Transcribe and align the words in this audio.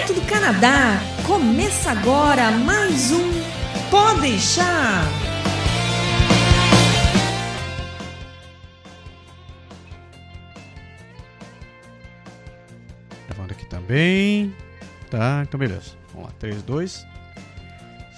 Direto 0.00 0.14
do 0.14 0.22
Canadá, 0.22 0.98
começa 1.26 1.90
agora 1.90 2.50
mais 2.50 3.12
um 3.12 3.30
Pode 3.90 4.22
deixar. 4.22 5.04
Gravando 13.28 13.52
aqui 13.52 13.66
também. 13.66 14.54
Tá, 15.10 15.42
então 15.42 15.58
beleza. 15.60 15.92
Vamos 16.14 16.28
lá, 16.28 16.34
3, 16.38 16.62
2. 16.62 17.09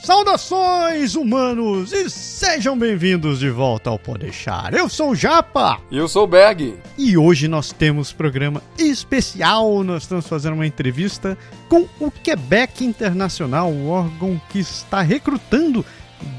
Saudações, 0.03 1.15
humanos, 1.15 1.93
e 1.93 2.11
sejam 2.11 2.77
bem-vindos 2.77 3.39
de 3.39 3.49
volta 3.49 3.89
ao 3.89 3.97
Podeixar. 3.97 4.75
Eu 4.75 4.89
sou 4.89 5.11
o 5.11 5.15
Japa. 5.15 5.81
E 5.93 5.97
eu 5.97 6.09
sou 6.09 6.25
o 6.25 6.27
Berg. 6.27 6.75
E 6.99 7.17
hoje 7.17 7.47
nós 7.47 7.71
temos 7.71 8.13
programa 8.13 8.61
especial. 8.77 9.85
Nós 9.85 10.03
estamos 10.03 10.27
fazendo 10.27 10.55
uma 10.55 10.67
entrevista 10.67 11.39
com 11.69 11.87
o 12.01 12.11
Quebec 12.11 12.85
Internacional, 12.85 13.71
o 13.71 13.91
órgão 13.91 14.43
que 14.51 14.59
está 14.59 15.03
recrutando 15.03 15.87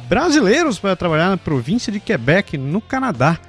brasileiros 0.09 0.77
para 0.77 0.98
trabalhar 0.98 1.30
na 1.30 1.38
província 1.38 1.90
de 1.90 2.02
Quebec, 2.02 2.57
no 2.57 2.82
Canadá. 2.82 3.40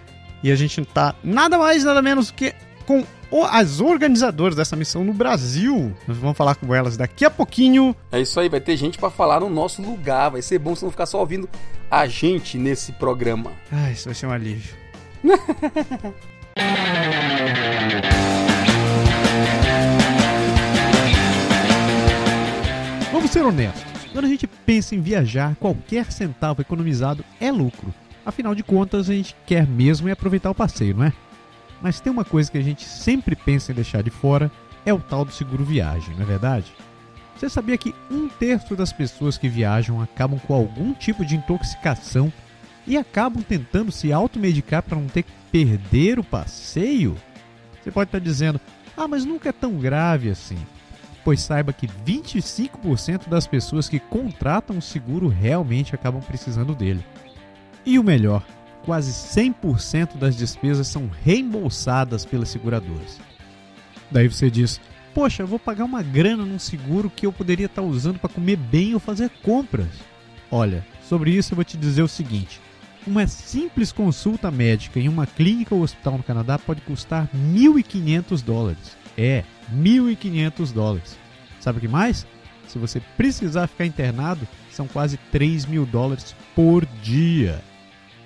E 0.44 0.52
a 0.52 0.54
gente 0.54 0.80
está 0.80 1.12
nada 1.24 1.58
mais, 1.58 1.82
nada 1.82 2.00
menos 2.00 2.30
que 2.30 2.54
com 2.86 3.04
as 3.42 3.80
organizadoras 3.80 4.54
dessa 4.54 4.76
missão 4.76 5.02
no 5.02 5.12
Brasil. 5.12 5.92
Nós 6.06 6.16
vamos 6.18 6.36
falar 6.36 6.54
com 6.54 6.72
elas 6.74 6.96
daqui 6.96 7.24
a 7.24 7.30
pouquinho. 7.30 7.96
É 8.12 8.20
isso 8.20 8.38
aí, 8.38 8.48
vai 8.48 8.60
ter 8.60 8.76
gente 8.76 8.98
para 8.98 9.10
falar 9.10 9.40
no 9.40 9.50
nosso 9.50 9.82
lugar. 9.82 10.30
Vai 10.30 10.42
ser 10.42 10.58
bom 10.58 10.76
você 10.76 10.84
não 10.84 10.92
ficar 10.92 11.06
só 11.06 11.18
ouvindo 11.18 11.48
a 11.90 12.06
gente 12.06 12.56
nesse 12.58 12.92
programa. 12.92 13.50
Ah, 13.72 13.90
isso 13.90 14.04
vai 14.04 14.14
ser 14.14 14.26
um 14.26 14.30
alívio. 14.30 14.76
Vamos 23.10 23.30
ser 23.30 23.44
honestos. 23.44 23.82
Quando 24.12 24.26
a 24.26 24.28
gente 24.28 24.46
pensa 24.46 24.94
em 24.94 25.00
viajar, 25.00 25.56
qualquer 25.56 26.12
centavo 26.12 26.60
economizado 26.60 27.24
é 27.40 27.50
lucro. 27.50 27.92
Afinal 28.24 28.54
de 28.54 28.62
contas, 28.62 29.10
a 29.10 29.12
gente 29.12 29.34
quer 29.44 29.66
mesmo 29.66 30.08
é 30.08 30.12
aproveitar 30.12 30.50
o 30.50 30.54
passeio, 30.54 30.96
não 30.96 31.04
é? 31.04 31.12
Mas 31.80 32.00
tem 32.00 32.12
uma 32.12 32.24
coisa 32.24 32.50
que 32.50 32.58
a 32.58 32.62
gente 32.62 32.84
sempre 32.84 33.36
pensa 33.36 33.72
em 33.72 33.74
deixar 33.74 34.02
de 34.02 34.10
fora, 34.10 34.50
é 34.86 34.92
o 34.92 35.00
tal 35.00 35.24
do 35.24 35.32
seguro 35.32 35.64
viagem, 35.64 36.14
não 36.14 36.22
é 36.22 36.26
verdade? 36.26 36.72
Você 37.36 37.48
sabia 37.48 37.76
que 37.76 37.94
um 38.10 38.28
terço 38.28 38.76
das 38.76 38.92
pessoas 38.92 39.36
que 39.36 39.48
viajam 39.48 40.00
acabam 40.00 40.38
com 40.38 40.54
algum 40.54 40.94
tipo 40.94 41.24
de 41.24 41.36
intoxicação 41.36 42.32
e 42.86 42.96
acabam 42.96 43.42
tentando 43.42 43.90
se 43.90 44.12
automedicar 44.12 44.82
para 44.82 44.98
não 44.98 45.06
ter 45.06 45.24
que 45.24 45.32
perder 45.50 46.18
o 46.18 46.24
passeio? 46.24 47.16
Você 47.82 47.90
pode 47.90 48.08
estar 48.08 48.18
dizendo, 48.18 48.60
ah, 48.96 49.08
mas 49.08 49.24
nunca 49.24 49.48
é 49.48 49.52
tão 49.52 49.72
grave 49.74 50.30
assim. 50.30 50.58
Pois 51.24 51.40
saiba 51.40 51.72
que 51.72 51.86
25% 51.86 53.28
das 53.28 53.46
pessoas 53.46 53.88
que 53.88 53.98
contratam 53.98 54.78
o 54.78 54.82
seguro 54.82 55.26
realmente 55.26 55.94
acabam 55.94 56.22
precisando 56.22 56.74
dele. 56.74 57.04
E 57.84 57.98
o 57.98 58.04
melhor, 58.04 58.44
quase 58.84 59.12
100% 59.12 60.16
das 60.16 60.36
despesas 60.36 60.86
são 60.88 61.10
reembolsadas 61.22 62.24
pelas 62.24 62.48
seguradoras. 62.48 63.20
Daí 64.10 64.28
você 64.28 64.50
diz: 64.50 64.80
Poxa, 65.14 65.44
vou 65.44 65.58
pagar 65.58 65.84
uma 65.84 66.02
grana 66.02 66.44
num 66.44 66.58
seguro 66.58 67.10
que 67.10 67.26
eu 67.26 67.32
poderia 67.32 67.66
estar 67.66 67.82
usando 67.82 68.18
para 68.18 68.30
comer 68.30 68.56
bem 68.56 68.94
ou 68.94 69.00
fazer 69.00 69.30
compras. 69.42 69.88
Olha, 70.50 70.84
sobre 71.08 71.30
isso 71.30 71.52
eu 71.52 71.56
vou 71.56 71.64
te 71.64 71.76
dizer 71.76 72.02
o 72.02 72.08
seguinte: 72.08 72.60
uma 73.06 73.26
simples 73.26 73.92
consulta 73.92 74.50
médica 74.50 74.98
em 74.98 75.08
uma 75.08 75.26
clínica 75.26 75.74
ou 75.74 75.82
hospital 75.82 76.18
no 76.18 76.22
Canadá 76.22 76.58
pode 76.58 76.80
custar 76.82 77.28
1.500 77.34 78.42
dólares. 78.42 78.96
É, 79.16 79.44
1.500 79.74 80.72
dólares. 80.72 81.16
Sabe 81.60 81.78
o 81.78 81.80
que 81.80 81.88
mais? 81.88 82.26
Se 82.66 82.78
você 82.78 83.00
precisar 83.16 83.66
ficar 83.66 83.86
internado, 83.86 84.48
são 84.70 84.88
quase 84.88 85.16
3 85.30 85.66
mil 85.66 85.86
dólares 85.86 86.34
por 86.54 86.84
dia. 87.02 87.62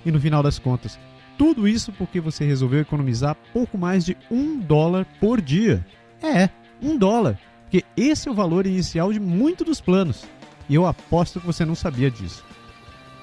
E 0.05 0.11
no 0.11 0.19
final 0.19 0.41
das 0.41 0.59
contas, 0.59 0.99
tudo 1.37 1.67
isso 1.67 1.91
porque 1.93 2.19
você 2.19 2.45
resolveu 2.45 2.81
economizar 2.81 3.35
pouco 3.53 3.77
mais 3.77 4.03
de 4.05 4.17
um 4.29 4.59
dólar 4.59 5.05
por 5.19 5.39
dia. 5.39 5.85
É, 6.21 6.49
um 6.81 6.97
dólar, 6.97 7.39
porque 7.63 7.85
esse 7.95 8.27
é 8.27 8.31
o 8.31 8.35
valor 8.35 8.65
inicial 8.65 9.13
de 9.13 9.19
muitos 9.19 9.65
dos 9.65 9.81
planos. 9.81 10.25
E 10.67 10.75
eu 10.75 10.85
aposto 10.85 11.39
que 11.39 11.47
você 11.47 11.63
não 11.65 11.75
sabia 11.75 12.11
disso. 12.11 12.43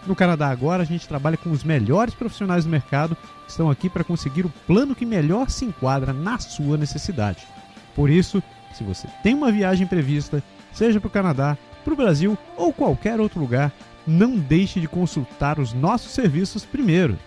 No 0.07 0.15
Canadá 0.15 0.49
agora 0.49 0.83
a 0.83 0.87
gente 0.87 1.09
trabalha 1.09 1.37
com 1.37 1.51
os 1.51 1.65
melhores 1.65 2.15
profissionais 2.15 2.65
do 2.65 2.71
mercado 2.71 3.17
que 3.45 3.51
estão 3.51 3.71
aqui 3.71 3.89
para 3.89 4.05
conseguir 4.05 4.47
o 4.47 4.53
plano 4.67 4.95
que 4.95 5.05
melhor 5.05 5.51
se 5.51 5.65
enquadra 5.65 6.13
na 6.13 6.39
sua 6.39 6.77
necessidade. 6.77 7.47
Por 7.95 8.09
isso, 8.09 8.43
se 8.73 8.85
você 8.85 9.09
tem 9.23 9.35
uma 9.35 9.51
viagem 9.51 9.87
prevista, 9.87 10.43
seja 10.73 11.01
para 11.01 11.09
o 11.09 11.11
Canadá, 11.11 11.59
para 11.85 11.93
o 11.93 11.97
Brasil 11.97 12.39
ou 12.57 12.73
qualquer 12.73 13.21
outro 13.21 13.41
lugar, 13.41 13.73
não 14.07 14.39
deixe 14.39 14.81
de 14.81 14.89
consultar 14.89 15.59
os 15.59 15.73
nossos 15.73 16.13
serviços 16.13 16.65
primeiro. 16.65 17.19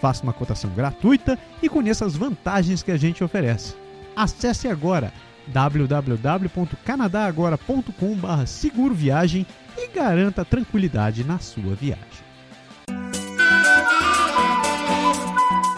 Faça 0.00 0.22
uma 0.22 0.32
cotação 0.32 0.70
gratuita 0.70 1.38
e 1.62 1.68
conheça 1.68 2.04
as 2.04 2.16
vantagens 2.16 2.82
que 2.82 2.90
a 2.90 2.96
gente 2.96 3.24
oferece. 3.24 3.74
Acesse 4.14 4.68
agora 4.68 5.12
www.canadagora.com.br 5.48 8.46
seguro 8.46 8.94
viagem 8.94 9.46
e 9.76 9.88
garanta 9.88 10.44
tranquilidade 10.44 11.24
na 11.24 11.38
sua 11.38 11.74
viagem. 11.74 12.26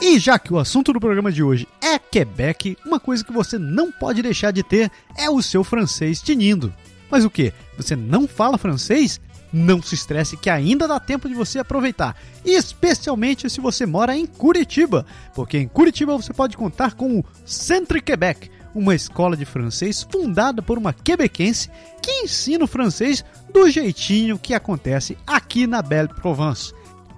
E 0.01 0.19
já 0.19 0.39
que 0.39 0.55
o 0.55 0.59
assunto 0.59 0.93
do 0.93 1.01
programa 1.01 1.31
de 1.31 1.43
hoje 1.43 1.69
é 1.83 1.99
Quebec, 1.99 2.79
uma 2.87 2.99
coisa 2.99 3.23
que 3.23 3.33
você 3.33 3.59
não 3.59 3.93
pode 3.93 4.23
deixar 4.23 4.53
de 4.53 4.63
ter 4.63 4.91
é 5.17 5.29
o 5.29 5.43
seu 5.43 5.63
francês 5.63 6.23
tinindo. 6.23 6.73
Mas 7.11 7.25
o 7.25 7.31
que? 7.31 7.53
Você 7.77 7.95
não 7.95 8.27
fala 8.27 8.57
francês? 8.57 9.21
Não 9.53 9.81
se 9.81 9.94
estresse 9.94 10.36
que 10.36 10.50
ainda 10.50 10.86
dá 10.86 11.00
tempo 11.00 11.28
de 11.28 11.34
você 11.34 11.59
aproveitar, 11.59 12.16
especialmente 12.44 13.48
se 13.48 13.60
você 13.60 13.86
mora 13.86 14.16
em 14.16 14.26
Curitiba, 14.26 15.06
porque 15.34 15.59
em 15.59 15.69
Curitiba 15.69 16.16
você 16.16 16.32
pode 16.32 16.56
contar 16.56 16.94
com 16.94 17.19
o 17.19 17.25
Centre 17.47 18.03
Quebec, 18.03 18.50
uma 18.75 18.94
escola 18.94 19.36
de 19.36 19.44
francês 19.44 20.06
fundada 20.10 20.60
por 20.60 20.76
uma 20.76 20.92
quebequense 20.92 21.70
que 22.03 22.10
ensina 22.22 22.64
o 22.64 22.69
francês 22.69 23.25
do 23.53 23.69
jeitinho 23.70 24.38
que 24.38 24.54
acontece 24.54 25.16
aqui 25.26 25.66
na 25.66 25.82
Belle 25.82 26.09
Provence. 26.09 26.72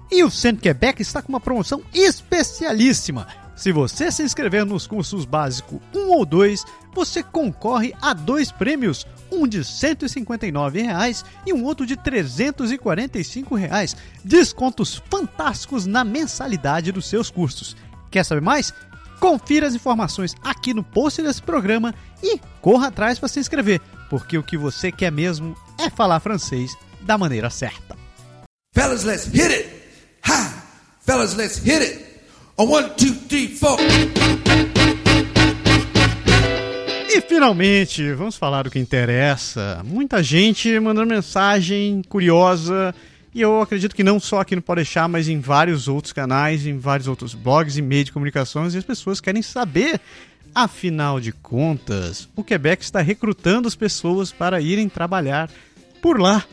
E 0.09 0.23
o 0.23 0.31
Centre 0.31 0.61
Quebec 0.61 1.01
está 1.01 1.21
com 1.21 1.29
uma 1.29 1.39
promoção 1.39 1.81
especialíssima. 1.93 3.27
Se 3.61 3.71
você 3.71 4.11
se 4.11 4.23
inscrever 4.23 4.65
nos 4.65 4.87
cursos 4.87 5.23
básico 5.23 5.79
1 5.93 6.09
ou 6.09 6.25
2, 6.25 6.65
você 6.95 7.21
concorre 7.21 7.93
a 8.01 8.11
dois 8.11 8.51
prêmios, 8.51 9.05
um 9.31 9.47
de 9.47 9.63
159 9.63 10.81
reais 10.81 11.23
e 11.45 11.53
um 11.53 11.63
outro 11.63 11.85
de 11.85 11.95
345 11.95 13.53
reais. 13.53 13.95
Descontos 14.23 14.99
fantásticos 15.11 15.85
na 15.85 16.03
mensalidade 16.03 16.91
dos 16.91 17.05
seus 17.05 17.29
cursos. 17.29 17.77
Quer 18.09 18.25
saber 18.25 18.41
mais? 18.41 18.73
Confira 19.19 19.67
as 19.67 19.75
informações 19.75 20.33
aqui 20.43 20.73
no 20.73 20.83
post 20.83 21.21
desse 21.21 21.43
programa 21.43 21.93
e 22.23 22.39
corra 22.63 22.87
atrás 22.87 23.19
para 23.19 23.29
se 23.29 23.39
inscrever, 23.39 23.79
porque 24.09 24.39
o 24.39 24.43
que 24.43 24.57
você 24.57 24.91
quer 24.91 25.11
mesmo 25.11 25.55
é 25.77 25.87
falar 25.87 26.19
francês 26.19 26.75
da 27.01 27.15
maneira 27.15 27.51
certa. 27.51 27.95
Fellas, 28.73 29.03
let's 29.03 29.25
hit 29.25 29.53
it! 29.53 29.69
Ha! 30.27 30.51
Fellas, 31.01 31.35
let's 31.35 31.59
hit 31.59 31.83
it! 31.83 32.10
One, 32.63 32.91
two, 32.91 33.15
three, 33.27 33.47
four. 33.47 33.75
E 37.09 37.21
finalmente, 37.21 38.13
vamos 38.13 38.37
falar 38.37 38.61
do 38.61 38.69
que 38.69 38.77
interessa. 38.77 39.81
Muita 39.83 40.21
gente 40.21 40.79
mandando 40.79 41.11
mensagem 41.11 42.03
curiosa, 42.07 42.93
e 43.33 43.41
eu 43.41 43.61
acredito 43.61 43.95
que 43.95 44.03
não 44.03 44.19
só 44.19 44.41
aqui 44.41 44.55
no 44.55 44.61
Pode 44.61 44.81
Deixar, 44.81 45.07
mas 45.07 45.27
em 45.27 45.39
vários 45.39 45.87
outros 45.87 46.13
canais, 46.13 46.67
em 46.67 46.77
vários 46.77 47.07
outros 47.07 47.33
blogs 47.33 47.77
e 47.77 47.81
meios 47.81 48.05
de 48.05 48.11
comunicações, 48.11 48.75
e 48.75 48.77
as 48.77 48.85
pessoas 48.85 49.19
querem 49.19 49.41
saber, 49.41 49.99
afinal 50.53 51.19
de 51.19 51.31
contas, 51.31 52.29
o 52.35 52.43
Quebec 52.43 52.83
está 52.83 53.01
recrutando 53.01 53.67
as 53.67 53.75
pessoas 53.75 54.31
para 54.31 54.61
irem 54.61 54.87
trabalhar 54.87 55.49
por 55.99 56.19
lá. 56.19 56.45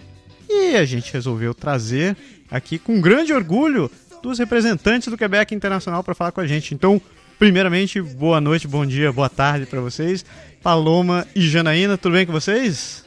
E 0.48 0.74
a 0.74 0.86
gente 0.86 1.12
resolveu 1.12 1.52
trazer 1.52 2.16
aqui 2.50 2.78
com 2.78 2.98
grande 2.98 3.30
orgulho 3.30 3.90
dos 4.22 4.38
representantes 4.38 5.08
do 5.08 5.16
Quebec 5.16 5.54
Internacional 5.54 6.02
para 6.02 6.14
falar 6.14 6.32
com 6.32 6.40
a 6.40 6.46
gente. 6.46 6.74
Então, 6.74 7.00
primeiramente, 7.38 8.00
boa 8.00 8.40
noite, 8.40 8.66
bom 8.66 8.84
dia, 8.84 9.12
boa 9.12 9.28
tarde 9.28 9.66
para 9.66 9.80
vocês. 9.80 10.24
Paloma 10.62 11.26
e 11.34 11.40
Janaína, 11.40 11.96
tudo 11.96 12.12
bem 12.12 12.26
com 12.26 12.32
vocês? 12.32 13.04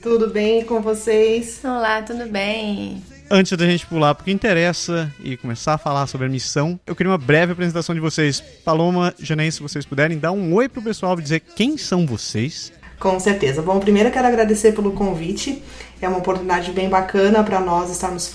Tudo 0.00 0.28
bem 0.30 0.64
com 0.64 0.80
vocês? 0.80 1.60
Olá, 1.64 2.02
tudo 2.02 2.26
bem? 2.26 3.02
Antes 3.30 3.56
da 3.58 3.66
gente 3.66 3.84
pular 3.86 4.14
porque 4.14 4.30
interessa 4.30 5.12
e 5.22 5.36
começar 5.36 5.74
a 5.74 5.78
falar 5.78 6.06
sobre 6.06 6.26
a 6.26 6.30
missão, 6.30 6.80
eu 6.86 6.96
queria 6.96 7.10
uma 7.10 7.18
breve 7.18 7.52
apresentação 7.52 7.94
de 7.94 8.00
vocês. 8.00 8.40
Paloma, 8.64 9.14
Janaína, 9.18 9.52
se 9.52 9.60
vocês 9.60 9.84
puderem, 9.84 10.18
dar 10.18 10.32
um 10.32 10.54
oi 10.54 10.68
pro 10.68 10.80
pessoal 10.80 11.18
e 11.18 11.22
dizer 11.22 11.40
quem 11.40 11.76
são 11.76 12.06
vocês. 12.06 12.72
Com 12.98 13.18
certeza. 13.20 13.62
Bom, 13.62 13.78
primeiro 13.78 14.08
eu 14.08 14.12
quero 14.12 14.26
agradecer 14.26 14.72
pelo 14.72 14.92
convite. 14.92 15.62
É 16.00 16.08
uma 16.08 16.18
oportunidade 16.18 16.72
bem 16.72 16.88
bacana 16.88 17.44
para 17.44 17.60
nós 17.60 17.90
estarmos 17.90 18.32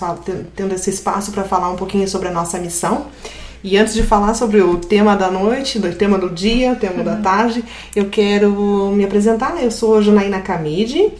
tendo 0.56 0.74
esse 0.74 0.90
espaço 0.90 1.32
para 1.32 1.44
falar 1.44 1.70
um 1.70 1.76
pouquinho 1.76 2.08
sobre 2.08 2.28
a 2.28 2.30
nossa 2.30 2.58
missão. 2.58 3.06
E 3.62 3.78
antes 3.78 3.94
de 3.94 4.02
falar 4.02 4.34
sobre 4.34 4.60
o 4.60 4.76
tema 4.76 5.16
da 5.16 5.30
noite, 5.30 5.78
o 5.78 5.94
tema 5.94 6.18
do 6.18 6.28
dia, 6.28 6.72
o 6.72 6.76
tema 6.76 6.98
uhum. 6.98 7.04
da 7.04 7.16
tarde, 7.16 7.64
eu 7.96 8.10
quero 8.10 8.52
me 8.94 9.04
apresentar. 9.04 9.62
Eu 9.62 9.70
sou 9.70 10.02
Janaína 10.02 10.40
Camide, 10.40 11.12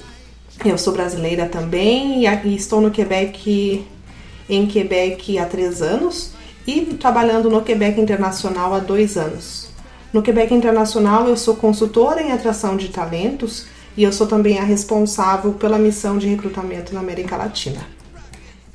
eu 0.64 0.76
sou 0.76 0.92
brasileira 0.92 1.46
também 1.46 2.24
e 2.26 2.54
estou 2.54 2.80
no 2.80 2.90
Quebec, 2.90 3.86
em 4.48 4.66
Quebec 4.66 5.38
há 5.38 5.46
três 5.46 5.80
anos 5.80 6.32
e 6.66 6.82
trabalhando 6.82 7.48
no 7.48 7.62
Quebec 7.62 7.98
Internacional 8.00 8.74
há 8.74 8.78
dois 8.78 9.16
anos. 9.16 9.73
No 10.14 10.22
Quebec 10.22 10.54
Internacional 10.54 11.26
eu 11.26 11.36
sou 11.36 11.56
consultora 11.56 12.22
em 12.22 12.30
atração 12.30 12.76
de 12.76 12.88
talentos 12.88 13.66
e 13.96 14.04
eu 14.04 14.12
sou 14.12 14.28
também 14.28 14.60
a 14.60 14.62
responsável 14.62 15.54
pela 15.54 15.76
missão 15.76 16.18
de 16.18 16.28
recrutamento 16.28 16.94
na 16.94 17.00
América 17.00 17.36
Latina. 17.36 17.80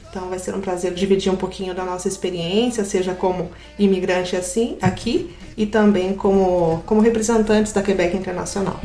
Então 0.09 0.27
vai 0.27 0.37
ser 0.37 0.53
um 0.53 0.59
prazer 0.59 0.93
dividir 0.93 1.31
um 1.31 1.37
pouquinho 1.37 1.73
da 1.73 1.85
nossa 1.85 2.09
experiência, 2.09 2.83
seja 2.83 3.13
como 3.13 3.51
imigrante 3.79 4.35
assim 4.35 4.77
aqui 4.81 5.33
e 5.55 5.65
também 5.65 6.13
como, 6.13 6.83
como 6.85 6.99
representantes 6.99 7.71
da 7.71 7.81
Quebec 7.81 8.17
Internacional. 8.17 8.77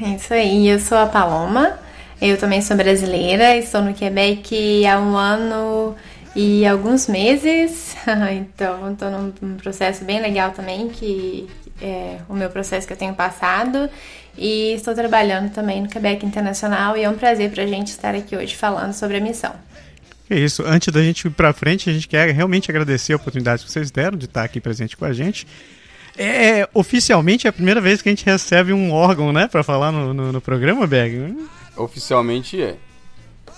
É 0.00 0.10
isso 0.10 0.32
aí, 0.32 0.68
eu 0.68 0.78
sou 0.78 0.98
a 0.98 1.06
Paloma, 1.06 1.80
eu 2.22 2.38
também 2.38 2.62
sou 2.62 2.76
brasileira, 2.76 3.56
estou 3.56 3.82
no 3.82 3.92
Quebec 3.92 4.86
há 4.86 5.00
um 5.00 5.16
ano 5.16 5.96
e 6.34 6.66
alguns 6.66 7.08
meses, 7.08 7.96
então 8.32 8.92
estou 8.92 9.10
num 9.10 9.56
processo 9.56 10.04
bem 10.04 10.20
legal 10.20 10.52
também, 10.52 10.88
que 10.88 11.48
é 11.80 12.18
o 12.28 12.34
meu 12.34 12.50
processo 12.50 12.86
que 12.86 12.92
eu 12.92 12.96
tenho 12.96 13.14
passado 13.14 13.88
e 14.36 14.74
estou 14.74 14.94
trabalhando 14.94 15.52
também 15.52 15.82
no 15.82 15.88
Quebec 15.88 16.24
Internacional 16.24 16.96
e 16.96 17.02
é 17.02 17.10
um 17.10 17.16
prazer 17.16 17.50
para 17.50 17.62
a 17.62 17.66
gente 17.66 17.88
estar 17.88 18.14
aqui 18.14 18.36
hoje 18.36 18.54
falando 18.54 18.92
sobre 18.92 19.16
a 19.16 19.20
missão. 19.20 19.54
É 20.28 20.38
isso. 20.38 20.62
Antes 20.64 20.92
da 20.92 21.02
gente 21.02 21.26
ir 21.26 21.30
para 21.30 21.52
frente, 21.52 21.90
a 21.90 21.92
gente 21.92 22.06
quer 22.06 22.30
realmente 22.30 22.70
agradecer 22.70 23.12
a 23.12 23.16
oportunidade 23.16 23.64
que 23.64 23.70
vocês 23.70 23.90
deram 23.90 24.16
de 24.16 24.26
estar 24.26 24.44
aqui 24.44 24.60
presente 24.60 24.96
com 24.96 25.04
a 25.04 25.12
gente. 25.12 25.46
É, 26.16 26.68
oficialmente 26.72 27.46
é 27.46 27.50
a 27.50 27.52
primeira 27.52 27.80
vez 27.80 28.00
que 28.00 28.08
a 28.08 28.12
gente 28.12 28.24
recebe 28.24 28.72
um 28.72 28.92
órgão, 28.92 29.32
né, 29.32 29.48
para 29.48 29.62
falar 29.62 29.90
no, 29.90 30.12
no, 30.12 30.32
no, 30.32 30.40
programa, 30.40 30.86
Berg? 30.86 31.36
Oficialmente 31.76 32.60
é. 32.60 32.76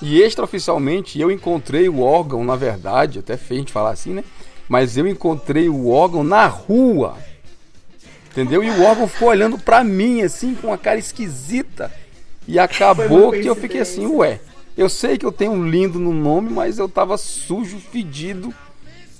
E 0.02 0.20
extraoficialmente 0.20 1.20
eu 1.20 1.30
encontrei 1.30 1.88
o 1.88 2.00
órgão, 2.00 2.42
na 2.42 2.56
verdade, 2.56 3.20
até 3.20 3.36
feio 3.36 3.60
a 3.60 3.62
gente 3.62 3.72
falar 3.72 3.90
assim, 3.90 4.12
né? 4.12 4.24
Mas 4.68 4.96
eu 4.96 5.06
encontrei 5.06 5.68
o 5.68 5.88
órgão 5.88 6.24
na 6.24 6.46
rua. 6.46 7.16
Entendeu? 8.30 8.64
E 8.64 8.70
o 8.70 8.82
órgão 8.82 9.06
ficou 9.06 9.28
olhando 9.28 9.56
para 9.56 9.84
mim 9.84 10.22
assim 10.22 10.56
com 10.56 10.68
uma 10.68 10.78
cara 10.78 10.98
esquisita. 10.98 11.92
E 12.48 12.58
acabou 12.58 13.30
que 13.30 13.46
eu 13.46 13.54
fiquei 13.54 13.80
assim, 13.80 14.06
ué. 14.06 14.40
Eu 14.76 14.88
sei 14.88 15.16
que 15.16 15.24
eu 15.24 15.30
tenho 15.30 15.52
um 15.52 15.68
lindo 15.68 16.00
no 16.00 16.12
nome, 16.12 16.50
mas 16.50 16.78
eu 16.78 16.88
tava 16.88 17.16
sujo, 17.16 17.78
fedido. 17.78 18.52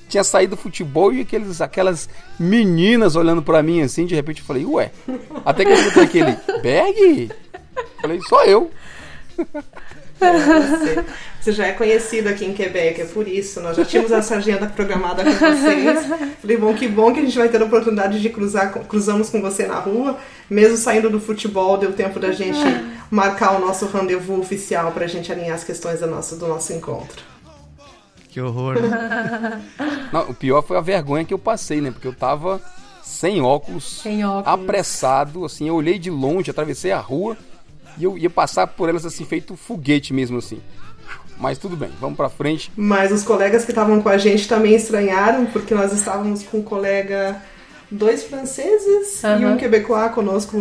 Tinha 0.09 0.25
saído 0.25 0.57
do 0.57 0.61
futebol 0.61 1.13
e 1.13 1.21
aqueles, 1.21 1.61
aquelas 1.61 2.09
meninas 2.39 3.15
olhando 3.15 3.43
para 3.43 3.63
mim 3.63 3.83
assim, 3.83 4.05
de 4.05 4.15
repente 4.15 4.41
eu 4.41 4.47
falei, 4.47 4.65
ué. 4.65 4.91
Até 5.45 5.65
que 5.65 5.71
eu 5.71 5.77
escutei 5.77 6.03
aquele, 6.03 6.37
Berg? 6.61 7.31
Falei, 8.01 8.21
só 8.23 8.45
eu. 8.45 8.71
É, 10.23 11.05
você, 11.41 11.53
já 11.53 11.67
é 11.67 11.73
conhecido 11.73 12.29
aqui 12.29 12.45
em 12.45 12.53
Quebec, 12.53 13.01
é 13.01 13.05
por 13.05 13.27
isso. 13.27 13.61
Nós 13.61 13.77
já 13.77 13.85
tínhamos 13.85 14.13
essa 14.13 14.37
agenda 14.37 14.67
programada 14.67 15.25
com 15.25 15.31
vocês. 15.31 16.07
Falei, 16.41 16.57
bom, 16.57 16.75
que 16.75 16.89
bom 16.89 17.13
que 17.13 17.21
a 17.21 17.23
gente 17.23 17.37
vai 17.37 17.49
ter 17.49 17.61
a 17.61 17.65
oportunidade 17.65 18.21
de 18.21 18.31
cruzar, 18.31 18.71
cruzamos 18.71 19.29
com 19.29 19.41
você 19.41 19.67
na 19.67 19.79
rua. 19.79 20.19
Mesmo 20.49 20.77
saindo 20.77 21.11
do 21.11 21.21
futebol, 21.21 21.77
deu 21.77 21.93
tempo 21.93 22.21
da 22.21 22.33
gente 22.33 22.61
marcar 23.11 23.57
o 23.57 23.59
nosso 23.59 23.87
rendezvous 23.87 24.41
oficial 24.41 24.93
para 24.93 25.05
a 25.05 25.09
gente 25.09 25.33
alinhar 25.33 25.55
as 25.55 25.65
questões 25.65 26.01
do 26.01 26.07
nosso, 26.07 26.37
do 26.37 26.47
nosso 26.47 26.73
encontro. 26.73 27.23
Que 28.29 28.41
horror. 28.41 28.77
Não, 30.13 30.31
o 30.31 30.35
pior 30.35 30.63
foi 30.63 30.77
a 30.77 30.81
vergonha 30.81 31.25
que 31.25 31.35
eu 31.35 31.39
passei, 31.39 31.81
né? 31.81 31.91
Porque 31.91 32.09
eu 32.09 32.15
tava 32.15 32.63
sem 33.03 33.43
óculos, 33.43 34.01
sem 34.01 34.25
óculos, 34.25 34.47
apressado, 34.47 35.45
assim, 35.45 35.69
eu 35.69 35.75
olhei 35.75 35.99
de 35.99 36.11
longe, 36.11 36.51
atravessei 36.51 36.93
a 36.93 36.99
rua 36.99 37.37
e 38.03 38.05
eu 38.05 38.19
ia 38.19 38.29
passar 38.29 38.67
por 38.67 38.89
elas 38.89 39.07
assim, 39.07 39.25
feito 39.25 39.57
foguete 39.57 40.13
mesmo 40.13 40.39
assim. 40.39 40.61
Mas 41.39 41.57
tudo 41.57 41.77
bem, 41.77 41.91
vamos 42.01 42.17
pra 42.17 42.29
frente. 42.29 42.71
Mas 42.77 43.13
os 43.13 43.23
colegas 43.23 43.65
que 43.65 43.71
estavam 43.71 44.03
com 44.03 44.09
a 44.09 44.19
gente 44.19 44.49
também 44.49 44.75
estranharam, 44.75 45.47
porque 45.47 45.75
nós 45.75 45.93
estávamos 45.93 46.43
com 46.43 46.59
um 46.59 46.63
colega, 46.63 47.41
dois 47.91 48.25
franceses 48.25 49.23
uhum. 49.23 49.41
e 49.41 49.47
um 49.47 49.57
quebecois 49.57 50.13
conosco, 50.13 50.61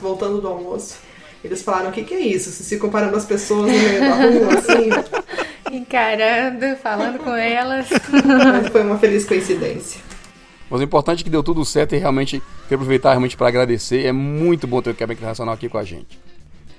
voltando 0.00 0.40
do 0.40 0.48
almoço. 0.48 0.96
Eles 1.44 1.62
falaram: 1.62 1.90
o 1.90 1.92
que, 1.92 2.02
que 2.02 2.14
é 2.14 2.20
isso? 2.20 2.50
Se 2.50 2.78
comparando 2.78 3.16
as 3.16 3.24
pessoas 3.24 3.70
no 3.70 3.78
meio 3.78 4.00
da 4.00 4.14
rua, 4.14 4.58
assim. 4.58 5.72
Encarando, 5.76 6.76
falando 6.82 7.18
com 7.18 7.34
elas. 7.34 7.88
Mas 7.90 8.68
foi 8.68 8.82
uma 8.82 8.98
feliz 8.98 9.26
coincidência. 9.26 10.00
Mas 10.70 10.80
o 10.80 10.84
importante 10.84 11.20
é 11.20 11.24
que 11.24 11.30
deu 11.30 11.42
tudo 11.42 11.64
certo 11.64 11.94
e 11.94 11.98
realmente 11.98 12.42
quero 12.68 12.80
aproveitar 12.80 13.10
realmente 13.10 13.36
para 13.36 13.48
agradecer. 13.48 14.06
É 14.06 14.12
muito 14.12 14.66
bom 14.66 14.80
ter 14.80 14.90
o 14.90 14.94
Quebec 14.94 15.18
Internacional 15.20 15.54
aqui 15.54 15.68
com 15.68 15.78
a 15.78 15.84
gente. 15.84 16.18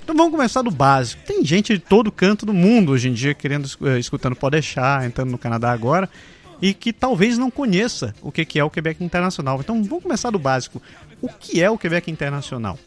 Então 0.10 0.18
vamos 0.18 0.32
começar 0.32 0.64
do 0.64 0.72
básico. 0.72 1.22
Tem 1.24 1.46
gente 1.46 1.74
de 1.74 1.78
todo 1.78 2.12
canto 2.12 2.44
do 2.44 2.52
mundo 2.52 2.94
hoje 2.94 3.08
em 3.08 3.14
dia 3.14 3.36
querendo 3.36 3.68
uh, 3.80 3.96
escutando 3.96 4.36
Pode 4.36 4.54
deixar, 4.54 5.06
entrando 5.06 5.30
no 5.30 5.38
Canadá 5.38 5.72
agora 5.72 6.10
e 6.60 6.74
que 6.74 6.92
talvez 6.92 7.38
não 7.38 7.52
conheça 7.52 8.16
o 8.20 8.32
que 8.32 8.58
é 8.58 8.64
o 8.64 8.72
Quebec 8.72 9.04
Internacional. 9.04 9.60
Então 9.60 9.84
vamos 9.84 10.02
começar 10.02 10.32
do 10.32 10.40
básico. 10.40 10.82
O 11.22 11.30
que 11.30 11.62
é 11.62 11.70
o 11.70 11.78
Quebec 11.78 12.10
Internacional? 12.10 12.80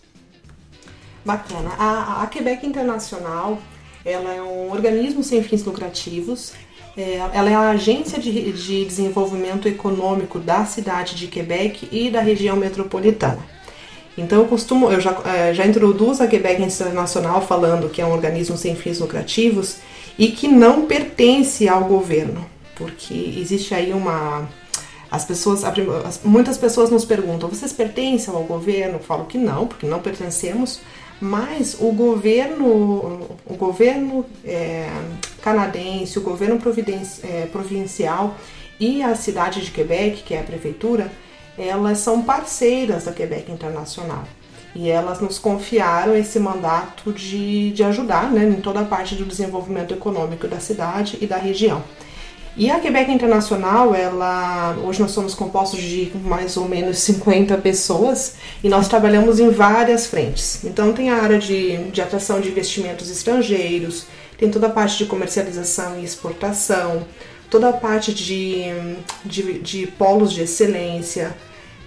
Bacana. 1.25 1.71
A, 1.79 2.25
a 2.25 2.27
Quebec 2.27 2.67
Internacional 2.67 3.63
ela 4.05 4.35
é 4.35 4.43
um 4.43 4.73
organismo 4.73 5.23
sem 5.23 5.45
fins 5.45 5.63
lucrativos. 5.63 6.55
É, 6.97 7.19
ela 7.33 7.49
é 7.49 7.55
a 7.55 7.71
agência 7.71 8.19
de, 8.19 8.51
de 8.51 8.85
desenvolvimento 8.85 9.69
econômico 9.69 10.41
da 10.41 10.65
cidade 10.65 11.15
de 11.15 11.29
Quebec 11.29 11.89
e 11.93 12.11
da 12.11 12.21
região 12.21 12.57
metropolitana. 12.57 13.62
Então 14.17 14.41
eu 14.41 14.47
costumo, 14.47 14.91
eu 14.91 15.01
já, 15.01 15.17
é, 15.25 15.55
já 15.55 15.67
introduzo 15.67 16.23
a 16.23 16.27
Quebec 16.27 16.63
Internacional 16.63 17.41
falando 17.41 17.89
que 17.89 18.03
é 18.03 18.07
um 18.07 18.13
organismo 18.13 18.57
sem 18.57 18.77
fins 18.77 18.99
lucrativos 18.99 19.79
e 20.19 20.29
que 20.29 20.49
não 20.49 20.87
pertence 20.87 21.69
ao 21.69 21.85
governo, 21.85 22.45
porque 22.77 23.15
existe 23.39 23.75
aí 23.75 23.93
uma 23.93 24.49
as 25.13 25.27
pessoas, 25.27 25.63
muitas 26.25 26.57
pessoas 26.57 26.89
nos 26.89 27.05
perguntam: 27.05 27.47
vocês 27.47 27.71
pertencem 27.71 28.33
ao 28.33 28.45
governo? 28.45 28.95
Eu 28.95 29.01
falo 29.01 29.27
que 29.27 29.37
não, 29.37 29.67
porque 29.67 29.87
não 29.87 30.01
pertencemos. 30.01 30.81
Mas 31.21 31.77
o 31.79 31.93
governo, 31.93 33.29
o 33.47 33.55
governo 33.55 34.27
é, 34.45 34.91
canadense, 35.41 36.19
o 36.19 36.23
governo 36.23 36.59
é, 37.23 37.47
provincial 37.47 38.35
e 38.81 39.03
a 39.03 39.15
cidade 39.15 39.61
de 39.61 39.71
Quebec, 39.71 40.23
que 40.25 40.35
é 40.35 40.41
a 40.41 40.43
prefeitura, 40.43 41.13
elas 41.57 41.99
são 41.99 42.23
parceiras 42.23 43.05
da 43.05 43.13
Quebec 43.13 43.51
Internacional. 43.51 44.25
E 44.75 44.89
elas 44.89 45.21
nos 45.21 45.39
confiaram 45.39 46.17
esse 46.17 46.39
mandato 46.39 47.13
de, 47.13 47.73
de 47.73 47.85
ajudar 47.85 48.31
né, 48.31 48.45
em 48.45 48.61
toda 48.61 48.81
a 48.81 48.85
parte 48.85 49.15
do 49.15 49.25
desenvolvimento 49.25 49.93
econômico 49.93 50.49
da 50.49 50.61
cidade 50.61 51.19
e 51.21 51.27
da 51.27 51.37
região. 51.37 51.83
E 52.55 52.71
a 52.71 52.79
Quebec 52.81 53.11
Internacional, 53.11 53.95
ela 53.95 54.77
hoje 54.85 55.01
nós 55.01 55.11
somos 55.13 55.35
compostos 55.35 55.81
de 55.81 56.13
mais 56.23 56.57
ou 56.59 56.69
menos 56.69 56.99
50 56.99 57.57
pessoas 57.59 58.35
e 58.63 58.69
nós 58.69 58.89
trabalhamos 58.89 59.41
em 59.41 59.49
várias 59.49 60.07
frentes. 60.07 60.63
Então 60.63 60.93
tem 60.93 61.09
a 61.09 61.23
área 61.23 61.39
de, 61.39 61.79
de 61.91 62.03
atração 62.03 62.41
de 62.41 62.51
investimentos 62.51 63.11
estrangeiros, 63.11 64.07
tem 64.37 64.51
toda 64.51 64.67
a 64.67 64.71
parte 64.71 64.99
de 64.99 65.07
comercialização 65.07 65.99
e 65.99 66.05
exportação, 66.05 67.07
toda 67.53 67.69
a 67.69 67.73
parte 67.75 68.15
de, 68.15 68.65
de, 69.27 69.59
de 69.59 69.87
polos 69.87 70.33
de 70.33 70.41
excelência, 70.41 71.37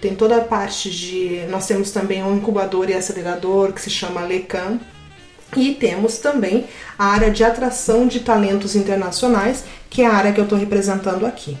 tem 0.00 0.14
toda 0.14 0.36
a 0.36 0.40
parte 0.40 0.88
de. 0.88 1.44
Nós 1.50 1.66
temos 1.66 1.90
também 1.90 2.22
um 2.22 2.36
incubador 2.36 2.88
e 2.88 2.94
acelerador 2.94 3.72
que 3.72 3.82
se 3.82 3.90
chama 3.90 4.20
LECAM. 4.22 4.78
E 5.56 5.74
temos 5.74 6.18
também 6.18 6.66
a 6.98 7.06
área 7.06 7.30
de 7.30 7.42
atração 7.42 8.06
de 8.06 8.20
talentos 8.20 8.76
internacionais, 8.76 9.64
que 9.90 10.02
é 10.02 10.06
a 10.06 10.12
área 10.12 10.32
que 10.32 10.38
eu 10.38 10.44
estou 10.44 10.58
representando 10.58 11.26
aqui. 11.26 11.56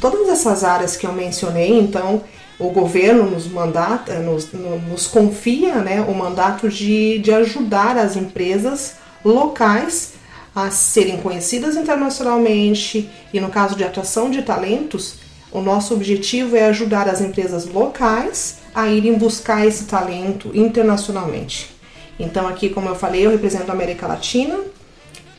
Todas 0.00 0.28
essas 0.28 0.62
áreas 0.62 0.96
que 0.96 1.06
eu 1.06 1.12
mencionei, 1.12 1.78
então, 1.78 2.22
o 2.58 2.70
governo 2.70 3.30
nos, 3.30 3.46
mandata, 3.46 4.18
nos, 4.18 4.52
nos 4.52 5.06
confia 5.06 5.76
né, 5.76 6.00
o 6.02 6.14
mandato 6.14 6.68
de, 6.68 7.18
de 7.18 7.32
ajudar 7.32 7.96
as 7.96 8.16
empresas 8.16 8.96
locais 9.24 10.19
a 10.54 10.70
serem 10.70 11.18
conhecidas 11.18 11.76
internacionalmente 11.76 13.08
e, 13.32 13.40
no 13.40 13.48
caso 13.48 13.76
de 13.76 13.84
atração 13.84 14.30
de 14.30 14.42
talentos, 14.42 15.14
o 15.52 15.60
nosso 15.60 15.94
objetivo 15.94 16.56
é 16.56 16.66
ajudar 16.66 17.08
as 17.08 17.20
empresas 17.20 17.66
locais 17.66 18.58
a 18.74 18.88
irem 18.88 19.18
buscar 19.18 19.66
esse 19.66 19.84
talento 19.84 20.50
internacionalmente. 20.54 21.70
Então, 22.18 22.46
aqui, 22.46 22.68
como 22.68 22.88
eu 22.88 22.94
falei, 22.94 23.26
eu 23.26 23.30
represento 23.30 23.70
a 23.70 23.74
América 23.74 24.06
Latina 24.06 24.60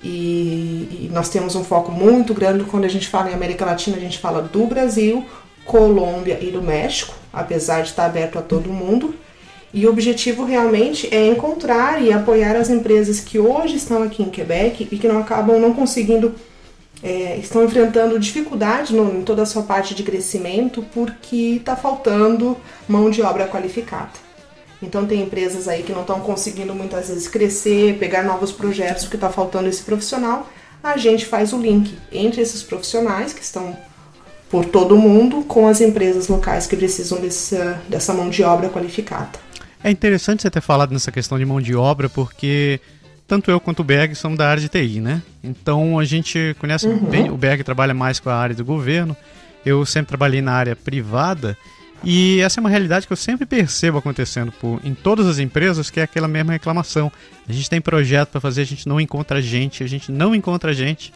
e, 0.04 1.10
nós 1.14 1.30
temos 1.30 1.56
um 1.56 1.64
foco 1.64 1.92
muito 1.92 2.34
grande 2.34 2.64
quando 2.64 2.86
a 2.86 2.90
gente 2.90 3.08
fala 3.08 3.30
em 3.30 3.34
América 3.34 3.66
Latina, 3.66 3.98
a 3.98 4.00
gente 4.00 4.18
fala 4.18 4.42
do 4.42 4.66
Brasil, 4.66 5.26
Colômbia 5.64 6.40
e 6.42 6.50
do 6.50 6.62
México, 6.62 7.14
apesar 7.32 7.82
de 7.82 7.90
estar 7.90 8.06
aberto 8.06 8.40
a 8.40 8.42
todo 8.42 8.70
mundo. 8.70 9.16
E 9.74 9.86
o 9.88 9.90
objetivo 9.90 10.44
realmente 10.44 11.08
é 11.14 11.28
encontrar 11.28 12.02
e 12.02 12.12
apoiar 12.12 12.56
as 12.58 12.70
empresas 12.70 13.20
que 13.20 13.40
hoje 13.40 13.78
estão 13.78 14.04
aqui 14.04 14.22
em 14.22 14.30
Quebec 14.30 14.88
e 14.92 14.98
que 14.98 15.08
não 15.08 15.20
acabam 15.20 15.60
não 15.60 15.74
conseguindo 15.74 16.36
é, 17.04 17.38
estão 17.38 17.64
enfrentando 17.64 18.20
dificuldade 18.20 18.94
no, 18.94 19.20
em 19.20 19.24
toda 19.24 19.42
a 19.42 19.46
sua 19.46 19.64
parte 19.64 19.96
de 19.96 20.04
crescimento 20.04 20.86
porque 20.94 21.58
está 21.60 21.76
faltando 21.76 22.58
mão 22.88 23.10
de 23.10 23.22
obra 23.22 23.48
qualificada. 23.48 24.12
Então 24.82 25.06
tem 25.06 25.22
empresas 25.22 25.68
aí 25.68 25.84
que 25.84 25.92
não 25.92 26.02
estão 26.02 26.20
conseguindo 26.20 26.74
muitas 26.74 27.08
vezes 27.10 27.28
crescer, 27.28 27.98
pegar 27.98 28.24
novos 28.24 28.52
projetos 28.52 29.04
porque 29.04 29.18
está 29.18 29.30
faltando 29.30 29.70
esse 29.70 29.84
profissional. 29.84 30.50
A 30.84 30.98
gente 30.98 31.26
faz 31.26 31.54
o 31.54 31.58
link 31.58 31.96
entre 32.12 32.42
esses 32.42 32.64
profissionais 32.64 33.34
que 33.34 33.44
estão 33.44 33.78
por 34.50 34.66
todo 34.66 34.96
o 34.96 34.98
mundo 34.98 35.44
com 35.44 35.68
as 35.68 35.80
empresas 35.80 36.28
locais 36.28 36.68
que 36.68 36.76
precisam 36.76 37.20
dessa, 37.22 37.82
dessa 37.88 38.14
mão 38.14 38.30
de 38.30 38.44
obra 38.44 38.70
qualificada. 38.70 39.40
É 39.84 39.90
interessante 39.90 40.42
você 40.42 40.50
ter 40.50 40.62
falado 40.62 40.92
nessa 40.92 41.12
questão 41.12 41.40
de 41.40 41.46
mão 41.46 41.60
de 41.60 41.76
obra, 41.76 42.08
porque 42.08 42.80
tanto 43.28 43.50
eu 43.50 43.60
quanto 43.60 43.80
o 43.80 43.84
Berg 43.84 44.14
somos 44.14 44.38
da 44.38 44.50
área 44.50 44.62
de 44.62 44.70
TI, 44.70 45.00
né? 45.00 45.22
Então 45.44 45.98
a 45.98 46.06
gente 46.06 46.56
conhece 46.60 46.88
uhum. 46.88 47.06
bem, 47.06 47.30
o 47.32 47.38
Berg 47.38 47.64
trabalha 47.64 47.94
mais 47.94 48.20
com 48.20 48.30
a 48.30 48.36
área 48.36 48.56
do 48.56 48.64
governo, 48.64 49.16
eu 49.66 49.86
sempre 49.86 50.10
trabalhei 50.10 50.42
na 50.42 50.52
área 50.52 50.76
privada, 50.76 51.58
e 52.04 52.40
essa 52.40 52.60
é 52.60 52.62
uma 52.62 52.70
realidade 52.70 53.06
que 53.06 53.14
eu 53.14 53.18
sempre 53.18 53.46
percebo 53.46 53.98
acontecendo 53.98 54.52
por, 54.52 54.80
em 54.84 54.94
todas 54.94 55.28
as 55.28 55.38
empresas, 55.38 55.90
que 55.90 56.00
é 56.00 56.04
aquela 56.04 56.28
mesma 56.28 56.54
reclamação. 56.54 57.12
A 57.48 57.54
gente 57.54 57.70
tem 57.70 57.80
projeto 57.80 58.30
para 58.30 58.42
fazer, 58.42 58.62
a 58.62 58.66
gente 58.66 58.88
não 58.88 59.00
encontra 59.00 59.42
gente, 59.42 59.84
a 59.84 59.88
gente 59.88 60.12
não 60.12 60.34
encontra 60.34 60.74
gente. 60.74 61.14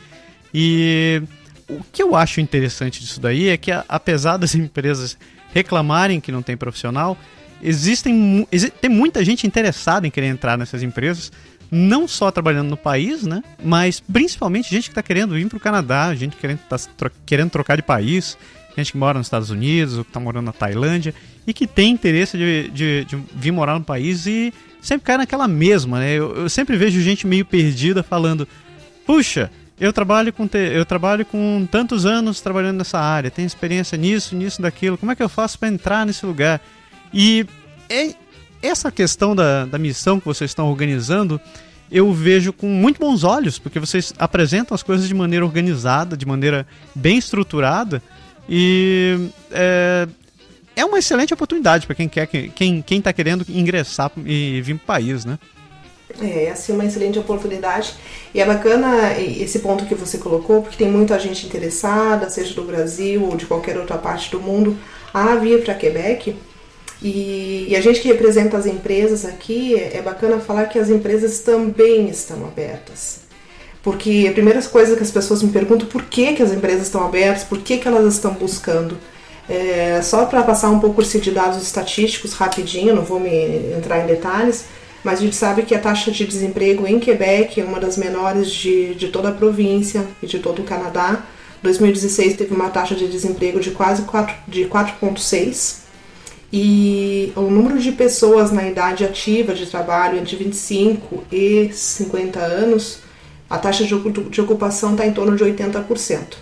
E 0.54 1.24
o 1.68 1.82
que 1.92 2.04
eu 2.04 2.16
acho 2.16 2.40
interessante 2.40 3.00
disso 3.00 3.20
daí 3.20 3.50
é 3.50 3.58
que, 3.58 3.72
apesar 3.90 4.38
das 4.38 4.54
empresas 4.56 5.18
reclamarem 5.54 6.20
que 6.20 6.32
não 6.32 6.44
tem 6.44 6.56
profissional, 6.56 7.18
existem 7.62 8.48
tem 8.82 8.90
muita 8.90 9.24
gente 9.24 9.46
interessada 9.48 10.06
em 10.06 10.12
querer 10.12 10.28
entrar 10.28 10.58
nessas 10.58 10.84
empresas, 10.84 11.32
não 11.72 12.08
só 12.08 12.32
trabalhando 12.32 12.70
no 12.70 12.78
país, 12.78 13.24
né? 13.24 13.44
Mas 13.64 14.00
principalmente 14.00 14.70
gente 14.70 14.86
que 14.86 14.92
está 14.92 15.04
querendo 15.04 15.34
vir 15.34 15.48
para 15.48 15.58
o 15.58 15.60
Canadá, 15.60 16.14
gente 16.16 16.36
querendo, 16.36 16.60
tá 16.60 16.78
tro 16.98 17.12
querendo 17.26 17.50
trocar 17.50 17.76
de 17.76 17.82
país, 17.82 18.38
gente 18.78 18.92
que 18.92 18.98
mora 18.98 19.18
nos 19.18 19.28
Estados 19.28 19.50
Unidos, 19.50 19.98
ou 19.98 20.04
que 20.04 20.10
está 20.10 20.20
morando 20.20 20.46
na 20.46 20.54
Tailândia, 20.54 21.14
e 21.48 21.54
que 21.54 21.66
tem 21.66 21.92
interesse 21.92 22.38
de, 22.38 22.70
de, 22.70 23.06
de, 23.06 23.18
vir 23.36 23.52
morar 23.52 23.78
no 23.80 23.86
país 23.86 24.26
e 24.26 24.54
sempre 24.82 25.06
cai 25.06 25.18
naquela 25.18 25.48
mesma, 25.48 26.00
né? 26.00 26.14
Eu, 26.14 26.36
eu 26.36 26.50
sempre 26.50 26.76
vejo 26.78 27.00
gente 27.02 27.26
meio 27.26 27.46
perdida 27.46 28.04
falando, 28.04 28.48
puxa, 29.06 29.52
eu 29.80 29.92
trabalho 29.92 30.32
com 30.32 30.48
te... 30.48 30.58
eu 30.58 30.86
trabalho 30.86 31.26
com 31.26 31.68
tantos 31.70 32.06
anos 32.06 32.40
trabalhando 32.42 32.78
nessa 32.78 33.00
área, 33.00 33.32
tenho 33.32 33.46
experiência 33.46 33.98
nisso, 33.98 34.36
nisso, 34.36 34.62
daquilo. 34.62 34.98
Como 34.98 35.12
é 35.12 35.16
que 35.16 35.24
eu 35.24 35.30
faço 35.30 35.60
para 35.60 35.70
entrar 35.70 36.06
nesse 36.06 36.26
lugar? 36.26 36.62
E 37.16 37.48
é 37.90 38.14
essa 38.62 38.92
questão 38.92 39.34
da, 39.34 39.66
da 39.66 39.78
missão 39.78 40.20
que 40.20 40.26
vocês 40.26 40.52
estão 40.52 40.70
organizando, 40.70 41.40
eu 41.90 42.12
vejo 42.12 42.52
com 42.52 42.68
muito 42.68 43.00
bons 43.00 43.24
olhos, 43.24 43.58
porque 43.58 43.80
vocês 43.80 44.14
apresentam 44.20 44.76
as 44.76 44.84
coisas 44.84 45.08
de 45.08 45.14
maneira 45.14 45.46
organizada, 45.46 46.18
de 46.18 46.26
maneira 46.26 46.68
bem 46.94 47.18
estruturada, 47.18 48.04
e 48.50 49.30
é, 49.50 50.08
é 50.76 50.84
uma 50.84 51.00
excelente 51.00 51.34
oportunidade 51.34 51.86
para 51.86 51.96
quem 51.96 52.10
quer 52.10 52.28
quem 52.28 52.82
quem 52.82 52.98
está 52.98 53.14
querendo 53.14 53.46
ingressar 53.48 54.12
e 54.26 54.62
vir 54.62 54.76
para 54.76 54.84
o 54.84 54.86
país, 54.86 55.24
né? 55.24 55.40
É, 56.22 56.52
assim, 56.52 56.74
uma 56.74 56.86
excelente 56.86 57.18
oportunidade. 57.18 57.94
E 58.34 58.40
é 58.40 58.46
bacana 58.46 59.18
esse 59.20 59.60
ponto 59.60 59.86
que 59.86 59.96
você 59.96 60.18
colocou, 60.18 60.62
porque 60.62 60.78
tem 60.78 60.90
muita 60.90 61.18
gente 61.20 61.46
interessada, 61.46 62.30
seja 62.30 62.54
do 62.54 62.64
Brasil 62.64 63.24
ou 63.24 63.36
de 63.36 63.46
qualquer 63.46 63.78
outra 63.78 63.98
parte 63.98 64.30
do 64.32 64.40
mundo, 64.40 64.78
a 65.14 65.36
vir 65.36 65.64
para 65.64 65.74
Quebec. 65.74 66.36
E, 67.02 67.68
e, 67.70 67.76
a 67.76 67.82
gente 67.82 68.00
que 68.00 68.08
representa 68.08 68.58
as 68.58 68.66
empresas 68.66 69.26
aqui, 69.26 69.76
é, 69.76 70.02
bacana 70.02 70.40
falar 70.40 70.66
que 70.66 70.80
as 70.80 70.90
empresas 70.90 71.40
também 71.40 72.10
estão 72.10 72.46
abertas. 72.46 73.20
Porque 73.84 74.28
a 74.30 74.34
primeira 74.34 74.62
coisa 74.64 74.96
que 74.96 75.04
as 75.04 75.12
pessoas 75.12 75.44
me 75.44 75.52
perguntam 75.52 75.88
por 75.88 76.04
que, 76.04 76.34
que 76.34 76.42
as 76.42 76.52
empresas 76.52 76.84
estão 76.84 77.06
abertas, 77.06 77.44
por 77.44 77.60
que, 77.60 77.78
que 77.78 77.88
elas 77.88 78.16
estão 78.16 78.34
buscando. 78.34 78.98
É, 79.48 80.02
só 80.02 80.26
para 80.26 80.42
passar 80.42 80.72
um 80.72 80.80
pouco 80.80 81.04
de 81.04 81.32
dados 81.32 81.62
estatísticos 81.62 82.34
rapidinho, 82.34 82.96
não 82.96 83.04
vou 83.04 83.20
me 83.20 83.74
entrar 83.78 84.00
em 84.00 84.08
detalhes, 84.08 84.66
mas 85.04 85.20
a 85.20 85.22
gente 85.22 85.36
sabe 85.36 85.62
que 85.62 85.76
a 85.76 85.80
taxa 85.80 86.10
de 86.10 86.26
desemprego 86.26 86.88
em 86.88 87.00
Quebec 87.00 87.62
é 87.62 87.64
uma 87.64 87.80
das 87.80 87.96
menores 87.96 88.50
de, 88.50 88.96
de 88.96 89.10
toda 89.10 89.30
a 89.30 89.32
província 89.32 90.04
e 90.24 90.26
de 90.26 90.40
todo 90.40 90.64
o 90.64 90.66
Canadá. 90.66 91.24
2016 91.62 92.38
teve 92.38 92.56
uma 92.56 92.70
taxa 92.70 92.96
de 92.96 93.08
desemprego 93.08 93.60
de 93.60 93.70
quase 93.70 94.02
4, 94.02 94.36
de 94.48 94.66
4,6 94.66 95.85
e 96.52 97.32
o 97.36 97.42
número 97.42 97.80
de 97.80 97.92
pessoas 97.92 98.52
na 98.52 98.68
idade 98.68 99.04
ativa 99.04 99.54
de 99.54 99.66
trabalho 99.66 100.18
entre 100.18 100.36
25 100.36 101.24
e 101.32 101.70
50 101.74 102.40
anos, 102.40 103.00
a 103.50 103.58
taxa 103.58 103.84
de, 103.84 104.42
ocupação 104.42 104.92
está 104.92 105.06
em 105.06 105.14
torno 105.14 105.36
de 105.36 105.44
80%. 105.44 106.38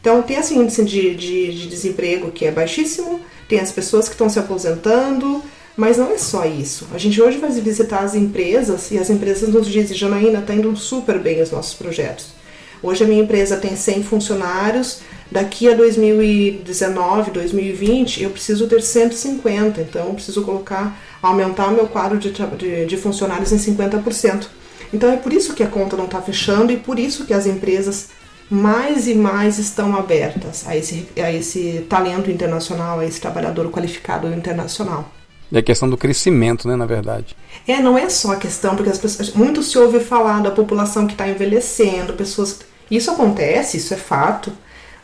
Então 0.00 0.22
tem 0.22 0.38
esse 0.38 0.54
índice 0.54 0.84
de, 0.84 1.14
de, 1.14 1.54
de 1.54 1.66
desemprego 1.68 2.30
que 2.30 2.44
é 2.44 2.52
baixíssimo, 2.52 3.20
tem 3.48 3.60
as 3.60 3.72
pessoas 3.72 4.08
que 4.08 4.14
estão 4.14 4.28
se 4.28 4.38
aposentando, 4.38 5.42
mas 5.76 5.96
não 5.96 6.12
é 6.12 6.18
só 6.18 6.44
isso. 6.44 6.88
A 6.92 6.98
gente 6.98 7.20
hoje 7.20 7.38
vai 7.38 7.50
visitar 7.50 8.00
as 8.00 8.14
empresas 8.14 8.90
e 8.90 8.98
as 8.98 9.10
empresas 9.10 9.48
nos 9.48 9.66
dizem, 9.66 9.96
Janaína, 9.96 10.40
está 10.40 10.54
indo 10.54 10.74
super 10.76 11.18
bem 11.18 11.40
os 11.40 11.50
nossos 11.50 11.74
projetos. 11.74 12.38
Hoje 12.82 13.04
a 13.04 13.06
minha 13.06 13.22
empresa 13.22 13.56
tem 13.56 13.74
100 13.74 14.04
funcionários, 14.04 15.00
daqui 15.30 15.68
a 15.68 15.74
2019, 15.74 17.30
2020, 17.30 18.22
eu 18.22 18.30
preciso 18.30 18.66
ter 18.66 18.82
150, 18.82 19.80
então 19.80 20.06
eu 20.06 20.14
preciso 20.14 20.42
colocar, 20.42 20.98
aumentar 21.20 21.68
o 21.68 21.72
meu 21.72 21.86
quadro 21.86 22.18
de, 22.18 22.30
de, 22.30 22.86
de 22.86 22.96
funcionários 22.96 23.52
em 23.52 23.56
50%. 23.56 24.46
Então 24.92 25.10
é 25.12 25.16
por 25.16 25.32
isso 25.32 25.54
que 25.54 25.62
a 25.62 25.66
conta 25.66 25.96
não 25.96 26.06
está 26.06 26.20
fechando 26.20 26.72
e 26.72 26.76
por 26.76 26.98
isso 26.98 27.26
que 27.26 27.34
as 27.34 27.46
empresas 27.46 28.08
mais 28.50 29.06
e 29.06 29.14
mais 29.14 29.58
estão 29.58 29.94
abertas 29.94 30.66
a 30.66 30.74
esse, 30.74 31.06
a 31.16 31.30
esse 31.30 31.86
talento 31.88 32.30
internacional, 32.30 33.00
a 33.00 33.04
esse 33.04 33.20
trabalhador 33.20 33.70
qualificado 33.70 34.32
internacional. 34.32 35.12
E 35.50 35.56
a 35.56 35.62
questão 35.62 35.88
do 35.88 35.96
crescimento, 35.96 36.68
né, 36.68 36.76
na 36.76 36.86
verdade. 36.86 37.36
É, 37.66 37.80
não 37.80 37.96
é 37.96 38.08
só 38.08 38.32
a 38.32 38.36
questão, 38.36 38.76
porque 38.76 38.90
as 38.90 38.98
pessoas, 38.98 39.32
muito 39.32 39.62
se 39.62 39.78
ouve 39.78 40.00
falar 40.00 40.42
da 40.42 40.50
população 40.50 41.06
que 41.06 41.14
está 41.14 41.28
envelhecendo, 41.28 42.12
pessoas. 42.12 42.60
Isso 42.90 43.10
acontece, 43.10 43.76
isso 43.78 43.92
é 43.92 43.96
fato, 43.96 44.52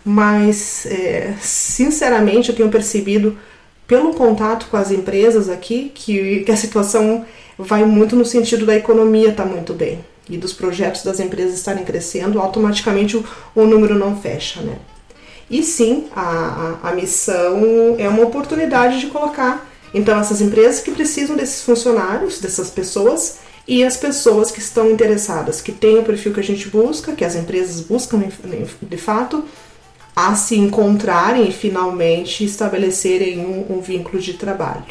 mas 0.05 0.87
é, 0.87 1.35
sinceramente 1.41 2.51
eu 2.51 2.57
tenho 2.57 2.69
percebido 2.69 3.39
pelo 3.87 4.15
contato 4.15 4.67
com 4.71 4.77
as 4.77 4.91
empresas 4.91 5.49
aqui 5.49 5.91
que, 5.95 6.41
que 6.41 6.53
a 6.53 6.57
situação 6.57 7.25
vai 7.59 7.85
muito 7.85 8.17
no 8.17 8.25
sentido 8.25 8.67
da 8.67 8.75
economia 8.75 9.31
estar 9.31 9.45
tá 9.45 9.49
muito 9.49 9.73
bem 9.73 10.05
e 10.29 10.37
dos 10.37 10.53
projetos 10.53 11.03
das 11.03 11.21
empresas 11.21 11.55
estarem 11.55 11.85
crescendo, 11.85 12.41
automaticamente 12.41 13.17
o, 13.17 13.25
o 13.55 13.65
número 13.65 13.99
não 13.99 14.17
fecha, 14.17 14.61
né? 14.63 14.79
E 15.51 15.63
sim, 15.63 16.07
a, 16.17 16.79
a, 16.83 16.91
a 16.91 16.95
missão 16.95 17.97
é 17.99 18.09
uma 18.09 18.23
oportunidade 18.23 18.99
de 18.99 19.09
colocar 19.09 19.69
então, 19.95 20.19
essas 20.19 20.41
empresas 20.41 20.81
que 20.81 20.91
precisam 20.91 21.37
desses 21.37 21.63
funcionários, 21.63 22.41
dessas 22.41 22.69
pessoas, 22.69 23.37
e 23.67 23.85
as 23.85 23.97
pessoas 23.97 24.51
que 24.51 24.59
estão 24.59 24.91
interessadas, 24.91 25.61
que 25.61 25.71
têm 25.71 26.01
o 26.01 26.03
perfil 26.03 26.35
que 26.35 26.41
a 26.41 26.45
gente 26.45 26.69
busca, 26.69 27.13
que 27.13 27.25
as 27.25 27.37
empresas 27.37 27.81
buscam 27.81 28.21
de 28.83 28.97
fato, 28.99 29.45
a 30.15 30.35
se 30.35 30.57
encontrarem 30.57 31.49
e 31.49 31.53
finalmente 31.53 32.45
estabelecerem 32.45 33.41
um, 33.41 33.77
um 33.77 33.81
vínculo 33.81 34.21
de 34.21 34.35
trabalho, 34.35 34.85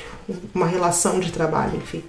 uma 0.54 0.68
relação 0.68 1.20
de 1.20 1.32
trabalho, 1.32 1.78
enfim. 1.78 2.04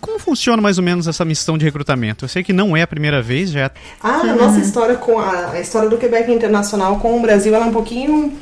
Como 0.00 0.18
funciona 0.18 0.60
mais 0.60 0.76
ou 0.76 0.84
menos 0.84 1.08
essa 1.08 1.24
missão 1.24 1.56
de 1.56 1.64
recrutamento? 1.64 2.26
Eu 2.26 2.28
sei 2.28 2.44
que 2.44 2.52
não 2.52 2.76
é 2.76 2.82
a 2.82 2.86
primeira 2.86 3.22
vez, 3.22 3.50
já. 3.50 3.60
É 3.62 3.70
ah, 4.02 4.20
a 4.20 4.34
nossa 4.34 4.60
história 4.60 4.96
com 4.96 5.18
a, 5.18 5.52
a 5.52 5.60
história 5.60 5.88
do 5.88 5.96
Quebec 5.96 6.30
Internacional 6.30 6.98
com 6.98 7.16
o 7.16 7.22
Brasil, 7.22 7.54
ela 7.54 7.64
é 7.64 7.68
um 7.68 7.72
pouquinho, 7.72 8.32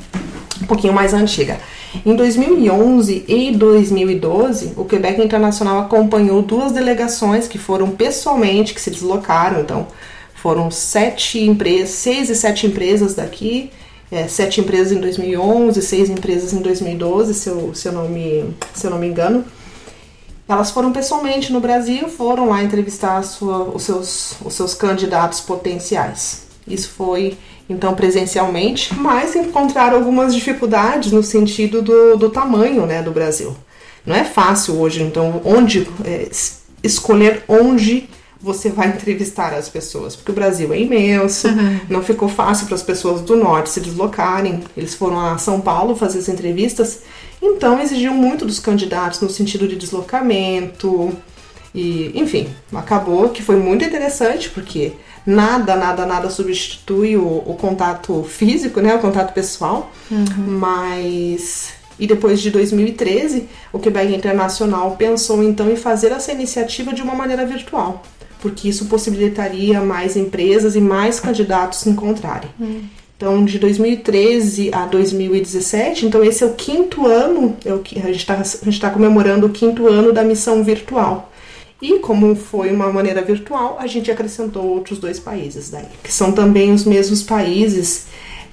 um 0.60 0.66
pouquinho 0.66 0.92
mais 0.92 1.14
antiga. 1.14 1.60
Em 2.04 2.16
2011 2.16 3.24
e 3.28 3.52
2012, 3.52 4.72
o 4.76 4.84
Quebec 4.84 5.22
Internacional 5.22 5.78
acompanhou 5.78 6.42
duas 6.42 6.72
delegações 6.72 7.46
que 7.46 7.58
foram 7.58 7.90
pessoalmente, 7.90 8.74
que 8.74 8.80
se 8.80 8.90
deslocaram. 8.90 9.60
Então, 9.60 9.86
foram 10.34 10.68
sete 10.68 11.38
empresas, 11.38 11.90
seis 11.90 12.28
e 12.28 12.34
sete 12.34 12.66
empresas 12.66 13.14
daqui, 13.14 13.70
é, 14.12 14.28
sete 14.28 14.60
empresas 14.60 14.92
em 14.92 15.00
2011, 15.00 15.80
seis 15.80 16.10
empresas 16.10 16.52
em 16.52 16.60
2012, 16.60 17.32
se 17.32 17.48
eu, 17.48 17.74
se 17.74 17.88
eu, 17.88 17.92
não, 17.92 18.06
me, 18.06 18.54
se 18.74 18.86
eu 18.86 18.90
não 18.90 18.98
me 18.98 19.06
engano. 19.06 19.42
Elas 20.46 20.70
foram 20.70 20.92
pessoalmente 20.92 21.50
no 21.50 21.60
Brasil, 21.60 22.10
foram 22.10 22.50
lá 22.50 22.62
entrevistar 22.62 23.22
sua, 23.22 23.62
os, 23.62 23.84
seus, 23.84 24.34
os 24.44 24.52
seus 24.52 24.74
candidatos 24.74 25.40
potenciais. 25.40 26.46
Isso 26.68 26.90
foi 26.90 27.38
então 27.70 27.94
presencialmente, 27.94 28.94
mas 28.94 29.34
encontraram 29.34 29.96
algumas 29.96 30.34
dificuldades 30.34 31.10
no 31.10 31.22
sentido 31.22 31.80
do, 31.80 32.18
do 32.18 32.28
tamanho 32.28 32.84
né, 32.84 33.02
do 33.02 33.12
Brasil. 33.12 33.56
Não 34.04 34.14
é 34.14 34.24
fácil 34.24 34.78
hoje, 34.78 35.02
então, 35.02 35.40
onde 35.42 35.88
é, 36.04 36.28
escolher 36.82 37.44
onde 37.48 38.10
você 38.42 38.68
vai 38.70 38.88
entrevistar 38.88 39.54
as 39.54 39.68
pessoas, 39.68 40.16
porque 40.16 40.32
o 40.32 40.34
Brasil 40.34 40.72
é 40.72 40.80
imenso, 40.80 41.48
uhum. 41.48 41.80
não 41.88 42.02
ficou 42.02 42.28
fácil 42.28 42.66
para 42.66 42.74
as 42.74 42.82
pessoas 42.82 43.20
do 43.20 43.36
norte 43.36 43.70
se 43.70 43.80
deslocarem. 43.80 44.62
Eles 44.76 44.94
foram 44.94 45.20
a 45.20 45.38
São 45.38 45.60
Paulo 45.60 45.94
fazer 45.94 46.18
as 46.18 46.28
entrevistas, 46.28 47.00
então 47.40 47.80
exigiam 47.80 48.14
muito 48.14 48.44
dos 48.44 48.58
candidatos 48.58 49.20
no 49.20 49.30
sentido 49.30 49.68
de 49.68 49.76
deslocamento. 49.76 51.12
E, 51.74 52.12
enfim, 52.14 52.48
acabou 52.74 53.30
que 53.30 53.42
foi 53.42 53.56
muito 53.56 53.84
interessante, 53.84 54.50
porque 54.50 54.92
Nada, 55.24 55.76
nada, 55.76 56.04
nada 56.04 56.28
substitui 56.30 57.16
o, 57.16 57.42
o 57.46 57.54
contato 57.54 58.24
físico, 58.24 58.80
né? 58.80 58.94
O 58.94 58.98
contato 58.98 59.32
pessoal. 59.32 59.90
Mas. 60.36 61.74
E 61.98 62.06
depois 62.06 62.40
de 62.40 62.50
2013, 62.50 63.48
o 63.72 63.78
Quebec 63.78 64.12
Internacional 64.12 64.96
pensou 64.96 65.42
então 65.42 65.70
em 65.70 65.76
fazer 65.76 66.10
essa 66.10 66.32
iniciativa 66.32 66.92
de 66.92 67.02
uma 67.02 67.14
maneira 67.14 67.46
virtual, 67.46 68.02
porque 68.42 68.68
isso 68.68 68.86
possibilitaria 68.86 69.80
mais 69.80 70.16
empresas 70.16 70.74
e 70.74 70.80
mais 70.80 71.20
candidatos 71.20 71.78
se 71.78 71.88
encontrarem. 71.88 72.50
Então, 73.16 73.44
de 73.44 73.56
2013 73.60 74.70
a 74.74 74.84
2017, 74.84 76.06
então 76.06 76.24
esse 76.24 76.42
é 76.42 76.46
o 76.46 76.54
quinto 76.54 77.06
ano, 77.06 77.56
é 77.64 77.72
o 77.72 77.78
que 77.78 78.00
a 78.00 78.12
gente 78.12 78.26
está 78.66 78.90
comemorando 78.90 79.46
o 79.46 79.50
quinto 79.50 79.86
ano 79.86 80.12
da 80.12 80.24
missão 80.24 80.64
virtual. 80.64 81.30
E 81.80 82.00
como 82.00 82.34
foi 82.34 82.72
uma 82.72 82.92
maneira 82.92 83.22
virtual, 83.22 83.76
a 83.78 83.86
gente 83.86 84.10
acrescentou 84.10 84.64
outros 84.64 84.98
dois 84.98 85.20
países 85.20 85.70
daí, 85.70 85.86
que 86.02 86.12
são 86.12 86.32
também 86.32 86.72
os 86.72 86.84
mesmos 86.84 87.22
países 87.22 88.06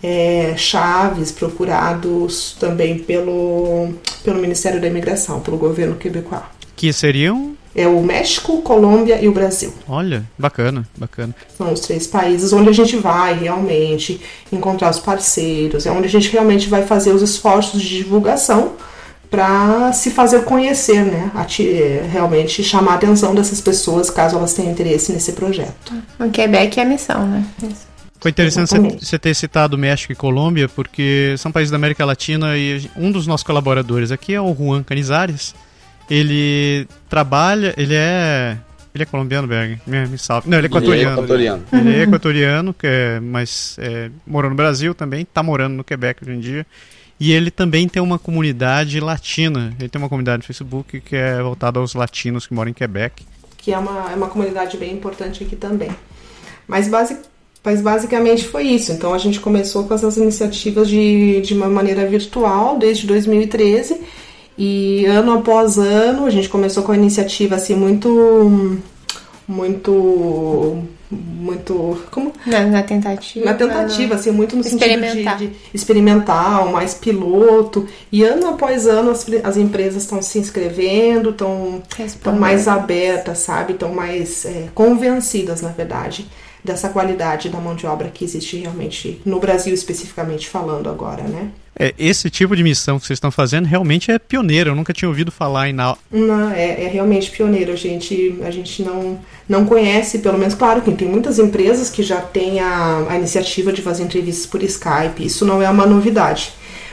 é, 0.03 0.53
chaves 0.55 1.31
procurados 1.31 2.55
também 2.59 2.99
pelo, 2.99 3.89
pelo 4.23 4.39
Ministério 4.39 4.79
da 4.79 4.87
Imigração, 4.87 5.39
pelo 5.39 5.57
governo 5.57 5.95
quebecois. 5.95 6.41
Que 6.75 6.93
seriam. 6.93 7.58
É 7.75 7.87
o 7.87 8.01
México, 8.01 8.61
Colômbia 8.61 9.21
e 9.21 9.27
o 9.27 9.31
Brasil. 9.31 9.71
Olha, 9.87 10.23
bacana, 10.37 10.87
bacana. 10.97 11.35
São 11.57 11.71
os 11.71 11.79
três 11.81 12.07
países 12.07 12.51
onde 12.51 12.67
a 12.69 12.73
gente 12.73 12.95
vai 12.97 13.37
realmente 13.37 14.19
encontrar 14.51 14.89
os 14.89 14.99
parceiros, 14.99 15.85
é 15.85 15.91
onde 15.91 16.07
a 16.07 16.09
gente 16.09 16.29
realmente 16.31 16.67
vai 16.67 16.85
fazer 16.85 17.11
os 17.13 17.21
esforços 17.21 17.81
de 17.81 17.97
divulgação 17.97 18.73
para 19.29 19.93
se 19.93 20.09
fazer 20.09 20.43
conhecer, 20.43 21.05
né? 21.05 21.29
Ati- 21.35 21.69
é, 21.69 22.09
realmente 22.11 22.63
chamar 22.63 22.93
a 22.93 22.95
atenção 22.95 23.35
dessas 23.35 23.61
pessoas 23.61 24.09
caso 24.09 24.35
elas 24.35 24.53
tenham 24.55 24.71
interesse 24.71 25.11
nesse 25.11 25.33
projeto. 25.33 25.93
O 26.19 26.29
Quebec 26.31 26.79
é 26.79 26.83
a 26.83 26.85
missão, 26.85 27.27
né? 27.27 27.45
Isso. 27.61 27.87
Foi 28.19 28.31
interessante 28.31 28.69
você- 28.99 29.19
ter 29.19 29.33
citado 29.35 29.77
México 29.77 30.11
e 30.11 30.15
Colômbia, 30.15 30.67
porque 30.67 31.35
são 31.37 31.51
países 31.51 31.69
da 31.71 31.77
América 31.77 32.03
Latina 32.03 32.57
e 32.57 32.89
um 32.97 33.11
dos 33.11 33.27
nossos 33.27 33.45
colaboradores 33.45 34.11
aqui 34.11 34.33
é 34.33 34.41
o 34.41 34.53
Juan 34.53 34.81
Canizares. 34.83 35.53
Ele 36.09 36.87
trabalha, 37.07 37.73
ele 37.77 37.93
é. 37.95 38.57
Ele 38.93 39.03
é 39.03 39.05
colombiano, 39.05 39.47
Berg? 39.47 39.79
Me, 39.85 40.07
me 40.07 40.17
salve. 40.17 40.49
Não, 40.49 40.57
ele 40.57 40.65
é 40.65 40.69
equatoriano. 40.69 41.13
equatoriano. 41.13 41.63
Ele 41.71 41.95
é 41.95 42.01
equatoriano, 42.01 42.73
que 42.73 42.87
é, 42.87 43.19
mas 43.19 43.77
é, 43.79 44.09
morou 44.25 44.49
no 44.49 44.55
Brasil 44.55 44.95
também, 44.95 45.23
tá 45.23 45.43
morando 45.43 45.75
no 45.75 45.83
Quebec 45.83 46.23
hoje 46.23 46.31
em 46.31 46.39
dia. 46.39 46.65
E 47.19 47.31
ele 47.31 47.51
também 47.51 47.87
tem 47.87 48.01
uma 48.01 48.17
comunidade 48.17 48.99
latina. 48.99 49.75
Ele 49.79 49.89
tem 49.89 50.01
uma 50.01 50.09
comunidade 50.09 50.39
no 50.39 50.43
Facebook 50.45 51.01
que 51.01 51.15
é 51.15 51.41
voltada 51.41 51.79
aos 51.79 51.93
latinos 51.93 52.47
que 52.47 52.53
moram 52.53 52.71
em 52.71 52.73
Quebec. 52.73 53.23
que 53.57 53.71
é 53.71 53.77
uma, 53.77 54.11
é 54.11 54.15
uma 54.15 54.27
comunidade 54.27 54.75
bem 54.77 54.93
importante 54.93 55.43
aqui 55.43 55.55
também. 55.55 55.91
Mas, 56.67 56.87
basi, 56.87 57.17
mas 57.63 57.81
basicamente 57.81 58.45
foi 58.45 58.63
isso. 58.63 58.91
Então 58.91 59.13
a 59.13 59.17
gente 59.17 59.39
começou 59.39 59.83
com 59.83 59.93
essas 59.93 60.17
iniciativas 60.17 60.87
de, 60.87 61.41
de 61.41 61.53
uma 61.53 61.67
maneira 61.67 62.07
virtual 62.07 62.79
desde 62.79 63.05
2013 63.05 63.99
e 64.59 65.05
ano 65.05 65.31
após 65.31 65.77
ano 65.77 66.25
a 66.25 66.29
gente 66.29 66.49
começou 66.49 66.83
com 66.83 66.91
a 66.91 66.97
iniciativa 66.97 67.55
assim 67.55 67.75
muito 67.75 68.77
muito 69.47 70.83
muito 71.11 71.99
como 72.11 72.31
Na, 72.45 72.61
na 72.65 72.83
tentativa. 72.83 73.43
na 73.43 73.53
tentativa, 73.55 74.13
assim, 74.13 74.29
muito 74.29 74.55
no 74.55 74.63
sentido 74.63 75.01
de, 75.01 75.47
de 75.47 75.55
experimental, 75.73 76.71
mais 76.71 76.93
piloto. 76.93 77.87
E 78.11 78.23
ano 78.23 78.49
após 78.49 78.85
ano 78.85 79.09
as, 79.09 79.25
as 79.43 79.57
empresas 79.57 80.03
estão 80.03 80.21
se 80.21 80.37
inscrevendo, 80.37 81.31
estão 81.31 81.81
mais 82.37 82.67
abertas, 82.67 83.39
sabe? 83.39 83.73
Estão 83.73 83.91
mais 83.91 84.45
é, 84.45 84.67
convencidas, 84.75 85.61
na 85.61 85.69
verdade, 85.69 86.27
dessa 86.63 86.89
qualidade 86.89 87.49
da 87.49 87.59
mão 87.59 87.73
de 87.73 87.87
obra 87.87 88.09
que 88.09 88.23
existe 88.23 88.57
realmente 88.57 89.19
no 89.25 89.39
Brasil, 89.39 89.73
especificamente 89.73 90.47
falando 90.47 90.89
agora, 90.89 91.23
né? 91.23 91.49
É, 91.79 91.95
esse 91.97 92.29
tipo 92.29 92.57
de 92.57 92.61
missão 92.61 92.99
que 92.99 93.07
vocês 93.07 93.15
estão 93.15 93.31
fazendo 93.31 93.65
realmente 93.65 94.11
é 94.11 94.19
pioneiro. 94.19 94.71
Eu 94.71 94.75
nunca 94.75 94.91
tinha 94.91 95.07
ouvido 95.07 95.31
falar 95.31 95.69
em 95.69 95.73
Não, 96.11 96.51
é, 96.51 96.83
é 96.83 96.87
realmente 96.89 97.31
pioneiro. 97.31 97.71
A 97.71 97.75
gente, 97.77 98.37
a 98.43 98.51
gente 98.51 98.83
não, 98.83 99.17
não 99.47 99.65
conhece, 99.65 100.19
pelo 100.19 100.37
menos, 100.37 100.53
claro 100.53 100.81
que 100.81 100.91
tem 100.91 101.07
muitas 101.07 101.39
empresas 101.39 101.89
que 101.89 102.03
já 102.03 102.19
têm 102.19 102.59
a, 102.59 103.05
a 103.09 103.17
iniciativa 103.17 103.71
de 103.71 103.81
fazer 103.81 104.03
entrevistas 104.03 104.45
por 104.45 104.61
Skype. 104.61 105.25
Isso 105.25 105.45
não 105.45 105.61
é 105.61 105.69
uma 105.69 105.85
novidade. 105.85 106.51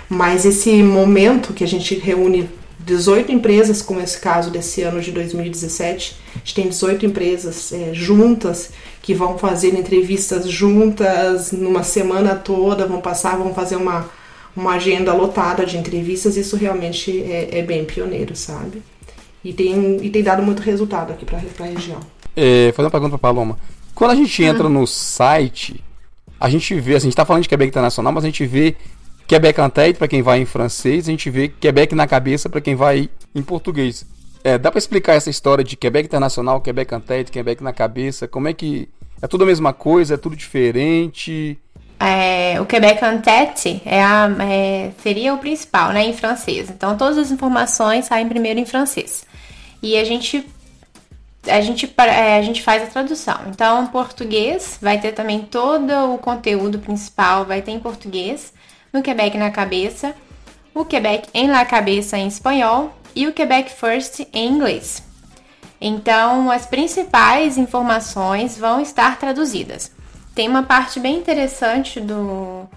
Mas 0.08 0.44
esse 0.44 0.80
momento 0.84 1.52
que 1.52 1.64
a 1.64 1.68
gente 1.68 1.96
reúne 1.96 2.48
18 2.78 3.32
empresas, 3.32 3.82
como 3.82 4.00
esse 4.00 4.20
caso 4.20 4.48
desse 4.48 4.82
ano 4.82 5.00
de 5.00 5.10
2017, 5.10 6.16
a 6.32 6.38
gente 6.38 6.54
tem 6.54 6.68
18 6.68 7.04
empresas 7.04 7.72
é, 7.72 7.92
juntas 7.92 8.70
que 9.02 9.12
vão 9.12 9.36
fazer 9.36 9.74
entrevistas 9.74 10.48
juntas 10.48 11.50
numa 11.50 11.82
semana 11.82 12.36
toda, 12.36 12.86
vão 12.86 13.00
passar, 13.00 13.36
vão 13.36 13.52
fazer 13.52 13.74
uma, 13.74 14.08
uma 14.56 14.72
agenda 14.72 15.12
lotada 15.12 15.66
de 15.66 15.76
entrevistas. 15.76 16.36
Isso 16.36 16.56
realmente 16.56 17.22
é, 17.22 17.58
é 17.58 17.62
bem 17.62 17.84
pioneiro, 17.84 18.34
sabe? 18.34 18.82
E 19.44 19.52
tem, 19.52 20.04
e 20.04 20.10
tem 20.10 20.22
dado 20.22 20.42
muito 20.42 20.62
resultado 20.62 21.12
aqui 21.12 21.24
para 21.24 21.38
a 21.38 21.64
região. 21.66 22.00
É, 22.34 22.72
fazer 22.72 22.86
uma 22.86 22.90
pergunta 22.90 23.18
pra 23.18 23.28
Paloma. 23.28 23.58
Quando 23.94 24.10
a 24.10 24.14
gente 24.14 24.42
entra 24.42 24.68
no 24.68 24.86
site, 24.86 25.82
a 26.38 26.50
gente 26.50 26.74
vê, 26.74 26.96
assim, 26.96 27.06
a 27.06 27.10
gente 27.10 27.16
tá 27.16 27.24
falando 27.24 27.42
de 27.42 27.48
Quebec 27.48 27.68
Internacional, 27.68 28.12
mas 28.12 28.24
a 28.24 28.26
gente 28.26 28.44
vê 28.44 28.74
Quebec 29.26 29.60
en 29.60 29.70
tête 29.70 29.98
pra 29.98 30.08
quem 30.08 30.22
vai 30.22 30.40
em 30.40 30.44
francês, 30.44 31.08
a 31.08 31.10
gente 31.10 31.30
vê 31.30 31.48
Quebec 31.48 31.94
na 31.94 32.06
cabeça 32.06 32.48
pra 32.48 32.60
quem 32.60 32.74
vai 32.74 33.08
em 33.34 33.42
português. 33.42 34.04
É, 34.44 34.58
dá 34.58 34.70
pra 34.70 34.78
explicar 34.78 35.14
essa 35.14 35.30
história 35.30 35.64
de 35.64 35.76
Quebec 35.76 36.06
Internacional, 36.06 36.60
Quebec 36.60 36.94
en 36.94 37.00
tête, 37.00 37.32
Quebec 37.32 37.62
na 37.62 37.72
cabeça? 37.72 38.28
Como 38.28 38.48
é 38.48 38.52
que 38.52 38.88
é 39.20 39.26
tudo 39.26 39.44
a 39.44 39.46
mesma 39.46 39.72
coisa, 39.72 40.14
é 40.14 40.16
tudo 40.16 40.36
diferente? 40.36 41.58
É, 41.98 42.60
o 42.60 42.66
Quebec 42.66 43.02
en 43.02 43.18
tête 43.20 43.80
é 43.86 44.02
a, 44.02 44.28
é, 44.40 44.90
seria 45.02 45.32
o 45.32 45.38
principal, 45.38 45.92
né, 45.92 46.04
em 46.04 46.12
francês. 46.12 46.68
Então, 46.68 46.96
todas 46.96 47.16
as 47.16 47.30
informações 47.30 48.04
saem 48.04 48.28
primeiro 48.28 48.60
em 48.60 48.66
francês. 48.66 49.24
E 49.82 49.96
a 49.96 50.04
gente, 50.04 50.46
a 51.48 51.60
gente, 51.60 51.92
é, 51.98 52.36
a 52.36 52.42
gente 52.42 52.62
faz 52.62 52.82
a 52.82 52.86
tradução. 52.86 53.38
Então, 53.48 53.84
em 53.84 53.86
português, 53.86 54.78
vai 54.80 54.98
ter 54.98 55.12
também 55.12 55.40
todo 55.40 56.14
o 56.14 56.18
conteúdo 56.18 56.78
principal, 56.78 57.44
vai 57.46 57.62
ter 57.62 57.72
em 57.72 57.80
português, 57.80 58.52
no 58.92 59.02
Quebec 59.02 59.36
na 59.38 59.50
cabeça, 59.50 60.14
o 60.74 60.84
Quebec 60.84 61.28
em 61.32 61.48
la 61.48 61.64
cabeça 61.64 62.18
em 62.18 62.28
espanhol 62.28 62.94
e 63.14 63.26
o 63.26 63.32
Quebec 63.32 63.72
First 63.72 64.20
em 64.32 64.52
inglês. 64.52 65.02
Então, 65.80 66.50
as 66.50 66.66
principais 66.66 67.56
informações 67.56 68.58
vão 68.58 68.80
estar 68.80 69.18
traduzidas. 69.18 69.95
Tem 70.36 70.50
uma 70.50 70.62
parte 70.62 71.00
bem 71.00 71.16
interessante 71.16 71.98
do, 71.98 72.68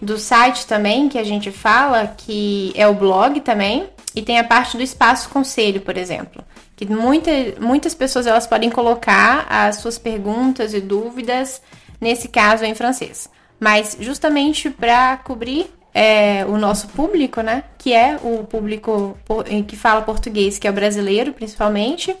do 0.00 0.16
site 0.16 0.64
também 0.64 1.08
que 1.08 1.18
a 1.18 1.24
gente 1.24 1.50
fala, 1.50 2.06
que 2.06 2.72
é 2.76 2.86
o 2.86 2.94
blog 2.94 3.40
também, 3.40 3.90
e 4.14 4.22
tem 4.22 4.38
a 4.38 4.44
parte 4.44 4.76
do 4.76 4.82
espaço 4.84 5.28
conselho, 5.28 5.80
por 5.80 5.96
exemplo. 5.96 6.44
Que 6.76 6.86
muita, 6.86 7.32
muitas 7.58 7.96
pessoas 7.96 8.28
elas 8.28 8.46
podem 8.46 8.70
colocar 8.70 9.44
as 9.50 9.78
suas 9.78 9.98
perguntas 9.98 10.72
e 10.72 10.80
dúvidas, 10.80 11.60
nesse 12.00 12.28
caso 12.28 12.64
em 12.64 12.76
francês. 12.76 13.28
Mas 13.58 13.96
justamente 13.98 14.70
para 14.70 15.16
cobrir 15.16 15.66
é, 15.92 16.46
o 16.46 16.56
nosso 16.56 16.86
público, 16.90 17.40
né? 17.40 17.64
Que 17.76 17.92
é 17.92 18.20
o 18.22 18.44
público 18.44 19.18
que 19.66 19.76
fala 19.76 20.02
português, 20.02 20.60
que 20.60 20.68
é 20.68 20.70
o 20.70 20.74
brasileiro 20.74 21.32
principalmente 21.32 22.16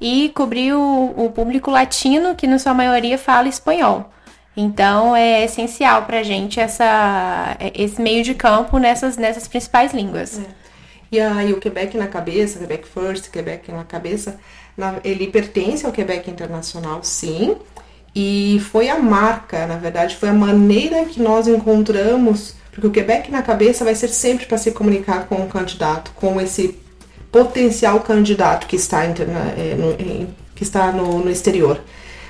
e 0.00 0.30
cobrir 0.34 0.74
o, 0.74 1.14
o 1.16 1.30
público 1.30 1.70
latino, 1.70 2.34
que 2.34 2.46
na 2.46 2.58
sua 2.58 2.74
maioria 2.74 3.18
fala 3.18 3.48
espanhol. 3.48 4.10
Então 4.56 5.14
é 5.14 5.44
essencial 5.44 6.04
pra 6.04 6.22
gente 6.22 6.58
essa, 6.58 7.56
esse 7.74 8.00
meio 8.00 8.24
de 8.24 8.34
campo 8.34 8.78
nessas, 8.78 9.16
nessas 9.16 9.46
principais 9.46 9.92
línguas. 9.92 10.40
E 11.12 11.20
aí 11.20 11.52
o 11.52 11.60
Quebec 11.60 11.96
na 11.96 12.06
cabeça, 12.06 12.58
Quebec 12.58 12.88
First, 12.88 13.30
Quebec 13.30 13.70
na 13.70 13.84
cabeça, 13.84 14.40
ele 15.04 15.26
pertence 15.28 15.84
ao 15.84 15.92
Quebec 15.92 16.30
Internacional, 16.30 17.00
sim. 17.02 17.56
E 18.14 18.58
foi 18.70 18.88
a 18.88 18.98
marca, 18.98 19.66
na 19.66 19.76
verdade, 19.76 20.16
foi 20.16 20.30
a 20.30 20.34
maneira 20.34 21.04
que 21.04 21.20
nós 21.20 21.46
encontramos, 21.46 22.54
porque 22.72 22.86
o 22.86 22.90
Quebec 22.90 23.30
na 23.30 23.42
cabeça 23.42 23.84
vai 23.84 23.94
ser 23.94 24.08
sempre 24.08 24.46
para 24.46 24.56
se 24.56 24.72
comunicar 24.72 25.26
com 25.26 25.36
o 25.36 25.48
candidato, 25.48 26.12
com 26.14 26.40
esse 26.40 26.78
potencial 27.44 28.00
candidato 28.00 28.66
que 28.66 28.76
está, 28.76 29.04
eh, 29.04 29.76
no, 29.78 29.92
em- 29.92 30.28
que 30.54 30.62
está 30.62 30.90
no, 30.92 31.18
no 31.18 31.30
exterior. 31.30 31.80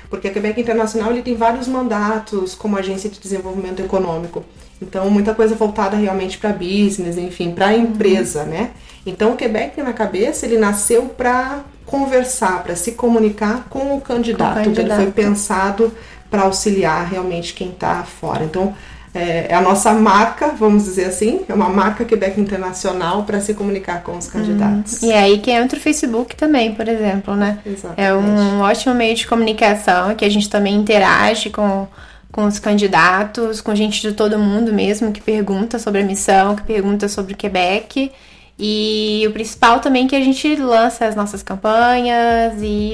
Porque 0.09 0.27
a 0.27 0.31
Quebec 0.31 0.59
Internacional 0.61 1.11
ele 1.11 1.21
tem 1.21 1.35
vários 1.35 1.67
mandatos 1.67 2.55
como 2.55 2.77
agência 2.77 3.09
de 3.09 3.19
desenvolvimento 3.19 3.81
econômico. 3.81 4.43
Então, 4.81 5.09
muita 5.09 5.33
coisa 5.33 5.55
voltada 5.55 5.97
realmente 5.97 6.37
para 6.37 6.51
business, 6.53 7.17
enfim, 7.17 7.51
para 7.51 7.67
a 7.67 7.77
empresa, 7.77 8.43
né? 8.43 8.71
Então, 9.05 9.31
o 9.31 9.35
Quebec 9.35 9.81
na 9.81 9.93
cabeça, 9.93 10.45
ele 10.45 10.57
nasceu 10.57 11.03
para 11.03 11.61
conversar, 11.85 12.61
para 12.63 12.75
se 12.75 12.91
comunicar 12.91 13.67
com 13.69 13.95
o 13.97 14.01
candidato. 14.01 14.63
Com 14.63 14.69
o 14.69 14.71
Então, 14.71 14.83
ele 14.83 14.93
foi 14.93 15.05
candidato. 15.05 15.13
pensado 15.15 15.91
para 16.29 16.43
auxiliar 16.43 17.05
realmente 17.07 17.53
quem 17.53 17.69
está 17.69 18.03
fora. 18.03 18.43
Então, 18.43 18.73
é, 19.17 19.47
é, 19.49 19.55
a 19.55 19.61
nossa 19.61 19.91
marca, 19.93 20.49
vamos 20.49 20.83
dizer 20.83 21.05
assim, 21.05 21.41
é 21.49 21.53
uma 21.53 21.69
marca 21.69 22.05
Quebec 22.05 22.39
Internacional 22.39 23.23
para 23.23 23.41
se 23.41 23.53
comunicar 23.53 24.03
com 24.03 24.15
os 24.15 24.27
candidatos. 24.27 25.01
Hum, 25.01 25.07
e 25.07 25.11
é 25.11 25.19
aí 25.19 25.39
que 25.39 25.49
entra 25.49 25.77
o 25.77 25.81
Facebook 25.81 26.35
também, 26.35 26.75
por 26.75 26.87
exemplo, 26.87 27.35
né? 27.35 27.57
Exatamente. 27.65 27.99
É 27.99 28.13
um 28.13 28.61
ótimo 28.61 28.93
meio 28.93 29.15
de 29.15 29.25
comunicação 29.25 30.13
que 30.13 30.23
a 30.23 30.29
gente 30.29 30.47
também 30.47 30.75
interage 30.75 31.49
com, 31.49 31.87
com 32.31 32.45
os 32.45 32.59
candidatos, 32.59 33.59
com 33.59 33.73
gente 33.73 34.01
de 34.01 34.13
todo 34.13 34.37
mundo 34.37 34.71
mesmo 34.71 35.11
que 35.11 35.21
pergunta 35.21 35.79
sobre 35.79 36.01
a 36.01 36.05
missão, 36.05 36.55
que 36.55 36.63
pergunta 36.63 37.09
sobre 37.09 37.33
o 37.33 37.37
Quebec. 37.37 38.11
E 38.59 39.23
o 39.27 39.31
principal 39.31 39.79
também 39.79 40.05
é 40.05 40.09
que 40.09 40.15
a 40.15 40.23
gente 40.23 40.55
lança 40.55 41.05
as 41.05 41.15
nossas 41.15 41.41
campanhas 41.41 42.53
e 42.61 42.93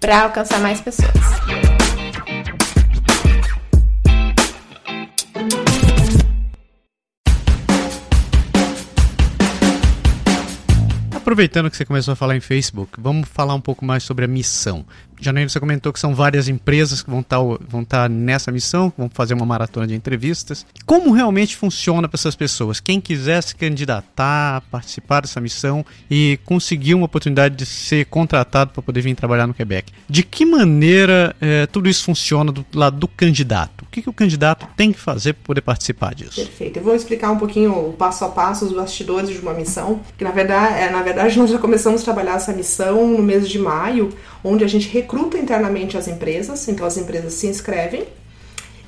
para 0.00 0.22
alcançar 0.22 0.60
mais 0.60 0.80
pessoas. 0.80 1.12
Aproveitando 11.34 11.68
que 11.68 11.76
você 11.76 11.84
começou 11.84 12.12
a 12.12 12.14
falar 12.14 12.36
em 12.36 12.40
Facebook, 12.40 12.92
vamos 12.96 13.28
falar 13.28 13.54
um 13.54 13.60
pouco 13.60 13.84
mais 13.84 14.04
sobre 14.04 14.24
a 14.24 14.28
missão. 14.28 14.86
Janeiro 15.20 15.48
você 15.48 15.58
comentou 15.58 15.92
que 15.92 15.98
são 15.98 16.14
várias 16.14 16.48
empresas 16.48 17.02
que 17.02 17.10
vão 17.10 17.20
estar 17.20 17.38
tá 17.38 17.58
vão 17.66 17.84
tá 17.84 18.08
nessa 18.08 18.52
missão, 18.52 18.92
vão 18.96 19.08
fazer 19.08 19.34
uma 19.34 19.46
maratona 19.46 19.86
de 19.86 19.94
entrevistas. 19.94 20.66
Como 20.84 21.12
realmente 21.12 21.56
funciona 21.56 22.08
para 22.08 22.16
essas 22.16 22.34
pessoas? 22.34 22.78
Quem 22.78 23.00
quiser 23.00 23.42
se 23.42 23.54
candidatar, 23.56 24.62
participar 24.70 25.20
dessa 25.20 25.40
missão 25.40 25.84
e 26.10 26.38
conseguir 26.44 26.94
uma 26.94 27.06
oportunidade 27.06 27.56
de 27.56 27.64
ser 27.64 28.06
contratado 28.06 28.72
para 28.72 28.82
poder 28.82 29.00
vir 29.00 29.14
trabalhar 29.14 29.46
no 29.46 29.54
Quebec. 29.54 29.92
De 30.08 30.22
que 30.22 30.44
maneira 30.44 31.34
é, 31.40 31.66
tudo 31.66 31.88
isso 31.88 32.04
funciona 32.04 32.52
do 32.52 32.64
lado 32.74 32.98
do 32.98 33.08
candidato? 33.08 33.82
O 33.82 33.86
que, 33.86 34.02
que 34.02 34.10
o 34.10 34.12
candidato 34.12 34.66
tem 34.76 34.92
que 34.92 34.98
fazer 34.98 35.32
para 35.34 35.44
poder 35.44 35.60
participar 35.62 36.14
disso? 36.14 36.36
Perfeito. 36.36 36.78
Eu 36.78 36.82
vou 36.82 36.94
explicar 36.94 37.30
um 37.30 37.38
pouquinho 37.38 37.72
o 37.72 37.92
passo 37.92 38.24
a 38.24 38.28
passo, 38.28 38.66
os 38.66 38.72
bastidores 38.72 39.30
de 39.30 39.38
uma 39.38 39.54
missão. 39.54 40.00
Que 40.18 40.24
na 40.24 40.32
verdade, 40.32 40.74
é, 40.74 40.90
na 40.90 41.02
verdade 41.02 41.23
nós 41.36 41.50
já 41.50 41.58
começamos 41.58 42.02
a 42.02 42.04
trabalhar 42.04 42.34
essa 42.34 42.52
missão 42.52 43.06
no 43.08 43.22
mês 43.22 43.48
de 43.48 43.58
maio, 43.58 44.10
onde 44.44 44.62
a 44.62 44.66
gente 44.66 44.88
recruta 44.88 45.38
internamente 45.38 45.96
as 45.96 46.06
empresas, 46.06 46.68
então 46.68 46.86
as 46.86 46.98
empresas 46.98 47.32
se 47.32 47.46
inscrevem 47.46 48.04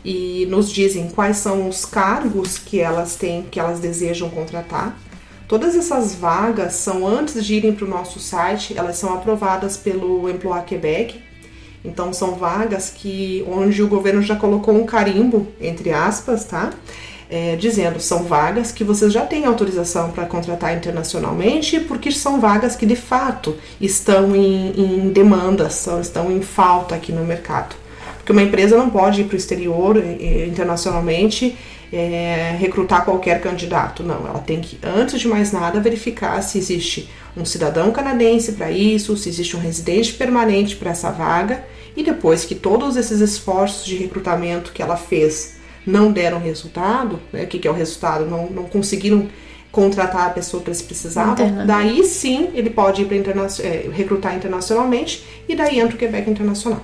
e 0.05 0.47
nos 0.51 0.71
dizem 0.71 1.09
quais 1.09 1.39
são 1.39 1.67
os 1.67 1.87
cargos 1.87 2.59
que 2.59 2.79
elas 2.79 3.17
têm, 3.17 3.43
que 3.51 3.59
elas 3.59 3.81
desejam 3.81 4.29
contratar. 4.29 4.99
Todas 5.49 5.75
essas 5.75 6.15
vagas 6.15 6.75
são 6.75 7.07
antes 7.07 7.43
de 7.43 7.55
irem 7.55 7.75
para 7.75 7.87
o 7.87 7.89
nosso 7.89 8.21
site, 8.21 8.77
elas 8.77 8.99
são 8.99 9.15
aprovadas 9.15 9.79
pelo 9.79 10.29
Emploi 10.29 10.61
Quebec. 10.63 11.23
Então 11.83 12.13
são 12.13 12.35
vagas 12.35 12.91
que 12.91 13.45
onde 13.49 13.83
o 13.83 13.89
governo 13.89 14.21
já 14.21 14.37
colocou 14.37 14.75
um 14.75 14.85
carimbo 14.85 15.47
entre 15.61 15.91
aspas, 15.91 16.45
tá? 16.45 16.71
É, 17.29 17.57
dizendo 17.57 17.99
são 18.01 18.25
vagas 18.25 18.71
que 18.71 18.85
vocês 18.85 19.13
já 19.13 19.27
têm 19.27 19.45
autorização 19.45 20.11
para 20.11 20.27
contratar 20.27 20.77
internacionalmente, 20.77 21.81
porque 21.81 22.11
são 22.13 22.41
vagas 22.41 22.77
que 22.77 22.87
de 22.87 22.97
fato 22.97 23.57
estão 23.81 24.35
em, 24.35 24.73
em 24.77 25.09
demanda, 25.11 25.69
são, 25.71 26.01
estão 26.01 26.31
em 26.31 26.43
falta 26.43 26.95
aqui 26.95 27.13
no 27.13 27.25
mercado. 27.25 27.75
Porque 28.17 28.33
uma 28.33 28.43
empresa 28.43 28.77
não 28.77 28.91
pode 28.91 29.21
ir 29.21 29.25
para 29.25 29.35
o 29.35 29.39
exterior 29.39 29.97
internacionalmente 29.97 31.57
é, 31.93 32.57
recrutar 32.59 33.05
qualquer 33.05 33.41
candidato, 33.41 34.03
não. 34.03 34.27
Ela 34.27 34.41
tem 34.41 34.61
que, 34.61 34.79
antes 34.83 35.21
de 35.21 35.29
mais 35.29 35.53
nada, 35.53 35.81
verificar 35.81 36.43
se 36.43 36.59
existe 36.59 37.09
um 37.37 37.45
cidadão 37.45 37.93
canadense 37.93 38.53
para 38.53 38.71
isso, 38.71 39.17
se 39.17 39.29
existe 39.29 39.57
um 39.57 39.61
residente 39.61 40.15
permanente 40.15 40.75
para 40.75 40.91
essa 40.91 41.11
vaga, 41.11 41.65
e 41.97 42.03
depois 42.03 42.45
que 42.45 42.55
todos 42.55 42.97
esses 42.97 43.21
esforços 43.21 43.87
de 43.87 43.97
recrutamento 43.97 44.73
que 44.73 44.83
ela 44.83 44.97
fez 44.97 45.56
não 45.87 46.11
deram 46.11 46.41
resultado, 46.41 47.21
né? 47.33 47.45
o 47.45 47.47
que, 47.47 47.59
que 47.59 47.69
é 47.69 47.71
o 47.71 47.75
resultado? 47.75 48.27
Não, 48.27 48.51
não 48.51 48.65
conseguiram 48.65 49.29
contratar 49.71 50.29
a 50.29 50.31
pessoa 50.31 50.63
que 50.63 50.71
eles 50.71 50.81
precisavam, 50.81 51.35
daí 51.67 52.03
sim 52.05 52.49
ele 52.55 52.71
pode 52.71 53.03
ir 53.03 53.05
para 53.05 53.17
interna 53.17 53.47
é, 53.61 53.91
recrutar 53.93 54.35
internacionalmente 54.35 55.25
e 55.47 55.55
daí 55.55 55.79
entra 55.79 55.95
o 55.95 55.99
Quebec 55.99 56.31
Internacional. 56.31 56.81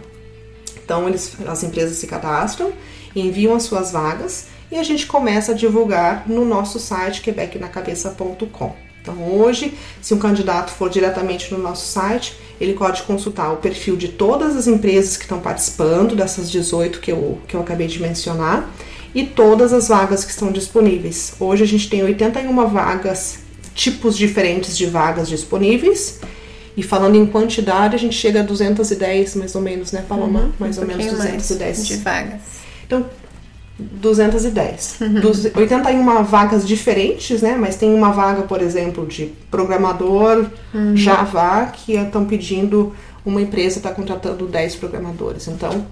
Então 0.85 1.09
eles, 1.09 1.35
as 1.47 1.63
empresas 1.63 1.97
se 1.97 2.07
cadastram, 2.07 2.71
enviam 3.17 3.55
as 3.55 3.63
suas 3.63 3.93
vagas 3.93 4.49
e 4.71 4.77
a 4.77 4.83
gente 4.83 5.07
começa 5.07 5.53
a 5.53 5.55
divulgar 5.55 6.29
no 6.29 6.45
nosso 6.45 6.79
site 6.79 7.23
quebecnacabeça.com. 7.23 8.75
Então 9.01 9.17
hoje, 9.33 9.75
se 10.01 10.15
um 10.15 10.19
candidato 10.19 10.71
for 10.71 10.89
diretamente 10.89 11.53
no 11.53 11.59
nosso 11.59 11.87
site, 11.87 12.37
ele 12.61 12.75
pode 12.75 13.03
consultar 13.03 13.53
o 13.53 13.57
perfil 13.57 13.97
de 13.97 14.09
todas 14.09 14.55
as 14.57 14.67
empresas 14.67 15.17
que 15.17 15.25
estão 15.25 15.41
participando 15.41 16.15
dessas 16.15 16.51
18 16.51 17.01
que 17.01 17.11
eu, 17.11 17.39
que 17.49 17.57
eu 17.57 17.61
acabei 17.61 17.89
de 17.89 18.01
mencionar 18.01 18.69
e 19.15 19.25
todas 19.25 19.73
as 19.73 19.89
vagas 19.89 20.25
que 20.25 20.31
estão 20.31 20.51
disponíveis. 20.51 21.35
Hoje 21.39 21.63
a 21.63 21.67
gente 21.67 21.89
tem 21.89 22.03
81 22.03 22.67
vagas, 22.69 23.41
tipos 23.75 24.17
diferentes 24.17 24.77
de 24.77 24.87
vagas 24.87 25.29
disponíveis. 25.29 26.21
E 26.75 26.83
falando 26.83 27.17
em 27.17 27.27
quantidade, 27.27 27.95
a 27.95 27.99
gente 27.99 28.17
chega 28.17 28.41
a 28.41 28.43
210 28.43 29.37
mais 29.37 29.55
ou 29.55 29.61
menos, 29.61 29.93
né, 29.93 30.05
Paloma? 30.09 30.41
Uhum, 30.41 30.53
mais 30.59 30.79
um 30.79 30.83
ou 30.83 30.87
menos 30.87 31.05
210 31.05 31.59
mais 31.59 31.87
de 31.87 31.97
vagas. 31.97 32.41
Então, 32.87 33.05
210. 33.79 34.97
Uhum. 35.01 35.61
81 35.61 36.25
vagas 36.25 36.67
diferentes, 36.67 37.43
né? 37.43 37.57
Mas 37.59 37.77
tem 37.77 37.93
uma 37.93 38.11
vaga, 38.11 38.43
por 38.43 38.63
exemplo, 38.63 39.07
de 39.07 39.33
programador 39.51 40.47
uhum. 40.73 40.97
Java 40.97 41.67
que 41.67 41.95
estão 41.95 42.25
pedindo 42.25 42.95
uma 43.25 43.41
empresa 43.41 43.79
está 43.79 43.91
contratando 43.91 44.47
10 44.47 44.77
programadores. 44.77 45.47
Então, 45.49 45.87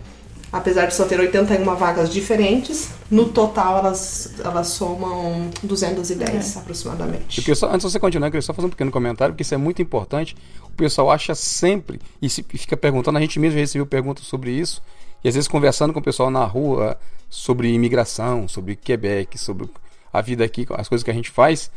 apesar 0.53 0.87
de 0.87 0.95
só 0.95 1.05
ter 1.05 1.19
81 1.19 1.65
vagas 1.77 2.11
diferentes, 2.11 2.91
no 3.11 3.29
total 3.29 3.79
elas, 3.79 4.35
elas 4.43 4.69
somam 4.69 5.51
210 5.63 6.57
é. 6.57 6.59
aproximadamente. 6.59 7.55
Só, 7.55 7.69
antes 7.69 7.87
de 7.87 7.93
você 7.93 8.01
continuar, 8.01 8.29
eu 8.29 8.33
queria 8.33 8.43
só 8.43 8.53
fazer 8.53 8.67
um 8.67 8.71
pequeno 8.71 8.91
comentário, 8.91 9.33
porque 9.33 9.43
isso 9.43 9.55
é 9.55 9.59
muito 9.59 9.81
importante. 9.81 10.37
O 10.65 10.71
pessoal 10.71 11.11
acha 11.11 11.35
sempre, 11.35 12.01
e 12.21 12.29
se, 12.29 12.43
fica 12.43 12.77
perguntando, 12.77 13.19
a 13.19 13.21
gente 13.21 13.39
mesmo 13.39 13.59
recebeu 13.59 13.87
perguntas 13.87 14.25
sobre 14.25 14.51
isso, 14.51 14.83
e 15.23 15.29
às 15.29 15.35
vezes 15.35 15.47
conversando 15.47 15.93
com 15.93 16.01
o 16.01 16.03
pessoal 16.03 16.31
na 16.31 16.45
rua 16.45 16.99
sobre 17.29 17.73
imigração, 17.73 18.49
sobre 18.49 18.75
Quebec, 18.75 19.39
sobre 19.39 19.69
a 20.13 20.21
vida 20.21 20.45
aqui, 20.45 20.67
as 20.71 20.89
coisas 20.89 21.05
que 21.05 21.11
a 21.11 21.15
gente 21.15 21.31
faz, 21.31 21.71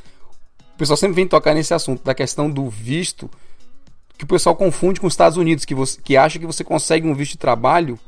o 0.73 0.77
pessoal 0.77 0.97
sempre 0.97 1.15
vem 1.15 1.27
tocar 1.27 1.53
nesse 1.53 1.73
assunto, 1.73 2.03
da 2.03 2.15
questão 2.15 2.49
do 2.49 2.67
visto, 2.69 3.29
que 4.17 4.23
o 4.23 4.27
pessoal 4.27 4.55
confunde 4.55 4.99
com 4.99 5.05
os 5.05 5.13
Estados 5.13 5.37
Unidos, 5.37 5.65
que, 5.65 5.75
você, 5.75 6.01
que 6.01 6.17
acha 6.17 6.39
que 6.39 6.45
você 6.45 6.63
consegue 6.63 7.07
um 7.07 7.13
visto 7.13 7.33
de 7.33 7.37
trabalho 7.37 7.99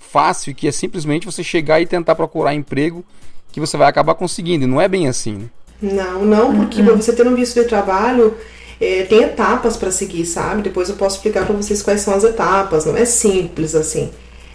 fácil, 0.00 0.54
que 0.54 0.66
é 0.66 0.72
simplesmente 0.72 1.26
você 1.26 1.44
chegar 1.44 1.80
e 1.80 1.86
tentar 1.86 2.16
procurar 2.16 2.54
emprego 2.54 3.04
que 3.52 3.60
você 3.60 3.76
vai 3.76 3.88
acabar 3.88 4.14
conseguindo. 4.14 4.64
E 4.64 4.66
não 4.66 4.80
é 4.80 4.88
bem 4.88 5.06
assim, 5.06 5.34
né? 5.34 5.46
Não, 5.80 6.24
não, 6.24 6.56
porque 6.56 6.82
uhum. 6.82 6.96
você 6.96 7.12
tendo 7.12 7.30
um 7.30 7.34
visto 7.34 7.60
de 7.60 7.66
trabalho, 7.66 8.34
é, 8.80 9.04
tem 9.04 9.22
etapas 9.22 9.76
para 9.76 9.90
seguir, 9.90 10.26
sabe? 10.26 10.62
Depois 10.62 10.88
eu 10.88 10.96
posso 10.96 11.16
explicar 11.16 11.46
para 11.46 11.54
vocês 11.54 11.82
quais 11.82 12.00
são 12.00 12.14
as 12.14 12.24
etapas. 12.24 12.86
Não 12.86 12.96
é 12.96 13.04
simples 13.04 13.74
assim. 13.74 14.10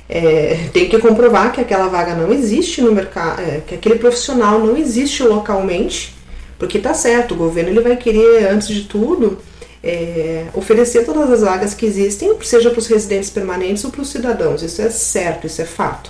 É, 0.08 0.70
tem 0.72 0.88
que 0.88 1.00
comprovar 1.00 1.52
que 1.52 1.62
aquela 1.62 1.88
vaga 1.88 2.14
não 2.14 2.32
existe 2.32 2.82
no 2.82 2.92
mercado, 2.92 3.42
é, 3.42 3.62
que 3.66 3.74
aquele 3.74 3.96
profissional 3.96 4.60
não 4.60 4.78
existe 4.78 5.24
localmente, 5.24 6.14
porque 6.60 6.78
tá 6.78 6.94
certo, 6.94 7.34
o 7.34 7.38
governo 7.38 7.72
ele 7.72 7.82
vai 7.82 7.98
querer, 7.98 8.48
antes 8.50 8.68
de 8.68 8.84
tudo, 8.84 9.40
é, 9.86 10.48
oferecer 10.56 11.06
todas 11.06 11.32
as 11.32 11.42
vagas 11.42 11.76
que 11.76 11.86
existem, 11.86 12.36
seja 12.42 12.72
para 12.72 12.80
os 12.80 12.88
residentes 12.88 13.30
permanentes 13.30 13.86
ou 13.86 13.92
para 13.92 14.02
os 14.02 14.10
cidadãos. 14.10 14.64
Isso 14.64 14.82
é 14.82 14.90
certo, 14.90 15.46
isso 15.46 15.62
é 15.62 15.66
fato. 15.66 16.10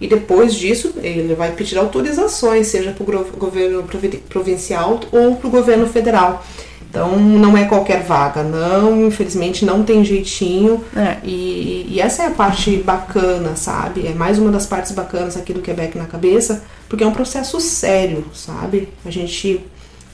E 0.00 0.06
depois 0.06 0.54
disso, 0.54 0.94
ele 1.02 1.34
vai 1.34 1.52
pedir 1.52 1.76
autorizações, 1.76 2.68
seja 2.68 2.92
para 2.92 3.02
o 3.02 3.24
governo 3.36 3.84
provincial 4.28 5.00
ou 5.10 5.36
para 5.36 5.48
o 5.48 5.50
governo 5.50 5.86
federal. 5.88 6.44
Então, 6.88 7.18
não 7.18 7.56
é 7.56 7.64
qualquer 7.64 8.02
vaga, 8.04 8.42
não, 8.42 9.06
infelizmente 9.06 9.64
não 9.64 9.82
tem 9.82 10.04
jeitinho. 10.04 10.84
É. 10.94 11.16
E, 11.24 11.86
e, 11.90 12.00
essa 12.00 12.22
é 12.22 12.26
a 12.26 12.30
parte 12.30 12.76
bacana, 12.76 13.56
sabe? 13.56 14.06
É 14.06 14.14
mais 14.14 14.38
uma 14.38 14.50
das 14.50 14.66
partes 14.66 14.92
bacanas 14.92 15.36
aqui 15.36 15.52
do 15.52 15.60
Quebec 15.60 15.98
na 15.98 16.06
cabeça, 16.06 16.62
porque 16.88 17.02
é 17.02 17.06
um 17.06 17.12
processo 17.12 17.60
sério, 17.60 18.24
sabe? 18.32 18.88
A 19.04 19.10
gente 19.10 19.62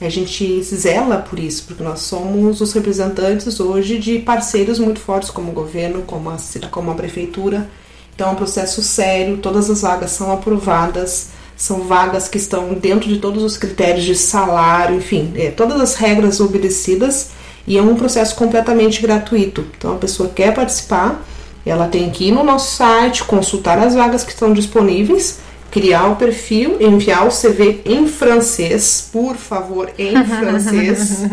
a 0.05 0.09
gente 0.09 0.61
zela 0.63 1.17
por 1.17 1.39
isso, 1.39 1.63
porque 1.65 1.83
nós 1.83 1.99
somos 2.01 2.61
os 2.61 2.73
representantes 2.73 3.59
hoje 3.59 3.97
de 3.97 4.19
parceiros 4.19 4.79
muito 4.79 4.99
fortes, 4.99 5.29
como 5.29 5.51
o 5.51 5.53
governo, 5.53 6.01
como 6.03 6.29
a, 6.29 6.37
como 6.69 6.91
a 6.91 6.95
prefeitura. 6.95 7.69
Então 8.15 8.29
é 8.29 8.31
um 8.31 8.35
processo 8.35 8.81
sério, 8.81 9.37
todas 9.37 9.69
as 9.69 9.81
vagas 9.81 10.11
são 10.11 10.31
aprovadas, 10.31 11.29
são 11.55 11.81
vagas 11.81 12.27
que 12.27 12.37
estão 12.37 12.73
dentro 12.73 13.07
de 13.07 13.17
todos 13.17 13.43
os 13.43 13.57
critérios 13.57 14.03
de 14.03 14.15
salário, 14.15 14.97
enfim, 14.97 15.33
é, 15.35 15.49
todas 15.49 15.79
as 15.79 15.95
regras 15.95 16.39
obedecidas 16.39 17.29
e 17.65 17.77
é 17.77 17.81
um 17.81 17.95
processo 17.95 18.35
completamente 18.35 19.01
gratuito. 19.01 19.65
Então 19.77 19.93
a 19.93 19.97
pessoa 19.97 20.29
quer 20.29 20.53
participar, 20.53 21.23
ela 21.65 21.87
tem 21.87 22.09
que 22.09 22.25
ir 22.25 22.31
no 22.31 22.43
nosso 22.43 22.75
site, 22.75 23.23
consultar 23.23 23.79
as 23.79 23.95
vagas 23.95 24.23
que 24.23 24.31
estão 24.31 24.53
disponíveis 24.53 25.39
criar 25.73 26.05
o 26.05 26.15
perfil, 26.17 26.79
enviar 26.79 27.27
o 27.27 27.31
CV 27.31 27.81
em 27.83 28.07
francês, 28.07 29.09
por 29.11 29.35
favor, 29.35 29.91
em 29.97 30.13
francês. 30.23 31.23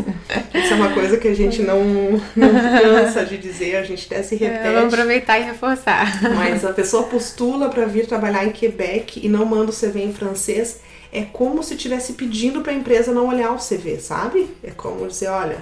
Isso 0.55 0.73
é 0.73 0.77
uma 0.77 0.95
coisa 0.95 1.19
que 1.19 1.29
a 1.29 1.35
gente 1.35 1.61
não, 1.61 1.85
não 2.35 2.49
cansa 2.81 3.23
de 3.23 3.37
dizer, 3.37 3.77
a 3.77 3.83
gente 3.83 4.07
até 4.07 4.23
se 4.23 4.37
repete. 4.37 4.67
É, 4.67 4.73
vamos 4.73 4.95
aproveitar 4.95 5.39
e 5.39 5.43
reforçar. 5.43 6.23
Mas 6.35 6.65
a 6.65 6.73
pessoa 6.73 7.03
postula 7.03 7.69
para 7.69 7.85
vir 7.85 8.07
trabalhar 8.07 8.47
em 8.47 8.51
Quebec 8.51 9.21
e 9.23 9.29
não 9.29 9.45
manda 9.45 9.73
o 9.73 9.75
CV 9.75 10.05
em 10.05 10.13
francês, 10.15 10.81
é 11.13 11.21
como 11.21 11.63
se 11.63 11.75
estivesse 11.75 12.15
pedindo 12.15 12.63
para 12.63 12.73
a 12.73 12.75
empresa 12.75 13.13
não 13.13 13.29
olhar 13.29 13.53
o 13.53 13.59
CV, 13.59 14.01
sabe? 14.01 14.49
É 14.65 14.71
como 14.71 15.07
dizer, 15.07 15.29
olha, 15.29 15.59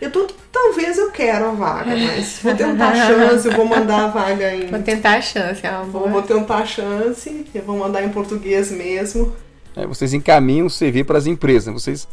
eu 0.00 0.10
tô, 0.10 0.26
talvez 0.52 0.98
eu 0.98 1.10
quero 1.10 1.46
a 1.46 1.50
vaga, 1.52 1.96
mas 1.96 2.40
vou 2.42 2.54
tentar 2.54 2.88
a 2.88 2.94
chance, 2.94 3.48
eu 3.48 3.52
vou 3.54 3.64
mandar 3.64 4.04
a 4.04 4.08
vaga 4.08 4.54
em. 4.54 4.66
Vou 4.66 4.82
tentar 4.82 5.16
a 5.16 5.20
chance, 5.20 5.66
é 5.66 5.70
uma 5.70 5.84
boa. 5.84 6.04
Vou, 6.04 6.12
vou 6.12 6.22
tentar 6.22 6.58
a 6.58 6.66
chance, 6.66 7.46
eu 7.54 7.62
vou 7.62 7.78
mandar 7.78 8.02
em 8.04 8.10
português 8.10 8.70
mesmo. 8.70 9.34
É, 9.74 9.86
vocês 9.86 10.12
encaminham 10.12 10.66
o 10.66 10.70
CV 10.70 11.04
para 11.04 11.18
as 11.18 11.26
empresas, 11.26 11.66
né? 11.66 11.72
vocês 11.72 12.08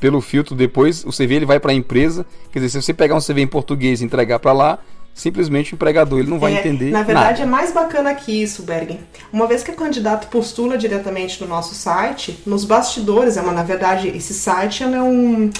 pelo 0.00 0.20
filtro 0.20 0.56
depois 0.56 1.04
o 1.04 1.10
CV 1.10 1.34
ele 1.34 1.46
vai 1.46 1.60
para 1.60 1.72
a 1.72 1.74
empresa, 1.74 2.24
quer 2.50 2.58
dizer, 2.58 2.70
se 2.70 2.82
você 2.82 2.94
pegar 2.94 3.14
um 3.14 3.20
CV 3.20 3.42
em 3.42 3.46
português 3.46 4.00
e 4.00 4.04
entregar 4.04 4.38
para 4.38 4.52
lá, 4.52 4.78
simplesmente 5.12 5.74
o 5.74 5.76
empregador 5.76 6.18
ele 6.18 6.30
não 6.30 6.38
vai 6.38 6.54
é, 6.54 6.60
entender 6.60 6.90
Na 6.90 7.02
verdade 7.02 7.40
nada. 7.40 7.42
é 7.42 7.46
mais 7.46 7.72
bacana 7.72 8.14
que 8.14 8.42
isso, 8.42 8.62
Bergen. 8.62 8.98
Uma 9.30 9.46
vez 9.46 9.62
que 9.62 9.70
o 9.70 9.74
candidato 9.74 10.28
postula 10.28 10.78
diretamente 10.78 11.40
no 11.42 11.46
nosso 11.46 11.74
site, 11.74 12.40
nos 12.46 12.64
bastidores, 12.64 13.36
é 13.36 13.42
uma 13.42 13.52
na 13.52 13.62
verdade 13.62 14.08
esse 14.08 14.32
site 14.32 14.82
é 14.82 15.02
um 15.02 15.50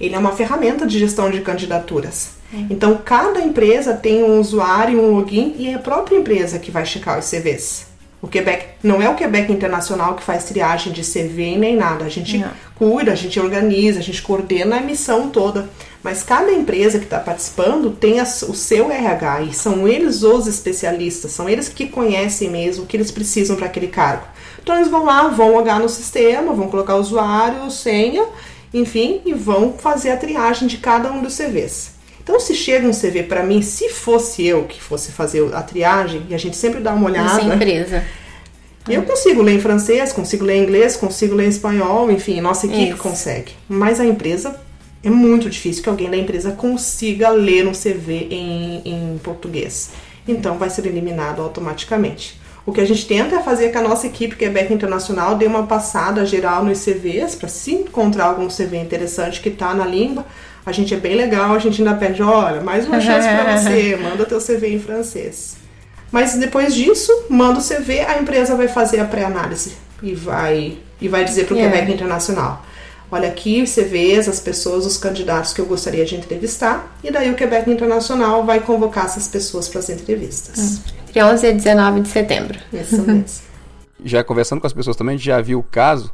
ele 0.00 0.14
é 0.14 0.18
uma 0.18 0.32
ferramenta 0.32 0.86
de 0.86 0.98
gestão 0.98 1.30
de 1.30 1.40
candidaturas. 1.40 2.30
É. 2.52 2.56
Então, 2.70 2.98
cada 3.04 3.40
empresa 3.40 3.94
tem 3.94 4.24
um 4.24 4.40
usuário, 4.40 5.00
um 5.00 5.14
login 5.14 5.54
e 5.58 5.68
é 5.68 5.74
a 5.74 5.78
própria 5.78 6.16
empresa 6.16 6.58
que 6.58 6.70
vai 6.70 6.86
checar 6.86 7.18
os 7.18 7.28
CVs. 7.28 7.90
O 8.22 8.28
Quebec 8.28 8.66
não 8.82 9.00
é 9.00 9.08
o 9.08 9.14
Quebec 9.14 9.50
Internacional 9.50 10.14
que 10.14 10.22
faz 10.22 10.44
triagem 10.44 10.92
de 10.92 11.02
CV 11.02 11.56
nem 11.56 11.74
nada. 11.74 12.04
A 12.04 12.08
gente 12.08 12.36
não. 12.36 12.50
cuida, 12.74 13.12
a 13.12 13.14
gente 13.14 13.40
organiza, 13.40 13.98
a 13.98 14.02
gente 14.02 14.20
coordena 14.20 14.76
a 14.76 14.82
emissão 14.82 15.30
toda. 15.30 15.70
Mas 16.02 16.22
cada 16.22 16.52
empresa 16.52 16.98
que 16.98 17.04
está 17.04 17.18
participando 17.18 17.90
tem 17.90 18.20
a, 18.20 18.24
o 18.24 18.54
seu 18.54 18.90
RH 18.90 19.42
e 19.42 19.54
são 19.54 19.88
eles 19.88 20.22
os 20.22 20.46
especialistas, 20.46 21.32
são 21.32 21.48
eles 21.48 21.68
que 21.68 21.86
conhecem 21.86 22.50
mesmo 22.50 22.84
o 22.84 22.86
que 22.86 22.96
eles 22.96 23.10
precisam 23.10 23.56
para 23.56 23.66
aquele 23.66 23.88
cargo. 23.88 24.24
Então 24.62 24.76
eles 24.76 24.88
vão 24.88 25.04
lá, 25.04 25.28
vão 25.28 25.52
logar 25.52 25.80
no 25.80 25.88
sistema, 25.88 26.52
vão 26.52 26.68
colocar 26.68 26.96
o 26.96 27.00
usuário, 27.00 27.70
senha 27.70 28.26
enfim, 28.72 29.20
e 29.24 29.32
vão 29.32 29.72
fazer 29.72 30.10
a 30.10 30.16
triagem 30.16 30.68
de 30.68 30.78
cada 30.78 31.10
um 31.12 31.22
dos 31.22 31.36
CVs. 31.36 31.92
Então, 32.22 32.38
se 32.38 32.54
chega 32.54 32.86
um 32.86 32.92
CV 32.92 33.24
para 33.24 33.42
mim, 33.42 33.62
se 33.62 33.88
fosse 33.88 34.46
eu 34.46 34.64
que 34.64 34.80
fosse 34.80 35.10
fazer 35.10 35.52
a 35.54 35.62
triagem, 35.62 36.26
e 36.28 36.34
a 36.34 36.38
gente 36.38 36.56
sempre 36.56 36.80
dá 36.80 36.92
uma 36.92 37.06
olhada. 37.06 37.34
Nossa 37.34 37.54
empresa. 37.54 38.04
Eu 38.88 39.02
consigo 39.02 39.42
ler 39.42 39.56
em 39.56 39.60
francês, 39.60 40.10
consigo 40.10 40.44
ler 40.44 40.56
em 40.56 40.62
inglês, 40.62 40.96
consigo 40.96 41.34
ler 41.34 41.46
em 41.46 41.50
espanhol, 41.50 42.10
enfim, 42.10 42.40
nossa 42.40 42.66
equipe 42.66 42.92
Isso. 42.92 42.96
consegue. 42.96 43.52
Mas 43.68 44.00
a 44.00 44.06
empresa 44.06 44.58
é 45.04 45.10
muito 45.10 45.50
difícil 45.50 45.82
que 45.82 45.88
alguém 45.88 46.10
da 46.10 46.16
empresa 46.16 46.52
consiga 46.52 47.28
ler 47.28 47.68
um 47.68 47.72
CV 47.72 48.28
em, 48.30 48.82
em 48.84 49.18
português. 49.22 49.90
Então 50.26 50.58
vai 50.58 50.70
ser 50.70 50.86
eliminado 50.86 51.42
automaticamente. 51.42 52.40
O 52.70 52.72
que 52.72 52.80
a 52.80 52.86
gente 52.86 53.04
tenta 53.04 53.34
é 53.34 53.42
fazer 53.42 53.70
que 53.70 53.78
a 53.78 53.82
nossa 53.82 54.06
equipe 54.06 54.36
Quebec 54.36 54.72
Internacional 54.72 55.34
dê 55.34 55.44
uma 55.44 55.66
passada 55.66 56.24
geral 56.24 56.64
nos 56.64 56.84
CVs, 56.84 57.34
para 57.34 57.48
se 57.48 57.72
encontrar 57.72 58.26
algum 58.26 58.46
CV 58.46 58.76
interessante 58.76 59.40
que 59.40 59.48
está 59.48 59.74
na 59.74 59.84
língua, 59.84 60.24
a 60.64 60.70
gente 60.70 60.94
é 60.94 60.96
bem 60.96 61.16
legal, 61.16 61.52
a 61.52 61.58
gente 61.58 61.82
ainda 61.82 61.96
pede, 61.96 62.22
olha, 62.22 62.60
mais 62.60 62.86
uma 62.86 63.00
chance 63.00 63.26
para 63.26 63.56
você, 63.58 63.96
manda 63.96 64.24
teu 64.24 64.38
CV 64.38 64.68
em 64.68 64.78
francês. 64.78 65.56
Mas 66.12 66.36
depois 66.36 66.72
disso, 66.72 67.12
manda 67.28 67.58
o 67.58 67.62
CV, 67.62 68.02
a 68.06 68.20
empresa 68.20 68.54
vai 68.54 68.68
fazer 68.68 69.00
a 69.00 69.04
pré-análise 69.04 69.72
e 70.00 70.14
vai, 70.14 70.78
e 71.00 71.08
vai 71.08 71.24
dizer 71.24 71.46
para 71.46 71.54
o 71.54 71.56
yeah. 71.56 71.76
Quebec 71.76 71.92
Internacional. 71.92 72.64
Olha 73.10 73.28
aqui 73.28 73.60
os 73.62 73.74
CVs, 73.74 74.28
as 74.28 74.38
pessoas, 74.38 74.86
os 74.86 74.96
candidatos 74.96 75.52
que 75.52 75.60
eu 75.60 75.66
gostaria 75.66 76.04
de 76.04 76.14
entrevistar. 76.14 76.96
E 77.02 77.10
daí 77.10 77.32
o 77.32 77.34
Quebec 77.34 77.68
Internacional 77.68 78.44
vai 78.46 78.60
convocar 78.60 79.06
essas 79.06 79.26
pessoas 79.26 79.68
para 79.68 79.80
as 79.80 79.90
entrevistas. 79.90 80.80
Entre 81.10 81.24
11 81.24 81.44
e 81.44 81.52
19 81.54 82.00
de 82.02 82.08
setembro. 82.08 82.56
Isso 82.72 83.02
mesmo. 83.02 83.24
já 84.04 84.22
conversando 84.22 84.60
com 84.60 84.66
as 84.68 84.72
pessoas 84.72 84.96
também, 84.96 85.14
a 85.14 85.18
gente 85.18 85.26
já 85.26 85.40
viu 85.40 85.58
o 85.58 85.62
caso 85.62 86.12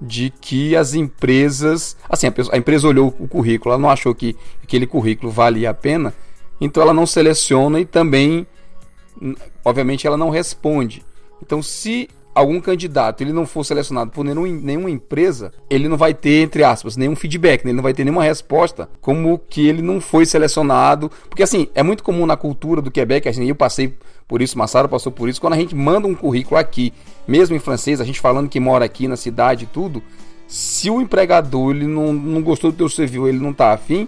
de 0.00 0.30
que 0.40 0.76
as 0.76 0.94
empresas. 0.94 1.96
Assim, 2.08 2.28
a, 2.28 2.32
pessoa, 2.32 2.54
a, 2.54 2.58
empresa 2.58 2.86
olhou 2.86 3.12
o 3.18 3.26
currículo, 3.26 3.72
ela 3.72 3.82
não 3.82 3.90
achou 3.90 4.14
que 4.14 4.36
aquele 4.62 4.86
currículo 4.86 5.32
valia 5.32 5.70
a 5.70 5.74
pena, 5.74 6.14
então 6.60 6.80
ela 6.80 6.94
não 6.94 7.04
seleciona 7.04 7.80
e 7.80 7.84
também, 7.84 8.46
obviamente, 9.64 10.06
ela 10.06 10.16
não 10.16 10.30
responde. 10.30 11.04
Então, 11.42 11.60
se 11.60 12.08
algum 12.32 12.60
candidato 12.60 13.20
ele 13.20 13.32
não 13.32 13.44
for 13.44 13.64
selecionado 13.64 14.12
por 14.12 14.24
nenhum, 14.24 14.46
nenhuma 14.46 14.88
empresa, 14.88 15.52
ele 15.68 15.88
não 15.88 15.96
vai 15.96 16.14
ter, 16.14 16.42
entre 16.42 16.62
aspas, 16.62 16.96
nenhum 16.96 17.16
feedback, 17.16 17.64
né? 17.64 17.70
ele 17.70 17.76
não 17.76 17.82
vai 17.82 17.92
ter 17.92 18.04
nenhuma 18.04 18.22
resposta 18.22 18.88
como 19.00 19.36
que 19.36 19.66
ele 19.66 19.82
não 19.82 20.00
foi 20.00 20.24
selecionado. 20.24 21.10
Porque 21.28 21.42
assim, 21.42 21.66
é 21.74 21.82
muito 21.82 22.04
comum 22.04 22.24
na 22.24 22.36
cultura 22.36 22.80
do 22.80 22.90
Quebec, 22.90 23.28
assim, 23.28 23.48
eu 23.48 23.56
passei 23.56 23.94
por 24.28 24.42
isso, 24.42 24.58
Massaro 24.58 24.88
passou 24.88 25.10
por 25.10 25.28
isso, 25.28 25.40
quando 25.40 25.54
a 25.54 25.56
gente 25.56 25.74
manda 25.74 26.06
um 26.06 26.14
currículo 26.14 26.60
aqui, 26.60 26.92
mesmo 27.26 27.56
em 27.56 27.58
francês, 27.58 27.98
a 27.98 28.04
gente 28.04 28.20
falando 28.20 28.48
que 28.48 28.60
mora 28.60 28.84
aqui 28.84 29.08
na 29.08 29.16
cidade 29.16 29.64
e 29.64 29.66
tudo, 29.66 30.02
se 30.46 30.90
o 30.90 31.00
empregador 31.00 31.74
ele 31.74 31.86
não, 31.86 32.12
não 32.12 32.42
gostou 32.42 32.70
do 32.70 32.76
teu 32.76 32.88
serviço, 32.90 33.26
ele 33.26 33.38
não 33.38 33.54
tá 33.54 33.72
afim, 33.72 34.06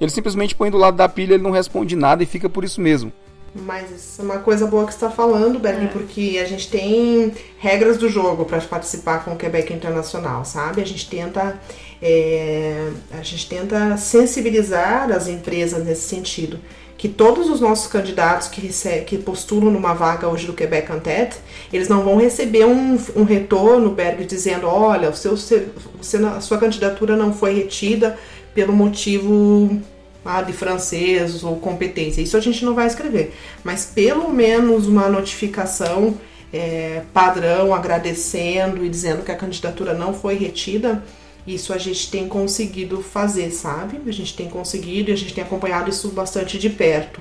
ele 0.00 0.10
simplesmente 0.10 0.56
põe 0.56 0.70
do 0.70 0.76
lado 0.76 0.96
da 0.96 1.08
pilha, 1.08 1.34
ele 1.34 1.42
não 1.42 1.52
responde 1.52 1.94
nada 1.94 2.22
e 2.22 2.26
fica 2.26 2.48
por 2.48 2.64
isso 2.64 2.80
mesmo. 2.80 3.12
Mas 3.54 3.88
isso 3.92 4.20
é 4.20 4.24
uma 4.24 4.38
coisa 4.38 4.66
boa 4.66 4.84
que 4.84 4.92
você 4.92 4.96
está 4.96 5.10
falando, 5.10 5.60
Bernie, 5.60 5.84
é. 5.84 5.88
porque 5.88 6.40
a 6.42 6.44
gente 6.44 6.68
tem 6.68 7.32
regras 7.56 7.96
do 7.96 8.08
jogo 8.08 8.44
para 8.44 8.60
participar 8.60 9.24
com 9.24 9.32
o 9.32 9.36
Quebec 9.36 9.72
Internacional, 9.72 10.44
sabe? 10.44 10.82
A 10.82 10.84
gente 10.84 11.08
tenta 11.08 11.60
é, 12.02 12.90
a 13.12 13.22
gente 13.22 13.48
tenta 13.48 13.96
sensibilizar 13.96 15.10
as 15.12 15.28
empresas 15.28 15.84
nesse 15.84 16.02
sentido. 16.02 16.58
Que 16.96 17.08
todos 17.08 17.50
os 17.50 17.60
nossos 17.60 17.86
candidatos 17.86 18.48
que, 18.48 18.60
recebe, 18.60 19.04
que 19.04 19.18
postulam 19.18 19.70
numa 19.70 19.92
vaga 19.94 20.28
hoje 20.28 20.46
do 20.46 20.52
Quebec 20.52 20.90
Antet, 20.90 21.36
eles 21.72 21.88
não 21.88 22.02
vão 22.02 22.16
receber 22.16 22.64
um, 22.64 22.98
um 23.16 23.24
retorno, 23.24 23.90
Berg, 23.90 24.24
dizendo: 24.24 24.66
olha, 24.66 25.10
o 25.10 25.14
seu, 25.14 25.34
a 25.34 26.40
sua 26.40 26.58
candidatura 26.58 27.16
não 27.16 27.32
foi 27.32 27.54
retida 27.54 28.18
pelo 28.54 28.72
motivo 28.72 29.80
ah, 30.24 30.40
de 30.40 30.52
francês 30.52 31.42
ou 31.42 31.56
competência. 31.56 32.22
Isso 32.22 32.36
a 32.36 32.40
gente 32.40 32.64
não 32.64 32.74
vai 32.74 32.86
escrever, 32.86 33.34
mas 33.62 33.84
pelo 33.84 34.32
menos 34.32 34.86
uma 34.86 35.08
notificação 35.08 36.14
é, 36.52 37.02
padrão 37.12 37.74
agradecendo 37.74 38.84
e 38.84 38.88
dizendo 38.88 39.24
que 39.24 39.32
a 39.32 39.36
candidatura 39.36 39.92
não 39.92 40.14
foi 40.14 40.36
retida. 40.36 41.02
Isso 41.46 41.72
a 41.72 41.78
gente 41.78 42.10
tem 42.10 42.26
conseguido 42.28 43.02
fazer, 43.02 43.50
sabe? 43.50 44.00
A 44.06 44.12
gente 44.12 44.34
tem 44.34 44.48
conseguido 44.48 45.10
e 45.10 45.12
a 45.12 45.16
gente 45.16 45.34
tem 45.34 45.44
acompanhado 45.44 45.90
isso 45.90 46.08
bastante 46.08 46.58
de 46.58 46.70
perto. 46.70 47.20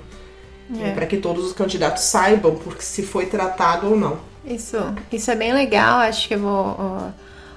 É. 0.81 0.91
para 0.91 1.05
que 1.05 1.17
todos 1.17 1.45
os 1.45 1.51
candidatos 1.51 2.03
saibam 2.03 2.55
porque 2.55 2.81
se 2.81 3.03
foi 3.03 3.25
tratado 3.25 3.89
ou 3.89 3.97
não. 3.97 4.17
Isso, 4.45 4.77
isso 5.11 5.29
é 5.29 5.35
bem 5.35 5.53
legal, 5.53 5.99
acho 5.99 6.27
que 6.27 6.33
eu 6.33 6.39
vou 6.39 7.13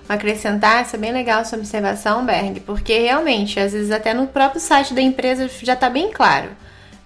acrescentar, 0.08 0.84
isso 0.84 0.96
é 0.96 0.98
bem 0.98 1.12
legal 1.12 1.40
essa 1.40 1.56
observação, 1.56 2.24
Berg, 2.24 2.60
porque 2.60 2.98
realmente, 2.98 3.58
às 3.58 3.72
vezes 3.72 3.90
até 3.90 4.14
no 4.14 4.26
próprio 4.26 4.60
site 4.60 4.94
da 4.94 5.00
empresa 5.00 5.48
já 5.62 5.74
está 5.74 5.90
bem 5.90 6.10
claro. 6.12 6.50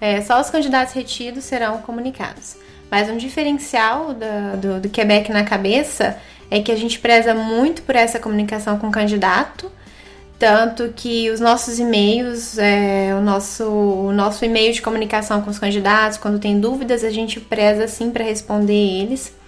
É, 0.01 0.20
só 0.23 0.40
os 0.40 0.51
candidatos 0.51 0.94
retidos 0.94 1.44
serão 1.44 1.79
comunicados. 1.79 2.57
Mas 2.90 3.09
um 3.09 3.16
diferencial 3.16 4.14
do, 4.14 4.57
do, 4.61 4.81
do 4.81 4.88
Quebec 4.88 5.31
na 5.31 5.44
cabeça 5.44 6.18
é 6.50 6.60
que 6.60 6.72
a 6.72 6.76
gente 6.76 6.98
preza 6.98 7.34
muito 7.34 7.82
por 7.82 7.94
essa 7.94 8.18
comunicação 8.18 8.78
com 8.78 8.88
o 8.88 8.90
candidato, 8.90 9.70
tanto 10.38 10.92
que 10.96 11.30
os 11.30 11.38
nossos 11.38 11.78
e-mails, 11.78 12.58
é, 12.58 13.14
o 13.14 13.20
nosso, 13.20 13.64
o 13.64 14.12
nosso 14.12 14.44
e-mail 14.44 14.72
de 14.72 14.80
comunicação 14.80 15.42
com 15.42 15.50
os 15.50 15.58
candidatos, 15.58 16.18
quando 16.18 16.38
tem 16.38 16.58
dúvidas, 16.58 17.04
a 17.04 17.10
gente 17.10 17.38
preza 17.38 17.86
sim 17.86 18.10
para 18.10 18.24
responder 18.24 18.72
eles. 18.72 19.38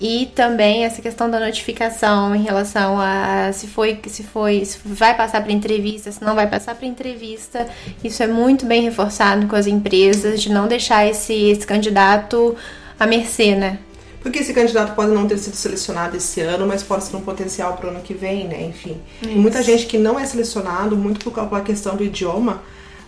E 0.00 0.32
também 0.34 0.86
essa 0.86 1.02
questão 1.02 1.30
da 1.30 1.38
notificação 1.38 2.34
em 2.34 2.42
relação 2.42 2.98
a 2.98 3.52
se 3.52 3.66
foi, 3.66 4.00
se 4.06 4.22
foi, 4.22 4.64
se 4.64 4.78
vai 4.82 5.14
passar 5.14 5.42
para 5.42 5.52
entrevista, 5.52 6.10
se 6.10 6.24
não 6.24 6.34
vai 6.34 6.46
passar 6.46 6.74
para 6.74 6.86
entrevista. 6.86 7.68
Isso 8.02 8.22
é 8.22 8.26
muito 8.26 8.64
bem 8.64 8.82
reforçado 8.82 9.46
com 9.46 9.54
as 9.54 9.66
empresas 9.66 10.40
de 10.40 10.50
não 10.50 10.66
deixar 10.66 11.06
esse, 11.06 11.34
esse 11.50 11.66
candidato 11.66 12.56
à 12.98 13.06
mercê, 13.06 13.54
né? 13.54 13.78
Porque 14.22 14.40
esse 14.40 14.52
candidato 14.52 14.94
pode 14.94 15.12
não 15.12 15.26
ter 15.26 15.38
sido 15.38 15.54
selecionado 15.56 16.16
esse 16.16 16.40
ano, 16.40 16.66
mas 16.66 16.82
pode 16.82 17.04
ser 17.04 17.16
um 17.16 17.22
potencial 17.22 17.74
para 17.76 17.86
o 17.86 17.90
ano 17.90 18.00
que 18.00 18.12
vem, 18.12 18.46
né? 18.46 18.62
Enfim. 18.62 19.00
muita 19.26 19.62
gente 19.62 19.86
que 19.86 19.98
não 19.98 20.18
é 20.18 20.26
selecionado, 20.26 20.96
muito 20.96 21.24
por 21.24 21.32
causa 21.32 21.50
da 21.50 21.60
questão 21.60 21.96
do 21.96 22.04
idioma, 22.04 22.62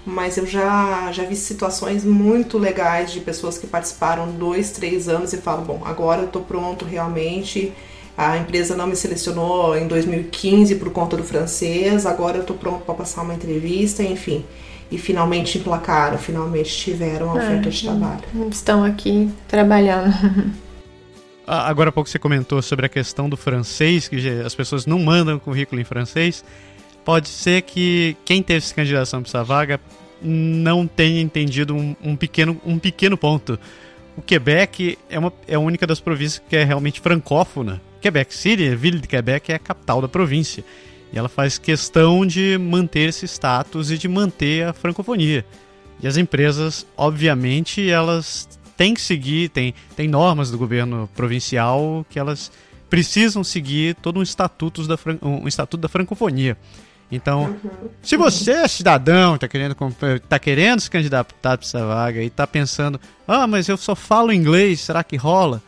mas 0.06 0.36
eu 0.36 0.46
já, 0.46 1.12
já 1.12 1.24
vi 1.24 1.36
situações 1.36 2.04
muito 2.04 2.58
legais 2.58 3.12
de 3.12 3.20
pessoas 3.20 3.58
que 3.58 3.66
participaram 3.66 4.32
dois, 4.32 4.70
três 4.70 5.08
anos 5.08 5.32
e 5.32 5.36
falam, 5.36 5.64
bom, 5.64 5.82
agora 5.84 6.22
eu 6.22 6.28
tô 6.28 6.40
pronto 6.40 6.84
realmente. 6.84 7.72
A 8.16 8.36
empresa 8.36 8.76
não 8.76 8.86
me 8.86 8.96
selecionou 8.96 9.76
em 9.76 9.86
2015 9.86 10.74
por 10.76 10.90
conta 10.90 11.16
do 11.16 11.24
francês, 11.24 12.04
agora 12.04 12.38
eu 12.38 12.44
tô 12.44 12.54
pronto 12.54 12.84
para 12.84 12.94
passar 12.94 13.22
uma 13.22 13.34
entrevista, 13.34 14.02
enfim. 14.02 14.44
E 14.90 14.98
finalmente 14.98 15.56
emplacaram, 15.56 16.18
finalmente 16.18 16.76
tiveram 16.76 17.30
a 17.30 17.34
oferta 17.34 17.70
de 17.70 17.86
é, 17.86 17.90
trabalho. 17.90 18.22
Estão 18.50 18.84
aqui 18.84 19.30
trabalhando. 19.48 20.12
Agora 21.54 21.90
há 21.90 21.92
pouco 21.92 22.08
você 22.08 22.18
comentou 22.18 22.62
sobre 22.62 22.86
a 22.86 22.88
questão 22.88 23.28
do 23.28 23.36
francês, 23.36 24.08
que 24.08 24.16
as 24.42 24.54
pessoas 24.54 24.86
não 24.86 24.98
mandam 24.98 25.38
currículo 25.38 25.78
em 25.78 25.84
francês. 25.84 26.42
pode 27.04 27.28
ser 27.28 27.60
que 27.60 28.16
quem 28.24 28.42
teve 28.42 28.56
essa 28.56 28.74
candidação 28.74 29.20
para 29.20 29.28
essa 29.28 29.44
vaga 29.44 29.78
não 30.22 30.86
tenha 30.86 31.20
entendido 31.20 31.76
um, 31.76 31.94
um, 32.02 32.16
pequeno, 32.16 32.58
um 32.64 32.78
pequeno 32.78 33.18
ponto. 33.18 33.58
O 34.16 34.22
Quebec 34.22 34.96
é, 35.10 35.18
uma, 35.18 35.30
é 35.46 35.56
a 35.56 35.58
única 35.58 35.86
das 35.86 36.00
províncias 36.00 36.42
que 36.48 36.56
é 36.56 36.64
realmente 36.64 37.00
francófona. 37.02 37.82
Quebec 38.00 38.34
City, 38.34 38.74
Ville 38.74 39.00
de 39.00 39.08
Quebec, 39.08 39.52
é 39.52 39.56
a 39.56 39.58
capital 39.58 40.00
da 40.00 40.08
província. 40.08 40.64
E 41.12 41.18
ela 41.18 41.28
faz 41.28 41.58
questão 41.58 42.24
de 42.24 42.56
manter 42.56 43.10
esse 43.10 43.26
status 43.26 43.90
e 43.90 43.98
de 43.98 44.08
manter 44.08 44.68
a 44.68 44.72
francofonia. 44.72 45.44
E 46.02 46.06
as 46.06 46.16
empresas, 46.16 46.86
obviamente, 46.96 47.90
elas 47.90 48.48
têm 48.82 48.94
que 48.94 49.00
seguir, 49.00 49.48
tem, 49.50 49.72
tem 49.94 50.08
normas 50.08 50.50
do 50.50 50.58
governo 50.58 51.08
provincial 51.14 52.04
que 52.10 52.18
elas 52.18 52.50
precisam 52.90 53.44
seguir 53.44 53.94
todo 53.94 54.18
um 54.18 54.22
estatuto 54.24 54.84
da, 54.88 54.98
um 55.22 55.46
estatuto 55.46 55.80
da 55.80 55.88
francofonia. 55.88 56.56
Então, 57.10 57.44
uhum. 57.44 57.88
se 58.02 58.16
você 58.16 58.50
é 58.50 58.66
cidadão, 58.66 59.36
está 59.36 59.46
querendo, 59.46 59.76
tá 60.28 60.36
querendo 60.36 60.80
se 60.80 60.90
candidatar 60.90 61.32
para 61.40 61.58
essa 61.62 61.86
vaga 61.86 62.22
e 62.22 62.26
está 62.26 62.44
pensando, 62.44 63.00
ah, 63.28 63.46
mas 63.46 63.68
eu 63.68 63.76
só 63.76 63.94
falo 63.94 64.32
inglês, 64.32 64.80
será 64.80 65.04
que 65.04 65.14
rola? 65.16 65.62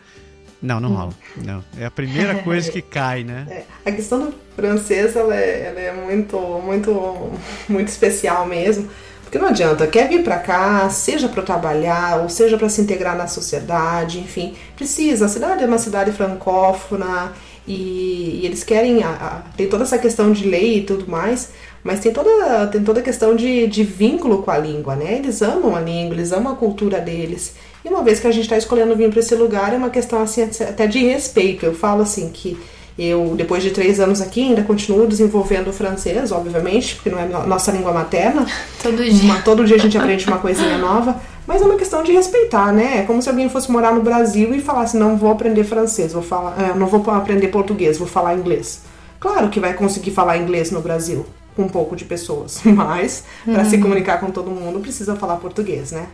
Não, 0.60 0.80
não 0.80 0.92
rola. 0.94 1.12
Não. 1.36 1.62
É 1.78 1.84
a 1.84 1.90
primeira 1.92 2.42
coisa 2.42 2.72
que 2.72 2.82
cai, 2.82 3.22
né? 3.22 3.46
É, 3.48 3.64
a 3.84 3.92
questão 3.92 4.30
do 4.30 4.34
francês 4.56 5.14
ela 5.14 5.36
é, 5.36 5.66
ela 5.66 5.80
é 5.80 5.92
muito, 5.92 6.36
muito, 6.64 7.32
muito 7.68 7.88
especial 7.88 8.44
mesmo. 8.44 8.90
Porque 9.34 9.42
não 9.42 9.50
adianta, 9.50 9.84
quer 9.88 10.08
vir 10.08 10.22
para 10.22 10.38
cá, 10.38 10.88
seja 10.88 11.28
para 11.28 11.42
trabalhar 11.42 12.20
ou 12.22 12.28
seja 12.28 12.56
para 12.56 12.68
se 12.68 12.80
integrar 12.80 13.16
na 13.16 13.26
sociedade, 13.26 14.20
enfim, 14.20 14.54
precisa. 14.76 15.24
A 15.24 15.28
cidade 15.28 15.64
é 15.64 15.66
uma 15.66 15.76
cidade 15.76 16.12
francófona 16.12 17.32
e, 17.66 18.38
e 18.40 18.42
eles 18.44 18.62
querem. 18.62 19.02
A, 19.02 19.08
a, 19.08 19.42
tem 19.56 19.68
toda 19.68 19.82
essa 19.82 19.98
questão 19.98 20.30
de 20.30 20.48
lei 20.48 20.78
e 20.78 20.82
tudo 20.82 21.10
mais, 21.10 21.50
mas 21.82 21.98
tem 21.98 22.12
toda, 22.12 22.68
tem 22.68 22.84
toda 22.84 23.00
a 23.00 23.02
questão 23.02 23.34
de, 23.34 23.66
de 23.66 23.82
vínculo 23.82 24.40
com 24.40 24.52
a 24.52 24.58
língua, 24.58 24.94
né? 24.94 25.14
Eles 25.16 25.42
amam 25.42 25.74
a 25.74 25.80
língua, 25.80 26.14
eles 26.14 26.30
amam 26.30 26.52
a 26.52 26.56
cultura 26.56 27.00
deles. 27.00 27.56
E 27.84 27.88
uma 27.88 28.04
vez 28.04 28.20
que 28.20 28.28
a 28.28 28.30
gente 28.30 28.44
está 28.44 28.56
escolhendo 28.56 28.94
vir 28.94 29.10
para 29.10 29.18
esse 29.18 29.34
lugar, 29.34 29.74
é 29.74 29.76
uma 29.76 29.90
questão 29.90 30.22
assim 30.22 30.42
até 30.42 30.86
de 30.86 31.00
respeito. 31.00 31.66
Eu 31.66 31.74
falo 31.74 32.02
assim 32.02 32.30
que 32.30 32.56
eu, 32.98 33.34
depois 33.36 33.62
de 33.62 33.70
três 33.70 33.98
anos 33.98 34.20
aqui, 34.20 34.40
ainda 34.40 34.62
continuo 34.62 35.06
desenvolvendo 35.06 35.68
o 35.68 35.72
francês, 35.72 36.30
obviamente, 36.30 36.94
porque 36.94 37.10
não 37.10 37.18
é 37.18 37.26
nossa 37.26 37.72
língua 37.72 37.92
materna. 37.92 38.46
Todo 38.82 39.02
dia. 39.02 39.24
Uma, 39.24 39.40
todo 39.42 39.64
dia 39.64 39.76
a 39.76 39.78
gente 39.80 39.98
aprende 39.98 40.26
uma 40.26 40.38
coisinha 40.38 40.78
nova. 40.78 41.20
Mas 41.46 41.60
é 41.60 41.64
uma 41.64 41.76
questão 41.76 42.02
de 42.02 42.12
respeitar, 42.12 42.72
né? 42.72 43.00
É 43.00 43.02
como 43.02 43.20
se 43.20 43.28
alguém 43.28 43.50
fosse 43.50 43.70
morar 43.70 43.92
no 43.92 44.02
Brasil 44.02 44.54
e 44.54 44.60
falasse: 44.60 44.96
não 44.96 45.16
vou 45.16 45.30
aprender 45.30 45.64
francês, 45.64 46.12
vou 46.12 46.22
falar, 46.22 46.58
é, 46.58 46.74
não 46.74 46.86
vou 46.86 47.02
aprender 47.10 47.48
português, 47.48 47.98
vou 47.98 48.06
falar 48.06 48.34
inglês. 48.34 48.82
Claro 49.20 49.50
que 49.50 49.60
vai 49.60 49.74
conseguir 49.74 50.10
falar 50.10 50.38
inglês 50.38 50.70
no 50.70 50.80
Brasil, 50.80 51.26
com 51.54 51.62
um 51.62 51.68
pouco 51.68 51.94
de 51.96 52.04
pessoas, 52.04 52.60
mas 52.64 53.24
para 53.44 53.62
uhum. 53.62 53.70
se 53.70 53.78
comunicar 53.78 54.20
com 54.20 54.30
todo 54.30 54.50
mundo 54.50 54.80
precisa 54.80 55.16
falar 55.16 55.36
português, 55.36 55.92
né? 55.92 56.06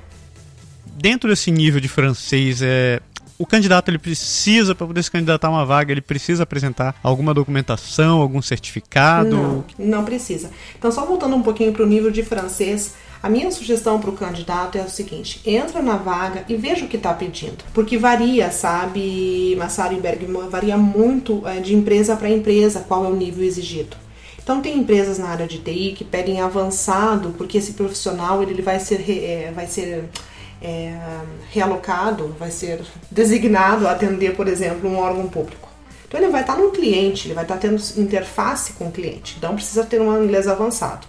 Dentro 0.97 1.31
desse 1.31 1.51
nível 1.51 1.81
de 1.81 1.89
francês, 1.89 2.61
é, 2.61 3.01
o 3.41 3.47
candidato 3.47 3.89
ele 3.89 3.99
precisa, 3.99 4.75
para 4.75 4.87
poder 4.87 5.03
se 5.03 5.11
candidatar 5.11 5.49
a 5.49 5.51
uma 5.51 5.65
vaga, 5.65 5.91
ele 5.91 6.03
precisa 6.03 6.43
apresentar 6.43 6.95
alguma 7.03 7.33
documentação, 7.33 8.21
algum 8.21 8.43
certificado? 8.43 9.31
Não, 9.31 9.65
não 9.79 10.05
precisa. 10.05 10.51
Então, 10.79 10.93
só 10.93 11.07
voltando 11.07 11.35
um 11.35 11.41
pouquinho 11.41 11.73
para 11.73 11.83
o 11.83 11.87
nível 11.87 12.11
de 12.11 12.23
francês, 12.23 12.97
a 13.23 13.31
minha 13.31 13.51
sugestão 13.51 13.99
para 13.99 14.11
o 14.11 14.13
candidato 14.13 14.77
é 14.77 14.83
o 14.83 14.91
seguinte: 14.91 15.41
entra 15.47 15.81
na 15.81 15.97
vaga 15.97 16.45
e 16.51 16.55
veja 16.55 16.85
o 16.85 16.89
que 16.89 16.99
está 16.99 17.15
pedindo. 17.15 17.65
Porque 17.73 17.97
varia, 17.97 18.51
sabe, 18.51 19.57
Massaro 19.59 19.95
e 19.95 20.01
Bergman, 20.01 20.51
varia 20.51 20.77
muito 20.77 21.41
é, 21.49 21.61
de 21.61 21.75
empresa 21.75 22.17
para 22.17 22.29
empresa 22.29 22.85
qual 22.87 23.07
é 23.07 23.09
o 23.09 23.17
nível 23.17 23.43
exigido. 23.43 23.97
Então 24.43 24.61
tem 24.61 24.77
empresas 24.77 25.19
na 25.19 25.29
área 25.29 25.47
de 25.47 25.59
TI 25.61 25.95
que 25.97 26.05
pedem 26.05 26.43
avançado, 26.43 27.35
porque 27.39 27.57
esse 27.57 27.73
profissional 27.73 28.43
ele 28.43 28.61
vai 28.61 28.79
ser, 28.79 29.03
é, 29.09 29.51
vai 29.55 29.67
ser 29.67 30.11
é, 30.63 30.95
realocado, 31.51 32.35
vai 32.39 32.51
ser 32.51 32.81
designado 33.11 33.87
a 33.87 33.93
atender, 33.93 34.35
por 34.37 34.47
exemplo, 34.47 34.89
um 34.89 34.99
órgão 34.99 35.27
público. 35.29 35.69
Então 36.07 36.21
ele 36.21 36.31
vai 36.31 36.41
estar 36.41 36.57
no 36.57 36.71
cliente, 36.71 37.29
ele 37.29 37.35
vai 37.35 37.45
estar 37.45 37.57
tendo 37.57 37.81
interface 37.97 38.73
com 38.73 38.89
o 38.89 38.93
cliente, 38.93 39.37
então 39.39 39.55
precisa 39.55 39.85
ter 39.85 40.01
um 40.01 40.25
inglês 40.25 40.49
avançado. 40.49 41.07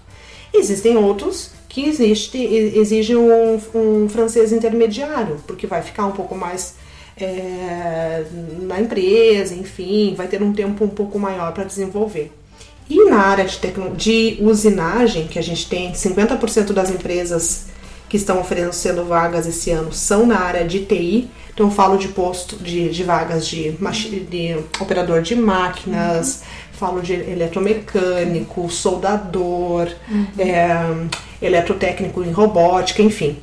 Existem 0.53 0.95
outros 0.95 1.51
que 1.67 1.85
existe, 1.85 2.37
exigem 2.37 3.15
um, 3.15 3.59
um 3.73 4.09
francês 4.09 4.51
intermediário, 4.51 5.41
porque 5.47 5.65
vai 5.65 5.81
ficar 5.81 6.05
um 6.05 6.11
pouco 6.11 6.35
mais 6.35 6.75
é, 7.17 8.25
na 8.61 8.79
empresa, 8.79 9.55
enfim, 9.55 10.13
vai 10.15 10.27
ter 10.27 10.43
um 10.43 10.53
tempo 10.53 10.83
um 10.83 10.89
pouco 10.89 11.17
maior 11.17 11.53
para 11.53 11.63
desenvolver. 11.63 12.31
E 12.89 13.05
na 13.05 13.19
área 13.19 13.45
de, 13.45 13.57
de 13.95 14.43
usinagem, 14.43 15.27
que 15.27 15.39
a 15.39 15.41
gente 15.41 15.67
tem 15.69 15.93
50% 15.93 16.73
das 16.73 16.89
empresas 16.89 17.67
que 18.11 18.17
estão 18.17 18.41
oferecendo 18.41 19.05
vagas 19.05 19.47
esse 19.47 19.71
ano 19.71 19.93
são 19.93 20.25
na 20.25 20.37
área 20.37 20.67
de 20.67 20.83
TI. 20.83 21.29
Então 21.53 21.71
falo 21.71 21.97
de 21.97 22.09
posto 22.09 22.57
de, 22.57 22.89
de 22.89 23.05
vagas 23.05 23.47
de, 23.47 23.71
de, 23.71 24.57
operador 24.81 25.21
de 25.21 25.33
máquinas, 25.33 26.41
uhum. 26.41 26.73
falo 26.73 27.01
de 27.01 27.13
eletromecânico, 27.13 28.69
soldador, 28.69 29.87
uhum. 30.09 30.27
é, 30.37 31.07
eletrotécnico 31.41 32.21
em 32.21 32.31
robótica, 32.31 33.01
enfim. 33.01 33.39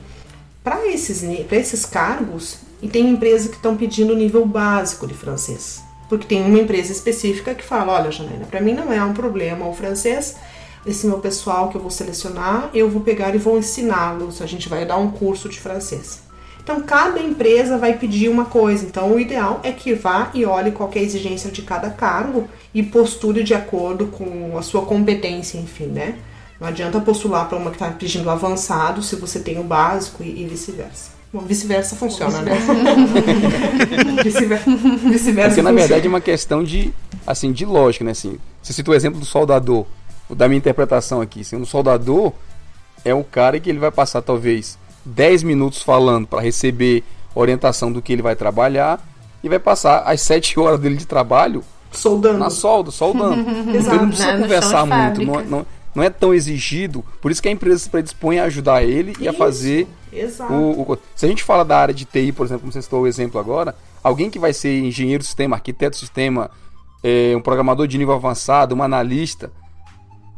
Para 0.63 0.87
esses, 0.87 1.23
esses 1.51 1.87
cargos, 1.87 2.59
e 2.83 2.89
tem 2.89 3.09
empresas 3.09 3.49
que 3.49 3.57
estão 3.57 3.75
pedindo 3.75 4.15
nível 4.15 4.45
básico 4.45 5.07
de 5.07 5.15
francês. 5.15 5.83
Porque 6.11 6.27
tem 6.27 6.45
uma 6.45 6.59
empresa 6.59 6.93
específica 6.93 7.55
que 7.55 7.65
fala, 7.65 7.95
olha, 7.95 8.11
Janaina, 8.11 8.45
para 8.45 8.61
mim 8.61 8.75
não 8.75 8.93
é 8.93 9.03
um 9.03 9.15
problema 9.15 9.67
o 9.67 9.73
francês, 9.73 10.37
esse 10.91 11.07
meu 11.07 11.19
pessoal 11.19 11.69
que 11.69 11.77
eu 11.77 11.81
vou 11.81 11.91
selecionar, 11.91 12.71
eu 12.73 12.89
vou 12.89 13.03
pegar 13.03 13.35
e 13.35 13.39
vou 13.39 13.59
ensiná-los. 13.59 14.41
A 14.41 14.47
gente 14.47 14.69
vai 14.69 14.85
dar 14.85 14.97
um 14.97 15.11
curso 15.11 15.49
de 15.49 15.61
francês. 15.61 16.23
Então, 16.63 16.83
cada 16.83 17.19
empresa 17.19 17.79
vai 17.79 17.97
pedir 17.97 18.29
uma 18.29 18.45
coisa. 18.45 18.85
Então, 18.85 19.15
o 19.15 19.19
ideal 19.19 19.61
é 19.63 19.73
que 19.73 19.95
vá 19.95 20.31
e 20.35 20.45
olhe 20.45 20.71
qual 20.71 20.91
é 20.95 20.99
a 20.99 21.03
exigência 21.03 21.51
de 21.51 21.63
cada 21.63 21.89
cargo 21.89 22.47
e 22.75 22.83
posture 22.83 23.43
de 23.43 23.55
acordo 23.55 24.09
com 24.09 24.57
a 24.59 24.61
sua 24.61 24.83
competência, 24.83 25.57
enfim, 25.57 25.87
né? 25.87 26.17
Não 26.61 26.69
adianta 26.69 27.01
postular 27.01 27.49
para 27.49 27.57
uma 27.57 27.71
que 27.71 27.77
está 27.77 27.89
pedindo 27.89 28.29
avançado 28.29 29.03
se 29.03 29.17
você 29.17 29.41
tem 29.41 29.59
o 29.59 29.65
básico 29.65 30.23
e, 30.23 30.43
e 30.43 30.47
vice-versa. 30.47 31.13
Bom, 31.33 31.41
vice-versa 31.41 31.97
funciona, 31.97 32.43
né? 32.43 32.53
vice-versa. 34.23 34.65
Vice 35.11 35.33
Porque, 35.33 35.63
na 35.63 35.73
verdade, 35.73 36.07
é 36.07 36.09
uma 36.09 36.21
questão 36.21 36.63
de, 36.63 36.93
assim, 37.27 37.53
de 37.53 37.65
lógica, 37.65 38.05
né? 38.05 38.11
Assim, 38.11 38.39
você 38.63 38.73
citou 38.73 38.93
o 38.93 38.97
exemplo 38.97 39.21
do 39.21 39.27
soldador 39.27 39.87
da 40.31 40.49
minha 40.49 40.59
interpretação 40.59 41.21
aqui. 41.21 41.45
Sendo 41.45 41.63
um 41.63 41.67
soldador 41.67 42.33
é 43.05 43.15
um 43.15 43.23
cara 43.23 43.59
que 43.59 43.71
ele 43.71 43.79
vai 43.79 43.91
passar 43.91 44.23
talvez 44.23 44.79
10 45.05 45.43
minutos 45.43 45.83
falando 45.83 46.27
para 46.27 46.41
receber 46.41 47.05
orientação 47.35 47.93
do 47.93 48.03
que 48.03 48.13
ele 48.13 48.23
vai 48.23 48.37
trabalhar 48.37 49.01
e 49.43 49.49
vai 49.49 49.59
passar 49.59 50.01
as 50.01 50.21
7 50.21 50.59
horas 50.59 50.81
dele 50.81 50.97
de 50.97 51.07
trabalho 51.07 51.65
soldando. 51.91 52.39
Na 52.39 52.51
solda, 52.51 52.91
soldando. 52.91 53.41
então 53.75 53.95
ele 53.95 54.03
não 54.03 54.09
precisa 54.09 54.33
não, 54.33 54.43
conversar 54.43 54.87
muito, 54.87 55.23
não, 55.23 55.45
não, 55.45 55.67
não, 55.95 56.03
é 56.03 56.11
tão 56.11 56.35
exigido. 56.35 57.05
Por 57.21 57.31
isso 57.31 57.41
que 57.41 57.49
a 57.49 57.53
empresa 57.53 57.79
se 57.79 57.91
predispõe 57.91 58.39
a 58.39 58.45
ajudar 58.45 58.83
ele 58.83 59.13
isso, 59.13 59.23
e 59.23 59.29
a 59.29 59.33
fazer 59.33 59.89
o, 60.51 60.83
o, 60.83 60.99
Se 61.15 61.27
a 61.27 61.29
gente 61.29 61.43
fala 61.43 61.65
da 61.65 61.79
área 61.79 61.95
de 61.95 62.05
TI, 62.05 62.33
por 62.33 62.45
exemplo, 62.45 62.63
como 62.63 62.73
você 62.73 62.83
citou 62.83 63.03
o 63.03 63.07
exemplo 63.07 63.41
agora, 63.41 63.75
alguém 64.03 64.31
que 64.31 64.39
vai 64.39 64.53
ser 64.53 64.79
engenheiro 64.81 65.23
do 65.23 65.27
sistema, 65.27 65.57
arquiteto 65.57 65.97
do 65.97 66.01
sistema, 66.01 66.51
é, 67.03 67.35
um 67.37 67.41
programador 67.41 67.87
de 67.87 67.97
nível 67.97 68.15
avançado, 68.15 68.75
um 68.75 68.83
analista, 68.83 69.51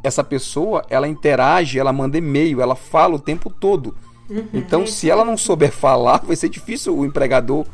essa 0.03 0.25
pessoa, 0.25 0.85
ela 0.89 1.09
interage, 1.09 1.79
ela 1.79 1.93
manda 1.93 2.19
e-mail, 2.19 2.61
ela 2.61 2.75
fala 2.75 3.17
o 3.17 3.19
tempo 3.19 3.51
todo. 3.51 3.95
Uhum, 4.29 4.49
então, 4.55 4.87
se 4.87 5.11
ela 5.11 5.25
não 5.25 5.37
souber 5.37 5.73
falar, 5.73 6.23
vai 6.25 6.37
ser 6.37 6.49
difícil 6.49 6.97
o 6.97 7.05
empregador 7.05 7.67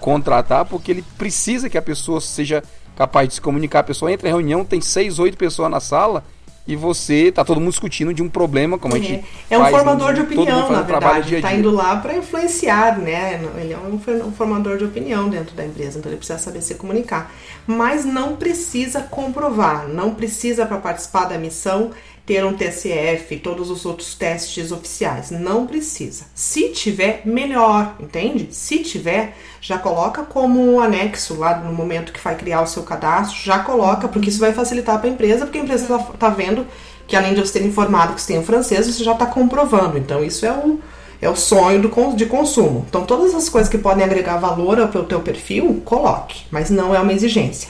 contratar, 0.00 0.64
porque 0.64 0.90
ele 0.90 1.04
precisa 1.16 1.70
que 1.70 1.78
a 1.78 1.82
pessoa 1.82 2.20
seja 2.20 2.62
capaz 2.96 3.28
de 3.28 3.34
se 3.34 3.40
comunicar. 3.40 3.80
A 3.80 3.84
pessoa 3.84 4.12
entra 4.12 4.28
em 4.28 4.32
reunião, 4.32 4.64
tem 4.64 4.80
seis, 4.80 5.18
oito 5.18 5.38
pessoas 5.38 5.70
na 5.70 5.80
sala, 5.80 6.24
e 6.66 6.74
você 6.76 7.30
tá 7.30 7.44
todo 7.44 7.60
mundo 7.60 7.70
discutindo 7.70 8.14
de 8.14 8.22
um 8.22 8.28
problema 8.28 8.78
como 8.78 8.96
é. 8.96 8.98
a 8.98 9.02
gente 9.02 9.24
é 9.50 9.58
um 9.58 9.66
formador 9.66 10.08
no, 10.08 10.14
de 10.14 10.20
opinião 10.22 10.72
na 10.72 10.82
verdade. 10.82 11.34
está 11.34 11.52
indo 11.52 11.70
lá 11.70 11.96
para 11.96 12.16
influenciar 12.16 12.98
né? 12.98 13.40
Ele 13.58 13.72
é 13.72 13.78
um 13.78 14.32
formador 14.32 14.78
de 14.78 14.84
opinião 14.84 15.28
dentro 15.28 15.54
da 15.54 15.64
empresa 15.64 15.98
então 15.98 16.10
ele 16.10 16.16
precisa 16.16 16.38
saber 16.38 16.62
se 16.62 16.74
comunicar. 16.74 17.32
Mas 17.66 18.04
não 18.04 18.36
precisa 18.36 19.02
comprovar 19.02 19.88
não 19.88 20.14
precisa 20.14 20.64
para 20.64 20.78
participar 20.78 21.26
da 21.26 21.38
missão 21.38 21.90
ter 22.26 22.44
um 22.44 22.54
TCF, 22.54 23.36
todos 23.38 23.70
os 23.70 23.84
outros 23.84 24.14
testes 24.14 24.72
oficiais. 24.72 25.30
Não 25.30 25.66
precisa. 25.66 26.24
Se 26.34 26.70
tiver, 26.70 27.22
melhor, 27.24 27.96
entende? 28.00 28.48
Se 28.50 28.78
tiver, 28.78 29.36
já 29.60 29.78
coloca 29.78 30.22
como 30.22 30.80
anexo 30.80 31.34
lá 31.38 31.58
no 31.58 31.72
momento 31.72 32.12
que 32.12 32.20
vai 32.20 32.34
criar 32.34 32.62
o 32.62 32.66
seu 32.66 32.82
cadastro, 32.82 33.38
já 33.42 33.58
coloca, 33.58 34.08
porque 34.08 34.30
isso 34.30 34.40
vai 34.40 34.52
facilitar 34.52 34.98
para 34.98 35.08
a 35.08 35.12
empresa, 35.12 35.44
porque 35.44 35.58
a 35.58 35.62
empresa 35.62 35.82
está 35.84 35.98
tá 35.98 36.28
vendo 36.30 36.66
que 37.06 37.14
além 37.14 37.34
de 37.34 37.40
você 37.40 37.58
ter 37.58 37.66
informado 37.66 38.14
que 38.14 38.20
você 38.22 38.32
tem 38.32 38.38
o 38.38 38.42
francês, 38.42 38.86
você 38.86 39.04
já 39.04 39.12
está 39.12 39.26
comprovando. 39.26 39.98
Então, 39.98 40.24
isso 40.24 40.46
é 40.46 40.52
o, 40.52 40.80
é 41.20 41.28
o 41.28 41.36
sonho 41.36 41.82
do, 41.82 42.16
de 42.16 42.24
consumo. 42.24 42.86
Então, 42.88 43.04
todas 43.04 43.34
as 43.34 43.50
coisas 43.50 43.70
que 43.70 43.76
podem 43.76 44.02
agregar 44.02 44.38
valor 44.38 44.80
ao 44.80 44.88
teu 44.88 45.20
perfil, 45.20 45.82
coloque, 45.84 46.44
mas 46.50 46.70
não 46.70 46.94
é 46.94 47.00
uma 47.00 47.12
exigência. 47.12 47.68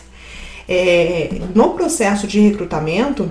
É, 0.68 1.40
no 1.54 1.70
processo 1.70 2.26
de 2.26 2.40
recrutamento, 2.40 3.30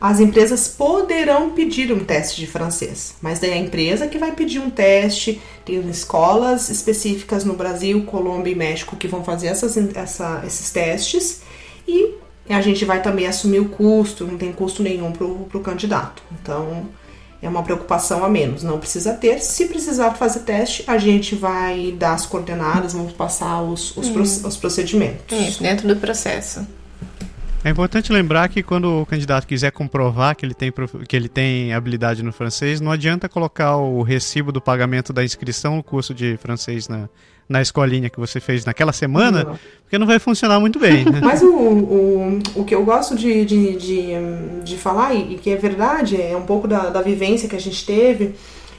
As 0.00 0.20
empresas 0.20 0.68
poderão 0.68 1.50
pedir 1.50 1.92
um 1.92 2.04
teste 2.04 2.40
de 2.40 2.46
francês, 2.46 3.14
mas 3.20 3.38
daí 3.38 3.52
a 3.52 3.56
empresa 3.56 4.06
que 4.06 4.18
vai 4.18 4.32
pedir 4.32 4.58
um 4.58 4.70
teste, 4.70 5.40
tem 5.64 5.78
escolas 5.88 6.68
específicas 6.68 7.44
no 7.44 7.54
Brasil, 7.54 8.04
Colômbia 8.04 8.52
e 8.52 8.54
México 8.54 8.96
que 8.96 9.08
vão 9.08 9.24
fazer 9.24 9.48
essas, 9.48 9.76
essa, 9.76 10.42
esses 10.46 10.70
testes 10.70 11.42
e 11.86 12.14
a 12.48 12.60
gente 12.60 12.84
vai 12.84 13.00
também 13.00 13.26
assumir 13.26 13.60
o 13.60 13.68
custo, 13.68 14.26
não 14.26 14.36
tem 14.36 14.52
custo 14.52 14.82
nenhum 14.82 15.12
para 15.12 15.26
o 15.26 15.60
candidato. 15.60 16.22
Então 16.32 16.86
é 17.40 17.48
uma 17.48 17.62
preocupação 17.62 18.24
a 18.24 18.28
menos, 18.28 18.62
não 18.62 18.78
precisa 18.78 19.12
ter. 19.12 19.40
Se 19.40 19.66
precisar 19.66 20.12
fazer 20.12 20.40
teste, 20.40 20.84
a 20.86 20.98
gente 20.98 21.34
vai 21.34 21.92
dar 21.92 22.14
as 22.14 22.26
coordenadas, 22.26 22.92
vamos 22.92 23.12
passar 23.12 23.62
os, 23.62 23.96
os, 23.96 24.08
hum. 24.08 24.48
os 24.48 24.56
procedimentos. 24.56 25.38
Isso, 25.38 25.62
dentro 25.62 25.86
do 25.86 25.96
processo. 25.96 26.66
É 27.64 27.70
importante 27.70 28.12
lembrar 28.12 28.50
que 28.50 28.62
quando 28.62 29.00
o 29.00 29.06
candidato 29.06 29.46
quiser 29.46 29.72
comprovar 29.72 30.36
que 30.36 30.44
ele 30.44 30.52
tem, 30.52 30.70
que 31.08 31.16
ele 31.16 31.30
tem 31.30 31.72
habilidade 31.72 32.22
no 32.22 32.30
francês, 32.30 32.78
não 32.78 32.92
adianta 32.92 33.26
colocar 33.26 33.78
o 33.78 34.02
recibo 34.02 34.52
do 34.52 34.60
pagamento 34.60 35.14
da 35.14 35.24
inscrição 35.24 35.76
no 35.76 35.82
curso 35.82 36.12
de 36.12 36.36
francês 36.36 36.88
na, 36.88 37.08
na 37.48 37.62
escolinha 37.62 38.10
que 38.10 38.20
você 38.20 38.38
fez 38.38 38.66
naquela 38.66 38.92
semana, 38.92 39.44
não. 39.44 39.58
porque 39.82 39.96
não 39.96 40.06
vai 40.06 40.18
funcionar 40.18 40.60
muito 40.60 40.78
bem. 40.78 41.06
Né? 41.06 41.20
Mas 41.22 41.42
o, 41.42 41.54
o, 41.54 42.38
o 42.56 42.64
que 42.66 42.74
eu 42.74 42.84
gosto 42.84 43.16
de, 43.16 43.46
de, 43.46 43.76
de, 43.76 44.10
de 44.62 44.76
falar, 44.76 45.14
e 45.14 45.36
que 45.36 45.48
é 45.48 45.56
verdade, 45.56 46.20
é 46.20 46.36
um 46.36 46.44
pouco 46.44 46.68
da, 46.68 46.90
da 46.90 47.00
vivência 47.00 47.48
que 47.48 47.56
a 47.56 47.60
gente 47.60 47.86
teve 47.86 48.34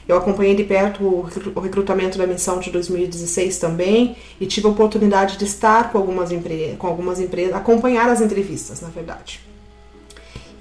eu 0.08 0.16
acompanhei 0.16 0.54
de 0.54 0.62
perto 0.62 1.04
o 1.04 1.60
recrutamento 1.60 2.16
da 2.16 2.26
missão 2.26 2.60
de 2.60 2.70
2016 2.70 3.58
também 3.58 4.16
e 4.40 4.46
tive 4.46 4.66
a 4.66 4.70
oportunidade 4.70 5.36
de 5.36 5.44
estar 5.44 5.90
com 5.90 5.98
algumas, 5.98 6.30
empre 6.30 6.76
com 6.78 6.86
algumas 6.86 7.18
empresas, 7.18 7.54
acompanhar 7.54 8.08
as 8.08 8.20
entrevistas, 8.20 8.80
na 8.80 8.88
verdade. 8.88 9.40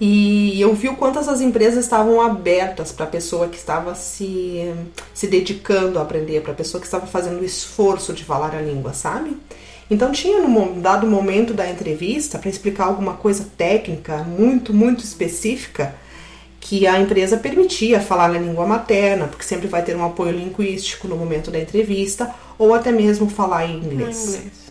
E 0.01 0.59
eu 0.59 0.73
vi 0.73 0.89
o 0.89 0.95
quanto 0.95 1.19
essas 1.19 1.39
empresas 1.41 1.85
estavam 1.85 2.19
abertas 2.19 2.91
para 2.91 3.05
a 3.05 3.09
pessoa 3.09 3.47
que 3.47 3.55
estava 3.55 3.95
se, 3.95 4.73
se 5.13 5.27
dedicando 5.27 5.99
a 5.99 6.01
aprender, 6.01 6.41
para 6.41 6.51
a 6.51 6.55
pessoa 6.55 6.81
que 6.81 6.87
estava 6.87 7.07
fazendo 7.07 7.39
o 7.39 7.45
esforço 7.45 8.11
de 8.11 8.23
falar 8.23 8.53
a 8.53 8.61
língua, 8.61 8.93
sabe? 8.93 9.37
Então 9.89 10.11
tinha 10.11 10.39
no 10.41 10.81
dado 10.81 11.07
momento 11.07 11.53
da 11.53 11.69
entrevista 11.69 12.39
para 12.39 12.49
explicar 12.49 12.85
alguma 12.85 13.13
coisa 13.13 13.47
técnica 13.55 14.17
muito, 14.23 14.73
muito 14.73 15.03
específica 15.03 15.95
que 16.65 16.87
a 16.87 16.99
empresa 16.99 17.37
permitia 17.37 17.99
falar 17.99 18.27
na 18.27 18.39
língua 18.39 18.65
materna, 18.65 19.27
porque 19.27 19.43
sempre 19.43 19.67
vai 19.67 19.83
ter 19.83 19.95
um 19.95 20.03
apoio 20.03 20.31
linguístico 20.31 21.07
no 21.07 21.15
momento 21.15 21.51
da 21.51 21.59
entrevista, 21.59 22.33
ou 22.57 22.73
até 22.73 22.91
mesmo 22.91 23.29
falar 23.29 23.67
em 23.67 23.77
inglês. 23.77 24.29
inglês. 24.29 24.65